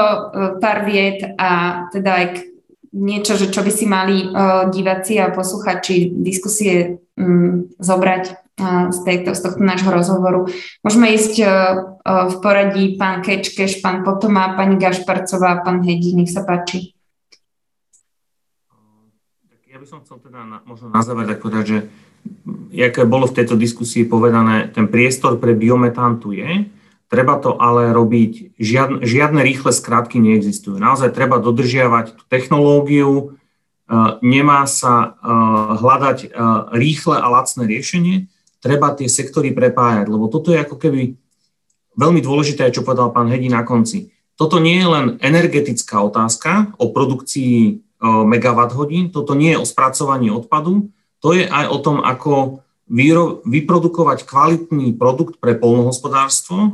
pár 0.60 0.84
vied 0.84 1.24
a 1.40 1.84
teda 1.88 2.10
aj 2.20 2.26
k 2.36 2.38
niečo, 2.94 3.34
že 3.34 3.50
čo 3.50 3.66
by 3.66 3.72
si 3.74 3.90
mali 3.90 4.22
uh, 4.22 4.70
diváci 4.70 5.18
a 5.18 5.34
posluchači 5.34 6.14
diskusie 6.14 7.02
um, 7.18 7.66
zobrať 7.82 8.24
uh, 8.30 8.36
z, 8.58 8.98
tejto, 9.02 9.34
z 9.34 9.40
tohto 9.42 9.62
nášho 9.62 9.90
rozhovoru. 9.90 10.46
Môžeme 10.86 11.10
ísť 11.10 11.34
uh, 11.42 11.48
uh, 11.48 12.30
v 12.30 12.34
poradí 12.38 12.84
pán 12.94 13.18
Kečkeš, 13.20 13.82
pán 13.82 14.06
Potoma, 14.06 14.54
pani 14.54 14.78
Gašparcová, 14.78 15.66
pán 15.66 15.82
Hedi, 15.82 16.14
nech 16.14 16.30
sa 16.30 16.46
páči. 16.46 16.94
Ja 19.66 19.82
by 19.82 19.86
som 19.90 20.06
chcel 20.06 20.22
teda 20.22 20.46
na, 20.46 20.62
možno 20.62 20.94
na 20.94 21.02
záver 21.02 21.26
tak 21.26 21.42
povedať, 21.42 21.64
že 21.66 21.78
aké 22.78 23.02
bolo 23.02 23.26
v 23.26 23.42
tejto 23.42 23.58
diskusii 23.58 24.06
povedané, 24.06 24.70
ten 24.70 24.86
priestor 24.86 25.42
pre 25.42 25.50
biometán 25.58 26.22
tu 26.22 26.30
je, 26.30 26.70
Treba 27.14 27.38
to 27.38 27.54
ale 27.60 27.94
robiť, 27.94 28.58
žiadne, 28.58 29.06
žiadne 29.06 29.38
rýchle 29.44 29.70
skratky 29.70 30.18
neexistujú. 30.18 30.82
Naozaj 30.82 31.14
treba 31.14 31.38
dodržiavať 31.38 32.18
tú 32.18 32.22
technológiu, 32.26 33.10
e, 33.14 33.24
nemá 34.18 34.66
sa 34.66 35.14
e, 35.14 35.30
hľadať 35.78 36.18
e, 36.24 36.28
rýchle 36.74 37.14
a 37.14 37.26
lacné 37.30 37.70
riešenie, 37.70 38.16
treba 38.64 38.96
tie 38.96 39.12
sektory 39.12 39.52
prepájať, 39.52 40.08
lebo 40.08 40.32
toto 40.32 40.48
je 40.48 40.64
ako 40.64 40.80
keby 40.80 41.12
veľmi 42.00 42.20
dôležité, 42.24 42.72
čo 42.72 42.80
povedal 42.80 43.12
pán 43.12 43.28
Hedi 43.28 43.52
na 43.52 43.60
konci. 43.60 44.08
Toto 44.34 44.56
nie 44.56 44.80
je 44.80 44.88
len 44.88 45.06
energetická 45.20 46.00
otázka 46.00 46.72
o 46.80 46.90
produkcii 46.90 47.84
megawatt 48.04 48.74
hodín, 48.74 49.08
toto 49.08 49.32
nie 49.32 49.54
je 49.54 49.60
o 49.60 49.68
spracovaní 49.68 50.28
odpadu, 50.28 50.90
to 51.22 51.32
je 51.32 51.48
aj 51.48 51.66
o 51.72 51.78
tom, 51.80 52.04
ako 52.04 52.60
vyprodukovať 53.48 54.28
kvalitný 54.28 54.92
produkt 55.00 55.40
pre 55.40 55.56
polnohospodárstvo, 55.56 56.56
e, 56.60 56.70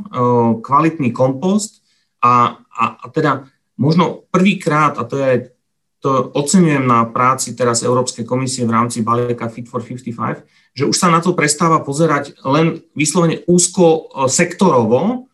kvalitný 0.59 1.15
kompost 1.15 1.79
a, 2.19 2.59
a, 2.67 2.83
a 2.99 3.05
teda 3.07 3.47
možno 3.79 4.27
prvýkrát, 4.27 4.99
a 4.99 5.07
to 5.07 5.15
je 5.15 5.55
to 6.01 6.33
oceňujem 6.33 6.81
na 6.81 7.05
práci 7.05 7.53
teraz 7.53 7.85
Európskej 7.85 8.25
komisie 8.25 8.65
v 8.65 8.73
rámci 8.73 9.05
balíka 9.05 9.45
Fit 9.53 9.69
for 9.69 9.85
55, 9.85 10.41
že 10.73 10.89
už 10.89 10.97
sa 10.97 11.13
na 11.13 11.21
to 11.21 11.37
prestáva 11.37 11.77
pozerať 11.85 12.33
len 12.41 12.81
vyslovene 12.97 13.45
úzko 13.45 13.85
e, 13.85 14.01
sektorovo, 14.25 15.29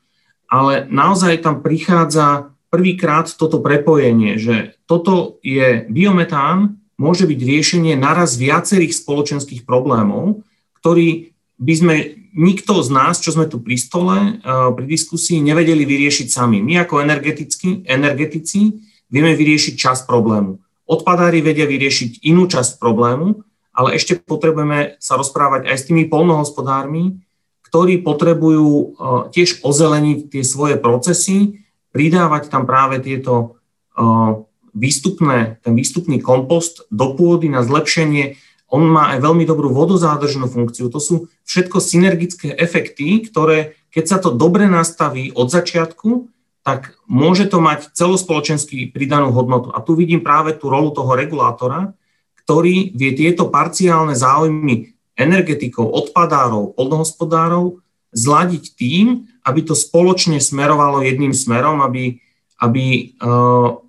ale 0.51 0.83
naozaj 0.91 1.39
tam 1.39 1.63
prichádza 1.63 2.51
prvýkrát 2.67 3.31
toto 3.31 3.63
prepojenie, 3.63 4.35
že 4.35 4.75
toto 4.91 5.39
je 5.39 5.87
biometán, 5.87 6.83
môže 6.99 7.23
byť 7.23 7.39
riešenie 7.39 7.93
naraz 7.95 8.35
viacerých 8.35 8.91
spoločenských 8.91 9.63
problémov, 9.63 10.43
ktorý 10.83 11.31
by 11.57 11.73
sme 11.73 11.95
nikto 12.37 12.83
z 12.85 12.89
nás, 12.93 13.17
čo 13.23 13.33
sme 13.33 13.47
tu 13.49 13.63
pri 13.63 13.79
stole, 13.79 14.17
eh, 14.19 14.69
pri 14.75 14.85
diskusii, 14.85 15.39
nevedeli 15.39 15.87
vyriešiť 15.87 16.27
sami. 16.27 16.59
My 16.59 16.83
ako 16.83 17.01
energetici, 17.01 17.87
energetici 17.87 18.83
vieme 19.11 19.33
vyriešiť 19.35 19.73
časť 19.75 20.01
problému. 20.07 20.59
Odpadári 20.87 21.43
vedia 21.43 21.67
vyriešiť 21.67 22.23
inú 22.23 22.47
časť 22.47 22.79
problému, 22.79 23.43
ale 23.75 23.93
ešte 23.99 24.17
potrebujeme 24.17 24.97
sa 24.97 25.19
rozprávať 25.19 25.69
aj 25.69 25.77
s 25.77 25.87
tými 25.91 26.09
polnohospodármi, 26.09 27.21
ktorí 27.67 27.99
potrebujú 28.01 28.69
eh, 28.71 28.87
tiež 29.35 29.61
ozeleniť 29.61 30.31
tie 30.31 30.43
svoje 30.43 30.79
procesy, 30.79 31.61
pridávať 31.91 32.47
tam 32.47 32.63
práve 32.63 33.03
tieto 33.03 33.59
eh, 33.93 34.41
výstupné, 34.71 35.59
ten 35.61 35.73
výstupný 35.75 36.23
kompost 36.23 36.87
do 36.93 37.13
pôdy 37.17 37.51
na 37.51 37.65
zlepšenie 37.65 38.37
on 38.67 38.83
má 38.83 39.15
aj 39.15 39.23
veľmi 39.23 39.47
dobrú 39.47 39.71
vodozádržnú 39.71 40.51
funkciu. 40.51 40.91
To 40.91 40.99
sú 40.99 41.15
všetko 41.47 41.79
synergické 41.79 42.51
efekty, 42.51 43.23
ktoré, 43.23 43.79
keď 43.95 44.03
sa 44.05 44.17
to 44.19 44.35
dobre 44.35 44.67
nastaví 44.67 45.31
od 45.31 45.47
začiatku, 45.47 46.27
tak 46.67 46.99
môže 47.07 47.47
to 47.47 47.63
mať 47.63 47.95
celospoločenský 47.95 48.91
pridanú 48.91 49.31
hodnotu. 49.31 49.71
A 49.71 49.79
tu 49.79 49.95
vidím 49.95 50.19
práve 50.19 50.51
tú 50.51 50.67
rolu 50.67 50.91
toho 50.91 51.15
regulátora, 51.15 51.95
ktorý 52.43 52.91
vie 52.91 53.15
tieto 53.15 53.47
parciálne 53.47 54.11
záujmy 54.11 54.91
energetikov, 55.15 55.87
odpadárov, 55.87 56.75
polnohospodárov 56.75 57.79
zladiť 58.11 58.75
tým, 58.75 59.31
aby 59.47 59.63
to 59.63 59.79
spoločne 59.79 60.43
smerovalo 60.43 61.07
jedným 61.07 61.31
smerom, 61.31 61.79
aby, 61.79 62.19
aby 62.59 63.15
uh, 63.23 63.79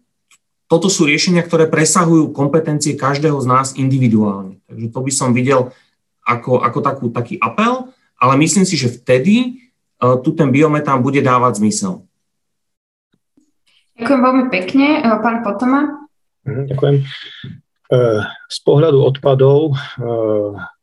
toto 0.71 0.87
sú 0.87 1.03
riešenia, 1.03 1.43
ktoré 1.43 1.67
presahujú 1.67 2.31
kompetencie 2.31 2.95
každého 2.95 3.43
z 3.43 3.47
nás 3.51 3.75
individuálne. 3.75 4.63
Takže 4.71 4.87
to 4.95 5.01
by 5.03 5.11
som 5.11 5.35
videl 5.35 5.75
ako, 6.23 6.63
ako 6.63 6.79
takú, 6.79 7.05
taký 7.11 7.43
apel, 7.43 7.91
ale 8.23 8.39
myslím 8.39 8.63
si, 8.63 8.79
že 8.79 8.95
vtedy 9.03 9.67
uh, 9.99 10.15
tu 10.23 10.31
ten 10.39 10.55
biometán 10.55 11.03
bude 11.03 11.19
dávať 11.19 11.59
zmysel. 11.59 12.07
Ďakujem 13.99 14.21
veľmi 14.23 14.45
pekne. 14.51 14.87
E, 15.03 15.11
pán 15.19 15.43
Potoma? 15.43 16.09
Mhm, 16.47 16.63
ďakujem. 16.71 16.97
E, 16.99 17.05
z 18.49 18.59
pohľadu 18.63 18.99
odpadov 19.03 19.75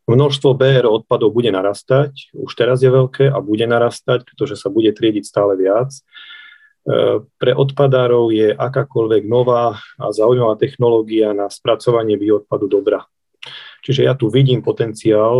množstvo 0.05 0.53
BR 0.53 0.85
odpadov 0.85 1.33
bude 1.33 1.49
narastať, 1.49 2.37
už 2.37 2.51
teraz 2.53 2.85
je 2.85 2.89
veľké 2.93 3.25
a 3.29 3.41
bude 3.41 3.65
narastať, 3.65 4.25
pretože 4.25 4.61
sa 4.61 4.69
bude 4.69 4.93
triediť 4.93 5.25
stále 5.25 5.57
viac. 5.57 5.89
Pre 7.25 7.51
odpadárov 7.57 8.29
je 8.29 8.53
akákoľvek 8.53 9.25
nová 9.25 9.81
a 9.97 10.05
zaujímavá 10.13 10.53
technológia 10.61 11.33
na 11.33 11.49
spracovanie 11.49 12.13
bioodpadu 12.13 12.69
dobrá. 12.69 13.09
Čiže 13.81 14.05
ja 14.05 14.13
tu 14.13 14.29
vidím 14.29 14.61
potenciál 14.61 15.33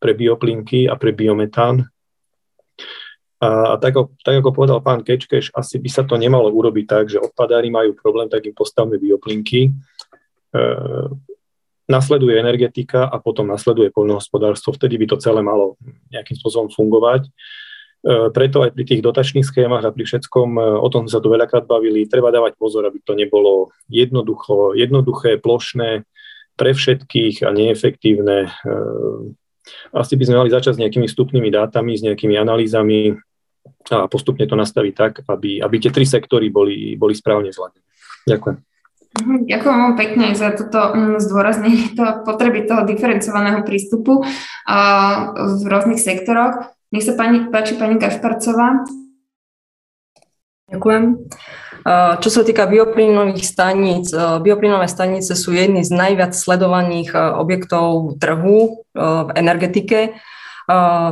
pre 0.00 0.16
bioplinky 0.16 0.88
a 0.88 0.96
pre 0.96 1.12
biometán. 1.12 1.84
A 3.38 3.78
tak, 3.78 3.94
tak 4.26 4.34
ako 4.42 4.50
povedal 4.50 4.82
pán 4.82 5.06
Kečkeš, 5.06 5.54
asi 5.54 5.78
by 5.78 5.86
sa 5.86 6.02
to 6.02 6.18
nemalo 6.18 6.50
urobiť 6.50 6.84
tak, 6.90 7.04
že 7.06 7.22
odpadári 7.22 7.70
majú 7.70 7.94
problém, 7.94 8.26
tak 8.26 8.42
im 8.50 8.54
postavme 8.54 8.98
bioplinky. 8.98 9.70
E, 9.70 10.60
nasleduje 11.86 12.34
energetika 12.34 13.06
a 13.06 13.22
potom 13.22 13.46
nasleduje 13.46 13.94
poľnohospodárstvo. 13.94 14.74
Vtedy 14.74 14.98
by 14.98 15.06
to 15.14 15.22
celé 15.22 15.40
malo 15.46 15.78
nejakým 16.10 16.34
spôsobom 16.34 16.66
fungovať. 16.66 17.30
E, 17.30 17.30
preto 18.34 18.66
aj 18.66 18.74
pri 18.74 18.84
tých 18.90 19.06
dotačných 19.06 19.46
schémach 19.46 19.86
a 19.86 19.94
pri 19.94 20.02
všetkom, 20.02 20.48
e, 20.58 20.62
o 20.82 20.88
tom 20.90 21.06
sa 21.06 21.22
tu 21.22 21.30
veľakrát 21.30 21.62
bavili, 21.62 22.10
treba 22.10 22.34
dávať 22.34 22.58
pozor, 22.58 22.90
aby 22.90 22.98
to 23.06 23.14
nebolo 23.14 23.70
jednoducho, 23.86 24.74
jednoduché, 24.74 25.38
plošné, 25.38 26.02
pre 26.58 26.74
všetkých 26.74 27.46
a 27.46 27.54
neefektívne. 27.54 28.38
E, 28.46 28.78
asi 29.94 30.18
by 30.18 30.24
sme 30.26 30.36
mali 30.42 30.50
začať 30.50 30.74
s 30.74 30.82
nejakými 30.82 31.06
vstupnými 31.06 31.54
dátami, 31.54 31.94
s 31.94 32.02
nejakými 32.02 32.34
analýzami 32.34 33.14
a 33.88 34.06
postupne 34.10 34.44
to 34.44 34.56
nastaviť 34.56 34.92
tak, 34.94 35.12
aby, 35.28 35.64
aby 35.64 35.76
tie 35.80 35.92
tri 35.92 36.04
sektory 36.04 36.52
boli, 36.52 36.94
boli 36.94 37.14
správne 37.16 37.52
zladené. 37.52 37.84
Ďakujem. 38.28 38.56
Mhm, 39.08 39.48
ďakujem 39.48 39.76
vám 39.80 39.94
pekne 39.96 40.26
za 40.36 40.52
toto 40.52 40.80
mm, 40.92 41.16
zdôraznenie 41.18 41.84
to 41.98 42.04
potreby 42.28 42.68
toho 42.68 42.84
diferencovaného 42.84 43.64
prístupu 43.64 44.22
v 45.34 45.62
rôznych 45.64 46.00
sektoroch. 46.00 46.76
Nech 46.92 47.04
sa 47.04 47.16
pani, 47.16 47.48
páči 47.48 47.76
pani 47.76 48.00
Gašparcová. 48.00 48.84
Ďakujem. 50.68 51.04
Čo 52.20 52.28
sa 52.28 52.44
týka 52.44 52.68
bioplynových 52.68 53.44
staníc, 53.44 54.12
bioplynové 54.12 54.84
stanice 54.92 55.32
sú 55.32 55.56
jedny 55.56 55.80
z 55.80 55.92
najviac 55.96 56.36
sledovaných 56.36 57.16
objektov 57.16 58.20
trhu 58.20 58.84
v 58.92 59.28
energetike. 59.32 60.20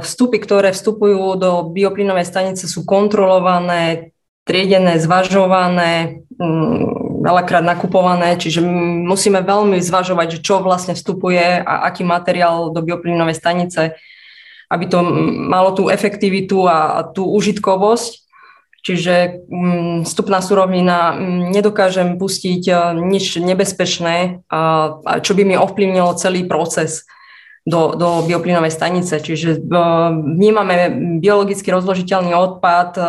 Vstupy, 0.05 0.37
ktoré 0.37 0.69
vstupujú 0.77 1.41
do 1.41 1.73
bioplynovej 1.73 2.29
stanice 2.29 2.69
sú 2.69 2.85
kontrolované, 2.85 4.13
triedené, 4.45 5.01
zvažované, 5.01 6.23
mm, 6.37 7.25
veľakrát 7.25 7.65
nakupované, 7.65 8.37
čiže 8.37 8.61
musíme 9.09 9.41
veľmi 9.41 9.81
zvažovať, 9.81 10.45
čo 10.45 10.61
vlastne 10.61 10.93
vstupuje 10.93 11.65
a 11.65 11.89
aký 11.89 12.05
materiál 12.05 12.71
do 12.71 12.85
bioplynovej 12.85 13.35
stanice 13.35 13.97
aby 14.71 14.85
to 14.91 15.03
malo 15.47 15.71
tú 15.75 15.87
efektivitu 15.87 16.67
a 16.67 17.07
tú 17.15 17.31
užitkovosť. 17.31 18.27
Čiže 18.87 19.15
vstupná 20.07 20.39
surovina, 20.39 21.19
nedokážem 21.51 22.23
pustiť 22.23 22.63
e, 22.71 22.75
nič 22.95 23.35
nebezpečné, 23.43 24.47
čo 25.27 25.33
by 25.35 25.43
mi 25.43 25.59
ovplyvnilo 25.59 26.15
celý 26.15 26.47
proces 26.47 27.03
do, 27.67 27.99
do 27.99 28.23
bioplynovej 28.25 28.71
stanice. 28.71 29.19
Čiže 29.19 29.59
e, 29.59 29.61
vnímame 30.39 30.95
biologicky 31.19 31.75
rozložiteľný 31.75 32.33
odpad 32.33 32.91
e, 32.95 33.03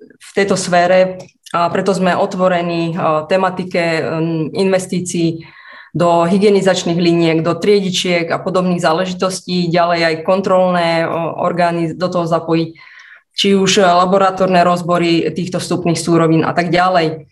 v 0.00 0.30
tejto 0.32 0.54
sfére 0.54 1.18
a 1.50 1.66
preto 1.66 1.90
sme 1.90 2.14
otvorení 2.14 2.94
tematike 3.26 4.06
investícií 4.54 5.42
do 5.90 6.22
hygienizačných 6.22 6.94
liniek, 6.94 7.42
do 7.42 7.58
triedičiek 7.58 8.30
a 8.30 8.38
podobných 8.38 8.78
záležitostí, 8.78 9.66
ďalej 9.66 10.00
aj 10.06 10.14
kontrolné 10.22 11.02
orgány 11.34 11.98
do 11.98 12.06
toho 12.06 12.30
zapojiť. 12.30 12.70
či 13.34 13.56
už 13.56 13.82
laboratórne 13.82 14.62
rozbory 14.62 15.26
týchto 15.34 15.58
vstupných 15.58 15.98
súrovín 15.98 16.46
a 16.46 16.54
tak 16.54 16.70
ďalej. 16.70 17.30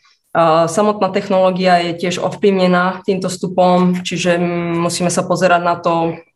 Samotná 0.67 1.09
technológia 1.11 1.83
je 1.85 1.93
tiež 1.99 2.23
ovplyvnená 2.23 3.03
týmto 3.05 3.29
vstupom, 3.29 4.05
čiže 4.07 4.39
musíme 4.79 5.11
sa 5.11 5.27
pozerať 5.27 5.63
na 5.65 5.77
to, 5.77 6.15
mm, 6.15 6.28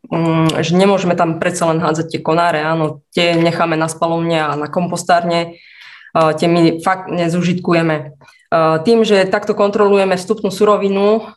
že 0.59 0.71
nemôžeme 0.75 1.15
tam 1.15 1.39
predsa 1.39 1.71
len 1.71 1.79
hádzať 1.79 2.11
tie 2.11 2.21
konáre, 2.21 2.59
áno, 2.59 3.01
tie 3.15 3.39
necháme 3.39 3.79
na 3.79 3.87
spalovne 3.87 4.39
a 4.43 4.51
na 4.59 4.67
kompostárne, 4.67 5.57
tie 6.13 6.47
my 6.47 6.83
fakt 6.83 7.09
nezužitkujeme. 7.09 8.13
Tým, 8.85 9.01
že 9.01 9.25
takto 9.25 9.57
kontrolujeme 9.57 10.13
vstupnú 10.13 10.53
surovinu, 10.53 11.33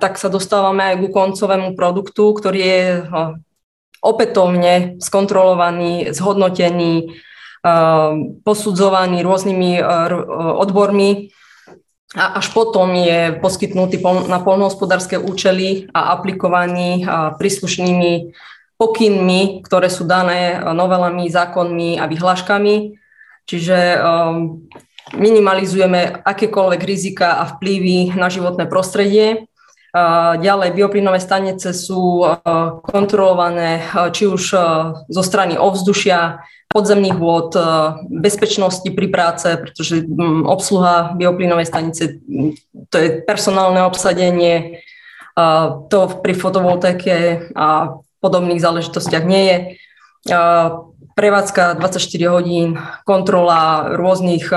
tak 0.00 0.16
sa 0.16 0.32
dostávame 0.32 0.94
aj 0.94 0.96
ku 1.04 1.08
koncovému 1.12 1.76
produktu, 1.76 2.32
ktorý 2.32 2.60
je 2.62 2.80
opätovne 4.00 4.96
skontrolovaný, 5.02 6.14
zhodnotený, 6.16 7.20
posudzovaný 8.46 9.26
rôznymi 9.26 9.82
odbormi 10.56 11.34
a 12.16 12.40
až 12.40 12.56
potom 12.56 12.88
je 12.96 13.36
poskytnutý 13.36 14.00
na 14.32 14.40
polnohospodárske 14.40 15.20
účely 15.20 15.92
a 15.92 16.16
aplikovaný 16.16 17.04
príslušnými 17.36 18.32
pokynmi, 18.80 19.60
ktoré 19.60 19.92
sú 19.92 20.08
dané 20.08 20.56
novelami, 20.72 21.28
zákonmi 21.28 22.00
a 22.00 22.08
vyhláškami. 22.08 22.96
Čiže 23.44 23.78
um, 24.00 24.64
minimalizujeme 25.16 26.24
akékoľvek 26.24 26.80
rizika 26.84 27.40
a 27.40 27.48
vplyvy 27.56 28.16
na 28.16 28.28
životné 28.32 28.64
prostredie. 28.68 29.48
Ďalej, 30.38 30.76
bioplynové 30.76 31.16
stanice 31.16 31.72
sú 31.72 32.20
kontrolované 32.84 33.80
či 34.12 34.28
už 34.28 34.42
zo 35.08 35.22
strany 35.24 35.56
ovzdušia, 35.56 36.44
podzemných 36.68 37.16
vôd, 37.16 37.56
bezpečnosti 38.12 38.84
pri 38.84 39.08
práce, 39.08 39.48
pretože 39.56 40.04
obsluha 40.44 41.16
bioplynovej 41.16 41.66
stanice, 41.66 42.20
to 42.92 42.96
je 43.00 43.24
personálne 43.24 43.80
obsadenie, 43.82 44.84
to 45.88 45.98
pri 46.20 46.34
fotovoltaike 46.36 47.48
a 47.56 47.96
podobných 48.20 48.60
záležitostiach 48.60 49.24
nie 49.24 49.42
je. 49.48 49.56
Prevádzka 51.16 51.80
24 51.80 52.34
hodín, 52.34 52.76
kontrola 53.08 53.94
rôznych 53.96 54.52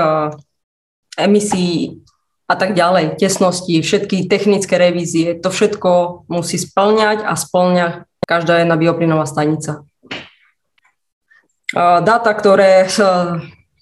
emisí 1.16 2.02
a 2.44 2.54
tak 2.58 2.76
ďalej, 2.76 3.16
tesnosti, 3.16 3.80
všetky 3.80 4.28
technické 4.28 4.76
revízie, 4.76 5.38
to 5.38 5.48
všetko 5.48 6.24
musí 6.28 6.60
splňať 6.60 7.24
a 7.24 7.32
splňa 7.38 8.04
každá 8.28 8.60
jedna 8.60 8.76
bioplynová 8.76 9.24
stanica. 9.24 9.88
Dáta, 11.72 12.36
ktoré 12.36 12.84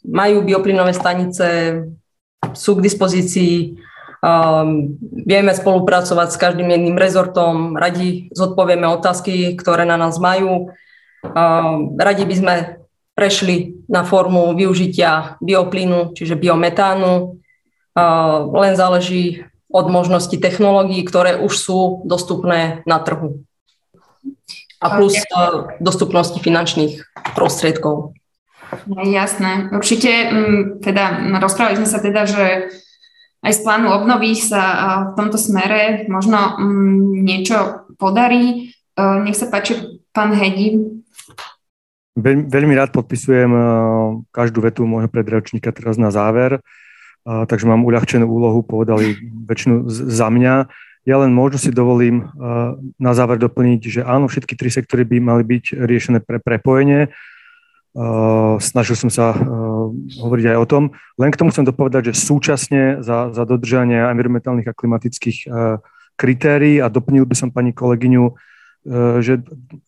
majú 0.06 0.46
bioplynové 0.46 0.94
stanice, 0.94 1.74
sú 2.54 2.78
k 2.78 2.84
dispozícii. 2.86 3.82
Vieme 5.26 5.52
spolupracovať 5.52 6.28
s 6.30 6.38
každým 6.38 6.70
jedným 6.70 6.94
rezortom, 6.94 7.74
radi 7.74 8.30
zodpovieme 8.30 8.86
otázky, 8.86 9.58
ktoré 9.58 9.82
na 9.82 9.98
nás 9.98 10.22
majú. 10.22 10.70
Radi 11.98 12.24
by 12.30 12.34
sme 12.38 12.54
prešli 13.18 13.82
na 13.90 14.06
formu 14.06 14.54
využitia 14.54 15.42
bioplynu, 15.42 16.14
čiže 16.14 16.38
biometánu. 16.38 17.42
Len 18.54 18.74
záleží 18.78 19.42
od 19.66 19.90
možnosti 19.90 20.38
technológií, 20.38 21.02
ktoré 21.02 21.42
už 21.42 21.52
sú 21.58 21.78
dostupné 22.06 22.86
na 22.86 23.02
trhu 23.02 23.42
a 24.80 24.86
plus 24.96 25.14
okay. 25.14 25.76
dostupnosti 25.78 26.40
finančných 26.40 27.04
prostriedkov. 27.36 28.16
Jasné. 28.88 29.68
Určite, 29.74 30.10
mm, 30.30 30.62
teda 30.80 31.36
rozprávali 31.42 31.76
sme 31.76 31.88
sa 31.90 31.98
teda, 32.00 32.22
že 32.24 32.70
aj 33.40 33.52
z 33.56 33.60
plánu 33.64 33.88
obnovy 33.92 34.36
sa 34.36 34.62
v 35.12 35.16
tomto 35.16 35.40
smere 35.40 36.04
možno 36.06 36.60
mm, 36.60 37.24
niečo 37.24 37.88
podarí. 37.96 38.72
E, 38.96 39.02
nech 39.24 39.36
sa 39.36 39.48
páči, 39.48 40.00
pán 40.12 40.36
Hedi. 40.36 41.00
Veľ, 42.20 42.46
veľmi 42.52 42.74
rád 42.76 42.92
podpisujem 42.92 43.50
e, 43.50 43.62
každú 44.28 44.60
vetu 44.60 44.84
môjho 44.84 45.08
predročníka 45.08 45.72
teraz 45.72 45.96
na 45.96 46.12
záver, 46.12 46.60
e, 46.60 46.60
takže 47.24 47.64
mám 47.64 47.82
uľahčenú 47.82 48.28
úlohu, 48.28 48.60
povedali 48.60 49.16
väčšinu 49.48 49.88
za 49.88 50.28
mňa. 50.28 50.54
Ja 51.08 51.16
len 51.16 51.32
možno 51.32 51.56
si 51.56 51.72
dovolím 51.72 52.28
uh, 52.28 52.76
na 53.00 53.12
záver 53.16 53.40
doplniť, 53.40 53.80
že 53.80 54.00
áno, 54.04 54.28
všetky 54.28 54.52
tri 54.52 54.68
sektory 54.68 55.08
by 55.08 55.16
mali 55.20 55.42
byť 55.48 55.80
riešené 55.80 56.18
pre 56.20 56.36
prepojenie. 56.40 57.08
Uh, 57.90 58.60
snažil 58.60 58.94
som 58.94 59.08
sa 59.10 59.32
uh, 59.32 59.40
hovoriť 60.20 60.54
aj 60.54 60.58
o 60.60 60.66
tom. 60.68 60.82
Len 61.16 61.32
k 61.32 61.38
tomu 61.40 61.50
chcem 61.50 61.64
dopovedať, 61.66 62.12
že 62.12 62.20
súčasne 62.20 63.00
za, 63.00 63.32
za 63.32 63.42
dodržanie 63.48 63.98
environmentálnych 64.12 64.68
a 64.70 64.76
klimatických 64.76 65.48
kritérií 66.20 66.84
a 66.84 66.92
doplnil 66.92 67.24
by 67.24 67.32
som 67.32 67.48
pani 67.48 67.72
kolegyňu, 67.72 68.36
že 69.24 69.40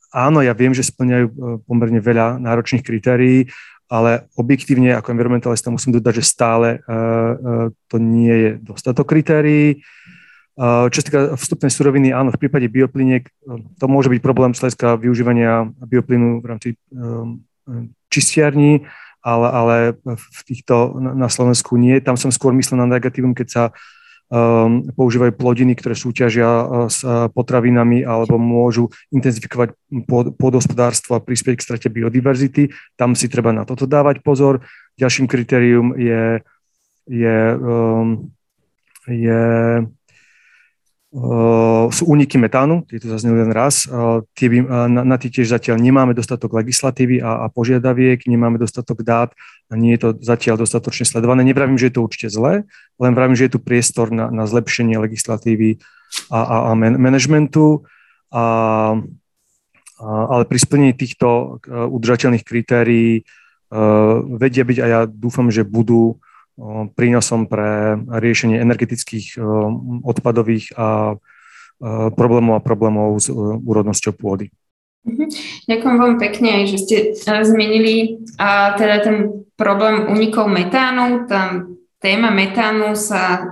áno, 0.09 0.41
ja 0.41 0.57
viem, 0.57 0.73
že 0.73 0.89
splňajú 0.89 1.27
pomerne 1.69 2.01
veľa 2.01 2.41
náročných 2.41 2.81
kritérií, 2.81 3.53
ale 3.93 4.33
objektívne 4.41 4.97
ako 4.97 5.13
environmentalista 5.13 5.69
musím 5.69 6.01
dodať, 6.01 6.25
že 6.25 6.25
stále 6.25 6.69
to 7.93 7.97
nie 8.01 8.33
je 8.33 8.51
dostatok 8.65 9.13
kritérií. 9.13 9.85
Čo 10.59 10.97
sa 11.01 11.07
týka 11.09 11.21
vstupnej 11.41 11.73
suroviny, 11.73 12.09
áno, 12.13 12.29
v 12.29 12.41
prípade 12.41 12.69
biopliniek 12.69 13.25
to 13.81 13.87
môže 13.89 14.13
byť 14.13 14.21
problém 14.21 14.53
z 14.53 14.69
využívania 14.77 15.73
bioplynu 15.81 16.45
v 16.45 16.47
rámci 16.47 16.69
čistiarní, 18.13 18.85
ale, 19.25 19.47
ale 19.49 19.77
v 20.05 20.41
týchto 20.45 20.99
na 21.01 21.33
Slovensku 21.33 21.81
nie. 21.81 22.05
Tam 22.05 22.21
som 22.21 22.29
skôr 22.29 22.53
myslel 22.53 22.85
na 22.85 23.01
negatívum, 23.01 23.33
keď 23.33 23.49
sa 23.49 23.65
používajú 24.97 25.37
plodiny, 25.37 25.77
ktoré 25.77 25.93
súťažia 25.93 26.49
s 26.89 27.05
potravinami 27.37 28.01
alebo 28.01 28.41
môžu 28.41 28.89
intenzifikovať 29.13 29.77
pôdospodárstvo 30.41 31.17
a 31.17 31.21
prispieť 31.21 31.61
k 31.61 31.65
strate 31.69 31.89
biodiverzity. 31.93 32.73
Tam 32.97 33.13
si 33.13 33.29
treba 33.29 33.53
na 33.53 33.69
toto 33.69 33.85
dávať 33.85 34.25
pozor. 34.25 34.65
Ďalším 34.97 35.29
kritérium 35.29 35.93
je, 36.01 36.41
je, 37.09 37.39
je 39.05 39.41
sú 41.93 42.09
úniky 42.09 42.41
metánu, 42.41 42.89
tie 42.89 42.97
tu 42.97 43.13
zazneli 43.13 43.45
len 43.45 43.53
raz. 43.53 43.85
Tie 44.33 44.49
by, 44.49 44.59
na, 44.89 45.05
na 45.05 45.17
tie 45.21 45.29
tiež 45.29 45.53
zatiaľ 45.53 45.77
nemáme 45.77 46.17
dostatok 46.17 46.57
legislatívy 46.57 47.21
a, 47.21 47.45
a 47.45 47.47
požiadaviek, 47.53 48.25
nemáme 48.25 48.57
dostatok 48.57 49.05
dát 49.05 49.29
a 49.69 49.77
nie 49.77 49.93
je 49.93 50.09
to 50.09 50.09
zatiaľ 50.25 50.65
dostatočne 50.65 51.05
sledované. 51.05 51.45
Nevravím, 51.45 51.77
že 51.77 51.93
je 51.93 52.01
to 52.01 52.05
určite 52.09 52.33
zlé, 52.33 52.65
len 52.97 53.13
vravím, 53.13 53.37
že 53.37 53.45
je 53.45 53.53
tu 53.53 53.61
priestor 53.61 54.09
na, 54.09 54.33
na 54.33 54.49
zlepšenie 54.49 54.97
legislatívy 54.97 55.85
a, 56.33 56.41
a, 56.41 56.57
a 56.69 56.81
man, 56.81 56.97
manažmentu. 56.97 57.85
A, 58.33 58.45
a, 60.01 60.09
ale 60.33 60.49
pri 60.49 60.59
splnení 60.65 60.97
týchto 60.97 61.61
udržateľných 61.69 62.41
kritérií 62.41 63.29
vedia 64.41 64.65
byť 64.65 64.79
a 64.81 64.87
ja 64.89 65.01
dúfam, 65.05 65.53
že 65.53 65.65
budú 65.65 66.21
prínosom 66.95 67.49
pre 67.49 67.97
riešenie 67.99 68.61
energetických 68.61 69.41
odpadových 70.05 70.77
a 70.77 71.17
problémov 72.15 72.61
a 72.61 72.65
problémov 72.65 73.19
s 73.19 73.27
úrodnosťou 73.33 74.15
pôdy. 74.15 74.53
Mhm. 75.03 75.27
Ďakujem 75.67 75.97
veľmi 75.99 76.19
pekne, 76.23 76.53
že 76.71 76.79
ste 76.79 76.97
zmenili 77.19 78.23
a 78.39 78.79
teda 78.79 78.97
ten 79.03 79.17
problém 79.59 80.07
unikov 80.07 80.47
metánu. 80.47 81.27
Tam 81.27 81.75
téma 81.99 82.31
metánu 82.31 82.95
sa 82.95 83.51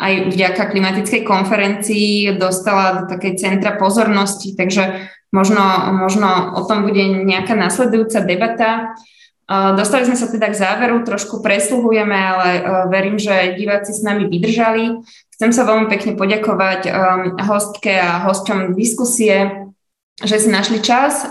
aj 0.00 0.32
vďaka 0.32 0.72
klimatickej 0.72 1.22
konferencii 1.24 2.36
dostala 2.36 3.04
do 3.04 3.12
takej 3.12 3.40
centra 3.40 3.76
pozornosti, 3.76 4.56
takže 4.56 5.08
možno, 5.32 5.60
možno 5.96 6.56
o 6.56 6.62
tom 6.64 6.84
bude 6.88 7.02
nejaká 7.24 7.52
nasledujúca 7.56 8.24
debata. 8.24 8.96
Dostali 9.50 10.08
sme 10.08 10.16
sa 10.16 10.24
teda 10.24 10.48
k 10.48 10.56
záveru, 10.56 11.04
trošku 11.04 11.44
presluhujeme, 11.44 12.16
ale 12.16 12.48
e, 12.56 12.60
verím, 12.88 13.20
že 13.20 13.60
diváci 13.60 13.92
s 13.92 14.00
nami 14.00 14.24
vydržali. 14.24 15.04
Chcem 15.36 15.52
sa 15.52 15.68
veľmi 15.68 15.84
pekne 15.92 16.16
poďakovať 16.16 16.80
e, 16.88 16.90
hostke 17.44 17.92
a 17.92 18.24
hosťom 18.24 18.72
diskusie, 18.72 19.68
že 20.16 20.40
si 20.40 20.48
našli 20.48 20.80
čas 20.80 21.28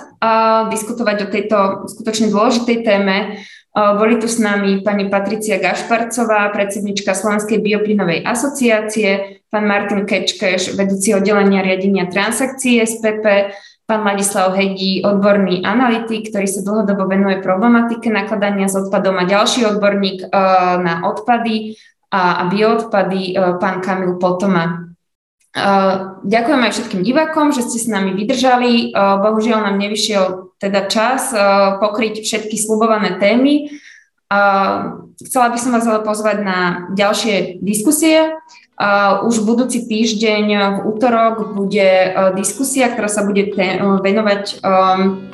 diskutovať 0.69 1.18
o 1.26 1.31
tejto 1.31 1.57
skutočne 1.90 2.30
dôležitej 2.30 2.77
téme. 2.85 3.18
E, 3.18 3.27
boli 3.73 4.22
tu 4.22 4.30
s 4.30 4.38
nami 4.38 4.85
pani 4.85 5.10
Patricia 5.10 5.57
Gašparcová, 5.57 6.53
predsednička 6.53 7.18
Slovenskej 7.18 7.65
bioplynovej 7.65 8.30
asociácie, 8.30 9.41
pán 9.49 9.65
Martin 9.65 10.06
Kečkeš, 10.06 10.77
vedúci 10.77 11.18
oddelenia 11.18 11.65
riadenia 11.65 12.06
transakcií 12.06 12.77
SPP, 12.85 13.57
pán 13.84 14.07
Ladislav 14.07 14.55
Hedí, 14.55 15.03
odborný 15.03 15.61
analytik, 15.64 16.31
ktorý 16.31 16.47
sa 16.47 16.64
dlhodobo 16.64 17.07
venuje 17.07 17.43
problematike 17.43 18.07
nakladania 18.07 18.72
s 18.72 18.80
odpadom 18.80 19.19
a 19.19 19.27
ďalší 19.27 19.68
odborník 19.68 20.27
uh, 20.27 20.80
na 20.80 21.03
odpady 21.03 21.76
a, 22.14 22.47
bioodpady, 22.47 23.35
uh, 23.35 23.60
pán 23.60 23.84
Kamil 23.84 24.15
Potoma. 24.22 24.93
Uh, 25.53 26.18
ďakujem 26.26 26.61
aj 26.64 26.72
všetkým 26.73 27.01
divákom, 27.05 27.51
že 27.51 27.68
ste 27.68 27.77
s 27.77 27.91
nami 27.91 28.18
vydržali. 28.18 28.95
Bohužiaľ 28.95 29.69
nám 29.69 29.77
nevyšiel 29.77 30.55
teda 30.57 30.88
čas 30.88 31.35
pokryť 31.77 32.23
všetky 32.23 32.55
slubované 32.55 33.19
témy. 33.19 33.69
Chcela 35.19 35.47
by 35.51 35.57
som 35.60 35.76
vás 35.76 35.85
ale 35.85 36.01
pozvať 36.01 36.41
na 36.41 36.60
ďalšie 36.95 37.61
diskusie. 37.61 38.34
Už 39.23 39.45
budúci 39.45 39.85
týždeň 39.85 40.45
v 40.49 40.79
útorok 40.89 41.53
bude 41.53 42.17
diskusia, 42.33 42.89
ktorá 42.89 43.05
sa 43.05 43.21
bude 43.21 43.53
venovať 44.01 44.43
um, 44.65 45.29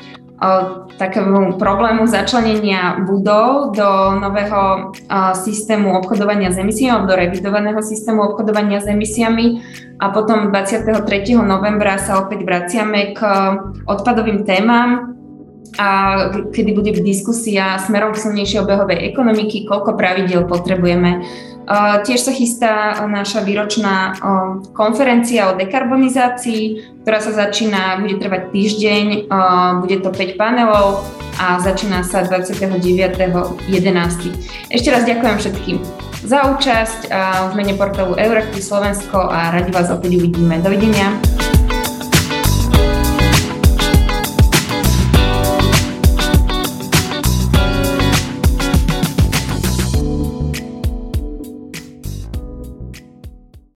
takému 0.96 1.60
problému 1.60 2.08
začlenenia 2.08 3.04
budov 3.04 3.76
do 3.76 3.90
nového 4.20 4.92
systému 5.36 6.00
obchodovania 6.00 6.48
s 6.52 6.56
emisiami 6.56 7.04
do 7.04 7.12
revidovaného 7.16 7.80
systému 7.84 8.32
obchodovania 8.32 8.80
s 8.80 8.88
emisiami 8.88 9.60
a 10.00 10.08
potom 10.08 10.48
23. 10.48 11.36
novembra 11.40 12.00
sa 12.00 12.24
opäť 12.24 12.44
vraciame 12.44 13.12
k 13.12 13.20
odpadovým 13.84 14.48
témam 14.48 15.19
a 15.78 15.88
kedy 16.50 16.70
bude 16.74 16.90
diskusia 17.04 17.78
smerom 17.78 18.16
k 18.16 18.22
silnejšej 18.26 18.66
obehovej 18.66 19.14
ekonomiky, 19.14 19.68
koľko 19.68 19.94
pravidel 19.94 20.48
potrebujeme 20.48 21.22
Tiež 22.02 22.26
sa 22.26 22.34
chystá 22.34 22.98
naša 23.06 23.46
výročná 23.46 24.18
konferencia 24.74 25.54
o 25.54 25.56
dekarbonizácii, 25.56 26.98
ktorá 27.06 27.22
sa 27.22 27.30
začína, 27.46 28.02
bude 28.02 28.18
trvať 28.18 28.50
týždeň, 28.50 29.30
bude 29.78 30.02
to 30.02 30.10
5 30.10 30.34
panelov 30.34 31.06
a 31.38 31.62
začína 31.62 32.02
sa 32.02 32.26
29.11. 32.26 33.70
Ešte 34.66 34.88
raz 34.90 35.06
ďakujem 35.06 35.36
všetkým 35.38 35.78
za 36.26 36.50
účasť 36.50 37.06
v 37.48 37.52
mene 37.54 37.78
portálu 37.78 38.18
Euraktiv 38.18 38.66
Slovensko 38.66 39.30
a 39.30 39.54
radi 39.54 39.70
vás 39.70 39.94
opäť 39.94 40.18
uvidíme. 40.18 40.58
Dovidenia. 40.58 41.14